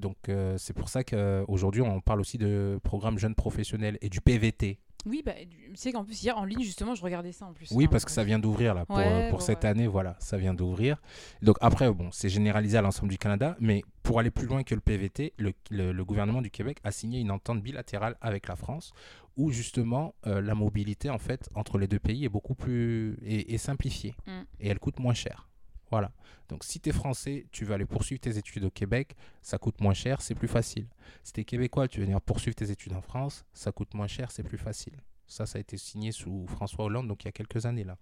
Donc 0.00 0.28
euh, 0.28 0.56
c'est 0.58 0.72
pour 0.72 0.88
ça 0.88 1.04
qu'aujourd'hui 1.04 1.82
on 1.82 2.00
parle 2.00 2.20
aussi 2.20 2.38
de 2.38 2.80
programme 2.82 3.18
jeunes 3.18 3.34
professionnels 3.34 3.98
et 4.00 4.08
du 4.08 4.20
PVT. 4.20 4.78
Oui, 5.06 5.22
bah, 5.24 5.32
tu 5.34 5.76
sais 5.76 5.92
qu'en 5.92 6.04
plus 6.04 6.22
hier 6.22 6.36
en 6.36 6.44
ligne 6.44 6.62
justement 6.62 6.94
je 6.94 7.02
regardais 7.02 7.32
ça 7.32 7.46
en 7.46 7.52
plus. 7.52 7.70
Oui, 7.72 7.84
hein, 7.84 7.88
parce 7.90 8.04
que 8.04 8.10
ça 8.10 8.24
vient 8.24 8.38
d'ouvrir 8.38 8.74
là 8.74 8.84
pour, 8.84 8.98
euh, 8.98 9.30
pour 9.30 9.42
cette 9.42 9.64
année, 9.64 9.86
voilà, 9.86 10.16
ça 10.18 10.36
vient 10.36 10.54
d'ouvrir. 10.54 11.00
Donc 11.42 11.56
après 11.60 11.90
bon, 11.90 12.10
c'est 12.12 12.28
généralisé 12.28 12.76
à 12.76 12.82
l'ensemble 12.82 13.10
du 13.10 13.18
Canada, 13.18 13.56
mais 13.60 13.82
pour 14.02 14.18
aller 14.18 14.30
plus 14.30 14.46
loin 14.46 14.62
que 14.62 14.74
le 14.74 14.80
PVT, 14.80 15.34
le, 15.38 15.52
le, 15.70 16.04
gouvernement 16.04 16.42
du 16.42 16.50
Québec 16.50 16.78
a 16.84 16.90
signé 16.90 17.20
une 17.20 17.30
entente 17.30 17.62
bilatérale 17.62 18.16
avec 18.20 18.48
la 18.48 18.56
France 18.56 18.92
où 19.36 19.50
justement 19.50 20.14
euh, 20.26 20.40
la 20.40 20.54
mobilité 20.54 21.08
en 21.08 21.18
fait 21.18 21.48
entre 21.54 21.78
les 21.78 21.86
deux 21.86 21.98
pays 21.98 22.24
est 22.24 22.28
beaucoup 22.28 22.54
plus 22.54 23.16
est, 23.24 23.58
simplifiée 23.58 24.14
mm. 24.26 24.40
et 24.60 24.68
elle 24.68 24.78
coûte 24.78 24.98
moins 24.98 25.14
cher. 25.14 25.48
Voilà. 25.90 26.12
Donc 26.48 26.64
si 26.64 26.80
tu 26.80 26.90
es 26.90 26.92
français, 26.92 27.46
tu 27.52 27.64
veux 27.64 27.74
aller 27.74 27.86
poursuivre 27.86 28.20
tes 28.20 28.38
études 28.38 28.64
au 28.64 28.70
Québec, 28.70 29.16
ça 29.42 29.58
coûte 29.58 29.80
moins 29.80 29.94
cher, 29.94 30.22
c'est 30.22 30.34
plus 30.34 30.48
facile. 30.48 30.86
Si 31.22 31.32
tu 31.32 31.40
es 31.40 31.44
québécois, 31.44 31.88
tu 31.88 32.00
veux 32.00 32.06
venir 32.06 32.20
poursuivre 32.20 32.54
tes 32.54 32.70
études 32.70 32.92
en 32.92 33.02
France, 33.02 33.44
ça 33.52 33.72
coûte 33.72 33.94
moins 33.94 34.06
cher, 34.06 34.30
c'est 34.30 34.42
plus 34.42 34.58
facile. 34.58 34.94
Ça, 35.26 35.46
ça 35.46 35.58
a 35.58 35.60
été 35.60 35.76
signé 35.76 36.12
sous 36.12 36.46
François 36.48 36.84
Hollande, 36.84 37.06
donc 37.08 37.22
il 37.24 37.26
y 37.26 37.28
a 37.28 37.32
quelques 37.32 37.66
années 37.66 37.84
là. 37.84 37.96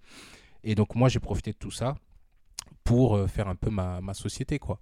Et 0.64 0.74
donc 0.74 0.94
moi, 0.94 1.08
j'ai 1.08 1.20
profité 1.20 1.52
de 1.52 1.58
tout 1.58 1.70
ça 1.70 1.96
pour 2.84 3.16
euh, 3.16 3.26
faire 3.26 3.48
un 3.48 3.54
peu 3.54 3.70
ma, 3.70 4.14
société, 4.14 4.58
quoi. 4.58 4.80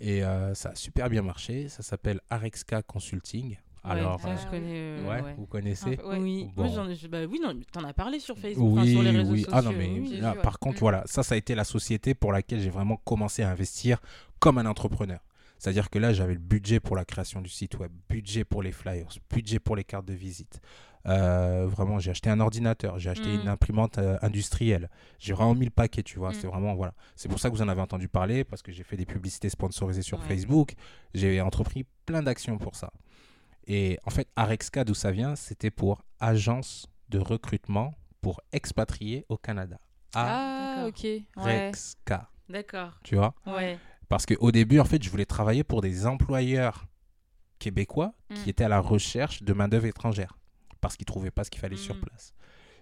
Et 0.00 0.24
euh, 0.24 0.54
ça 0.54 0.70
a 0.70 0.74
super 0.74 1.08
bien 1.08 1.22
marché. 1.22 1.68
Ça 1.68 1.82
s'appelle 1.82 2.20
Arexka 2.30 2.82
Consulting. 2.82 3.56
Alors, 3.84 4.20
ça, 4.20 4.36
je 4.36 4.46
connais. 4.48 4.74
euh, 4.74 5.08
ouais, 5.08 5.22
ouais. 5.22 5.34
vous 5.36 5.46
connaissez 5.46 5.90
Ouais. 6.04 6.18
Oui, 6.18 6.50
Bon. 6.54 6.64
moi, 6.70 6.86
ai- 6.90 7.08
bah, 7.08 7.18
oui, 7.28 7.40
non, 7.42 7.58
t'en 7.72 7.82
as 7.84 7.92
parlé 7.92 8.20
sur 8.20 8.38
Facebook, 8.38 8.72
enfin, 8.72 8.82
Oui, 8.82 8.92
sur 8.92 9.02
les 9.02 9.10
réseaux 9.10 9.32
oui. 9.32 9.40
sociaux. 9.42 9.52
Ah 9.58 9.62
non, 9.62 9.72
mais 9.76 9.88
oui. 9.88 10.18
Là, 10.20 10.34
par 10.36 10.58
contre, 10.60 10.76
Mm. 10.76 10.80
voilà, 10.80 11.02
ça, 11.06 11.22
ça 11.22 11.34
a 11.34 11.38
été 11.38 11.54
la 11.54 11.64
société 11.64 12.14
pour 12.14 12.32
laquelle 12.32 12.60
j'ai 12.60 12.70
vraiment 12.70 12.96
commencé 13.04 13.42
à 13.42 13.50
investir 13.50 14.00
comme 14.38 14.58
un 14.58 14.66
entrepreneur. 14.66 15.20
C'est-à-dire 15.58 15.90
que 15.90 15.98
là, 15.98 16.12
j'avais 16.12 16.34
le 16.34 16.40
budget 16.40 16.80
pour 16.80 16.96
la 16.96 17.04
création 17.04 17.40
du 17.40 17.48
site 17.48 17.78
web, 17.78 17.90
budget 18.08 18.44
pour 18.44 18.62
les 18.62 18.72
flyers, 18.72 19.06
budget 19.32 19.58
pour 19.60 19.76
les 19.76 19.84
cartes 19.84 20.06
de 20.06 20.12
visite. 20.14 20.60
Euh, 21.06 21.66
vraiment, 21.68 21.98
j'ai 21.98 22.12
acheté 22.12 22.30
un 22.30 22.38
ordinateur, 22.38 22.98
j'ai 23.00 23.10
acheté 23.10 23.28
Mm. 23.36 23.40
une 23.42 23.48
imprimante 23.48 23.98
euh, 23.98 24.16
industrielle. 24.22 24.88
J'ai 25.18 25.32
vraiment 25.32 25.54
mis 25.56 25.64
le 25.64 25.70
paquet, 25.72 26.04
tu 26.04 26.18
vois. 26.18 26.30
Mm. 26.30 26.34
C'est 26.34 26.46
vraiment, 26.46 26.74
voilà. 26.74 26.94
C'est 27.16 27.28
pour 27.28 27.40
ça 27.40 27.50
que 27.50 27.54
vous 27.56 27.62
en 27.62 27.68
avez 27.68 27.80
entendu 27.80 28.06
parler, 28.08 28.44
parce 28.44 28.62
que 28.62 28.70
j'ai 28.70 28.84
fait 28.84 28.96
des 28.96 29.06
publicités 29.06 29.48
sponsorisées 29.48 30.02
sur 30.02 30.18
Ouais. 30.20 30.24
Facebook. 30.28 30.74
J'ai 31.14 31.40
entrepris 31.40 31.84
plein 32.06 32.22
d'actions 32.22 32.56
pour 32.58 32.76
ça. 32.76 32.92
Et 33.66 33.98
en 34.04 34.10
fait, 34.10 34.28
Arexca, 34.36 34.84
d'où 34.84 34.94
ça 34.94 35.10
vient, 35.10 35.36
c'était 35.36 35.70
pour 35.70 36.02
agence 36.20 36.86
de 37.08 37.18
recrutement 37.18 37.94
pour 38.20 38.40
expatriés 38.52 39.24
au 39.28 39.36
Canada. 39.36 39.78
Ah, 40.14 40.74
d'accord. 40.76 40.88
ok. 40.88 41.04
Ouais. 41.04 41.22
Arexca, 41.36 42.30
D'accord. 42.48 42.98
tu 43.04 43.16
vois 43.16 43.34
Ouais. 43.46 43.78
Parce 44.08 44.26
qu'au 44.26 44.52
début, 44.52 44.78
en 44.78 44.84
fait, 44.84 45.02
je 45.02 45.08
voulais 45.10 45.24
travailler 45.26 45.64
pour 45.64 45.80
des 45.80 46.06
employeurs 46.06 46.86
québécois 47.58 48.14
qui 48.34 48.46
Mm. 48.46 48.48
étaient 48.50 48.64
à 48.64 48.68
la 48.68 48.80
recherche 48.80 49.42
de 49.42 49.52
main-d'œuvre 49.52 49.86
étrangère 49.86 50.36
parce 50.80 50.96
qu'ils 50.96 51.06
trouvaient 51.06 51.30
pas 51.30 51.44
ce 51.44 51.50
qu'il 51.50 51.60
fallait 51.60 51.76
sur 51.76 51.94
Mm. 51.96 52.00
place. 52.00 52.34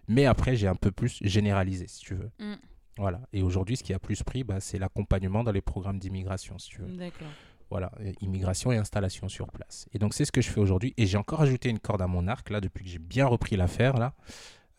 Mais 0.09 0.27
après, 0.27 0.57
j'ai 0.57 0.67
un 0.67 0.75
peu 0.75 0.91
plus 0.91 1.19
généralisé, 1.23 1.87
si 1.87 2.01
tu 2.01 2.15
veux. 2.15 2.31
Mm. 2.41 2.55
Voilà. 2.97 3.21
Et 3.33 3.43
aujourd'hui, 3.43 3.77
ce 3.77 3.83
qui 3.85 3.95
a 3.95 3.99
plus 3.99 4.23
pris, 4.23 4.43
bah, 4.43 4.61
c'est 4.61 4.79
l'accompagnement 4.79 5.45
dans 5.45 5.53
les 5.53 5.61
programmes 5.61 5.99
d'immigration, 5.99 6.59
si 6.59 6.71
tu 6.71 6.81
veux. 6.83 6.89
D'accord. 6.97 7.29
Voilà, 7.71 7.93
immigration 8.21 8.73
et 8.73 8.77
installation 8.77 9.29
sur 9.29 9.49
place. 9.49 9.87
Et 9.93 9.99
donc 9.99 10.13
c'est 10.13 10.25
ce 10.25 10.33
que 10.33 10.41
je 10.41 10.51
fais 10.51 10.61
aujourd'hui. 10.61 10.93
Et 10.97 11.07
j'ai 11.07 11.17
encore 11.17 11.41
ajouté 11.41 11.69
une 11.69 11.79
corde 11.79 12.03
à 12.03 12.09
mon 12.09 12.27
arc, 12.27 12.51
là, 12.51 12.61
depuis 12.61 12.85
que 12.85 12.91
j'ai 12.91 12.99
bien 12.99 13.27
repris 13.27 13.57
l'affaire, 13.57 13.97
là. 13.97 14.15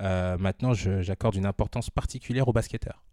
Euh, 0.01 0.37
maintenant, 0.37 0.73
j'accorde 0.73 1.35
une 1.35 1.45
importance 1.45 1.89
particulière 1.89 2.47
aux 2.47 2.53
basketteurs. 2.53 3.03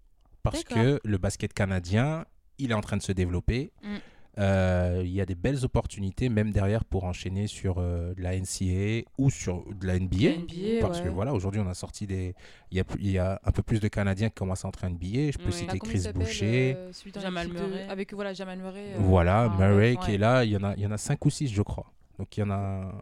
Parce 0.43 0.65
que 0.65 1.01
le 1.05 1.19
basket 1.19 1.53
canadien, 1.53 2.25
il 2.59 2.71
est 2.71 2.75
en 2.75 2.81
train 2.81 2.97
de 2.97 3.03
se 3.03 3.13
développer. 3.13 3.73
Mm. 3.83 3.97
Euh, 4.39 5.03
il 5.05 5.11
y 5.13 5.21
a 5.21 5.27
des 5.27 5.35
belles 5.35 5.65
opportunités, 5.65 6.29
même 6.29 6.53
derrière, 6.53 6.85
pour 6.85 7.05
enchaîner 7.05 7.47
sur 7.49 7.77
euh, 7.79 8.15
de 8.15 8.23
la 8.23 8.37
NCAA 8.39 9.03
ou 9.19 9.31
sur 9.31 9.65
de 9.75 9.87
la 9.87 9.99
NBA. 9.99 10.17
NBA, 10.39 10.81
Parce 10.81 11.01
que 11.01 11.09
voilà, 11.09 11.35
aujourd'hui, 11.35 11.61
on 11.61 11.69
a 11.69 11.75
sorti 11.75 12.07
des. 12.07 12.35
Il 12.71 12.77
y 12.77 12.81
a, 12.81 12.85
plus- 12.85 13.01
il 13.03 13.11
y 13.11 13.19
a 13.19 13.41
un 13.45 13.51
peu 13.51 13.63
plus 13.63 13.81
de 13.81 13.89
Canadiens 13.89 14.29
qui 14.29 14.35
commencent 14.37 14.65
à 14.65 14.69
entrer 14.69 14.87
en 14.87 14.91
NBA. 14.91 15.33
Je 15.33 15.39
peux 15.39 15.47
Oui. 15.47 15.53
citer 15.53 15.79
Bah, 15.79 15.85
Chris 15.89 16.05
Boucher. 16.15 16.75
euh, 16.77 16.93
Jamal 17.21 17.49
de- 17.49 17.53
Murray. 17.55 17.87
Avec 17.89 18.15
voilà, 18.15 18.33
Jamal 18.33 18.59
Murray. 18.59 18.95
euh, 18.95 18.99
Voilà, 19.01 19.49
Murray 19.59 19.97
qui 19.97 20.15
est 20.15 20.19
là, 20.19 20.45
il 20.45 20.51
y 20.53 20.57
en 20.57 20.63
a, 20.63 20.75
il 20.77 20.83
y 20.83 20.87
en 20.87 20.93
a 20.93 20.99
cinq 20.99 21.25
ou 21.27 21.31
six, 21.31 21.49
je 21.49 21.63
crois. 21.63 21.87
Donc 22.19 22.37
il 22.37 22.41
y 22.41 22.43
en 22.43 22.51
a 22.51 22.93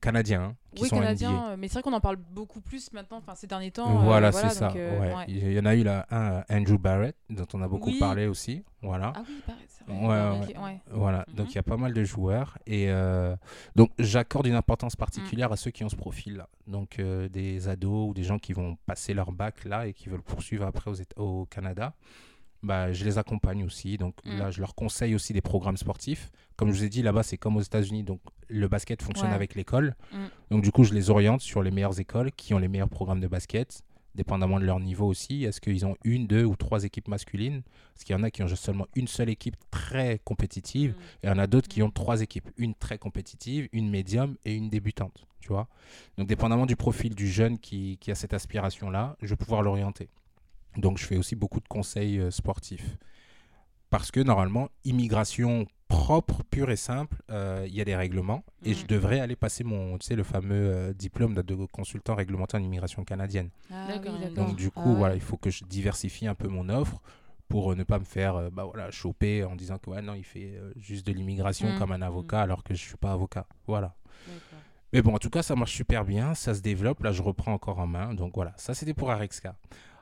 Canadiens 0.00 0.42
hein, 0.42 0.56
qui 0.74 0.82
Oui, 0.84 0.88
sont 0.88 0.96
en 0.96 1.02
NBA. 1.02 1.26
euh, 1.52 1.56
mais 1.58 1.68
c'est 1.68 1.74
vrai 1.74 1.82
qu'on 1.82 1.92
en 1.92 2.00
parle 2.00 2.16
beaucoup 2.16 2.62
plus 2.62 2.90
maintenant, 2.92 3.18
enfin 3.18 3.34
ces 3.34 3.46
derniers 3.46 3.70
temps. 3.70 3.98
euh, 3.98 4.04
Voilà, 4.04 4.32
c'est 4.32 4.48
ça. 4.48 4.68
donc, 4.68 4.76
euh, 4.76 4.98
ouais. 5.00 5.14
ouais. 5.14 5.24
Il 5.28 5.52
y 5.52 5.60
en 5.60 5.66
a 5.66 5.74
eu 5.74 5.82
là 5.82 6.06
un, 6.10 6.42
Andrew 6.48 6.78
Barrett, 6.78 7.14
dont 7.28 7.46
on 7.52 7.60
a 7.60 7.68
beaucoup 7.68 7.90
Oui. 7.90 7.98
parlé 7.98 8.26
aussi. 8.26 8.64
Voilà. 8.80 9.12
Ah 9.14 9.22
oui, 9.28 9.42
pareil, 9.46 9.64
c'est 9.68 9.84
vrai. 9.86 10.06
Ouais, 10.06 10.56
ouais. 10.64 10.80
Voilà, 10.90 11.26
donc 11.28 11.46
Mhm. 11.46 11.50
il 11.50 11.54
y 11.54 11.58
a 11.58 11.62
pas 11.62 11.76
mal 11.76 11.92
de 11.92 12.02
joueurs 12.02 12.56
et 12.66 12.90
euh, 12.90 13.36
donc 13.76 13.90
j'accorde 13.98 14.46
une 14.46 14.54
importance 14.54 14.96
particulière 14.96 15.52
à 15.52 15.56
ceux 15.56 15.70
qui 15.70 15.84
ont 15.84 15.88
ce 15.90 15.96
profil-là. 15.96 16.48
Donc 16.66 16.98
euh, 16.98 17.28
des 17.28 17.68
ados 17.68 18.08
ou 18.10 18.14
des 18.14 18.24
gens 18.24 18.38
qui 18.38 18.54
vont 18.54 18.76
passer 18.86 19.12
leur 19.12 19.32
bac 19.32 19.64
là 19.66 19.86
et 19.86 19.92
qui 19.92 20.08
veulent 20.08 20.22
poursuivre 20.22 20.64
après 20.66 20.90
aux 20.90 20.96
au 21.22 21.44
Canada, 21.46 21.94
bah, 22.62 22.92
je 22.92 23.04
les 23.04 23.18
accompagne 23.18 23.64
aussi. 23.64 23.98
Donc 23.98 24.14
Mm. 24.24 24.38
là, 24.38 24.50
je 24.50 24.60
leur 24.60 24.74
conseille 24.74 25.14
aussi 25.14 25.32
des 25.32 25.40
programmes 25.42 25.76
sportifs. 25.76 26.30
Comme 26.56 26.70
je 26.72 26.78
vous 26.78 26.84
ai 26.84 26.88
dit, 26.88 27.02
là-bas 27.02 27.22
c'est 27.22 27.38
comme 27.38 27.56
aux 27.56 27.60
États-Unis, 27.62 28.02
donc 28.04 28.20
le 28.48 28.68
basket 28.68 29.02
fonctionne 29.02 29.30
Ouais. 29.30 29.34
avec 29.34 29.54
l'école. 29.54 29.94
Mm. 30.12 30.16
Donc 30.50 30.62
du 30.62 30.70
coup, 30.72 30.84
je 30.84 30.92
les 30.94 31.10
oriente 31.10 31.40
sur 31.40 31.62
les 31.62 31.70
meilleures 31.70 31.98
écoles 32.00 32.30
qui 32.32 32.54
ont 32.54 32.58
les 32.58 32.68
meilleurs 32.68 32.88
programmes 32.90 33.20
de 33.20 33.28
basket 33.28 33.82
dépendamment 34.14 34.60
de 34.60 34.66
leur 34.66 34.78
niveau 34.78 35.06
aussi. 35.06 35.44
Est-ce 35.44 35.58
qu'ils 35.58 35.86
ont 35.86 35.96
une, 36.04 36.26
deux 36.26 36.44
ou 36.44 36.54
trois 36.54 36.84
équipes 36.84 37.08
masculines? 37.08 37.62
Parce 37.94 38.04
qu'il 38.04 38.14
y 38.14 38.18
en 38.18 38.22
a 38.22 38.30
qui 38.30 38.42
ont 38.42 38.48
seulement 38.48 38.86
une 38.94 39.08
seule 39.08 39.30
équipe 39.30 39.56
très 39.70 40.20
compétitive 40.22 40.90
Mm. 40.90 40.94
et 40.94 41.26
il 41.26 41.28
y 41.28 41.32
en 41.32 41.38
a 41.38 41.46
d'autres 41.46 41.68
qui 41.68 41.82
ont 41.82 41.90
trois 41.90 42.20
équipes, 42.20 42.50
une 42.58 42.74
très 42.74 42.98
compétitive, 42.98 43.68
une 43.72 43.88
médium 43.88 44.36
et 44.44 44.54
une 44.54 44.68
débutante, 44.68 45.26
tu 45.40 45.48
vois. 45.48 45.66
Donc 46.18 46.26
dépendamment 46.28 46.66
du 46.66 46.76
profil 46.76 47.14
du 47.14 47.26
jeune 47.26 47.58
qui, 47.58 47.96
qui 48.02 48.10
a 48.10 48.14
cette 48.14 48.34
aspiration-là, 48.34 49.16
je 49.22 49.28
vais 49.28 49.36
pouvoir 49.36 49.62
l'orienter. 49.62 50.10
Donc 50.76 50.98
je 50.98 51.04
fais 51.06 51.16
aussi 51.16 51.34
beaucoup 51.34 51.60
de 51.60 51.68
conseils 51.68 52.18
euh, 52.18 52.30
sportifs. 52.30 52.98
Parce 53.92 54.10
que 54.10 54.20
normalement, 54.20 54.70
immigration 54.86 55.66
propre, 55.88 56.42
pure 56.44 56.70
et 56.70 56.76
simple, 56.76 57.14
euh, 57.30 57.66
il 57.68 57.74
y 57.74 57.82
a 57.82 57.84
des 57.84 57.94
règlements 57.94 58.42
et 58.64 58.72
je 58.72 58.80
Mhm. 58.80 58.86
devrais 58.86 59.20
aller 59.20 59.36
passer 59.36 59.64
mon, 59.64 59.98
tu 59.98 60.06
sais, 60.06 60.16
le 60.16 60.22
fameux 60.22 60.54
euh, 60.74 60.92
diplôme 60.94 61.34
de, 61.34 61.42
de 61.42 61.54
consultant 61.66 62.14
réglementaire 62.14 62.58
en 62.58 62.64
immigration 62.64 63.04
canadienne. 63.04 63.50
Ah, 63.70 63.84
D'accord, 63.86 64.14
oui, 64.14 64.20
donc, 64.20 64.20
d'accord. 64.30 64.46
Donc 64.48 64.56
du 64.56 64.68
Ah 64.74 64.80
coup, 64.80 64.96
voilà, 64.96 65.14
il 65.14 65.20
faut 65.20 65.36
que 65.36 65.50
je 65.50 65.64
diversifie 65.64 66.26
un 66.26 66.34
peu 66.34 66.48
mon 66.48 66.70
offre 66.70 67.02
pour 67.48 67.72
euh, 67.72 67.74
ne 67.74 67.84
pas 67.84 67.98
me 67.98 68.04
faire 68.06 68.36
euh, 68.36 68.48
bah, 68.50 68.64
voilà, 68.64 68.90
choper 68.90 69.44
en 69.44 69.54
disant 69.56 69.76
que 69.76 69.90
ouais, 69.90 70.00
non, 70.00 70.14
il 70.14 70.24
fait 70.24 70.54
euh, 70.56 70.72
juste 70.78 71.06
de 71.06 71.12
l'immigration 71.12 71.68
Mm. 71.68 71.74
comme 71.74 71.92
un 71.92 72.00
avocat 72.00 72.40
alors 72.40 72.64
que 72.64 72.72
je 72.74 72.80
suis 72.80 72.96
pas 72.96 73.12
avocat. 73.12 73.46
Voilà. 73.66 73.94
D'accord. 74.26 74.58
Mais 74.94 75.02
bon, 75.02 75.14
en 75.14 75.18
tout 75.18 75.28
cas, 75.28 75.42
ça 75.42 75.54
marche 75.54 75.74
super 75.74 76.06
bien, 76.06 76.32
ça 76.34 76.54
se 76.54 76.62
développe. 76.62 77.02
Là, 77.02 77.12
je 77.12 77.20
reprends 77.20 77.52
encore 77.52 77.78
en 77.78 77.86
main. 77.86 78.14
Donc 78.14 78.32
voilà, 78.36 78.54
ça 78.56 78.72
c'était 78.72 78.94
pour 78.94 79.10
Arexca. 79.10 79.54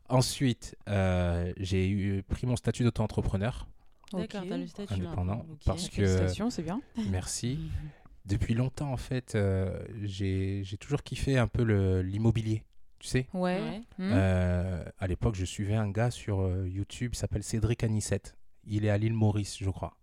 Ensuite, 0.09 0.77
euh, 0.89 1.53
j'ai 1.57 1.89
eu- 1.89 2.23
pris 2.23 2.47
mon 2.47 2.55
statut 2.55 2.85
d'auto-entrepreneur. 2.85 3.67
D'accord, 4.13 4.43
Ok. 4.43 4.49
t'as 4.49 4.57
le 4.57 4.67
statut 4.67 4.93
Indépendant, 4.95 5.47
parce 5.65 5.89
que- 5.89 6.29
c'est 6.51 6.63
bien. 6.63 6.81
Merci. 7.11 7.59
Depuis 8.27 8.55
longtemps, 8.55 8.93
en 8.93 8.97
fait, 8.97 9.35
euh, 9.35 9.83
j'ai 10.03 10.63
toujours 10.79 11.03
kiffé 11.03 11.39
un 11.39 11.47
peu 11.49 11.63
l'immobilier. 12.01 12.65
Tu 12.99 13.09
sais 13.09 13.27
Ouais. 13.33 13.81
Hmm. 13.99 14.11
Euh, 14.13 14.85
à 14.99 15.07
l'époque, 15.07 15.35
je 15.35 15.47
suivais 15.47 15.75
un 15.75 15.89
gars 15.91 16.11
sur 16.11 16.43
euh, 16.43 16.69
YouTube, 16.69 17.13
il 17.15 17.17
s'appelle 17.17 17.43
Cédric 17.43 17.83
Anissette. 17.83 18.37
Il 18.65 18.85
est 18.85 18.91
à 18.91 18.99
l'île 18.99 19.15
Maurice, 19.15 19.57
je 19.59 19.71
crois. 19.71 19.97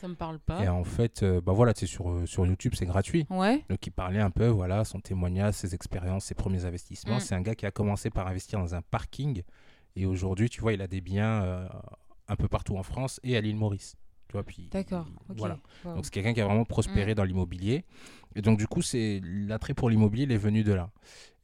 Ça 0.00 0.06
me 0.06 0.14
parle 0.14 0.38
pas. 0.38 0.62
Et 0.62 0.68
en 0.68 0.84
fait, 0.84 1.22
euh, 1.24 1.40
bah 1.40 1.52
voilà, 1.52 1.72
c'est 1.74 1.86
sur, 1.86 2.10
euh, 2.10 2.26
sur 2.26 2.46
YouTube, 2.46 2.74
c'est 2.76 2.86
gratuit. 2.86 3.26
Ouais. 3.28 3.64
Donc 3.68 3.84
il 3.86 3.90
parlait 3.90 4.20
un 4.20 4.30
peu, 4.30 4.46
voilà, 4.46 4.84
son 4.84 5.00
témoignage, 5.00 5.54
ses 5.54 5.74
expériences, 5.74 6.26
ses 6.26 6.34
premiers 6.34 6.64
investissements. 6.64 7.16
Mm. 7.16 7.20
C'est 7.20 7.34
un 7.34 7.40
gars 7.40 7.54
qui 7.56 7.66
a 7.66 7.70
commencé 7.72 8.08
par 8.10 8.28
investir 8.28 8.60
dans 8.60 8.74
un 8.74 8.82
parking. 8.82 9.42
Et 9.96 10.06
aujourd'hui, 10.06 10.48
tu 10.48 10.60
vois, 10.60 10.74
il 10.74 10.82
a 10.82 10.86
des 10.86 11.00
biens 11.00 11.42
euh, 11.42 11.68
un 12.28 12.36
peu 12.36 12.48
partout 12.48 12.76
en 12.76 12.82
France 12.82 13.20
et 13.22 13.36
à 13.36 13.40
l'île 13.40 13.56
Maurice. 13.56 13.96
Tu 14.28 14.32
vois, 14.32 14.42
puis 14.44 14.68
D'accord. 14.70 15.06
ok. 15.28 15.36
Voilà. 15.36 15.58
Wow. 15.84 15.96
donc 15.96 16.04
c'est 16.06 16.10
quelqu'un 16.10 16.32
qui 16.34 16.40
a 16.40 16.46
vraiment 16.46 16.64
prospéré 16.64 17.12
Mm. 17.12 17.14
dans 17.14 17.24
l'immobilier. 17.24 17.84
Et 18.34 18.42
donc 18.42 18.58
du 18.58 18.66
coup, 18.66 18.82
c'est 18.82 19.20
l'attrait 19.22 19.74
pour 19.74 19.90
l'immobilier 19.90 20.24
il 20.24 20.32
est 20.32 20.36
venu 20.38 20.64
de 20.64 20.72
là. 20.72 20.90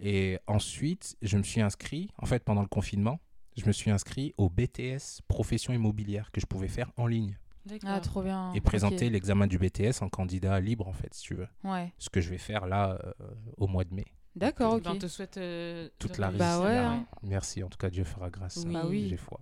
Et 0.00 0.38
ensuite, 0.46 1.16
je 1.22 1.36
me 1.36 1.42
suis 1.42 1.60
inscrit, 1.60 2.08
en 2.18 2.26
fait, 2.26 2.42
pendant 2.42 2.62
le 2.62 2.68
confinement, 2.68 3.20
je 3.56 3.66
me 3.66 3.72
suis 3.72 3.90
inscrit 3.90 4.32
au 4.38 4.48
BTS 4.48 5.20
profession 5.28 5.72
immobilière 5.72 6.30
que 6.32 6.40
je 6.40 6.46
pouvais 6.46 6.68
faire 6.68 6.90
en 6.96 7.06
ligne 7.06 7.36
D'accord. 7.66 7.90
Ah, 7.92 8.00
trop 8.00 8.22
bien. 8.22 8.52
et 8.54 8.60
présenter 8.62 9.06
Ok. 9.06 9.12
l'examen 9.12 9.46
du 9.46 9.58
BTS 9.58 10.00
en 10.00 10.08
candidat 10.08 10.58
libre, 10.60 10.88
en 10.88 10.94
fait, 10.94 11.12
si 11.12 11.22
tu 11.22 11.34
veux. 11.34 11.48
Ouais. 11.62 11.92
Ce 11.98 12.08
que 12.08 12.22
je 12.22 12.30
vais 12.30 12.38
faire 12.38 12.66
là 12.66 12.98
euh, 13.04 13.12
au 13.58 13.66
mois 13.66 13.84
de 13.84 13.92
mai. 13.94 14.06
D'accord, 14.34 14.80
Ben, 14.80 14.90
on 14.92 14.94
ok. 14.94 15.00
te 15.00 15.08
souhaite 15.08 15.36
euh, 15.36 15.88
Toute 15.98 16.16
la 16.16 16.28
réussir. 16.28 16.46
Bah 16.46 16.60
ouais, 16.62 16.78
réussite. 16.80 17.06
hein. 17.12 17.18
Merci, 17.22 17.62
en 17.62 17.68
tout 17.68 17.76
cas, 17.76 17.90
Dieu 17.90 18.04
fera 18.04 18.30
grâce. 18.30 18.64
Oui. 18.66 18.72
Bah 18.72 18.86
oui. 18.88 19.06
J'ai 19.10 19.16
foi. 19.18 19.40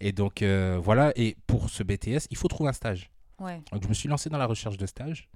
Et 0.00 0.12
donc, 0.12 0.42
euh, 0.42 0.78
voilà. 0.82 1.12
Et 1.16 1.36
pour 1.46 1.70
ce 1.70 1.82
BTS, 1.82 2.26
il 2.30 2.36
faut 2.36 2.48
trouver 2.48 2.70
un 2.70 2.74
stage. 2.74 3.10
Ouais. 3.38 3.62
Donc, 3.72 3.82
je 3.82 3.88
me 3.88 3.94
suis 3.94 4.08
lancé 4.08 4.28
dans 4.30 4.38
la 4.38 4.46
recherche 4.46 4.76
de 4.76 4.86
stage. 4.86 5.28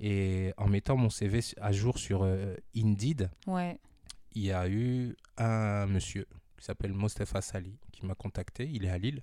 Et 0.00 0.52
en 0.56 0.66
mettant 0.68 0.96
mon 0.96 1.08
CV 1.10 1.40
à 1.60 1.72
jour 1.72 1.98
sur 1.98 2.22
euh, 2.24 2.56
Indeed, 2.76 3.30
Ouais. 3.46 3.78
il 4.32 4.42
y 4.42 4.52
a 4.52 4.68
eu 4.68 5.14
un 5.38 5.86
monsieur 5.86 6.26
qui 6.58 6.64
s'appelle 6.64 6.92
Mostafa 6.92 7.40
Sali 7.40 7.78
qui 7.92 8.04
m'a 8.04 8.14
contacté. 8.14 8.68
Il 8.72 8.84
est 8.84 8.90
à 8.90 8.98
Lille. 8.98 9.22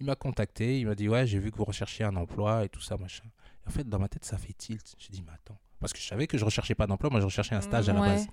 Il 0.00 0.06
m'a 0.06 0.16
contacté. 0.16 0.80
Il 0.80 0.86
m'a 0.86 0.94
dit 0.94 1.08
Ouais, 1.08 1.26
j'ai 1.26 1.38
vu 1.38 1.50
que 1.52 1.56
vous 1.56 1.64
recherchiez 1.64 2.04
un 2.04 2.16
emploi 2.16 2.64
et 2.64 2.68
tout 2.68 2.80
ça, 2.80 2.96
machin. 2.96 3.24
Et 3.64 3.68
en 3.68 3.70
fait, 3.70 3.88
dans 3.88 3.98
ma 3.98 4.08
tête, 4.08 4.24
ça 4.24 4.38
fait 4.38 4.52
tilt. 4.52 4.94
J'ai 4.98 5.10
dit 5.10 5.22
Mais 5.24 5.32
attends. 5.32 5.58
Parce 5.78 5.92
que 5.92 5.98
je 6.00 6.06
savais 6.06 6.26
que 6.26 6.36
je 6.38 6.44
recherchais 6.44 6.74
pas 6.74 6.86
d'emploi. 6.86 7.10
Moi, 7.10 7.20
je 7.20 7.26
recherchais 7.26 7.54
un 7.54 7.60
stage 7.60 7.88
à 7.88 7.92
la 7.92 8.00
Ouais. 8.00 8.08
base. 8.08 8.26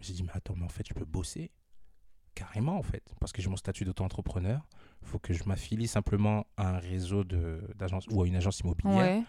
J'ai 0.00 0.12
dit, 0.12 0.22
mais 0.22 0.30
attends, 0.32 0.54
mais 0.56 0.64
en 0.64 0.68
fait, 0.68 0.86
je 0.88 0.94
peux 0.94 1.04
bosser 1.04 1.50
carrément, 2.38 2.78
en 2.78 2.82
fait, 2.82 3.02
parce 3.20 3.32
que 3.32 3.42
j'ai 3.42 3.48
mon 3.50 3.56
statut 3.56 3.84
d'auto-entrepreneur. 3.84 4.60
Il 5.02 5.08
faut 5.08 5.18
que 5.18 5.32
je 5.32 5.42
m'affilie 5.44 5.88
simplement 5.88 6.46
à 6.56 6.76
un 6.76 6.78
réseau 6.78 7.24
d'agences 7.24 8.06
ou 8.10 8.22
à 8.22 8.26
une 8.26 8.36
agence 8.36 8.60
immobilière. 8.60 8.96
Ouais. 8.96 9.22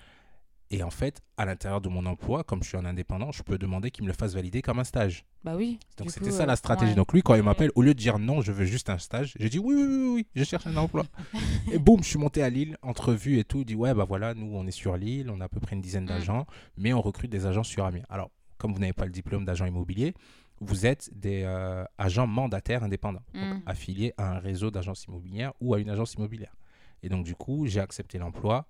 Et 0.72 0.84
en 0.84 0.92
fait, 0.92 1.22
à 1.38 1.46
l'intérieur 1.46 1.82
de 1.82 1.90
mon 1.90 2.06
emploi, 2.06 2.44
comme 2.44 2.62
je 2.62 2.68
suis 2.70 2.78
un 2.78 2.86
indépendant, 2.86 3.32
je 3.32 3.42
peux 3.42 3.58
demander 3.58 3.90
qu'il 3.90 4.04
me 4.04 4.08
le 4.08 4.14
fasse 4.14 4.36
valider 4.36 4.62
comme 4.62 4.78
un 4.78 4.84
stage. 4.84 5.26
Bah 5.44 5.56
oui. 5.56 5.80
Donc 5.98 6.12
c'était 6.12 6.30
ça 6.30 6.44
euh, 6.44 6.46
la 6.46 6.56
stratégie. 6.56 6.92
ouais. 6.92 6.96
Donc 6.96 7.12
lui, 7.12 7.24
quand 7.24 7.34
il 7.34 7.42
m'appelle, 7.42 7.72
au 7.74 7.82
lieu 7.82 7.96
de 7.96 8.00
dire 8.00 8.20
non, 8.20 8.42
je 8.42 8.52
veux 8.52 8.66
juste 8.66 8.92
un 8.92 9.00
stage, 9.00 9.34
j'ai 9.40 9.50
dit 9.50 9.58
oui, 9.58 9.74
oui, 9.76 9.84
oui, 9.88 10.10
oui, 10.18 10.28
je 10.36 10.44
cherche 10.44 10.68
un 10.68 10.78
emploi. 10.78 11.06
et 11.72 11.80
boum, 11.80 12.04
je 12.04 12.10
suis 12.10 12.20
monté 12.20 12.44
à 12.44 12.52
Lille, 12.52 12.78
entrevue 12.84 13.40
et 13.40 13.44
tout. 13.44 13.60
Il 13.62 13.66
dit 13.66 13.74
ouais, 13.76 13.96
bah 13.96 14.06
voilà, 14.08 14.36
nous 14.36 14.52
on 14.54 14.68
est 14.68 14.72
sur 14.72 14.96
Lille, 14.96 15.32
on 15.32 15.42
a 15.42 15.46
à 15.46 15.50
peu 15.50 15.60
près 15.60 15.76
une 15.76 15.82
dizaine 15.82 16.04
Mm. 16.04 16.08
d'agents, 16.08 16.46
mais 16.78 16.94
on 16.94 17.02
recrute 17.02 17.32
des 17.32 17.48
agents 17.48 17.64
sur 17.64 17.84
Amiens. 17.86 18.04
Alors, 18.10 18.30
comme 18.60 18.72
vous 18.72 18.80
n'avez 18.80 18.94
pas 18.94 19.06
le 19.06 19.12
diplôme 19.12 19.46
d'agent 19.46 19.66
immobilier, 19.66 20.14
vous 20.62 20.86
êtes 20.86 21.10
des 21.18 21.44
euh, 21.44 21.84
agents 21.98 22.28
mandataires 22.28 22.84
indépendants, 22.84 23.24
donc 23.34 23.44
Mm. 23.44 23.62
affiliés 23.66 24.14
à 24.18 24.32
un 24.36 24.40
réseau 24.40 24.72
d'agences 24.72 25.06
immobilières 25.06 25.54
ou 25.62 25.74
à 25.74 25.80
une 25.80 25.90
agence 25.90 26.14
immobilière. 26.14 26.56
Et 27.04 27.10
donc 27.10 27.26
du 27.26 27.36
coup, 27.36 27.66
j'ai 27.68 27.80
accepté 27.80 28.18
l'emploi. 28.18 28.66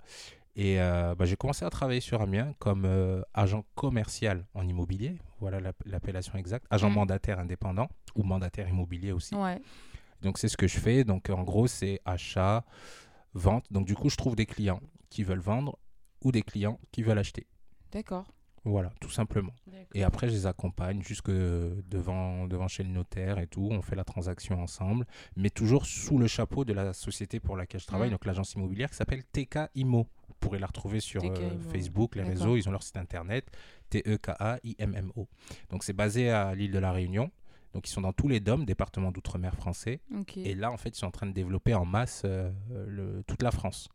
Et 0.55 0.81
euh, 0.81 1.15
bah, 1.15 1.25
j'ai 1.25 1.35
commencé 1.35 1.63
à 1.63 1.69
travailler 1.69 2.01
sur 2.01 2.21
Amiens 2.21 2.53
comme 2.59 2.83
euh, 2.85 3.21
agent 3.33 3.63
commercial 3.75 4.45
en 4.53 4.67
immobilier, 4.67 5.17
voilà 5.39 5.59
l'appellation 5.85 6.37
exacte, 6.37 6.65
agent 6.69 6.89
mm. 6.89 6.93
mandataire 6.93 7.39
indépendant 7.39 7.87
ou 8.15 8.23
mandataire 8.23 8.67
immobilier 8.67 9.11
aussi. 9.11 9.35
Ouais. 9.35 9.61
Donc 10.21 10.37
c'est 10.37 10.49
ce 10.49 10.57
que 10.57 10.67
je 10.67 10.77
fais. 10.77 11.03
Donc 11.03 11.29
en 11.29 11.43
gros, 11.43 11.67
c'est 11.67 12.01
achat, 12.05 12.65
vente. 13.33 13.65
Donc 13.71 13.85
du 13.85 13.95
coup, 13.95 14.09
je 14.09 14.17
trouve 14.17 14.35
des 14.35 14.45
clients 14.45 14.81
qui 15.09 15.23
veulent 15.23 15.39
vendre 15.39 15.77
ou 16.21 16.31
des 16.31 16.41
clients 16.41 16.79
qui 16.91 17.03
veulent 17.03 17.19
acheter. 17.19 17.47
D'accord. 17.91 18.25
Voilà, 18.65 18.91
tout 18.99 19.09
simplement. 19.09 19.53
Et 19.93 20.03
après, 20.03 20.27
je 20.27 20.33
les 20.33 20.45
accompagne 20.45 21.01
jusque 21.01 21.31
devant, 21.31 22.45
devant 22.47 22.67
chez 22.67 22.83
le 22.83 22.89
notaire 22.89 23.39
et 23.39 23.47
tout. 23.47 23.69
On 23.71 23.81
fait 23.81 23.95
la 23.95 24.03
transaction 24.03 24.61
ensemble, 24.61 25.05
mais 25.35 25.49
toujours 25.49 25.85
sous 25.85 26.17
le 26.17 26.27
chapeau 26.27 26.65
de 26.65 26.73
la 26.73 26.93
société 26.93 27.39
pour 27.39 27.55
laquelle 27.55 27.81
je 27.81 27.87
travaille, 27.87 28.09
donc 28.09 28.25
l'agence 28.25 28.53
immobilière 28.53 28.89
qui 28.89 28.97
s'appelle 28.97 29.23
TK 29.23 29.69
Imo. 29.75 30.07
Vous 30.27 30.35
pourrez 30.39 30.59
la 30.59 30.67
retrouver 30.67 30.99
sur 30.99 31.23
euh, 31.23 31.59
Facebook, 31.71 32.15
les 32.15 32.23
réseaux, 32.23 32.55
ils 32.55 32.67
ont 32.69 32.71
leur 32.71 32.83
site 32.83 32.97
internet, 32.97 33.45
T-E-K-A-I-M-M-O. 33.89 35.27
Donc 35.69 35.83
c'est 35.83 35.93
basé 35.93 36.29
à 36.29 36.53
l'île 36.55 36.71
de 36.71 36.79
la 36.79 36.91
Réunion. 36.91 37.31
Donc 37.73 37.87
ils 37.87 37.91
sont 37.91 38.01
dans 38.01 38.13
tous 38.13 38.27
les 38.27 38.39
DOM, 38.39 38.65
départements 38.65 39.11
d'outre-mer 39.11 39.55
français. 39.55 40.01
Et 40.43 40.55
là, 40.55 40.71
en 40.71 40.77
fait, 40.77 40.89
ils 40.89 40.95
sont 40.95 41.07
en 41.07 41.11
train 41.11 41.27
de 41.27 41.33
développer 41.33 41.73
en 41.73 41.85
masse 41.85 42.23
euh, 42.25 42.51
le, 42.87 43.23
toute 43.27 43.43
la 43.43 43.51
France. 43.51 43.89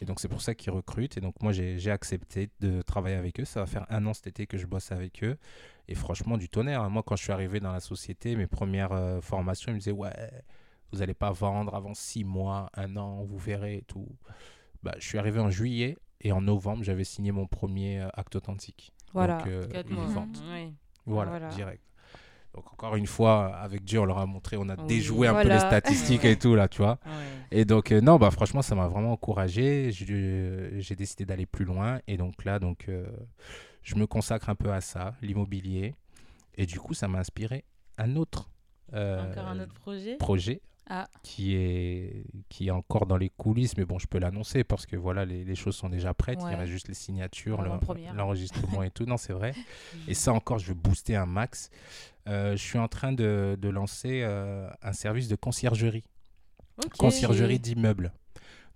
Et 0.00 0.04
donc 0.04 0.20
c'est 0.20 0.28
pour 0.28 0.40
ça 0.40 0.54
qu'ils 0.54 0.72
recrutent. 0.72 1.16
Et 1.16 1.20
donc 1.20 1.34
moi 1.42 1.52
j'ai 1.52 1.90
accepté 1.90 2.50
de 2.60 2.82
travailler 2.82 3.16
avec 3.16 3.40
eux. 3.40 3.44
Ça 3.44 3.60
va 3.60 3.66
faire 3.66 3.86
un 3.90 4.06
an 4.06 4.14
cet 4.14 4.26
été 4.26 4.46
que 4.46 4.58
je 4.58 4.66
bosse 4.66 4.92
avec 4.92 5.22
eux. 5.24 5.36
Et 5.88 5.94
franchement 5.94 6.36
du 6.36 6.48
tonnerre. 6.48 6.82
Hein. 6.82 6.88
Moi 6.88 7.02
quand 7.04 7.16
je 7.16 7.22
suis 7.22 7.32
arrivé 7.32 7.60
dans 7.60 7.72
la 7.72 7.80
société, 7.80 8.36
mes 8.36 8.46
premières 8.46 8.92
euh, 8.92 9.20
formations, 9.20 9.72
ils 9.72 9.74
me 9.74 9.78
disaient 9.78 9.90
ouais, 9.90 10.12
vous 10.92 10.98
n'allez 10.98 11.14
pas 11.14 11.32
vendre 11.32 11.74
avant 11.74 11.94
six 11.94 12.24
mois, 12.24 12.70
un 12.74 12.96
an, 12.96 13.24
vous 13.24 13.38
verrez 13.38 13.78
et 13.78 13.82
tout. 13.82 14.08
Bah, 14.82 14.94
je 14.98 15.06
suis 15.06 15.18
arrivé 15.18 15.40
en 15.40 15.50
juillet 15.50 15.96
et 16.20 16.32
en 16.32 16.40
novembre 16.40 16.82
j'avais 16.84 17.04
signé 17.04 17.32
mon 17.32 17.46
premier 17.46 18.00
euh, 18.00 18.08
acte 18.14 18.36
authentique. 18.36 18.92
Voilà. 19.12 19.38
Donc, 19.38 19.46
euh, 19.46 19.82
vente. 20.08 20.42
voilà, 21.06 21.48
direct. 21.48 21.82
Donc 22.54 22.72
encore 22.72 22.94
une 22.94 23.06
fois, 23.06 23.56
avec 23.56 23.82
Dieu, 23.84 23.98
on 23.98 24.04
leur 24.04 24.18
a 24.18 24.26
montré, 24.26 24.56
on 24.56 24.68
a 24.68 24.76
déjoué 24.76 25.26
un 25.26 25.42
peu 25.42 25.48
les 25.48 25.58
statistiques 25.58 26.24
et 26.24 26.36
tout 26.38 26.54
là, 26.54 26.68
tu 26.68 26.78
vois. 26.78 26.98
Et 27.50 27.64
donc 27.64 27.90
euh, 27.90 28.00
non, 28.00 28.16
bah 28.16 28.30
franchement, 28.30 28.62
ça 28.62 28.74
m'a 28.74 28.86
vraiment 28.86 29.12
encouragé. 29.12 29.90
J'ai 29.90 30.94
décidé 30.96 31.24
d'aller 31.24 31.46
plus 31.46 31.64
loin 31.64 32.00
et 32.06 32.16
donc 32.16 32.44
là, 32.44 32.60
donc 32.60 32.86
euh, 32.88 33.06
je 33.82 33.96
me 33.96 34.06
consacre 34.06 34.48
un 34.50 34.54
peu 34.54 34.72
à 34.72 34.80
ça, 34.80 35.14
l'immobilier. 35.20 35.94
Et 36.56 36.66
du 36.66 36.78
coup, 36.78 36.94
ça 36.94 37.08
m'a 37.08 37.18
inspiré 37.18 37.64
un 37.98 38.14
autre. 38.14 38.48
Euh, 38.92 39.30
encore 39.30 39.48
un 39.48 39.58
autre 39.58 39.74
projet? 39.74 40.16
Projet 40.16 40.60
ah. 40.88 41.08
qui, 41.22 41.56
est, 41.56 42.24
qui 42.48 42.68
est 42.68 42.70
encore 42.70 43.06
dans 43.06 43.16
les 43.16 43.30
coulisses, 43.30 43.76
mais 43.76 43.84
bon, 43.84 43.98
je 43.98 44.06
peux 44.06 44.18
l'annoncer 44.18 44.62
parce 44.62 44.86
que 44.86 44.96
voilà, 44.96 45.24
les, 45.24 45.44
les, 45.44 45.54
choses 45.56 45.74
sont 45.74 45.88
déjà 45.88 46.14
prêtes. 46.14 46.38
Il 46.46 46.52
y 46.52 46.54
reste 46.54 46.70
juste 46.70 46.86
les 46.86 46.94
signatures, 46.94 47.62
l'enregistrement 48.14 48.84
et 48.84 48.90
tout. 48.90 49.06
Non, 49.06 49.16
c'est 49.16 49.32
vrai. 49.32 49.54
et 50.08 50.14
ça 50.14 50.32
encore, 50.32 50.58
je 50.58 50.68
veux 50.68 50.74
booster 50.74 51.16
un 51.16 51.26
max. 51.26 51.70
Euh, 52.28 52.52
je 52.52 52.62
suis 52.62 52.78
en 52.78 52.88
train 52.88 53.12
de, 53.12 53.56
de 53.60 53.68
lancer 53.68 54.22
euh, 54.22 54.68
un 54.82 54.92
service 54.92 55.28
de 55.28 55.36
conciergerie. 55.36 56.04
Conciergerie 56.98 57.58
d'immeubles. 57.58 58.12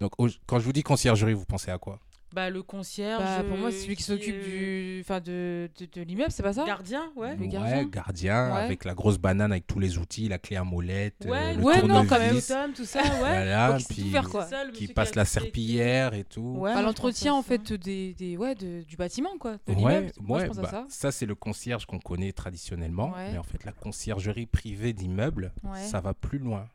Donc, 0.00 0.12
quand 0.46 0.58
je 0.58 0.64
vous 0.64 0.72
dis 0.72 0.82
conciergerie, 0.82 1.34
vous 1.34 1.46
pensez 1.46 1.70
à 1.70 1.78
quoi? 1.78 1.98
Bah, 2.32 2.50
le 2.50 2.62
concierge. 2.62 3.22
Bah, 3.22 3.42
pour 3.48 3.56
moi, 3.58 3.70
c'est 3.70 3.78
celui 3.78 3.96
qui 3.96 4.02
s'occupe 4.02 4.42
du... 4.42 4.98
enfin, 5.02 5.20
de, 5.20 5.70
de, 5.78 5.86
de 5.92 6.02
l'immeuble, 6.02 6.30
c'est 6.30 6.42
pas 6.42 6.52
ça? 6.52 6.64
Gardien, 6.64 7.10
ouais. 7.16 7.36
Le 7.36 7.46
gardien? 7.46 7.78
Ouais, 7.78 7.86
gardien, 7.86 8.54
avec 8.54 8.84
la 8.84 8.94
grosse 8.94 9.18
banane, 9.18 9.52
avec 9.52 9.66
tous 9.66 9.78
les 9.78 9.98
outils, 9.98 10.28
la 10.28 10.38
clé 10.38 10.56
à 10.56 10.64
molette, 10.64 11.26
euh, 11.26 11.54
le 11.54 11.62
ouais, 11.62 11.82
non, 11.82 12.06
quand 12.06 12.18
même, 12.18 12.36
tout 12.74 12.84
ça, 12.84 13.02
ouais. 13.02 13.08
Voilà, 13.18 13.78
puis 13.88 14.10
faire, 14.10 14.28
quoi. 14.28 14.46
qui 14.74 14.88
passe 14.88 15.14
la 15.14 15.24
serpillière 15.24 16.14
et 16.14 16.24
tout. 16.24 16.56
Ouais, 16.58 16.74
bah, 16.74 16.82
l'entretien, 16.82 17.34
en 17.34 17.42
fait, 17.42 17.72
des, 17.72 18.14
des, 18.14 18.36
ouais, 18.36 18.54
de, 18.54 18.82
du 18.82 18.96
bâtiment, 18.96 19.36
quoi. 19.38 19.56
De 19.66 19.74
ouais, 19.74 20.12
moi, 20.20 20.40
je 20.40 20.46
pense 20.46 20.58
bah, 20.58 20.68
ça. 20.70 20.86
Ça, 20.88 21.12
c'est 21.12 21.26
le 21.26 21.34
concierge 21.34 21.86
qu'on 21.86 21.98
connaît 21.98 22.32
traditionnellement. 22.32 23.12
Mais 23.16 23.38
en 23.38 23.42
fait, 23.42 23.64
la 23.64 23.72
conciergerie 23.72 24.46
privée 24.46 24.92
d'immeubles, 24.92 25.52
ça 25.74 26.00
va 26.00 26.14
plus 26.14 26.38
loin. 26.38 26.68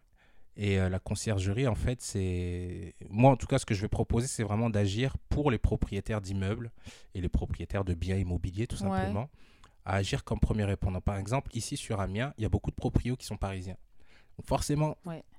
Et 0.55 0.79
euh, 0.79 0.87
la 0.89 0.99
conciergerie, 0.99 1.67
en 1.67 1.75
fait, 1.75 2.01
c'est. 2.01 2.93
Moi, 3.09 3.31
en 3.31 3.35
tout 3.35 3.47
cas, 3.47 3.57
ce 3.57 3.65
que 3.65 3.73
je 3.73 3.81
vais 3.81 3.87
proposer, 3.87 4.27
c'est 4.27 4.43
vraiment 4.43 4.69
d'agir 4.69 5.17
pour 5.29 5.49
les 5.49 5.57
propriétaires 5.57 6.21
d'immeubles 6.21 6.71
et 7.15 7.21
les 7.21 7.29
propriétaires 7.29 7.83
de 7.83 7.93
biens 7.93 8.17
immobiliers, 8.17 8.67
tout 8.67 8.77
simplement, 8.77 9.29
à 9.85 9.95
agir 9.95 10.23
comme 10.23 10.39
premier 10.39 10.65
répondant. 10.65 11.01
Par 11.01 11.17
exemple, 11.17 11.49
ici 11.55 11.75
sur 11.75 11.99
Amiens, 11.99 12.33
il 12.37 12.43
y 12.43 12.45
a 12.45 12.49
beaucoup 12.49 12.69
de 12.69 12.75
proprios 12.75 13.15
qui 13.15 13.25
sont 13.25 13.37
parisiens. 13.37 13.77
Donc, 14.37 14.45
forcément, 14.45 14.97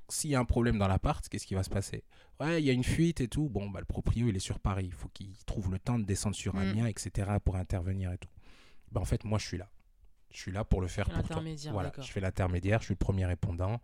s'il 0.08 0.30
y 0.30 0.34
a 0.34 0.40
un 0.40 0.44
problème 0.44 0.78
dans 0.78 0.88
l'appart, 0.88 1.28
qu'est-ce 1.28 1.46
qui 1.46 1.54
va 1.54 1.62
se 1.62 1.70
passer? 1.70 2.02
Ouais, 2.40 2.60
il 2.60 2.66
y 2.66 2.70
a 2.70 2.72
une 2.72 2.84
fuite 2.84 3.20
et 3.20 3.28
tout. 3.28 3.48
Bon, 3.48 3.70
bah, 3.70 3.78
le 3.78 3.86
proprio, 3.86 4.28
il 4.28 4.34
est 4.34 4.40
sur 4.40 4.58
Paris. 4.58 4.86
Il 4.86 4.92
faut 4.92 5.08
qu'il 5.08 5.36
trouve 5.46 5.70
le 5.70 5.78
temps 5.78 5.98
de 5.98 6.04
descendre 6.04 6.34
sur 6.34 6.56
mm. 6.56 6.58
Amiens, 6.58 6.86
etc., 6.86 7.30
pour 7.44 7.54
intervenir 7.54 8.12
et 8.12 8.18
tout. 8.18 8.28
Bah, 8.90 9.00
en 9.00 9.04
fait, 9.04 9.22
moi, 9.22 9.38
je 9.38 9.46
suis 9.46 9.58
là. 9.58 9.70
Je 10.32 10.40
suis 10.40 10.50
là 10.50 10.64
pour 10.64 10.80
le 10.80 10.88
faire 10.88 11.08
pour 11.08 11.22
toi. 11.22 11.40
Voilà, 11.70 11.92
je 11.96 12.10
fais 12.10 12.20
l'intermédiaire, 12.20 12.80
je 12.80 12.86
suis 12.86 12.94
le 12.94 12.98
premier 12.98 13.24
répondant 13.24 13.80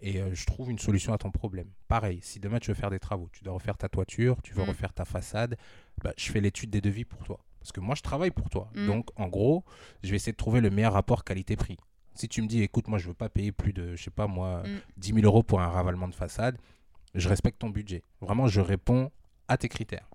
et 0.00 0.20
euh, 0.20 0.34
je 0.34 0.44
trouve 0.46 0.70
une 0.70 0.78
solution 0.78 1.12
à 1.12 1.18
ton 1.18 1.30
problème. 1.30 1.68
Pareil, 1.88 2.20
si 2.22 2.40
demain 2.40 2.58
tu 2.58 2.70
veux 2.70 2.74
faire 2.74 2.90
des 2.90 2.98
travaux, 2.98 3.28
tu 3.32 3.44
dois 3.44 3.54
refaire 3.54 3.76
ta 3.76 3.88
toiture, 3.88 4.40
tu 4.42 4.54
veux 4.54 4.64
mm. 4.64 4.68
refaire 4.68 4.92
ta 4.92 5.04
façade, 5.04 5.56
bah, 6.02 6.12
je 6.16 6.30
fais 6.30 6.40
l'étude 6.40 6.70
des 6.70 6.80
devis 6.80 7.04
pour 7.04 7.24
toi. 7.24 7.40
Parce 7.60 7.72
que 7.72 7.80
moi, 7.80 7.94
je 7.94 8.02
travaille 8.02 8.30
pour 8.30 8.50
toi. 8.50 8.70
Mm. 8.74 8.86
Donc, 8.86 9.08
en 9.16 9.28
gros, 9.28 9.64
je 10.02 10.10
vais 10.10 10.16
essayer 10.16 10.32
de 10.32 10.36
trouver 10.36 10.60
le 10.60 10.70
meilleur 10.70 10.92
rapport 10.92 11.24
qualité-prix. 11.24 11.78
Si 12.14 12.28
tu 12.28 12.42
me 12.42 12.46
dis, 12.46 12.62
écoute, 12.62 12.88
moi, 12.88 12.98
je 12.98 13.08
veux 13.08 13.14
pas 13.14 13.28
payer 13.28 13.52
plus 13.52 13.72
de, 13.72 13.96
je 13.96 14.02
sais 14.04 14.10
pas 14.10 14.26
moi, 14.26 14.62
10 14.98 15.12
mm. 15.12 15.16
000 15.20 15.26
euros 15.26 15.42
pour 15.42 15.60
un 15.60 15.68
ravalement 15.68 16.08
de 16.08 16.14
façade, 16.14 16.58
je 17.14 17.28
respecte 17.28 17.58
ton 17.58 17.70
budget. 17.70 18.02
Vraiment, 18.20 18.46
je 18.46 18.60
réponds 18.60 19.10
à 19.48 19.56
tes 19.56 19.68
critères. 19.68 20.08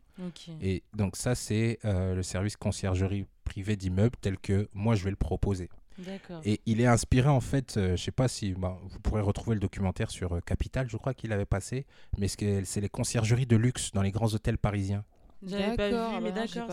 Et 0.62 0.84
donc, 0.94 1.16
ça, 1.16 1.36
c'est 1.36 1.80
euh, 1.86 2.16
le 2.16 2.24
service 2.24 2.58
conciergerie 2.58 3.26
privée 3.46 3.76
d'immeuble 3.76 4.16
tel 4.20 4.38
que 4.38 4.70
moi, 4.74 4.96
je 4.96 5.04
vais 5.04 5.10
le 5.10 5.16
proposer. 5.16 5.70
Et 6.44 6.62
il 6.66 6.82
est 6.82 6.86
inspiré 6.86 7.30
en 7.30 7.42
fait, 7.42 7.74
je 7.76 7.80
euh, 7.80 7.96
je 7.96 8.04
sais 8.04 8.12
pas 8.12 8.28
si 8.28 8.54
bah, 8.54 8.78
vous 8.84 9.00
pourrez 9.00 9.22
retrouver 9.22 9.56
le 9.56 9.60
documentaire 9.60 10.10
sur 10.10 10.34
euh, 10.34 10.40
Capital, 10.40 10.90
je 10.90 10.98
crois 10.98 11.14
qu'il 11.14 11.32
avait 11.32 11.46
passé, 11.46 11.86
mais 12.18 12.28
c'est 12.28 12.82
les 12.82 12.90
conciergeries 12.90 13.46
de 13.46 13.56
luxe 13.56 13.92
dans 13.92 14.02
les 14.02 14.12
grands 14.12 14.34
hôtels 14.34 14.58
parisiens. 14.58 15.04
J'avais 15.46 15.76
pas 15.76 15.90
vu, 15.90 16.24
mais 16.24 16.32
d'accord, 16.32 16.70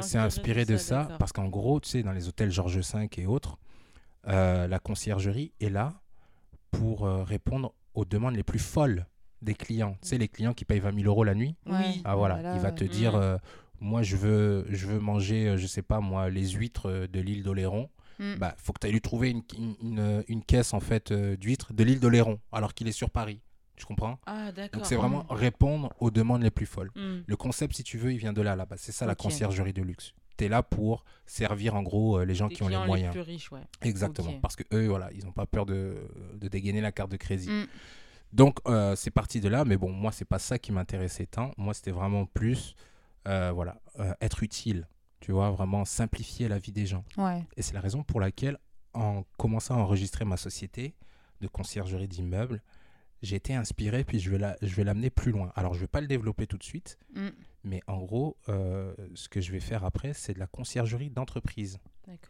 c'est 0.00 0.18
inspiré, 0.18 0.64
de 0.64 0.76
ça, 0.76 1.08
parce 1.18 1.32
qu'en 1.32 1.48
gros, 1.48 1.80
tu 1.80 1.88
sais, 1.88 2.02
dans 2.02 2.12
les 2.12 2.28
hôtels 2.28 2.50
Georges 2.50 2.78
V 2.78 3.08
et 3.18 3.26
autres, 3.26 3.58
euh, 4.26 4.66
la 4.66 4.78
conciergerie 4.78 5.52
est 5.60 5.68
là 5.68 6.00
pour 6.70 7.06
répondre 7.06 7.74
aux 7.94 8.04
demandes 8.04 8.36
les 8.36 8.42
plus 8.42 8.58
folles 8.58 9.06
des 9.42 9.54
clients. 9.54 9.96
Tu 10.02 10.08
sais, 10.08 10.18
les 10.18 10.28
clients 10.28 10.54
qui 10.54 10.64
payent 10.64 10.80
20 10.80 10.94
000 10.94 11.06
euros 11.06 11.24
la 11.24 11.34
nuit. 11.34 11.56
Oui. 11.66 12.02
Ah 12.04 12.16
voilà, 12.16 12.54
il 12.54 12.60
va 12.60 12.72
te 12.72 12.84
dire, 12.84 13.16
mm. 13.16 13.38
moi 13.80 14.02
je 14.02 14.16
veux, 14.16 14.66
je 14.70 14.86
veux 14.86 14.98
manger, 14.98 15.56
je 15.58 15.66
sais 15.66 15.82
pas 15.82 16.00
moi, 16.00 16.30
les 16.30 16.48
huîtres 16.50 17.06
de 17.06 17.20
l'île 17.20 17.42
d'Oléron. 17.42 17.90
Il 18.18 18.26
mm. 18.26 18.38
bah, 18.38 18.54
faut 18.58 18.72
que 18.72 18.80
tu 18.80 18.86
ailles 18.86 18.92
lui 18.92 19.00
trouver 19.00 19.30
une, 19.30 19.42
une, 19.82 20.24
une, 20.28 20.42
caisse 20.42 20.74
en 20.74 20.80
fait 20.80 21.12
euh, 21.12 21.36
d'huîtres 21.36 21.72
de 21.72 21.84
l'île 21.84 22.00
d'Oléron, 22.00 22.40
alors 22.52 22.74
qu'il 22.74 22.88
est 22.88 22.92
sur 22.92 23.10
Paris. 23.10 23.40
Tu 23.76 23.86
comprends? 23.86 24.18
Ah, 24.26 24.50
d'accord. 24.50 24.80
Donc 24.80 24.86
c'est 24.86 24.96
vraiment 24.96 25.24
mm. 25.24 25.34
répondre 25.34 25.92
aux 26.00 26.10
demandes 26.10 26.42
les 26.42 26.50
plus 26.50 26.66
folles. 26.66 26.90
Mm. 26.96 27.18
Le 27.26 27.36
concept, 27.36 27.76
si 27.76 27.84
tu 27.84 27.96
veux, 27.96 28.12
il 28.12 28.18
vient 28.18 28.32
de 28.32 28.42
là, 28.42 28.56
là-bas. 28.56 28.76
C'est 28.76 28.92
ça 28.92 29.06
la 29.06 29.14
conciergerie 29.14 29.72
de 29.72 29.82
luxe. 29.82 30.14
Tu 30.36 30.44
es 30.44 30.48
là 30.48 30.62
pour 30.62 31.04
servir 31.26 31.74
en 31.74 31.82
gros 31.82 32.18
euh, 32.18 32.24
les 32.24 32.34
gens 32.34 32.48
qui 32.48 32.62
ont 32.62 32.68
les 32.68 32.76
moyens. 32.76 33.14
Les 33.14 33.20
plus 33.20 33.30
riches, 33.30 33.52
ouais. 33.52 33.62
Exactement. 33.82 34.40
Parce 34.40 34.56
que 34.56 34.64
eux, 34.72 34.88
voilà, 34.88 35.10
ils 35.12 35.24
n'ont 35.24 35.32
pas 35.32 35.46
peur 35.46 35.64
de, 35.64 35.96
de, 36.34 36.48
dégainer 36.48 36.80
la 36.80 36.92
carte 36.92 37.10
de 37.10 37.16
crédit. 37.16 37.50
Donc 38.32 38.58
euh, 38.66 38.94
c'est 38.94 39.10
parti 39.10 39.40
de 39.40 39.48
là, 39.48 39.64
mais 39.64 39.76
bon, 39.76 39.90
moi, 39.90 40.12
c'est 40.12 40.24
pas 40.24 40.38
ça 40.38 40.58
qui 40.58 40.72
m'intéressait 40.72 41.26
tant. 41.26 41.52
Moi, 41.56 41.72
c'était 41.72 41.92
vraiment 41.92 42.26
plus, 42.26 42.74
voilà, 43.24 43.80
être 44.20 44.42
utile 44.42 44.88
tu 45.20 45.32
vois, 45.32 45.50
vraiment 45.50 45.84
simplifier 45.84 46.48
la 46.48 46.58
vie 46.58 46.72
des 46.72 46.86
gens. 46.86 47.04
Et 47.56 47.62
c'est 47.62 47.74
la 47.74 47.80
raison 47.80 48.02
pour 48.02 48.20
laquelle, 48.20 48.58
en 48.94 49.24
commençant 49.36 49.76
à 49.76 49.78
enregistrer 49.78 50.24
ma 50.24 50.36
société 50.36 50.94
de 51.40 51.48
conciergerie 51.48 52.08
d'immeubles, 52.08 52.62
j'ai 53.22 53.36
été 53.36 53.54
inspiré, 53.54 54.04
puis 54.04 54.20
je 54.20 54.30
vais, 54.30 54.38
la, 54.38 54.56
je 54.62 54.74
vais 54.74 54.84
l'amener 54.84 55.10
plus 55.10 55.32
loin. 55.32 55.52
Alors, 55.56 55.74
je 55.74 55.78
ne 55.78 55.82
vais 55.82 55.88
pas 55.88 56.00
le 56.00 56.06
développer 56.06 56.46
tout 56.46 56.56
de 56.56 56.62
suite, 56.62 56.98
mm. 57.14 57.28
mais 57.64 57.80
en 57.86 57.98
gros, 57.98 58.36
euh, 58.48 58.94
ce 59.14 59.28
que 59.28 59.40
je 59.40 59.50
vais 59.50 59.60
faire 59.60 59.84
après, 59.84 60.12
c'est 60.12 60.34
de 60.34 60.38
la 60.38 60.46
conciergerie 60.46 61.10
d'entreprise. 61.10 61.78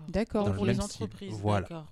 D'accord. 0.08 0.54
Pour 0.54 0.66
les 0.66 0.80
entreprises. 0.80 1.34
Voilà. 1.34 1.86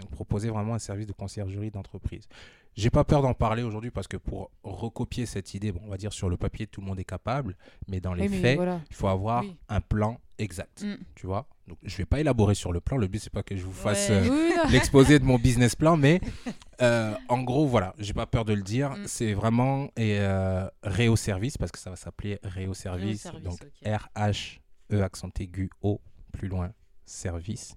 Donc, 0.00 0.10
proposer 0.10 0.50
vraiment 0.50 0.74
un 0.74 0.78
service 0.78 1.06
de 1.06 1.12
conciergerie 1.12 1.70
d'entreprise. 1.70 2.26
J'ai 2.74 2.90
pas 2.90 3.04
peur 3.04 3.22
d'en 3.22 3.34
parler 3.34 3.62
aujourd'hui 3.62 3.90
parce 3.90 4.06
que 4.06 4.16
pour 4.16 4.50
recopier 4.62 5.26
cette 5.26 5.54
idée, 5.54 5.72
bon, 5.72 5.80
on 5.84 5.90
va 5.90 5.96
dire 5.96 6.12
sur 6.12 6.28
le 6.28 6.36
papier, 6.36 6.66
tout 6.66 6.80
le 6.80 6.86
monde 6.86 7.00
est 7.00 7.04
capable, 7.04 7.56
mais 7.88 8.00
dans 8.00 8.14
les 8.14 8.28
faits, 8.28 8.58
il 8.90 8.96
faut 8.96 9.08
avoir 9.08 9.44
un 9.68 9.80
plan 9.80 10.20
exact. 10.40 10.82
Mm. 10.82 10.94
Tu 11.14 11.26
vois? 11.26 11.46
Donc, 11.66 11.78
je 11.82 11.96
vais 11.96 12.04
pas 12.04 12.20
élaborer 12.20 12.54
sur 12.54 12.72
le 12.72 12.80
plan. 12.80 12.96
Le 12.96 13.06
but, 13.06 13.20
c'est 13.20 13.32
pas 13.32 13.42
que 13.42 13.56
je 13.56 13.62
vous 13.62 13.72
fasse 13.72 14.08
euh, 14.10 14.50
l'exposé 14.70 15.18
de 15.18 15.24
mon 15.24 15.38
business 15.38 15.76
plan, 15.76 15.96
mais 15.96 16.20
euh, 16.82 17.14
en 17.28 17.42
gros, 17.42 17.66
voilà, 17.66 17.94
j'ai 17.98 18.14
pas 18.14 18.26
peur 18.26 18.44
de 18.44 18.52
le 18.52 18.62
dire. 18.62 18.90
Mm. 18.90 19.06
C'est 19.06 19.34
vraiment 19.34 19.86
et, 19.96 20.18
euh, 20.18 20.66
Réo 20.82 21.16
Service 21.16 21.58
parce 21.58 21.70
que 21.70 21.78
ça 21.78 21.90
va 21.90 21.96
s'appeler 21.96 22.38
Réo 22.42 22.74
Service. 22.74 23.28
donc 23.44 23.60
R-H-E 23.84 25.02
accent 25.02 25.30
aigu 25.38 25.70
O, 25.82 26.00
plus 26.32 26.48
loin, 26.48 26.72
service. 27.04 27.76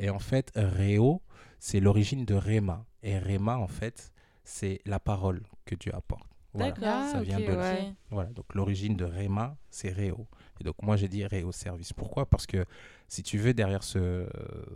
Et 0.00 0.10
en 0.10 0.18
fait, 0.18 0.50
Réo, 0.54 1.22
c'est 1.58 1.80
l'origine 1.80 2.24
de 2.24 2.34
Réma. 2.34 2.84
Et 3.02 3.18
Réma, 3.18 3.56
en 3.56 3.68
fait, 3.68 4.12
c'est 4.44 4.80
la 4.86 4.98
parole 4.98 5.42
que 5.64 5.74
Dieu 5.74 5.94
apporte. 5.94 6.37
Voilà, 6.58 6.72
D'accord. 6.72 6.88
Ah, 7.04 7.12
ça 7.12 7.22
vient 7.22 7.38
de 7.40 7.44
là. 7.52 7.72
ouais. 7.72 7.92
Voilà, 8.10 8.30
donc 8.30 8.54
l'origine 8.54 8.96
de 8.96 9.04
Réma, 9.04 9.56
c'est 9.70 9.90
Réo. 9.90 10.26
Et 10.60 10.64
donc 10.64 10.74
moi 10.82 10.96
j'ai 10.96 11.08
dit 11.08 11.24
Réo 11.24 11.52
Service. 11.52 11.92
Pourquoi? 11.92 12.26
Parce 12.26 12.46
que 12.46 12.64
si 13.08 13.22
tu 13.22 13.38
veux, 13.38 13.54
derrière 13.54 13.82
ce, 13.82 14.28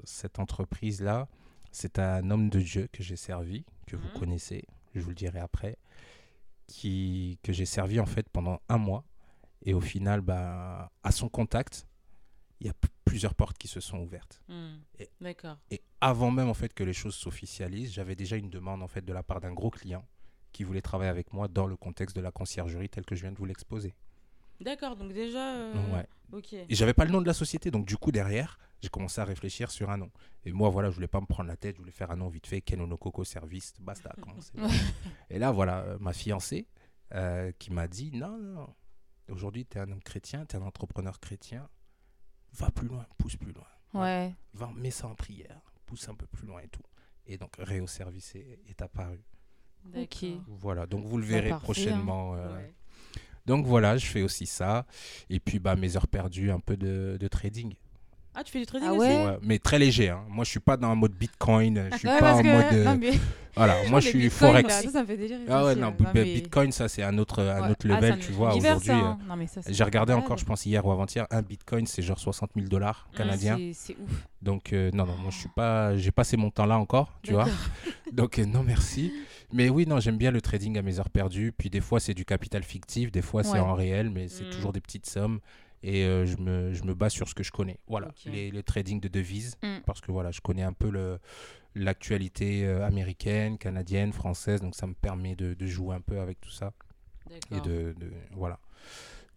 cette 0.04 0.38
entreprise-là, 0.38 1.28
c'est 1.70 1.98
un 1.98 2.30
homme 2.30 2.48
de 2.50 2.60
Dieu 2.60 2.88
que 2.92 3.02
j'ai 3.02 3.16
servi, 3.16 3.64
que 3.86 3.96
vous 3.96 4.08
Mhm. 4.08 4.20
connaissez, 4.20 4.64
je 4.94 5.00
vous 5.00 5.08
le 5.10 5.14
dirai 5.16 5.38
après, 5.40 5.76
qui, 6.66 7.38
que 7.42 7.52
j'ai 7.52 7.66
servi 7.66 8.00
en 8.00 8.06
fait 8.06 8.28
pendant 8.28 8.60
un 8.68 8.78
mois. 8.78 9.04
Et 9.64 9.74
au 9.74 9.80
final, 9.80 10.20
bah, 10.20 10.90
à 11.02 11.12
son 11.12 11.28
contact, 11.28 11.86
il 12.60 12.66
y 12.66 12.70
a 12.70 12.74
plusieurs 13.04 13.34
portes 13.34 13.58
qui 13.58 13.68
se 13.68 13.80
sont 13.80 13.98
ouvertes. 13.98 14.40
Hmm. 14.48 14.76
Et- 14.98 15.10
D'accord. 15.20 15.58
Et 15.70 15.82
avant 16.00 16.30
même 16.30 16.48
en 16.48 16.54
fait 16.54 16.72
que 16.74 16.84
les 16.84 16.92
choses 16.92 17.14
s'officialisent, 17.14 17.92
j'avais 17.92 18.14
déjà 18.16 18.36
une 18.36 18.50
demande 18.50 18.82
en 18.82 18.88
fait 18.88 19.04
de 19.04 19.12
la 19.12 19.22
part 19.22 19.40
d'un 19.40 19.52
gros 19.52 19.70
client 19.70 20.04
qui 20.52 20.64
voulait 20.64 20.82
travailler 20.82 21.10
avec 21.10 21.32
moi 21.32 21.48
dans 21.48 21.66
le 21.66 21.76
contexte 21.76 22.14
de 22.16 22.20
la 22.20 22.30
conciergerie 22.30 22.88
tel 22.88 23.04
que 23.04 23.14
je 23.14 23.22
viens 23.22 23.32
de 23.32 23.38
vous 23.38 23.44
l'exposer. 23.46 23.94
D'accord, 24.60 24.96
donc 24.96 25.12
déjà. 25.12 25.54
euh, 25.56 25.92
Ouais. 25.92 26.06
Ok. 26.32 26.52
Et 26.52 26.66
j'avais 26.74 26.94
pas 26.94 27.04
le 27.04 27.10
nom 27.10 27.20
de 27.20 27.26
la 27.26 27.34
société, 27.34 27.70
donc 27.70 27.84
du 27.84 27.96
coup 27.96 28.12
derrière, 28.12 28.58
j'ai 28.80 28.88
commencé 28.88 29.20
à 29.20 29.24
réfléchir 29.24 29.70
sur 29.70 29.90
un 29.90 29.96
nom. 29.98 30.10
Et 30.44 30.52
moi 30.52 30.70
voilà, 30.70 30.88
je 30.90 30.94
voulais 30.94 31.08
pas 31.08 31.20
me 31.20 31.26
prendre 31.26 31.48
la 31.48 31.56
tête, 31.56 31.76
je 31.76 31.80
voulais 31.80 31.92
faire 31.92 32.10
un 32.10 32.16
nom 32.16 32.28
vite 32.28 32.46
fait, 32.46 32.60
Kenono 32.62 32.96
Coco 32.96 33.24
Service, 33.24 33.74
basta. 33.80 34.14
Et 35.30 35.38
là 35.38 35.50
voilà, 35.50 35.80
euh, 35.80 35.98
ma 36.00 36.12
fiancée 36.12 36.68
euh, 37.14 37.52
qui 37.58 37.70
m'a 37.72 37.88
dit 37.88 38.12
non, 38.14 38.38
non, 38.38 38.52
non. 38.60 38.74
aujourd'hui 39.28 39.66
tu 39.66 39.76
es 39.76 39.80
un 39.80 39.90
homme 39.90 40.02
chrétien, 40.02 40.46
tu 40.46 40.56
es 40.56 40.58
un 40.58 40.62
entrepreneur 40.62 41.18
chrétien, 41.20 41.68
va 42.54 42.70
plus 42.70 42.86
loin, 42.88 43.04
pousse 43.18 43.36
plus 43.36 43.52
loin. 43.52 43.66
Ouais. 43.94 44.32
Va, 44.54 44.70
mets 44.74 44.90
ça 44.90 45.06
en 45.08 45.14
prière, 45.14 45.60
pousse 45.84 46.08
un 46.08 46.14
peu 46.14 46.26
plus 46.26 46.46
loin 46.46 46.60
et 46.62 46.68
tout. 46.68 46.82
Et 47.26 47.36
donc 47.36 47.56
Réo 47.58 47.86
Service 47.86 48.34
est, 48.36 48.58
est 48.68 48.80
apparu. 48.80 49.20
Ok. 49.96 50.24
Voilà, 50.60 50.86
donc 50.86 51.04
vous 51.04 51.18
le 51.18 51.24
verrez 51.24 51.48
parfait, 51.50 51.54
hein. 51.54 51.64
prochainement. 51.64 52.34
euh, 52.34 52.56
Ouais. 52.56 52.72
Donc 53.46 53.66
voilà, 53.66 53.96
je 53.96 54.06
fais 54.06 54.22
aussi 54.22 54.46
ça. 54.46 54.86
Et 55.28 55.40
puis 55.40 55.58
bah, 55.58 55.74
mes 55.76 55.96
heures 55.96 56.06
perdues, 56.06 56.50
un 56.52 56.60
peu 56.60 56.76
de, 56.76 57.16
de 57.20 57.28
trading. 57.28 57.74
Ah, 58.34 58.42
tu 58.42 58.50
fais 58.52 58.60
du 58.60 58.66
trading 58.66 58.88
Ah 58.88 58.94
aussi 58.94 59.08
ouais? 59.10 59.38
Mais 59.42 59.58
très 59.58 59.78
léger. 59.78 60.08
hein. 60.08 60.24
Moi, 60.30 60.44
je 60.46 60.50
suis 60.50 60.60
pas 60.60 60.78
dans 60.78 60.88
un 60.88 60.94
mode 60.94 61.12
Bitcoin. 61.12 61.88
Je 61.92 61.98
suis 61.98 62.08
Ouais, 62.08 62.18
pas 62.18 62.34
en 62.36 62.42
que- 62.42 62.46
mode. 62.46 62.72
euh, 62.72 62.84
non, 62.84 62.96
mais- 62.98 63.10
Voilà, 63.54 63.76
moi, 63.90 64.00
je 64.00 64.08
suis 64.08 64.30
Forex. 64.30 64.66
là, 64.66 64.80
ça, 64.80 64.90
ça 64.90 65.02
me 65.02 65.06
fait 65.06 65.18
délirer. 65.18 65.42
Ah 65.50 65.66
ouais, 65.66 65.74
non, 65.74 65.88
euh, 66.00 66.04
mais- 66.14 66.24
Bitcoin, 66.24 66.72
ça, 66.72 66.88
c'est 66.88 67.02
un 67.02 67.18
autre, 67.18 67.42
un 67.42 67.64
Ouais. 67.64 67.70
autre 67.72 67.86
Ah, 67.90 68.00
level, 68.00 68.18
tu 68.20 68.32
vois. 68.32 68.54
Aujourd'hui, 68.56 68.88
euh, 68.90 68.94
hein. 68.94 69.18
Non, 69.28 69.36
mais 69.36 69.46
ça, 69.46 69.60
c'est 69.60 69.74
j'ai 69.74 69.84
regardé 69.84 70.14
encore, 70.14 70.38
je 70.38 70.46
pense, 70.46 70.64
hier 70.64 70.86
ou 70.86 70.90
avant-hier, 70.90 71.26
un 71.30 71.42
Bitcoin, 71.42 71.86
c'est 71.86 72.00
genre 72.00 72.18
60 72.18 72.52
000 72.56 72.68
dollars 72.68 73.06
Mm, 73.12 73.16
canadiens. 73.18 73.56
C'est- 73.58 73.72
C'est 73.74 73.96
ouf. 74.02 74.26
Donc, 74.40 74.72
euh, 74.72 74.90
non, 74.94 75.04
non, 75.04 75.16
moi, 75.18 75.30
je 75.30 75.36
suis 75.40 75.50
pas. 75.50 75.94
J'ai 75.98 76.12
pas 76.12 76.24
ces 76.24 76.38
montants-là 76.38 76.78
encore, 76.78 77.18
tu 77.22 77.32
vois. 77.34 77.44
Donc, 78.14 78.38
euh, 78.38 78.46
non, 78.46 78.62
merci. 78.62 79.12
Mais 79.52 79.68
oui, 79.68 79.86
non, 79.86 80.00
j'aime 80.00 80.16
bien 80.18 80.30
le 80.30 80.40
trading 80.40 80.78
à 80.78 80.82
mes 80.82 80.98
heures 80.98 81.10
perdues. 81.10 81.52
Puis, 81.52 81.68
des 81.70 81.80
fois, 81.80 82.00
c'est 82.00 82.14
du 82.14 82.24
capital 82.24 82.62
fictif, 82.62 83.10
des 83.12 83.22
fois, 83.22 83.42
c'est 83.44 83.52
Ouais. 83.52 83.58
en 83.60 83.74
réel, 83.74 84.10
mais 84.10 84.28
c'est 84.28 84.44
Mm. 84.44 84.50
toujours 84.50 84.72
des 84.72 84.80
petites 84.80 85.06
sommes. 85.06 85.40
Et 85.82 86.04
euh, 86.04 86.24
je, 86.26 86.36
me, 86.36 86.72
je 86.72 86.84
me 86.84 86.94
base 86.94 87.12
sur 87.12 87.28
ce 87.28 87.34
que 87.34 87.42
je 87.42 87.50
connais. 87.50 87.78
Voilà, 87.88 88.08
Ok. 88.08 88.24
les, 88.32 88.50
le 88.50 88.62
trading 88.62 89.00
de 89.00 89.08
devises. 89.08 89.56
Mm. 89.62 89.78
Parce 89.84 90.00
que 90.00 90.12
voilà, 90.12 90.30
je 90.30 90.40
connais 90.40 90.62
un 90.62 90.72
peu 90.72 90.90
le 90.90 91.18
l'actualité 91.74 92.66
euh, 92.66 92.84
américaine, 92.86 93.56
canadienne, 93.58 94.12
française. 94.12 94.60
Donc, 94.60 94.74
ça 94.74 94.86
me 94.86 94.94
permet 94.94 95.34
de, 95.34 95.54
de 95.54 95.66
jouer 95.66 95.94
un 95.96 96.00
peu 96.00 96.20
avec 96.20 96.40
tout 96.40 96.50
ça. 96.50 96.72
Et 97.50 97.60
de, 97.60 97.94
de- 97.98 98.12
voilà. 98.32 98.58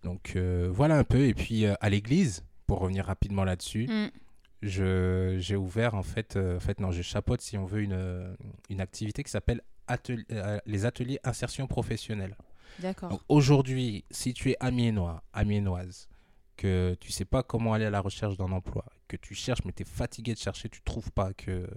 Donc, 0.04 0.34
euh, 0.36 0.70
voilà 0.72 0.98
un 0.98 1.04
peu. 1.06 1.26
Et 1.28 1.34
puis, 1.34 1.66
euh, 1.66 1.74
à 1.80 1.90
l'église, 1.90 2.44
pour 2.68 2.80
revenir 2.80 3.06
rapidement 3.06 3.44
là-dessus, 3.46 3.88
Mm. 3.90 4.08
je- 4.62 5.38
j'ai 5.40 5.56
ouvert 5.56 5.96
en 5.96 6.04
fait, 6.04 6.36
euh, 6.36 6.58
en 6.58 6.60
fait 6.60 6.80
non, 6.80 6.92
je 6.92 7.02
chapeaute 7.02 7.42
si 7.42 7.58
on 7.58 7.66
veut 7.66 7.82
une, 7.82 8.36
une 8.70 8.82
activité 8.82 9.24
qui 9.24 9.32
s'appelle 9.32 9.62
euh, 9.90 10.60
les 10.66 10.86
ateliers 10.86 11.20
insertion 11.24 11.68
professionnelle. 11.68 12.36
D'accord. 12.80 13.22
Aujourd'hui, 13.30 14.04
si 14.12 14.34
tu 14.34 14.52
es 14.52 14.58
amiénois, 14.60 15.24
amiénoise, 15.34 16.10
que 16.58 16.96
tu 17.00 17.12
sais 17.12 17.26
pas 17.26 17.44
comment 17.44 17.74
aller 17.74 17.86
à 17.86 17.90
la 17.90 18.02
recherche 18.02 18.38
d'un 18.38 18.52
emploi, 18.52 18.86
que 19.08 19.18
tu 19.18 19.34
cherches 19.36 19.64
mais 19.66 19.72
tu 19.72 19.84
es 19.84 19.86
fatigué 19.86 20.34
de 20.34 20.40
chercher, 20.40 20.70
tu 20.70 20.82
trouves 20.82 21.12
pas, 21.12 21.34
que 21.34 21.68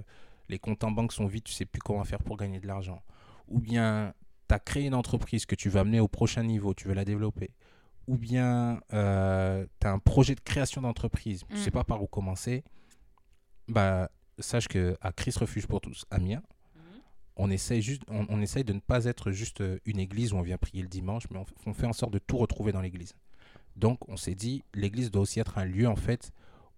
les 0.48 0.58
comptes 0.58 0.82
en 0.84 0.90
banque 0.90 1.12
sont 1.12 1.26
vides, 1.26 1.44
tu 1.44 1.52
sais 1.52 1.66
plus 1.66 1.80
comment 1.80 2.04
faire 2.04 2.22
pour 2.22 2.36
gagner 2.36 2.58
de 2.60 2.66
l'argent, 2.66 3.02
ou 3.48 3.60
bien 3.60 4.14
tu 4.48 4.54
as 4.54 4.58
créé 4.58 4.86
une 4.86 4.94
entreprise 4.94 5.46
que 5.46 5.54
tu 5.54 5.68
veux 5.68 5.78
amener 5.80 6.00
au 6.00 6.08
prochain 6.08 6.42
niveau, 6.42 6.74
tu 6.74 6.88
veux 6.88 6.94
la 6.94 7.04
développer, 7.04 7.50
ou 8.06 8.16
bien 8.16 8.80
tu 8.90 8.96
as 8.96 9.66
un 9.92 9.98
projet 9.98 10.34
de 10.34 10.40
création 10.40 10.80
d'entreprise, 10.80 11.44
tu 11.48 11.54
Mm. 11.56 11.58
sais 11.58 11.70
pas 11.70 11.84
par 11.84 12.02
où 12.02 12.06
commencer, 12.06 12.64
bah 13.68 14.10
sache 14.38 14.68
que 14.68 14.96
à 15.00 15.12
Chris 15.12 15.34
Refuge 15.36 15.66
pour 15.66 15.80
tous, 15.80 16.04
Amiens. 16.10 16.42
On 17.38 17.50
essaye, 17.50 17.80
juste, 17.80 18.02
on, 18.08 18.26
on 18.28 18.40
essaye 18.42 18.64
de 18.64 18.72
ne 18.72 18.80
pas 18.80 19.04
être 19.04 19.30
juste 19.30 19.60
euh, 19.60 19.78
une 19.86 20.00
église 20.00 20.32
où 20.32 20.36
on 20.36 20.42
vient 20.42 20.58
prier 20.58 20.82
le 20.82 20.88
dimanche, 20.88 21.24
mais 21.30 21.40
on, 21.66 21.72
fait 21.72 21.86
en 21.86 21.92
sorte 21.92 22.12
de 22.12 22.18
tout 22.18 22.36
retrouver 22.36 22.72
dans 22.72 22.82
l'église. 22.82 23.14
Donc, 23.76 24.08
on 24.08 24.16
s'est 24.16 24.34
dit, 24.34 24.64
l'église 24.74 25.10
doit 25.10 25.22
aussi 25.22 25.38
être 25.38 25.56
un 25.56 25.64
lieu, 25.64 25.86
en 25.88 25.96
fait, 25.96 26.32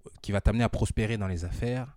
euh, 0.07 0.11
qui 0.20 0.32
va 0.32 0.43
t'amener 0.43 0.62
à 0.62 0.69
prospérer 0.69 1.16
dans 1.16 1.28
les 1.28 1.47
affaires, 1.47 1.97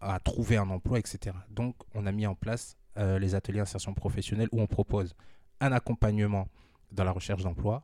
à 0.00 0.20
trouver 0.20 0.58
un 0.58 0.68
emploi, 0.68 0.98
etc. 0.98 1.34
Donc, 1.50 1.74
on 1.94 2.06
a 2.06 2.12
mis 2.12 2.26
en 2.26 2.34
place 2.34 2.76
euh, 2.98 3.18
les 3.18 3.34
ateliers 3.34 3.60
insertion 3.60 3.94
professionnelle 3.94 4.48
où 4.52 4.60
on 4.60 4.66
propose 4.66 5.16
un 5.60 5.72
accompagnement 5.72 6.48
dans 6.92 7.04
la 7.04 7.12
recherche 7.12 7.42
d'emploi, 7.42 7.82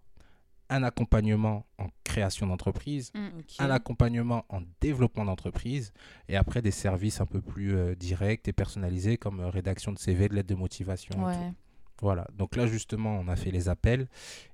un 0.70 0.82
accompagnement 0.82 1.66
en 1.78 1.86
création 2.04 2.46
d'entreprise, 2.46 3.10
Mm. 3.14 3.28
Un 3.58 3.70
accompagnement 3.70 4.44
en 4.48 4.60
développement 4.80 5.24
d'entreprise 5.24 5.92
et 6.28 6.36
après 6.36 6.62
des 6.62 6.70
services 6.70 7.20
un 7.20 7.26
peu 7.26 7.40
plus 7.40 7.74
euh, 7.76 7.94
directs 7.94 8.46
et 8.48 8.52
personnalisés 8.52 9.16
comme 9.16 9.40
euh, 9.40 9.48
rédaction 9.50 9.92
de 9.92 9.98
CV, 9.98 10.28
de 10.28 10.34
lettres 10.34 10.48
de 10.48 10.54
motivation. 10.54 11.12
et 11.30 11.34
tout. 11.34 11.40
Ouais. 11.40 11.52
Voilà, 12.00 12.26
donc 12.36 12.54
là 12.56 12.66
justement 12.66 13.18
on 13.18 13.26
a 13.28 13.34
fait 13.36 13.50
les 13.50 13.68
appels 13.68 14.06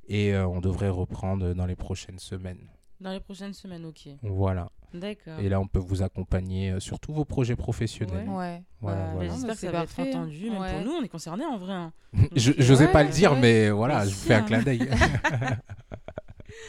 et 0.09 0.35
euh, 0.35 0.47
on 0.47 0.61
devrait 0.61 0.89
reprendre 0.89 1.53
dans 1.53 1.67
les 1.67 1.77
prochaines 1.77 2.19
semaines. 2.19 2.69
Dans 3.01 3.11
les 3.13 3.21
prochaines 3.21 3.53
semaines, 3.53 3.85
ok. 3.85 4.09
Voilà, 4.23 4.71
D'accord. 4.95 5.39
et 5.41 5.49
là 5.49 5.61
on 5.61 5.67
peut 5.67 5.79
vous 5.81 6.03
accompagner 6.03 6.71
euh, 6.71 6.81
sur 6.81 6.99
tous 7.01 7.13
vos 7.13 7.25
projets 7.25 7.57
professionnels. 7.57 8.29
Ouais. 8.29 8.63
Voilà, 8.81 8.99
Bah, 9.07 9.11
voilà. 9.15 9.29
non, 9.29 9.35
J'espère 9.35 9.55
que 9.55 9.61
c'est 9.61 9.67
ça 9.67 9.73
va 9.73 9.83
être 9.83 9.95
parfait, 9.95 10.13
hein. 10.15 10.21
entendu, 10.21 10.51
même 10.51 10.61
Ouais. 10.61 10.73
pour 10.73 10.81
nous, 10.83 10.93
on 10.93 11.03
est 11.03 11.09
concernés 11.09 11.45
en 11.45 11.59
vrai. 11.59 11.73
hein. 11.73 11.93
Je 12.37 12.53
J'osais 12.59 12.89
pas 12.89 12.99
Ouais, 13.01 13.05
le 13.07 13.11
dire, 13.11 13.33
ouais. 13.33 13.41
mais 13.41 13.71
voilà, 13.71 14.01
Mais 14.05 14.11
je 14.11 14.15
vous 14.15 14.21
fais 14.21 14.35
un 14.35 14.39
hein. 14.39 14.43
clin 14.43 14.63
d'œil. 14.63 14.89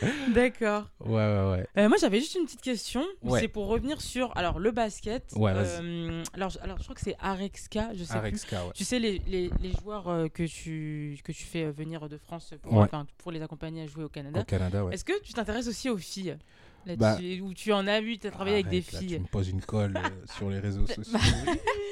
D'accord. 0.33 0.89
ouais, 1.05 1.11
ouais, 1.13 1.51
ouais. 1.51 1.67
Euh, 1.77 1.87
moi, 1.89 1.97
j'avais 1.99 2.19
juste 2.19 2.35
une 2.35 2.45
petite 2.45 2.61
question. 2.61 3.03
Ouais. 3.23 3.39
C'est 3.39 3.47
pour 3.47 3.67
revenir 3.67 4.01
sur 4.01 4.35
alors 4.35 4.57
le 4.59 4.71
basket. 4.71 5.31
Ouais. 5.35 5.51
Euh, 5.55 6.23
alors, 6.33 6.49
je- 6.49 6.59
alors, 6.59 6.77
je 6.79 6.83
crois 6.83 6.95
que 6.95 7.01
c'est 7.01 7.15
Arexka, 7.19 7.89
je 7.93 8.03
sais 8.03 8.13
plus. 8.13 8.17
Arexka, 8.17 8.65
ouais. 8.65 8.71
Tu 8.73 8.83
sais, 8.83 8.99
les, 8.99 9.19
les, 9.27 9.51
les 9.61 9.71
joueurs 9.73 10.07
euh, 10.09 10.27
que, 10.27 10.43
tu, 10.43 11.17
que 11.23 11.31
tu 11.31 11.43
fais 11.43 11.65
euh, 11.65 11.71
venir 11.71 12.09
de 12.09 12.17
France 12.17 12.53
pour, 12.63 12.73
Ouais. 12.73 12.87
pour 13.19 13.31
les 13.31 13.41
accompagner 13.41 13.83
à 13.83 13.87
jouer 13.87 14.03
au 14.03 14.09
Canada. 14.09 14.39
Au 14.41 14.43
Canada, 14.43 14.83
ouais. 14.85 14.93
Est-ce 14.95 15.05
que 15.05 15.21
tu 15.21 15.33
t'intéresses 15.33 15.67
aussi 15.67 15.89
aux 15.89 15.97
filles? 15.97 16.35
Là-dessus, 16.85 17.39
Bah, 17.39 17.45
Ou 17.45 17.53
tu 17.53 17.71
en 17.73 17.87
as 17.87 18.01
vu, 18.01 18.17
tu 18.17 18.27
as 18.27 18.31
travaillé 18.31 18.55
avec 18.57 18.69
des 18.69 18.79
là, 18.91 18.99
filles 18.99 19.07
tu 19.15 19.19
me 19.19 19.25
poses 19.27 19.49
une 19.49 19.61
colle 19.61 19.97
euh, 19.97 20.09
sur 20.37 20.49
les 20.49 20.59
réseaux 20.59 20.85
sociaux. 20.87 21.17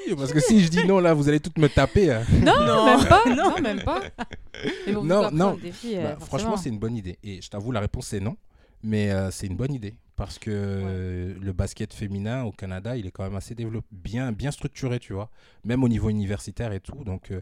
Oui, 0.07 0.15
parce 0.18 0.32
que 0.34 0.40
si 0.40 0.61
je 0.64 0.70
dis 0.70 0.86
non, 0.86 0.99
là, 0.99 1.14
vous 1.14 1.30
allez 1.30 1.40
toutes 1.40 1.57
me 1.57 1.68
taper. 1.70 2.11
hein. 2.11 2.24
Non, 2.41 2.86
même 2.86 3.06
pas. 3.07 3.24
Non. 3.30 3.36
Non, 3.36 3.61
même 3.61 3.84
pas. 3.84 4.02
Mais 4.88 4.94
bon, 4.94 5.03
Non, 5.03 5.32
non. 5.32 5.57
des 5.57 5.72
filles, 5.72 5.98
euh, 5.98 6.14
Bah, 6.14 6.18
franchement, 6.20 6.57
c'est 6.57 6.70
une 6.70 6.80
bonne 6.80 6.95
idée. 6.95 7.18
Et 7.24 7.41
je 7.41 7.49
t'avoue, 7.49 7.72
la 7.72 7.80
réponse 7.80 8.07
c'est 8.07 8.20
non. 8.20 8.36
Mais 8.84 9.11
euh, 9.11 9.32
c'est 9.32 9.48
une 9.48 9.56
bonne 9.56 9.74
idée. 9.74 9.95
Parce 10.15 10.38
que 10.38 11.36
le 11.41 11.53
basket 11.53 11.91
féminin 11.94 12.44
au 12.44 12.52
Canada, 12.52 12.95
il 12.95 13.07
est 13.07 13.11
quand 13.11 13.24
même 13.24 13.36
assez 13.36 13.56
développé, 13.56 13.88
bien, 13.91 14.32
bien 14.32 14.52
structuré, 14.52 14.99
tu 14.99 15.14
vois. 15.14 15.32
Même 15.65 15.84
au 15.84 15.90
niveau 15.90 16.10
universitaire 16.10 16.72
et 16.72 16.80
tout. 16.80 17.03
Donc, 17.03 17.32
euh, 17.32 17.41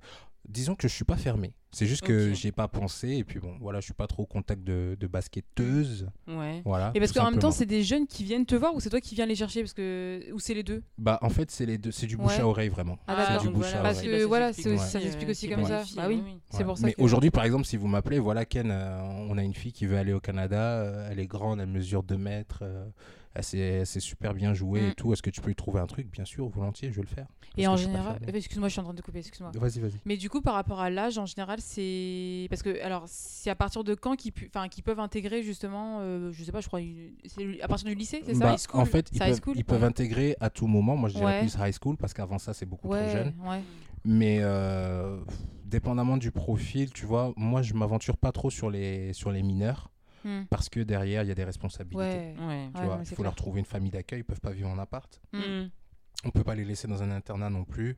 disons 0.51 0.75
que 0.75 0.87
je 0.87 0.93
suis 0.93 1.05
pas 1.05 1.17
fermé. 1.17 1.53
C'est 1.73 1.85
juste 1.85 2.01
que 2.03 2.29
Ok. 2.31 2.35
j'y 2.35 2.47
ai 2.49 2.51
pas 2.51 2.67
pensé. 2.67 3.09
Et 3.15 3.23
puis 3.23 3.39
bon, 3.39 3.55
voilà, 3.61 3.79
je 3.79 3.85
suis 3.85 3.93
pas 3.93 4.05
trop 4.07 4.23
au 4.23 4.25
contact 4.25 4.61
de, 4.63 4.97
de 4.99 5.07
basketteuses. 5.07 6.07
Ouais. 6.27 6.61
Voilà. 6.65 6.91
Et 6.95 6.99
parce 6.99 7.11
qu'en 7.13 7.31
même 7.31 7.39
temps, 7.39 7.51
c'est 7.51 7.65
des 7.65 7.81
jeunes 7.83 8.07
qui 8.07 8.23
viennent 8.25 8.45
te 8.45 8.55
voir 8.55 8.75
ou 8.75 8.79
c'est 8.81 8.89
toi 8.89 8.99
qui 8.99 9.15
viens 9.15 9.25
les 9.25 9.35
chercher 9.35 9.61
parce 9.61 9.73
que 9.73 10.21
ou 10.33 10.39
c'est 10.39 10.53
les 10.53 10.63
deux? 10.63 10.83
Bah, 10.97 11.17
en 11.21 11.29
fait, 11.29 11.49
c'est 11.49 11.65
les 11.65 11.77
deux. 11.77 11.91
C'est 11.91 12.07
du 12.07 12.17
bouche 12.17 12.35
Ouais. 12.35 12.41
à 12.41 12.47
oreille, 12.47 12.69
vraiment. 12.69 12.97
Ah, 13.07 13.15
c'est 13.25 13.33
d'accord. 13.33 13.47
du 13.47 13.53
bouche 13.53 13.67
à 13.67 13.69
voilà, 13.71 13.83
Parce 13.83 13.97
oreille. 13.99 14.09
oui, 14.09 14.11
que 14.11 14.17
bah, 14.17 14.21
ça 14.23 14.27
voilà, 14.27 14.47
s'explique 14.53 14.63
c'est 14.63 14.73
aussi- 14.75 14.83
aussi, 14.83 14.91
ça 14.91 14.99
s'explique 14.99 15.29
aussi 15.29 15.49
comme 15.49 15.65
ça. 15.65 15.79
de 15.79 15.85
filles, 15.85 15.95
Bah 15.95 16.05
oui, 16.09 16.21
oui. 16.25 16.39
c'est 16.49 16.63
pour 16.65 16.77
ça 16.77 16.85
Mais 16.85 16.93
que- 16.93 17.01
aujourd'hui, 17.01 17.31
par 17.31 17.43
exemple, 17.45 17.65
si 17.65 17.77
vous 17.77 17.87
m'appelez, 17.87 18.19
voilà, 18.19 18.43
Ken, 18.45 18.69
euh, 18.69 18.99
on 19.29 19.37
a 19.37 19.43
une 19.43 19.53
fille 19.53 19.71
qui 19.71 19.85
veut 19.85 19.97
aller 19.97 20.13
au 20.13 20.19
Canada. 20.19 20.81
euh, 20.81 21.07
elle 21.11 21.19
est 21.19 21.27
grande, 21.27 21.61
elle 21.61 21.67
mesure 21.67 22.03
2 22.03 22.17
mètres. 22.17 22.59
euh, 22.63 22.85
elle 23.33 23.85
sait 23.85 23.99
super 23.99 24.33
bien 24.33 24.53
Mm. 24.53 24.77
et 24.77 24.93
tout. 24.95 25.13
Est-ce 25.13 25.21
que 25.21 25.29
tu 25.29 25.41
peux 25.41 25.47
lui 25.49 25.55
trouver 25.55 25.79
un 25.79 25.87
truc? 25.87 26.07
Bien 26.11 26.25
sûr, 26.25 26.47
volontiers, 26.47 26.89
je 26.91 26.95
vais 26.95 27.01
le 27.01 27.07
faire. 27.07 27.27
Et 27.57 27.67
en 27.67 27.75
général, 27.77 28.17
excuse-moi, 28.27 28.67
je 28.69 28.73
suis 28.73 28.79
en 28.81 28.83
train 28.85 28.93
de 28.93 29.01
couper, 29.01 29.19
excuse-moi. 29.19 29.51
Vas-y, 29.55 29.79
vas-y. 29.79 29.99
Mais 30.05 30.17
du 30.17 30.29
coup, 30.29 30.41
par 30.41 30.53
rapport 30.53 30.79
à 30.79 30.89
l'âge, 30.89 31.17
en 31.17 31.25
général, 31.25 31.59
c'est 31.61 32.47
parce 32.49 32.61
que 32.63 32.81
alors 32.81 33.03
c'est 33.07 33.49
à 33.49 33.55
partir 33.55 33.83
de 33.83 33.93
quand 33.95 34.15
qu'ils 34.15 34.31
pu- 34.31 34.49
enfin 34.53 34.67
qu'ils 34.69 34.83
peuvent 34.83 34.99
intégrer 34.99 35.43
justement, 35.43 35.99
euh, 36.01 36.31
je 36.31 36.43
sais 36.43 36.51
pas, 36.51 36.61
je 36.61 36.67
crois, 36.67 36.81
une- 36.81 37.13
c'est 37.25 37.61
à 37.61 37.67
partir 37.67 37.87
du 37.87 37.95
lycée, 37.95 38.21
c'est 38.25 38.33
ça? 38.33 38.45
Bah, 38.45 38.55
school? 38.57 38.81
en 38.81 38.85
fait, 38.85 39.09
ils 39.11 39.17
C'est 39.17 39.25
peuvent, 39.27 39.39
school? 39.43 39.57
ils 39.57 39.65
peuvent 39.65 39.83
intégrer 39.83 40.35
à 40.39 40.49
tout 40.49 40.67
moment. 40.67 40.95
Moi, 40.95 41.09
je 41.09 41.15
dirais 41.15 41.25
Ouais. 41.33 41.39
plus 41.39 41.55
high 41.59 41.73
school 41.73 41.97
parce 41.97 42.13
qu'avant 42.13 42.37
ça, 42.39 42.53
c'est 42.53 42.65
beaucoup 42.65 42.87
trop 42.87 42.97
Ouais, 42.97 43.09
jeune. 43.09 43.33
ouais. 43.45 43.61
Mais 44.03 44.37
euh, 44.41 45.19
dépendamment 45.65 46.17
du 46.17 46.31
profil, 46.31 46.91
tu 46.91 47.05
vois, 47.05 47.33
moi, 47.37 47.61
je 47.61 47.73
m'aventure 47.73 48.17
pas 48.17 48.31
trop 48.31 48.49
sur 48.49 48.69
les, 48.69 49.13
sur 49.13 49.31
les 49.31 49.43
mineurs 49.43 49.89
Hmm. 50.23 50.43
parce 50.49 50.69
que 50.69 50.79
derrière, 50.81 51.23
il 51.23 51.27
y 51.27 51.31
a 51.31 51.35
des 51.35 51.43
responsabilités. 51.43 51.97
Ouais. 51.97 52.35
Ouais. 52.39 52.69
Tu 52.73 52.79
Ouais, 52.81 52.85
vois, 52.85 52.99
il 53.01 53.15
faut 53.15 53.23
leur 53.23 53.35
trouver 53.35 53.59
une 53.59 53.65
famille 53.65 53.91
d'accueil. 53.91 54.19
Ils 54.19 54.23
peuvent 54.23 54.39
pas 54.41 54.51
vivre 54.51 54.69
en 54.69 54.77
appart. 54.77 55.21
Hmm. 55.33 55.39
Mm. 55.39 55.69
On 56.25 56.29
peut 56.29 56.43
pas 56.43 56.53
les 56.55 56.65
laisser 56.65 56.87
dans 56.87 57.01
un 57.01 57.11
internat 57.11 57.49
non 57.49 57.63
plus. 57.65 57.97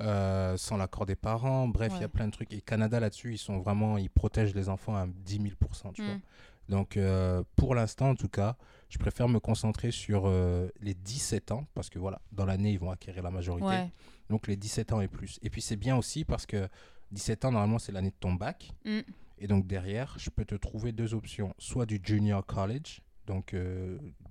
euh, 0.00 0.56
sans 0.56 0.76
l'accord 0.76 1.06
des 1.06 1.14
parents. 1.14 1.68
Bref, 1.68 1.92
il 1.96 2.00
y 2.00 2.04
a 2.04 2.08
plein 2.08 2.26
de 2.26 2.32
trucs. 2.32 2.52
Et 2.52 2.60
Canada, 2.60 2.98
là-dessus, 2.98 3.34
ils 3.34 3.38
sont 3.38 3.58
vraiment, 3.60 3.98
ils 3.98 4.10
protègent 4.10 4.54
les 4.54 4.68
enfants 4.68 4.96
à 4.96 5.06
10 5.06 5.34
000 5.34 5.48
tu 5.94 6.02
vois. 6.02 6.14
Mm. 6.14 6.20
Donc, 6.68 6.96
euh, 6.96 7.44
pour 7.54 7.74
l'instant, 7.76 8.10
en 8.10 8.14
tout 8.16 8.28
cas, 8.28 8.56
je 8.88 8.98
préfère 8.98 9.28
me 9.28 9.38
concentrer 9.38 9.92
sur 9.92 10.24
euh, 10.26 10.68
les 10.80 10.94
17 10.94 11.52
ans, 11.52 11.66
parce 11.74 11.88
que 11.88 12.00
voilà, 12.00 12.20
dans 12.32 12.46
l'année, 12.46 12.72
ils 12.72 12.78
vont 12.80 12.90
acquérir 12.90 13.22
la 13.22 13.30
majorité. 13.30 13.92
Donc, 14.28 14.48
les 14.48 14.56
17 14.56 14.92
ans 14.92 15.00
et 15.00 15.08
plus. 15.08 15.38
Et 15.42 15.50
puis, 15.50 15.60
c'est 15.62 15.76
bien 15.76 15.96
aussi 15.96 16.24
parce 16.24 16.46
que 16.46 16.68
17 17.12 17.44
ans, 17.44 17.52
normalement, 17.52 17.78
c'est 17.78 17.92
l'année 17.92 18.10
de 18.10 18.16
ton 18.18 18.32
bac. 18.32 18.72
Mm. 18.84 19.00
Et 19.42 19.46
donc, 19.46 19.66
derrière, 19.66 20.14
je 20.18 20.30
peux 20.30 20.44
te 20.44 20.54
trouver 20.54 20.92
deux 20.92 21.12
options. 21.12 21.52
Soit 21.58 21.84
du 21.84 22.00
junior 22.02 22.46
college, 22.46 23.02
donc 23.26 23.54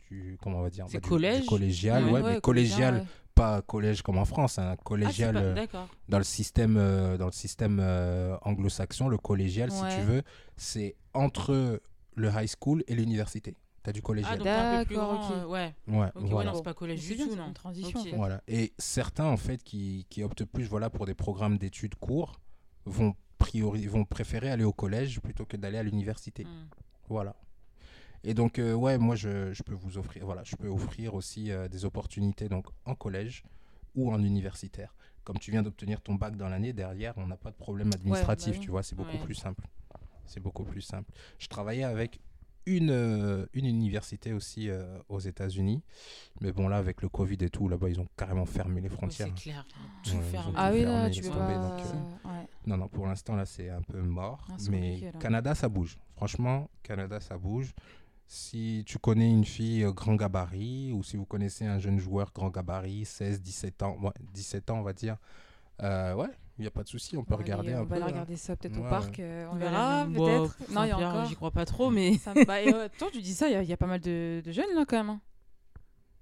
du, 0.10 0.38
comment 0.42 0.60
on 0.60 0.62
va 0.64 0.70
dire 0.70 0.88
bah, 0.92 1.00
collège. 1.00 1.46
collégial, 1.46 2.06
ouais, 2.06 2.22
mais 2.22 2.42
collégial, 2.42 3.06
pas 3.34 3.62
collège 3.62 4.02
comme 4.02 4.18
en 4.18 4.26
France, 4.26 4.60
un 4.60 4.72
hein, 4.72 4.76
collégial 4.84 5.38
ah, 5.38 5.42
euh, 5.42 5.68
dans 6.10 6.18
le 6.18 6.24
système, 6.24 6.78
euh, 6.78 7.18
dans 7.18 7.28
le 7.28 7.32
système 7.32 7.80
euh, 7.82 8.36
anglo-saxon, 8.42 9.08
le 9.08 9.18
collégial, 9.18 9.72
si 9.72 9.84
tu 9.96 10.02
veux, 10.02 10.24
c'est 10.58 10.96
entre 11.14 11.82
le 12.16 12.30
high 12.30 12.50
school 12.50 12.84
et 12.88 12.96
l'université. 12.96 13.56
Tu 13.84 13.90
as 13.90 13.94
du 13.94 14.02
collégial. 14.02 14.40
Ah, 14.46 14.84
d'accord, 14.84 15.32
ok. 15.32 15.50
ouais. 15.50 15.74
Ouais, 15.88 16.08
voilà. 16.16 16.54
c'est 16.54 16.64
pas 16.64 16.74
collège 16.74 17.02
du 17.02 17.18
tout, 17.18 17.36
non. 17.36 17.52
Transition. 17.54 18.00
Voilà. 18.16 18.42
Et 18.48 18.74
certains, 18.78 19.26
en 19.26 19.38
fait, 19.38 19.64
qui, 19.64 20.06
qui 20.10 20.24
optent 20.24 20.46
plus 20.46 20.66
voilà, 20.66 20.90
pour 20.90 21.06
des 21.06 21.16
programmes 21.16 21.58
d'études 21.58 21.96
courts, 21.96 22.40
vont, 22.86 23.16
priori 23.42 23.88
vont 23.88 24.06
préférer 24.06 24.50
aller 24.52 24.64
au 24.64 24.74
collège 24.74 25.20
plutôt 25.20 25.46
que 25.46 25.58
d'aller 25.58 25.78
à 25.78 25.84
l'université. 25.84 26.46
Hmm. 26.46 26.68
Voilà. 27.10 27.36
Et 28.24 28.34
donc, 28.34 28.60
euh, 28.60 28.74
ouais, 28.74 28.98
moi, 28.98 29.16
je, 29.16 29.52
je, 29.52 29.64
peux 29.64 29.74
vous 29.74 29.98
offrir, 29.98 30.26
voilà, 30.26 30.44
je 30.44 30.56
peux 30.56 30.68
offrir 30.68 31.16
aussi 31.16 31.52
euh, 31.52 31.68
des 31.68 31.86
opportunités 31.86 32.50
donc, 32.50 32.68
en 32.86 32.96
collège 32.96 33.44
ou 33.96 34.12
en 34.14 34.24
universitaire. 34.24 34.94
Comme 35.24 35.40
tu 35.40 35.52
viens 35.52 35.64
d'obtenir 35.64 36.02
ton 36.02 36.16
bac 36.16 36.36
dans 36.36 36.48
l'année, 36.48 36.74
derrière, 36.74 37.14
on 37.18 37.28
n'a 37.28 37.38
pas 37.38 37.52
de 37.52 37.56
problème 37.56 37.92
administratif, 37.94 38.56
bah 38.58 38.62
tu 38.62 38.72
vois, 38.72 38.84
c'est 38.84 38.96
beaucoup 38.96 39.18
plus 39.18 39.36
simple. 39.36 39.66
C'est 40.26 40.40
beaucoup 40.40 40.64
plus 40.64 40.82
simple. 40.82 41.12
Je 41.40 41.48
travaillais 41.48 41.84
avec 41.84 42.20
une, 42.78 42.92
euh, 42.92 43.46
une 43.54 43.66
université 43.66 44.34
aussi 44.34 44.70
aux 45.10 45.20
États-Unis. 45.20 45.84
Mais 46.40 46.52
bon, 46.52 46.68
là, 46.68 46.78
avec 46.78 47.02
le 47.02 47.10
Covid 47.10 47.38
et 47.42 47.50
tout, 47.50 47.68
là-bas, 47.68 47.90
ils 47.90 48.00
ont 48.00 48.08
carrément 48.18 48.46
fermé 48.46 48.82
les 48.82 48.90
frontières. 48.90 49.30
c'est 49.36 49.44
clair, 49.44 49.66
tout 50.04 50.22
fermé. 50.32 50.54
Ah 50.56 50.72
oui, 50.72 50.84
là, 50.84 51.10
tu 51.10 51.22
peux 51.22 51.30
pas... 51.30 51.78
Non, 52.66 52.78
non, 52.78 52.88
pour 52.88 53.08
l'instant, 53.08 53.36
là, 53.36 53.46
c'est 53.46 53.70
un 53.70 53.82
peu 53.82 54.02
mort. 54.02 54.48
Ah, 54.50 54.56
mais 54.70 55.12
Canada, 55.20 55.56
ça 55.56 55.68
bouge. 55.68 55.98
Franchement, 56.16 56.70
Canada, 56.84 57.20
ça 57.20 57.38
bouge. 57.38 57.74
Si 58.28 58.84
tu 58.86 58.98
connais 58.98 59.30
une 59.30 59.44
fille 59.44 59.84
euh, 59.84 59.92
grand 59.92 60.16
gabarit 60.16 60.94
ou 60.94 61.04
si 61.04 61.18
vous 61.18 61.26
connaissez 61.26 61.66
un 61.66 61.80
jeune 61.80 62.00
joueur 62.00 62.32
grand 62.34 62.50
gabarit, 62.50 63.04
16, 63.04 63.42
17 63.42 63.84
ans, 63.84 63.98
17 64.34 64.70
ans 64.70 64.80
on 64.80 64.84
va 64.84 64.94
dire, 64.94 65.18
euh, 65.84 66.14
ouais, 66.14 66.30
il 66.62 66.66
n'y 66.66 66.68
a 66.68 66.72
pas 66.72 66.84
de 66.84 66.88
souci, 66.88 67.18
on 67.18 67.24
peut 67.24 67.34
regarder 67.34 67.74
un 67.74 67.82
on 67.82 67.86
peu. 67.88 67.96
On 67.96 68.00
va 68.00 68.06
regarder 68.06 68.36
ça 68.36 68.56
peut-être 68.56 68.78
au 68.78 68.84
parc, 68.84 69.20
euh, 69.20 69.48
on 69.52 69.56
verra 69.56 70.06
peut-être. 70.06 70.56
non, 70.72 70.84
il 70.84 70.90
y 70.90 70.92
a 70.92 70.98
encore. 70.98 71.26
J'y 71.26 71.36
crois 71.36 71.50
pas 71.50 71.66
trop, 71.66 71.90
mais. 71.90 72.18
Ça 72.20 72.34
toi, 72.36 73.08
tu 73.12 73.20
dis 73.20 73.34
ça, 73.34 73.50
il 73.50 73.68
y, 73.68 73.74
a 73.74 73.78
pas 73.78 73.88
mal 73.88 74.00
de, 74.00 74.44
jeunes 74.46 74.76
là 74.76 74.86
quand 74.88 74.98
même. 74.98 75.10
Hein. 75.10 75.22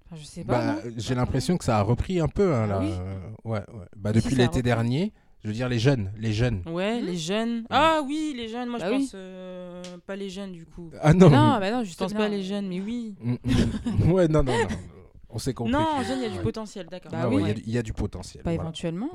Enfin, 0.06 0.16
je 0.16 0.24
sais 0.24 0.42
pas. 0.42 0.76
Bah, 0.76 0.78
j'ai 0.96 1.14
l'impression 1.14 1.58
que 1.58 1.64
ça 1.64 1.76
a 1.76 1.82
repris 1.82 2.20
un 2.20 2.28
peu 2.28 2.54
hein, 2.54 2.62
ah 2.64 2.66
là. 2.66 2.80
ouais, 2.80 3.60
ouais. 3.60 3.86
Bah, 3.96 4.12
depuis 4.12 4.34
l'été 4.34 4.62
dernier. 4.62 5.12
Je 5.42 5.48
veux 5.48 5.54
dire 5.54 5.70
les 5.70 5.78
jeunes, 5.78 6.12
les 6.18 6.34
jeunes. 6.34 6.62
Ouais, 6.66 7.00
les 7.00 7.16
jeunes. 7.16 7.64
Ah 7.70 8.02
oui, 8.06 8.34
les 8.36 8.48
jeunes. 8.48 8.68
Moi, 8.68 8.78
je 8.78 8.84
bah 8.84 8.90
pense 8.90 9.12
euh, 9.14 9.82
pas 10.06 10.14
les 10.14 10.28
jeunes 10.28 10.52
du 10.52 10.66
coup. 10.66 10.90
Ah 11.00 11.14
non. 11.14 11.30
Non, 11.30 11.58
bah 11.58 11.70
non, 11.70 11.82
je 11.82 11.94
pense 11.94 12.12
pas 12.12 12.28
les 12.28 12.42
jeunes, 12.42 12.68
mais 12.68 12.78
oui. 12.78 13.14
Mm, 13.20 13.36
mm. 13.44 14.12
ouais, 14.12 14.28
non, 14.28 14.42
non, 14.42 14.52
non. 14.52 14.68
On 15.32 15.38
s'est 15.38 15.54
compris. 15.54 15.72
Non, 15.72 16.02
jeunes, 16.06 16.18
il 16.18 16.24
y 16.24 16.26
a 16.26 16.36
du 16.36 16.40
potentiel, 16.40 16.86
d'accord. 16.86 17.12
Bah, 17.12 17.28
oui, 17.28 17.54
il 17.66 17.72
y, 17.72 17.78
a 17.78 17.82
du 17.82 17.92
potentiel. 17.92 18.42
Pas 18.42 18.52
éventuellement. 18.52 19.08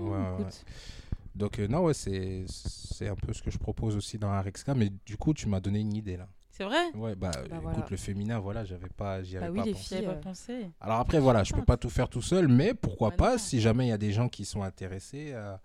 Donc 1.36 1.60
euh, 1.60 1.68
non, 1.68 1.84
ouais, 1.84 1.94
c'est 1.94 2.46
c'est 2.48 3.10
un 3.10 3.16
peu 3.16 3.34
ce 3.34 3.44
que 3.44 3.52
je 3.52 3.58
propose 3.58 3.96
aussi 3.96 4.18
dans 4.18 4.30
Arexka, 4.30 4.74
mais 4.74 4.90
du 5.06 5.18
coup, 5.18 5.34
tu 5.34 5.48
m'as 5.48 5.60
donné 5.60 5.80
une 5.80 5.94
idée 5.94 6.18
là. 6.18 6.28
C'est 6.50 6.64
vrai? 6.64 6.90
Ouais, 6.94 7.16
bah, 7.16 7.32
bah 7.50 7.58
écoute, 7.74 7.90
le 7.90 7.98
féminin, 7.98 8.40
voilà, 8.40 8.64
j'avais 8.64 8.88
pas, 8.88 9.22
j'y 9.22 9.36
avais 9.36 9.48
bah 9.48 9.52
oui, 9.52 9.60
pas 9.60 9.66
les 9.66 9.74
pensé. 9.74 9.98
Filles, 9.98 10.06
pas 10.06 10.14
pensé. 10.14 10.72
Alors 10.80 11.00
après, 11.00 11.20
voilà, 11.20 11.44
je 11.44 11.54
peux 11.54 11.66
pas 11.66 11.76
tout 11.76 11.90
faire 11.90 12.08
tout 12.08 12.22
seul, 12.22 12.48
mais 12.48 12.74
pourquoi 12.74 13.12
pas, 13.12 13.38
si 13.38 13.60
jamais 13.60 13.88
il 13.88 13.90
y 13.90 13.94
a 13.94 13.98
des 13.98 14.14
gens 14.14 14.30
qui 14.30 14.46
sont 14.46 14.64
intéressés. 14.64 15.32
Euh, 15.34 15.56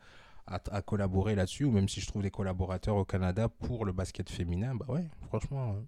à, 0.47 0.83
collaborer 0.83 1.37
là-dessus, 1.37 1.65
ou 1.65 1.71
même 1.71 1.89
si 1.89 2.01
je 2.01 2.09
trouve 2.09 2.23
des 2.23 2.31
collaborateurs 2.33 2.97
au 2.97 3.05
Canada 3.05 3.49
pour 3.49 3.85
le 3.85 3.93
basket 3.93 4.29
féminin, 4.29 4.75
bah 4.75 4.87
ouais, 4.89 5.07
franchement, 5.29 5.75
euh, 5.75 5.81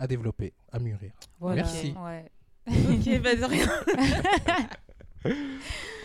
à 0.00 0.08
développer, 0.08 0.52
à 0.72 0.80
mûrir. 0.80 1.12
Merci. 1.40 1.94
ok, 2.66 2.66
bah 3.22 3.36
de 3.36 3.44
rien. 3.44 3.68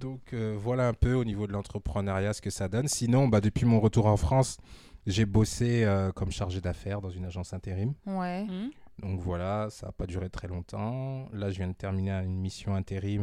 Donc 0.00 0.32
euh, 0.32 0.56
voilà 0.58 0.88
un 0.88 0.94
peu 0.94 1.12
au 1.12 1.24
niveau 1.24 1.46
de 1.46 1.52
l'entrepreneuriat 1.52 2.32
ce 2.32 2.42
que 2.42 2.50
ça 2.50 2.68
donne. 2.68 2.88
Sinon, 2.88 3.28
bah, 3.28 3.40
depuis 3.40 3.66
mon 3.66 3.80
retour 3.80 4.06
en 4.06 4.16
France, 4.16 4.58
j'ai 5.06 5.26
bossé 5.26 5.84
euh, 5.84 6.10
comme 6.12 6.30
chargé 6.30 6.60
d'affaires 6.60 7.00
dans 7.00 7.10
une 7.10 7.24
agence 7.24 7.52
intérim. 7.52 7.94
Ouais. 8.06 8.44
Mmh. 8.44 8.70
Donc 9.02 9.20
voilà, 9.20 9.68
ça 9.70 9.86
n'a 9.86 9.92
pas 9.92 10.06
duré 10.06 10.28
très 10.28 10.48
longtemps. 10.48 11.28
Là, 11.32 11.50
je 11.50 11.56
viens 11.56 11.68
de 11.68 11.74
terminer 11.74 12.12
une 12.24 12.38
mission 12.38 12.74
intérim 12.74 13.22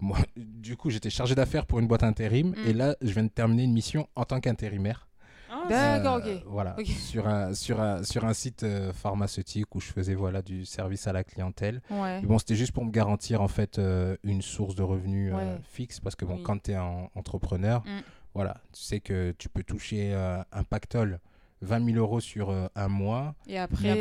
moi, 0.00 0.18
du 0.36 0.76
coup, 0.76 0.90
j'étais 0.90 1.10
chargé 1.10 1.34
d'affaires 1.34 1.66
pour 1.66 1.80
une 1.80 1.86
boîte 1.86 2.02
intérim 2.02 2.54
et 2.66 2.72
mm. 2.72 2.76
là, 2.76 2.96
je 3.00 3.12
viens 3.12 3.24
de 3.24 3.28
terminer 3.28 3.64
une 3.64 3.72
mission 3.72 4.08
en 4.14 4.24
tant 4.24 4.40
qu'intérimaire. 4.40 5.07
Ah, 5.50 5.66
D'accord, 5.68 6.16
ok. 6.16 6.42
Voilà, 6.46 6.76
sur, 6.84 7.26
un, 7.26 7.54
sur, 7.54 7.80
un, 7.80 8.02
sur 8.02 8.24
un 8.24 8.34
site 8.34 8.62
euh, 8.62 8.92
pharmaceutique 8.92 9.74
où 9.74 9.80
je 9.80 9.86
faisais 9.86 10.14
voilà, 10.14 10.42
du 10.42 10.64
service 10.64 11.06
à 11.06 11.12
la 11.12 11.24
clientèle. 11.24 11.80
bon, 11.90 12.38
c'était 12.38 12.54
juste 12.54 12.72
pour 12.72 12.84
me 12.84 12.90
garantir 12.90 13.40
en 13.42 13.48
fait 13.48 13.78
euh, 13.78 14.16
une 14.22 14.42
source 14.42 14.74
de 14.74 14.82
revenus 14.82 15.32
euh, 15.34 15.56
fixe. 15.62 16.00
Parce 16.00 16.16
que 16.16 16.24
bon, 16.24 16.38
quand 16.42 16.62
tu 16.62 16.72
es 16.72 16.74
un 16.74 17.08
entrepreneur, 17.14 17.82
mm. 17.84 18.00
voilà, 18.34 18.58
tu 18.72 18.82
sais 18.82 19.00
que 19.00 19.34
tu 19.38 19.48
peux 19.48 19.62
toucher 19.62 20.14
un 20.14 20.64
pactole 20.64 21.20
20 21.62 21.84
000 21.92 21.98
euros 21.98 22.20
sur 22.20 22.54
un 22.74 22.88
mois. 22.88 23.34
Et 23.46 23.58
après, 23.58 23.94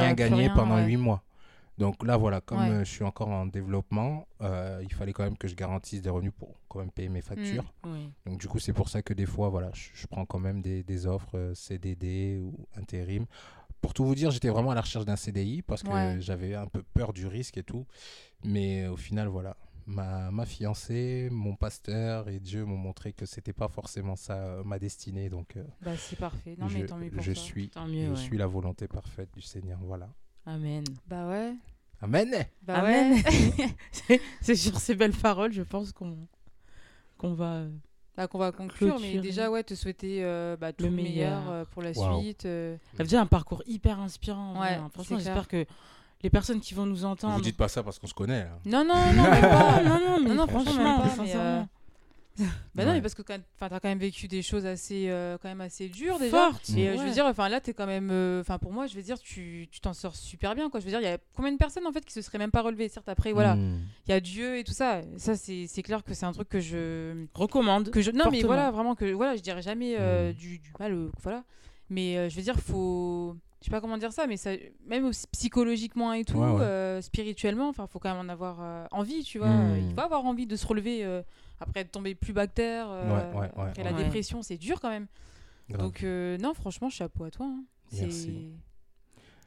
rien 0.00 0.14
gagner 0.14 0.50
pendant 0.54 0.78
8 0.78 0.96
mois. 0.96 1.22
Donc 1.78 2.04
là, 2.04 2.16
voilà, 2.16 2.40
comme 2.40 2.58
euh, 2.58 2.84
je 2.84 2.90
suis 2.90 3.04
encore 3.04 3.28
en 3.28 3.46
développement, 3.46 4.26
euh, 4.42 4.80
il 4.82 4.92
fallait 4.92 5.12
quand 5.12 5.22
même 5.22 5.38
que 5.38 5.46
je 5.46 5.54
garantisse 5.54 6.02
des 6.02 6.10
revenus 6.10 6.32
pour 6.36 6.60
quand 6.68 6.80
même 6.80 6.90
payer 6.90 7.08
mes 7.08 7.22
factures. 7.22 7.72
Mm, 7.84 8.06
Donc 8.26 8.40
du 8.40 8.48
coup, 8.48 8.58
c'est 8.58 8.72
pour 8.72 8.88
ça 8.88 9.00
que 9.00 9.14
des 9.14 9.26
fois, 9.26 9.48
voilà, 9.48 9.70
je, 9.72 10.06
prends 10.08 10.26
quand 10.26 10.40
même 10.40 10.60
des, 10.60 10.82
des 10.82 11.06
offres 11.06 11.38
euh, 11.38 11.54
CDD 11.54 12.38
ou 12.42 12.66
intérim. 12.76 13.26
Pour 13.80 13.94
tout 13.94 14.04
vous 14.04 14.16
dire, 14.16 14.32
j'étais 14.32 14.48
vraiment 14.48 14.72
à 14.72 14.74
la 14.74 14.80
recherche 14.80 15.04
d'un 15.04 15.14
CDI 15.14 15.62
parce 15.62 15.84
que 15.84 16.18
j'avais 16.18 16.56
un 16.56 16.66
peu 16.66 16.82
peur 16.82 17.12
du 17.12 17.28
risque 17.28 17.58
et 17.58 17.62
tout. 17.62 17.86
Mais 18.42 18.88
au 18.88 18.96
final, 18.96 19.28
voilà, 19.28 19.56
ma, 19.86 20.32
ma 20.32 20.44
fiancée, 20.46 21.28
mon 21.30 21.54
pasteur 21.54 22.28
et 22.28 22.40
Dieu 22.40 22.64
m'ont 22.64 22.76
montré 22.76 23.12
que 23.12 23.24
c'était 23.24 23.52
pas 23.52 23.68
forcément 23.68 24.16
ça 24.16 24.62
ma 24.64 24.80
destinée. 24.80 25.30
Donc, 25.30 25.56
bah, 25.80 25.96
c'est 25.96 26.18
parfait. 26.18 26.56
Non, 26.58 26.66
je, 26.66 26.78
mais 26.78 26.86
tant 26.86 26.98
mieux 26.98 27.10
pour 27.10 27.22
je 27.22 27.30
suis, 27.30 27.70
je 27.76 28.14
suis 28.16 28.36
la 28.36 28.48
volonté 28.48 28.88
parfaite 28.88 29.32
du 29.32 29.42
Seigneur. 29.42 29.78
Voilà. 29.80 30.08
Amen. 30.48 30.84
Bah 31.06 31.28
ouais. 31.28 31.52
Amen. 32.00 32.46
Bah 32.62 32.78
Amen. 32.78 33.22
Ouais. 34.08 34.20
c'est 34.40 34.56
sur 34.56 34.78
ces 34.78 34.94
belles 34.94 35.12
paroles, 35.12 35.52
je 35.52 35.62
pense 35.62 35.92
qu'on 35.92 36.16
qu'on 37.18 37.34
va 37.34 37.52
euh, 37.56 37.70
bah, 38.16 38.28
qu'on 38.28 38.38
va 38.38 38.50
conclure, 38.50 38.98
mais 38.98 39.18
déjà 39.18 39.50
ouais, 39.50 39.62
te 39.62 39.74
souhaiter 39.74 40.24
euh, 40.24 40.56
bah, 40.56 40.72
tout 40.72 40.84
le 40.84 40.90
meilleur, 40.90 41.50
euh, 41.50 41.64
pour 41.66 41.82
la 41.82 41.92
suite. 41.92 42.46
Euh... 42.46 42.78
Ça 42.96 43.02
veut 43.02 43.08
dire 43.08 43.20
un 43.20 43.26
parcours 43.26 43.62
hyper 43.66 44.00
inspirant. 44.00 44.58
Ouais, 44.58 44.74
hein. 44.74 44.88
franchement, 44.94 45.18
j'espère 45.18 45.48
que 45.48 45.66
les 46.22 46.30
personnes 46.30 46.60
qui 46.60 46.72
vont 46.72 46.86
nous 46.86 47.04
entendre. 47.04 47.34
Vous 47.34 47.42
dites 47.42 47.56
pas 47.56 47.68
ça 47.68 47.82
parce 47.82 47.98
qu'on 47.98 48.06
se 48.06 48.14
connaît. 48.14 48.42
Hein. 48.42 48.58
Non 48.64 48.84
non 48.84 49.12
non, 49.12 49.24
pas. 49.24 49.82
non 49.84 50.00
non 50.00 50.20
mais 50.22 50.34
non, 50.34 50.46
franchement, 50.46 51.02
pas, 51.02 51.68
bah 52.74 52.84
non, 52.84 52.92
mais 52.92 53.00
parce 53.02 53.14
que 53.14 53.22
tu 53.22 53.32
as 53.32 53.68
quand 53.68 53.84
même 53.84 53.98
vécu 53.98 54.28
des 54.28 54.42
choses 54.42 54.66
assez, 54.66 55.06
euh, 55.08 55.38
quand 55.40 55.48
même 55.48 55.60
assez 55.60 55.88
dures 55.88 56.18
déjà. 56.18 56.50
Et 56.76 56.88
euh, 56.88 56.96
je 56.96 57.02
veux 57.02 57.10
dire, 57.10 57.26
enfin 57.26 57.48
là, 57.48 57.60
tu 57.60 57.70
es 57.70 57.74
quand 57.74 57.86
même. 57.86 58.10
Euh, 58.10 58.40
enfin 58.40 58.58
pour 58.58 58.72
moi, 58.72 58.86
je 58.86 58.94
veux 58.94 59.02
dire, 59.02 59.18
tu 59.18 59.68
t'en 59.82 59.92
sors 59.92 60.14
super 60.14 60.54
bien. 60.54 60.70
Quoi. 60.70 60.80
Je 60.80 60.84
veux 60.84 60.90
dire, 60.90 61.00
il 61.00 61.04
y 61.04 61.08
a 61.08 61.18
combien 61.34 61.52
de 61.52 61.56
personnes 61.56 61.86
en 61.86 61.92
fait 61.92 62.04
qui 62.04 62.12
se 62.12 62.22
seraient 62.22 62.38
même 62.38 62.50
pas 62.50 62.62
relevées? 62.62 62.88
Certes, 62.88 63.08
après, 63.08 63.32
voilà, 63.32 63.56
hmm. 63.56 63.80
il 64.06 64.10
y 64.10 64.14
a 64.14 64.20
Dieu 64.20 64.58
et 64.58 64.64
tout 64.64 64.72
ça. 64.72 65.00
Ça, 65.16 65.34
c'est 65.36 65.82
clair 65.82 66.04
que 66.04 66.14
c'est 66.14 66.26
un 66.26 66.32
truc 66.32 66.48
que 66.48 66.60
je. 66.60 67.26
Recommande. 67.34 67.90
Que 67.90 68.00
je... 68.00 68.10
Non, 68.10 68.30
mais 68.30 68.42
voilà, 68.42 68.70
vraiment, 68.70 68.94
que 68.94 69.12
voilà, 69.12 69.36
je 69.36 69.42
dirais 69.42 69.62
jamais 69.62 69.96
hmm. 69.96 70.32
du, 70.32 70.58
du, 70.58 70.72
mal. 70.78 71.10
voilà. 71.22 71.44
Mais 71.90 72.28
je 72.30 72.36
veux 72.36 72.42
dire, 72.42 72.56
faut 72.56 73.36
je 73.60 73.64
sais 73.64 73.70
pas 73.72 73.80
comment 73.80 73.98
dire 73.98 74.12
ça, 74.12 74.28
mais 74.28 74.36
ça, 74.36 74.50
même 74.86 75.06
aussi 75.06 75.26
psychologiquement 75.32 76.12
et 76.12 76.24
tout, 76.24 76.40
spirituellement, 77.00 77.68
enfin, 77.68 77.88
faut 77.88 77.98
quand 77.98 78.14
même 78.14 78.24
en 78.24 78.32
avoir 78.32 78.88
envie, 78.92 79.24
tu 79.24 79.38
vois. 79.38 79.48
Hmm. 79.48 79.88
Il 79.88 79.94
faut 79.94 80.00
avoir 80.00 80.24
envie 80.24 80.46
de 80.46 80.54
se 80.54 80.66
relever 80.66 81.04
après 81.60 81.80
être 81.80 81.92
tombé 81.92 82.14
plus 82.14 82.32
bactère, 82.32 82.88
euh, 82.90 83.48
après 83.56 83.82
la 83.82 83.92
dépression, 83.92 84.42
c'est 84.42 84.58
dur 84.58 84.80
quand 84.80 84.90
même. 84.90 85.06
Donc 85.68 86.02
euh, 86.02 86.38
non, 86.38 86.54
franchement, 86.54 86.88
chapeau 86.88 87.24
à 87.24 87.30
toi. 87.30 87.46
Hein. 87.46 87.64
Merci. 87.92 88.52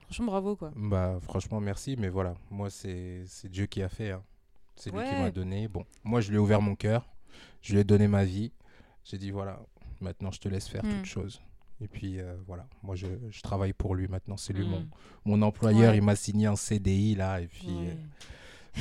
Franchement, 0.04 0.26
bravo 0.26 0.56
quoi. 0.56 0.72
Bah 0.76 1.20
franchement, 1.22 1.60
merci. 1.60 1.96
Mais 1.98 2.10
voilà, 2.10 2.36
moi 2.50 2.70
c'est 2.70 3.24
Dieu 3.46 3.66
qui 3.66 3.82
a 3.82 3.90
fait. 3.90 4.12
Hein. 4.12 4.24
C'est 4.76 4.92
lui 4.92 5.04
qui 5.04 5.16
m'a 5.16 5.32
donné. 5.32 5.68
Bon, 5.68 5.86
moi 6.04 6.22
je 6.22 6.30
lui 6.30 6.36
ai 6.36 6.40
ouvert 6.40 6.62
mon 6.62 6.76
cœur, 6.76 7.08
je 7.62 7.74
lui 7.74 7.80
ai 7.80 7.84
donné 7.84 8.08
ma 8.08 8.26
vie. 8.26 8.52
J'ai 9.04 9.18
dit 9.18 9.32
voilà, 9.32 9.60
maintenant 10.00 10.32
je 10.32 10.40
te 10.40 10.48
laisse 10.48 10.68
faire 10.68 10.82
toutes 10.82 11.02
hmm. 11.02 11.06
choses. 11.06 11.42
Et 11.84 11.88
puis 11.88 12.20
euh, 12.20 12.36
voilà, 12.46 12.68
moi 12.84 12.96
je, 12.96 13.08
je, 13.32 13.42
travaille 13.42 13.74
pour 13.74 13.96
lui 13.96 14.08
maintenant. 14.08 14.38
C'est 14.38 14.54
lui 14.54 14.68
mon, 14.68 14.82
hmm. 14.82 14.90
mon 15.26 15.42
employeur. 15.42 15.96
Il 15.96 16.04
m'a 16.04 16.16
signé 16.16 16.46
un 16.46 16.56
CDI 16.56 17.16
là. 17.16 17.42
Et 17.42 17.48
puis 17.48 17.70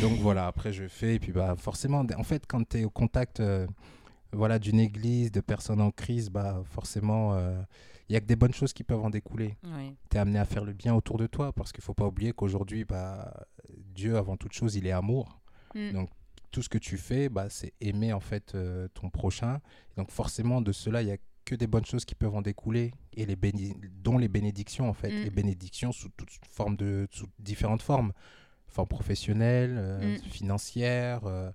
donc 0.00 0.18
voilà, 0.18 0.46
après 0.46 0.72
je 0.72 0.86
fais, 0.86 1.16
et 1.16 1.18
puis 1.18 1.32
bah 1.32 1.54
forcément, 1.56 2.04
en 2.16 2.22
fait, 2.22 2.44
quand 2.46 2.68
tu 2.68 2.78
es 2.78 2.84
au 2.84 2.90
contact 2.90 3.40
euh, 3.40 3.66
voilà, 4.32 4.58
d'une 4.58 4.78
église, 4.78 5.32
de 5.32 5.40
personnes 5.40 5.80
en 5.80 5.90
crise, 5.90 6.30
bah, 6.30 6.62
forcément, 6.64 7.36
il 8.08 8.12
y 8.12 8.16
a 8.16 8.20
que 8.20 8.26
des 8.26 8.36
bonnes 8.36 8.54
choses 8.54 8.72
qui 8.72 8.84
peuvent 8.84 9.04
en 9.04 9.10
découler. 9.10 9.56
Tu 10.08 10.16
es 10.16 10.20
amené 10.20 10.38
à 10.38 10.44
faire 10.44 10.64
le 10.64 10.72
bien 10.72 10.94
autour 10.94 11.16
de 11.16 11.26
toi 11.26 11.52
parce 11.52 11.72
qu'il 11.72 11.80
ne 11.80 11.84
faut 11.84 11.94
pas 11.94 12.06
oublier 12.06 12.32
qu'aujourd'hui, 12.32 12.84
bah, 12.84 13.46
Dieu, 13.92 14.16
avant 14.16 14.36
toute 14.36 14.52
chose, 14.52 14.76
il 14.76 14.86
est 14.86 14.92
amour. 14.92 15.40
Mm. 15.74 15.92
Donc, 15.92 16.10
tout 16.52 16.62
ce 16.62 16.68
que 16.68 16.78
tu 16.78 16.96
fais, 16.96 17.28
bah, 17.28 17.48
c'est 17.50 17.72
aimer 17.80 18.12
en 18.12 18.20
fait 18.20 18.56
ton 18.94 19.10
prochain. 19.10 19.60
Donc, 19.96 20.12
forcément, 20.12 20.60
de 20.60 20.70
cela, 20.70 21.02
il 21.02 21.08
y 21.08 21.12
a 21.12 21.16
que 21.44 21.56
des 21.56 21.66
bonnes 21.66 21.84
choses 21.84 22.04
qui 22.04 22.14
peuvent 22.14 22.34
en 22.36 22.42
découler, 22.42 22.92
et 23.12 23.26
les 23.26 23.36
dont 24.02 24.18
les 24.18 24.28
bénédictions, 24.28 24.88
en 24.88 24.92
fait. 24.92 25.10
Mm. 25.10 25.24
Les 25.24 25.30
bénédictions 25.30 25.90
sous 25.90 26.08
toutes 26.10 26.30
formes 26.48 26.76
de, 26.76 27.08
sous 27.10 27.26
différentes 27.40 27.82
formes. 27.82 28.12
Forme 28.70 28.88
professionnelle, 28.88 29.76
euh, 29.78 30.16
mm. 30.16 30.30
financière, 30.30 31.20
euh, 31.26 31.50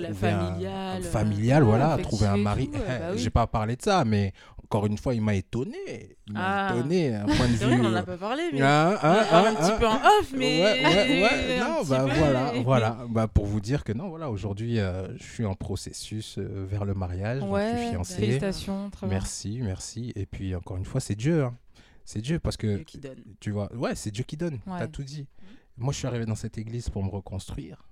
la 0.00 0.12
familiale. 0.12 1.02
familiale, 1.02 1.62
voilà, 1.62 1.96
trouver 1.98 2.26
un 2.26 2.36
mari. 2.36 2.70
bah 2.72 3.16
J'ai 3.16 3.30
pas 3.30 3.46
parlé 3.46 3.76
de 3.76 3.82
ça, 3.82 4.04
mais 4.04 4.32
encore 4.64 4.86
une 4.86 4.98
fois, 4.98 5.14
il 5.14 5.22
m'a 5.22 5.34
étonné. 5.34 6.16
Il 6.26 6.32
m'a 6.32 6.68
ah. 6.68 6.74
étonné, 6.76 7.14
un 7.14 7.24
point 7.24 7.46
de 7.46 7.52
vue. 7.52 7.66
on 7.66 7.78
n'en 7.78 7.94
a 7.94 8.02
pas 8.02 8.16
parlé, 8.16 8.42
mais. 8.52 8.60
Ah, 8.62 8.98
ah, 9.00 9.48
un 9.48 9.54
petit 9.54 9.78
peu 9.78 9.86
en 9.86 9.96
off, 9.96 10.32
mais. 10.36 10.62
Ouais, 10.62 10.84
ouais, 10.84 11.22
ouais. 11.22 11.60
non, 11.60 11.84
bah 11.88 12.06
voilà, 12.06 12.52
voilà. 12.64 12.98
Bah, 13.08 13.28
pour 13.28 13.46
vous 13.46 13.60
dire 13.60 13.84
que 13.84 13.92
non, 13.92 14.08
voilà, 14.08 14.30
aujourd'hui, 14.30 14.78
euh, 14.78 15.16
je 15.18 15.24
suis 15.24 15.44
en 15.44 15.54
processus 15.54 16.38
euh, 16.38 16.66
vers 16.68 16.84
le 16.84 16.94
mariage. 16.94 17.42
Ouais, 17.42 17.72
je 17.74 17.80
suis 17.80 17.90
fiancé. 17.90 18.14
Félicitations, 18.16 18.90
très 18.90 19.06
Merci, 19.06 19.60
merci. 19.62 20.12
Et 20.16 20.26
puis, 20.26 20.54
encore 20.54 20.76
une 20.76 20.84
fois, 20.84 21.00
c'est 21.00 21.14
Dieu. 21.14 21.44
Hein. 21.44 21.54
C'est 22.04 22.20
Dieu 22.20 22.38
parce 22.38 22.56
que. 22.56 22.76
Dieu 22.76 22.84
qui 22.84 22.98
donne. 22.98 23.22
Tu 23.40 23.50
vois, 23.52 23.72
ouais, 23.74 23.94
c'est 23.94 24.10
Dieu 24.10 24.24
qui 24.24 24.36
donne. 24.36 24.58
T'as 24.66 24.88
tout 24.88 25.04
dit. 25.04 25.26
Moi, 25.76 25.92
je 25.92 25.98
suis 25.98 26.06
arrivé 26.06 26.26
dans 26.26 26.34
cette 26.34 26.58
église 26.58 26.88
pour 26.88 27.02
me 27.04 27.10
reconstruire. 27.10 27.86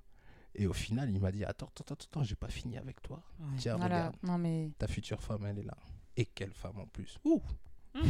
Et 0.54 0.66
au 0.66 0.72
final, 0.72 1.10
il 1.10 1.20
m'a 1.20 1.32
dit 1.32 1.44
Attends, 1.44 1.70
attends, 1.80 1.94
attends, 1.94 2.22
j'ai 2.22 2.36
pas 2.36 2.48
fini 2.48 2.78
avec 2.78 3.02
toi. 3.02 3.22
Tiens, 3.58 3.74
regarde. 3.74 4.14
Non, 4.22 4.38
mais... 4.38 4.70
Ta 4.78 4.86
future 4.86 5.20
femme, 5.22 5.44
elle 5.46 5.58
est 5.58 5.64
là. 5.64 5.76
Et 6.16 6.26
quelle 6.26 6.52
femme 6.52 6.78
en 6.78 6.86
plus 6.86 7.18
Ouh 7.24 7.42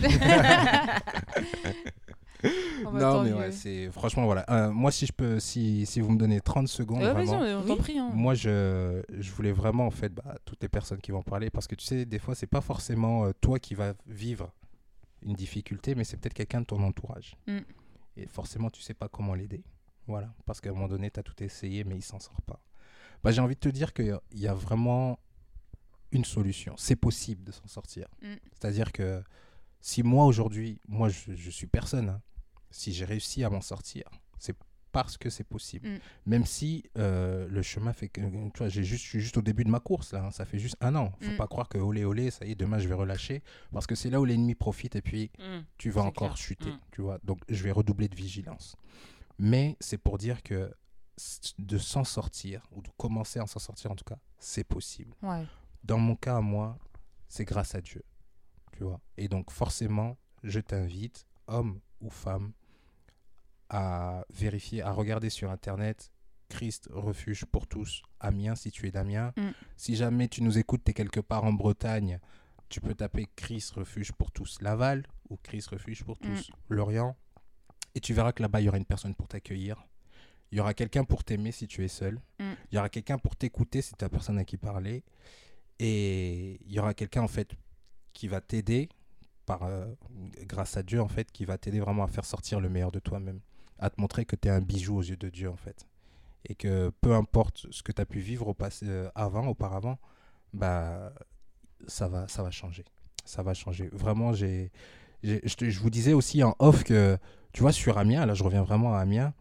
non 2.93 3.23
mais 3.23 3.33
ouais 3.33 3.53
c'est 3.53 3.91
franchement 3.91 4.25
voilà 4.25 4.45
euh, 4.51 4.71
moi 4.71 4.91
si 4.91 5.07
je 5.07 5.13
peux 5.13 5.39
si, 5.41 5.87
si 5.87 6.01
vous 6.01 6.11
me 6.11 6.19
donnez 6.19 6.41
30 6.41 6.69
secondes 6.69 7.03
vraiment, 7.03 7.41
on 7.67 7.77
prie, 7.77 7.99
hein. 7.99 8.11
moi 8.15 8.35
je, 8.35 9.03
je 9.19 9.33
voulais 9.33 9.53
vraiment 9.53 9.87
en 9.87 9.91
fait 9.91 10.13
bah, 10.13 10.37
toutes 10.45 10.63
les 10.63 10.69
personnes 10.69 11.01
qui 11.01 11.11
vont 11.11 11.23
parler 11.23 11.51
parce 11.51 11.67
que 11.67 11.75
tu 11.75 11.85
sais 11.85 12.05
des 12.05 12.19
fois 12.19 12.35
c'est 12.35 12.47
pas 12.47 12.61
forcément 12.61 13.27
euh, 13.27 13.33
toi 13.41 13.59
qui 13.59 13.75
vas 13.75 13.95
vivre 14.07 14.53
une 15.23 15.35
difficulté 15.35 15.95
mais 15.95 16.05
c'est 16.05 16.17
peut-être 16.19 16.35
quelqu'un 16.35 16.61
de 16.61 16.67
ton 16.67 16.83
entourage 16.83 17.37
mm. 17.47 17.59
Et 18.17 18.27
forcément 18.27 18.71
tu 18.71 18.81
sais 18.81 18.95
pas 18.95 19.09
comment 19.09 19.35
l'aider 19.35 19.65
voilà, 20.07 20.35
parce 20.45 20.61
qu'à 20.61 20.71
un 20.71 20.73
moment 20.73 20.89
donné, 20.89 21.11
tu 21.11 21.19
as 21.21 21.23
tout 21.23 21.43
essayé, 21.43 21.85
mais 21.85 21.97
il 21.97 22.03
s'en 22.03 22.21
sort 22.21 22.41
pas. 22.43 22.61
Bah, 23.23 23.31
J'ai 23.31 23.41
envie 23.41 23.55
de 23.55 23.61
te 23.61 23.69
dire 23.69 23.95
qu'il 23.95 24.19
y 24.33 24.47
a 24.47 24.55
vraiment 24.55 25.19
une 26.13 26.25
solution. 26.25 26.75
C'est 26.77 26.97
possible 26.97 27.45
de 27.45 27.53
s'en 27.53 27.67
sortir. 27.67 28.07
Mm. 28.23 28.35
C'est-à-dire 28.53 28.93
que 28.93 29.23
si 29.81 30.03
moi, 30.03 30.27
aujourd'hui, 30.27 30.81
moi, 30.89 31.09
je, 31.09 31.51
suis 31.51 31.67
personne, 31.67 32.09
hein, 32.11 32.23
si 32.71 32.93
j'ai 32.93 33.05
réussi 33.05 33.45
à 33.45 33.51
m'en 33.51 33.63
sortir, 33.63 34.05
c'est 34.39 34.57
parce 34.95 35.19
que 35.19 35.29
c'est 35.29 35.45
possible. 35.45 35.89
Mm. 35.89 35.99
Même 36.27 36.47
si 36.47 36.85
euh, 36.97 37.49
le 37.51 37.63
chemin 37.63 37.93
fait 37.93 38.09
que, 38.09 38.21
tu 38.21 38.59
vois, 38.59 38.69
juste, 38.69 39.03
je 39.03 39.09
suis 39.09 39.21
juste 39.21 39.37
au 39.37 39.43
début 39.43 39.65
de 39.65 39.69
ma 39.69 39.81
course, 39.81 40.13
là, 40.13 40.27
hein. 40.27 40.31
ça 40.31 40.45
fait 40.45 40.61
juste 40.61 40.77
un 40.81 40.95
an. 40.95 41.13
faut 41.21 41.33
mm. 41.33 41.37
pas 41.37 41.49
croire 41.49 41.69
que 41.69 41.79
olé 41.79 42.05
olé, 42.05 42.31
ça 42.31 42.47
y 42.47 42.53
est, 42.53 42.55
demain 42.55 42.79
je 42.79 42.87
vais 42.87 42.95
relâcher, 42.95 43.43
parce 43.73 43.89
que 43.89 43.97
c'est 43.97 44.09
là 44.09 44.21
où 44.21 44.25
l'ennemi 44.25 44.55
profite 44.55 44.95
et 44.95 45.03
puis 45.03 45.33
tu 45.77 45.91
vas 45.91 46.03
encore 46.03 46.37
chuter, 46.37 46.73
tu 46.93 47.03
vois. 47.03 47.19
Donc 47.25 47.41
je 47.49 47.63
vais 47.65 47.73
redoubler 47.73 48.09
de 48.09 48.15
vigilance. 48.15 48.77
Mais 49.37 49.77
c'est 49.81 49.99
pour 49.99 50.17
dire 50.17 50.45
que 50.45 50.73
de 51.59 51.79
s'en 51.79 52.05
sortir, 52.05 52.63
ou 52.71 52.81
de 52.81 52.91
commencer 52.97 53.41
à 53.41 53.47
s'en 53.47 53.59
sortir 53.59 53.91
en 53.91 53.97
tout 53.97 54.05
cas, 54.05 54.19
c'est 54.39 54.65
possible. 54.65 55.13
Dans 55.83 55.99
mon 55.99 56.15
cas, 56.15 56.41
moi, 56.41 56.79
c'est 57.29 57.45
grâce 57.45 57.75
à 57.75 57.81
Dieu. 57.81 58.03
Tu 58.73 58.85
vois. 58.85 59.01
Et 59.17 59.29
donc 59.29 59.51
forcément, 59.51 60.17
je 60.45 60.61
t'invite, 60.61 61.27
homme 61.49 61.81
ou 62.01 62.11
femme, 62.11 62.53
à 63.77 64.25
vérifier, 64.31 64.83
à 64.83 64.93
regarder 64.93 65.31
sur 65.31 65.51
Internet 65.51 66.13
Christ 66.49 66.89
refuge 66.93 67.45
pour 67.45 67.67
tous, 67.67 68.03
Amiens, 68.21 68.55
si 68.55 68.71
tu 68.71 68.87
es 68.87 68.93
d'Amiens. 68.93 69.33
Mm. 69.37 69.51
Si 69.77 69.97
jamais 69.97 70.29
tu 70.29 70.45
nous 70.45 70.59
écoutes, 70.59 70.85
tu 70.85 70.93
es 70.93 70.95
quelque 70.95 71.19
part 71.19 71.43
en 71.43 71.53
Bretagne, 71.53 72.21
tu 72.69 72.81
peux 72.81 72.95
taper 72.95 73.27
Christ 73.35 73.73
refuge 73.73 74.13
pour 74.13 74.31
tous 74.31 74.61
Laval 74.61 75.05
ou 75.29 75.37
Christ 75.43 75.71
refuge 75.71 76.05
pour 76.05 76.19
tous 76.19 76.51
mm. 76.51 76.55
Lorient. 76.69 77.17
Et 77.97 78.01
tu 78.01 78.15
verras 78.15 78.33
que 78.33 78.43
là-bas, 78.43 78.61
il 78.61 78.65
y 78.65 78.69
aura 78.69 78.79
une 78.79 78.85
personne 78.85 79.17
pour 79.17 79.27
t'accueillir. 79.27 79.85
Il 80.53 80.59
y 80.59 80.61
aura 80.61 80.73
quelqu'un 80.73 81.03
pour 81.03 81.25
t'aimer 81.25 81.51
si 81.51 81.67
tu 81.67 81.85
es 81.85 81.89
seul. 81.89 82.21
Mm. 82.39 82.53
Il 82.71 82.75
y 82.77 82.79
aura 82.79 82.89
quelqu'un 82.89 83.19
pour 83.19 83.35
t'écouter 83.35 83.83
si 83.83 83.95
tu 83.95 84.05
as 84.05 84.09
personne 84.09 84.39
à 84.39 84.45
qui 84.45 84.57
parler. 84.57 85.03
Et 85.81 86.61
il 86.65 86.73
y 86.73 86.79
aura 86.79 86.95
quelqu'un, 86.95 87.23
en 87.23 87.29
fait, 87.29 87.51
qui 88.13 88.29
va 88.29 88.41
t'aider, 88.41 88.89
par 89.47 89.65
euh, 89.65 89.93
grâce 90.43 90.77
à 90.77 90.85
Dieu, 90.85 91.03
en 91.03 91.09
fait, 91.09 91.33
qui 91.33 91.45
va 91.45 91.59
t'aider 91.59 91.81
vraiment 91.81 92.05
à 92.05 92.09
faire 92.09 92.25
sortir 92.25 92.61
le 92.61 92.69
meilleur 92.69 92.93
de 92.93 93.01
toi-même. 93.01 93.41
À 93.79 93.91
te 93.91 94.01
montrer 94.01 94.25
que 94.25 94.37
tu 94.37 94.49
es 94.49 94.51
un 94.51 94.61
bijou 94.61 94.97
aux 94.97 95.03
yeux 95.03 95.17
de 95.17 95.29
Dieu, 95.29 95.51
en 95.51 95.57
fait. 95.57 95.87
Et 96.47 96.55
que 96.55 96.91
peu 97.01 97.15
importe 97.15 97.67
ce 97.71 97.83
que 97.83 97.93
tu 97.93 98.01
as 98.01 98.07
pu 98.07 98.21
vivre 98.21 98.49
au 98.49 98.55
passé, 98.55 98.87
euh, 98.89 99.09
avant, 99.15 99.47
auparavant, 99.47 99.99
bah, 100.53 101.13
ça 101.87 102.09
va, 102.09 102.29
ça 102.29 102.43
va 102.43 102.51
changer. 102.51 102.85
Ça 103.25 103.43
va 103.43 103.55
changer. 103.55 103.89
Vraiment, 103.93 104.33
j'ai, 104.33 104.71
je, 105.23 105.39
je 105.45 105.81
vous 105.81 105.91
disais 105.91 106.13
aussi 106.13 106.43
en 106.43 106.55
off 106.59 106.85
que 106.85 107.19
tu 107.55 107.63
vois, 107.63 107.73
sur 107.73 107.99
Amiens, 107.99 108.27
là 108.27 108.35
je 108.35 108.43
reviens 108.43 108.63
vraiment 108.63 108.95
à 108.95 108.99
Amiens, 108.99 109.33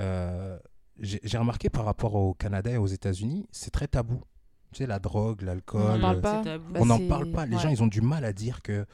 euh, 0.00 0.58
j'ai 0.98 1.38
remarqué 1.38 1.70
par 1.70 1.84
rapport 1.84 2.14
au 2.14 2.34
Canada 2.34 2.70
et 2.70 2.76
aux 2.76 2.86
États-Unis, 2.86 3.46
c'est 3.52 3.70
très 3.70 3.86
tabou. 3.86 4.22
Tu 4.72 4.78
sais, 4.78 4.86
la 4.86 4.98
drogue, 4.98 5.42
l'alcool. 5.42 5.82
On 5.82 5.98
n'en 5.98 6.20
parle 6.20 6.20
pas. 6.20 6.42
on 6.74 6.86
n'en 6.86 7.08
parle 7.08 7.30
pas. 7.30 7.46
Les 7.46 7.58
gens, 7.58 7.68
ils 7.68 7.82
ont 7.82 7.86
du 7.86 8.00
mal 8.00 8.24
à 8.24 8.32
dire 8.32 8.62
que 8.62 8.86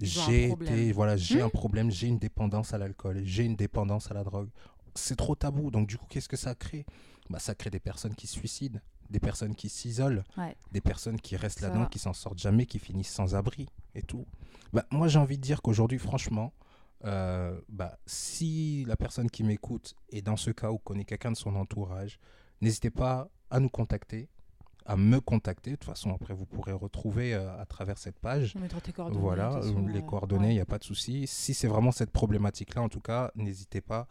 j'ai 0.00 0.50
été, 0.50 0.92
voilà, 0.92 1.16
j'ai 1.16 1.42
hmm. 1.42 1.46
un 1.46 1.48
problème, 1.48 1.90
j'ai 1.90 2.08
une 2.08 2.18
dépendance 2.18 2.72
à 2.74 2.78
l'alcool, 2.78 3.20
j'ai 3.24 3.44
une 3.44 3.56
dépendance 3.56 4.10
à 4.10 4.14
la 4.14 4.24
drogue. 4.24 4.48
C'est 4.94 5.16
trop 5.16 5.34
tabou. 5.34 5.70
Donc, 5.70 5.86
du 5.86 5.98
coup, 5.98 6.06
qu'est-ce 6.08 6.28
que 6.28 6.36
ça 6.36 6.54
crée? 6.54 6.84
Bah, 7.28 7.38
Ça 7.38 7.54
crée 7.54 7.70
des 7.70 7.80
personnes 7.80 8.14
qui 8.14 8.26
se 8.26 8.34
suicident, 8.34 8.80
des 9.08 9.20
personnes 9.20 9.54
qui 9.54 9.68
s'isolent, 9.68 10.24
des 10.72 10.80
personnes 10.80 11.20
qui 11.20 11.36
restent 11.36 11.60
là-dedans, 11.60 11.86
qui 11.86 11.98
s'en 11.98 12.12
sortent 12.12 12.38
jamais, 12.38 12.66
qui 12.66 12.78
finissent 12.78 13.12
sans 13.12 13.34
abri 13.34 13.68
et 13.94 14.02
tout. 14.02 14.26
Bah, 14.72 14.84
moi, 14.90 15.08
j'ai 15.08 15.18
envie 15.18 15.36
de 15.36 15.42
dire 15.42 15.62
qu'aujourd'hui, 15.62 15.98
franchement, 15.98 16.52
euh, 17.04 17.58
bah, 17.68 17.98
si 18.06 18.84
la 18.86 18.96
personne 18.96 19.30
qui 19.30 19.42
m'écoute 19.42 19.94
est 20.10 20.22
dans 20.22 20.36
ce 20.36 20.50
cas 20.50 20.70
ou 20.70 20.78
connaît 20.78 21.04
quelqu'un 21.04 21.32
de 21.32 21.36
son 21.36 21.54
entourage, 21.56 22.18
n'hésitez 22.60 22.90
pas 22.90 23.28
à 23.50 23.60
nous 23.60 23.70
contacter, 23.70 24.28
à 24.90 24.96
me 24.96 25.20
contacter. 25.20 25.70
De 25.70 25.76
toute 25.76 25.84
façon, 25.84 26.12
après, 26.12 26.34
vous 26.34 26.46
pourrez 26.46 26.72
retrouver 26.72 27.32
euh, 27.32 27.60
à 27.60 27.64
travers 27.64 27.96
cette 27.96 28.18
page. 28.18 28.54
tes 28.80 28.92
coordonnées. 28.92 29.20
Voilà, 29.20 29.54
euh, 29.54 29.88
les 29.88 30.02
coordonnées, 30.02 30.50
il 30.50 30.54
n'y 30.54 30.60
a 30.60 30.66
pas 30.66 30.78
de 30.78 30.84
souci. 30.84 31.28
Si 31.28 31.54
c'est 31.54 31.68
vraiment 31.68 31.92
cette 31.92 32.10
problématique-là, 32.10 32.82
en 32.82 32.88
tout 32.88 33.00
cas, 33.00 33.30
n'hésitez 33.36 33.80
pas. 33.80 34.08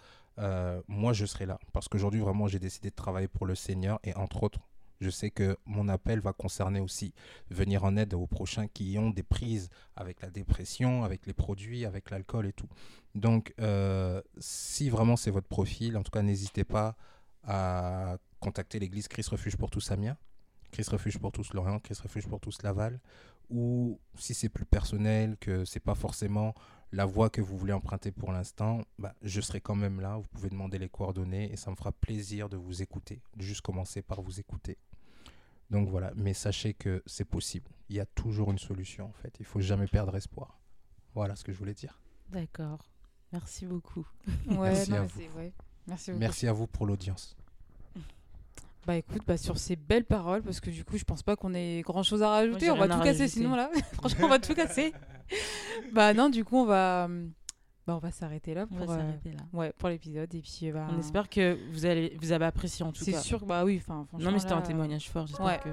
moi, 0.88 1.12
je 1.12 1.26
serai 1.26 1.46
là. 1.46 1.60
Parce 1.74 1.90
qu'aujourd'hui, 1.90 2.22
vraiment, 2.22 2.48
j'ai 2.48 2.60
décidé 2.60 2.90
de 2.90 2.96
travailler 2.96 3.28
pour 3.28 3.46
le 3.46 3.56
Seigneur 3.56 4.00
et 4.06 4.16
entre 4.16 4.44
autres, 4.44 4.60
je 5.02 5.10
sais 5.10 5.32
que 5.32 5.58
mon 5.66 5.90
appel 5.90 6.20
va 6.20 6.32
concerner 6.34 6.80
aussi 6.80 7.14
venir 7.50 7.84
en 7.84 7.98
aide 7.98 8.14
aux 8.14 8.28
prochains 8.28 8.68
qui 8.68 8.98
ont 8.98 9.10
des 9.10 9.24
prises 9.24 9.70
avec 9.98 10.22
la 10.22 10.30
dépression, 10.30 11.04
avec 11.04 11.26
les 11.26 11.34
produits, 11.34 11.86
avec 11.86 12.10
l'alcool 12.10 12.48
et 12.48 12.54
tout. 12.54 12.68
Donc, 13.16 13.54
euh, 13.60 14.22
si 14.38 14.90
vraiment 14.90 15.18
c'est 15.18 15.32
votre 15.32 15.48
profil, 15.48 15.98
en 15.98 16.04
tout 16.04 16.12
cas, 16.12 16.22
n'hésitez 16.22 16.64
pas 16.64 16.96
à 17.44 18.18
contacter 18.40 18.80
l'église 18.80 19.08
Christ 19.08 19.30
Refuge 19.30 19.58
pour 19.58 19.70
tous 19.70 19.92
Amiens, 19.92 20.18
Christ 20.72 20.90
Refuge 20.90 21.18
pour 21.18 21.32
tous 21.32 21.54
Lorient, 21.54 21.80
Christ 21.80 22.02
Refuge 22.02 22.28
pour 22.28 22.40
tous 22.40 22.62
Laval, 22.62 23.00
ou 23.50 24.00
si 24.16 24.34
c'est 24.34 24.50
plus 24.50 24.66
personnel, 24.66 25.38
que 25.38 25.66
c'est 25.66 25.80
pas 25.80 25.96
forcément 25.96 26.54
la 26.92 27.06
voie 27.06 27.30
que 27.30 27.42
vous 27.42 27.58
voulez 27.58 27.74
emprunter 27.74 28.12
pour 28.12 28.32
l'instant, 28.32 28.82
bah, 28.98 29.14
je 29.22 29.42
serai 29.42 29.62
quand 29.62 29.76
même 29.76 30.00
là. 30.00 30.18
Vous 30.18 30.28
pouvez 30.28 30.50
demander 30.50 30.80
les 30.80 30.90
coordonnées 30.90 31.52
et 31.52 31.56
ça 31.56 31.70
me 31.70 31.76
fera 31.76 31.92
plaisir 31.92 32.50
de 32.50 32.58
vous 32.58 32.82
écouter, 32.82 33.22
de 33.36 33.44
juste 33.44 33.62
commencer 33.62 34.02
par 34.02 34.22
vous 34.22 34.40
écouter. 34.40 34.78
Donc 35.70 35.88
voilà, 35.88 36.12
mais 36.16 36.34
sachez 36.34 36.74
que 36.74 37.04
c'est 37.06 37.26
possible. 37.26 37.70
Il 37.90 37.96
y 37.96 38.00
a 38.00 38.06
toujours 38.06 38.52
une 38.52 38.58
solution 38.58 39.06
en 39.06 39.14
fait. 39.14 39.36
Il 39.40 39.46
faut 39.46 39.60
jamais 39.60 39.88
perdre 39.88 40.16
espoir. 40.16 40.60
Voilà 41.14 41.36
ce 41.36 41.44
que 41.44 41.52
je 41.52 41.58
voulais 41.58 41.76
dire. 41.76 42.00
D'accord. 42.30 42.80
Merci 43.32 43.66
beaucoup. 43.66 44.08
Merci, 44.48 44.94
à 44.94 45.04
vous. 45.04 45.22
Merci, 45.88 46.12
Merci 46.14 46.48
à 46.48 46.54
vous 46.54 46.66
pour 46.66 46.88
l'audience. 46.88 47.38
Bah 48.88 48.96
écoute, 48.96 49.22
bah, 49.28 49.38
sur 49.38 49.58
ces 49.58 49.76
belles 49.76 50.06
paroles, 50.06 50.42
parce 50.42 50.60
que 50.60 50.70
du 50.70 50.84
coup, 50.84 50.98
je 50.98 51.04
pense 51.04 51.22
pas 51.22 51.36
qu'on 51.36 51.54
ait 51.54 51.82
grand 51.82 52.04
chose 52.04 52.24
à 52.24 52.30
rajouter. 52.30 52.72
on 52.72 52.78
va 52.78 52.88
tout 52.88 53.00
casser 53.00 53.28
sinon 53.28 53.56
là. 53.56 53.70
Franchement, 53.94 54.26
on 54.26 54.30
va 54.30 54.40
tout 54.40 54.56
casser. 54.56 54.94
bah 55.94 56.14
non, 56.14 56.30
du 56.30 56.44
coup, 56.44 56.58
on 56.58 56.66
va. 56.66 57.08
Bah, 57.88 57.96
on 57.96 58.00
va 58.00 58.12
s'arrêter 58.12 58.54
là 58.54 58.68
pour, 58.68 58.92
euh, 58.92 59.12
Ouais, 59.52 59.74
pour 59.78 59.90
l'épisode. 59.90 60.34
Et 60.36 60.42
puis, 60.42 60.72
bah, 60.72 60.88
on 60.92 61.00
espère 61.00 61.28
que 61.28 61.58
vous, 61.72 61.86
allez, 61.86 62.16
vous 62.22 62.32
avez 62.32 62.46
apprécié 62.46 62.86
en 62.86 62.92
tout 62.92 63.04
cas. 63.04 63.12
C'est 63.12 63.18
sûr, 63.20 63.46
bah 63.46 63.64
oui. 63.66 63.82
Non, 64.20 64.32
mais 64.32 64.40
c'était 64.40 64.54
un 64.54 64.62
témoignage 64.62 65.10
fort. 65.10 65.28
J'espère 65.28 65.60
que. 65.62 65.70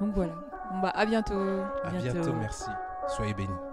Donc 0.00 0.14
voilà. 0.14 0.34
Bon, 0.72 0.80
bah, 0.80 0.92
à 0.94 1.06
bientôt. 1.06 1.34
À 1.34 1.90
bientôt. 1.90 2.12
bientôt 2.12 2.32
merci. 2.34 2.70
Soyez 3.08 3.34
bénis. 3.34 3.67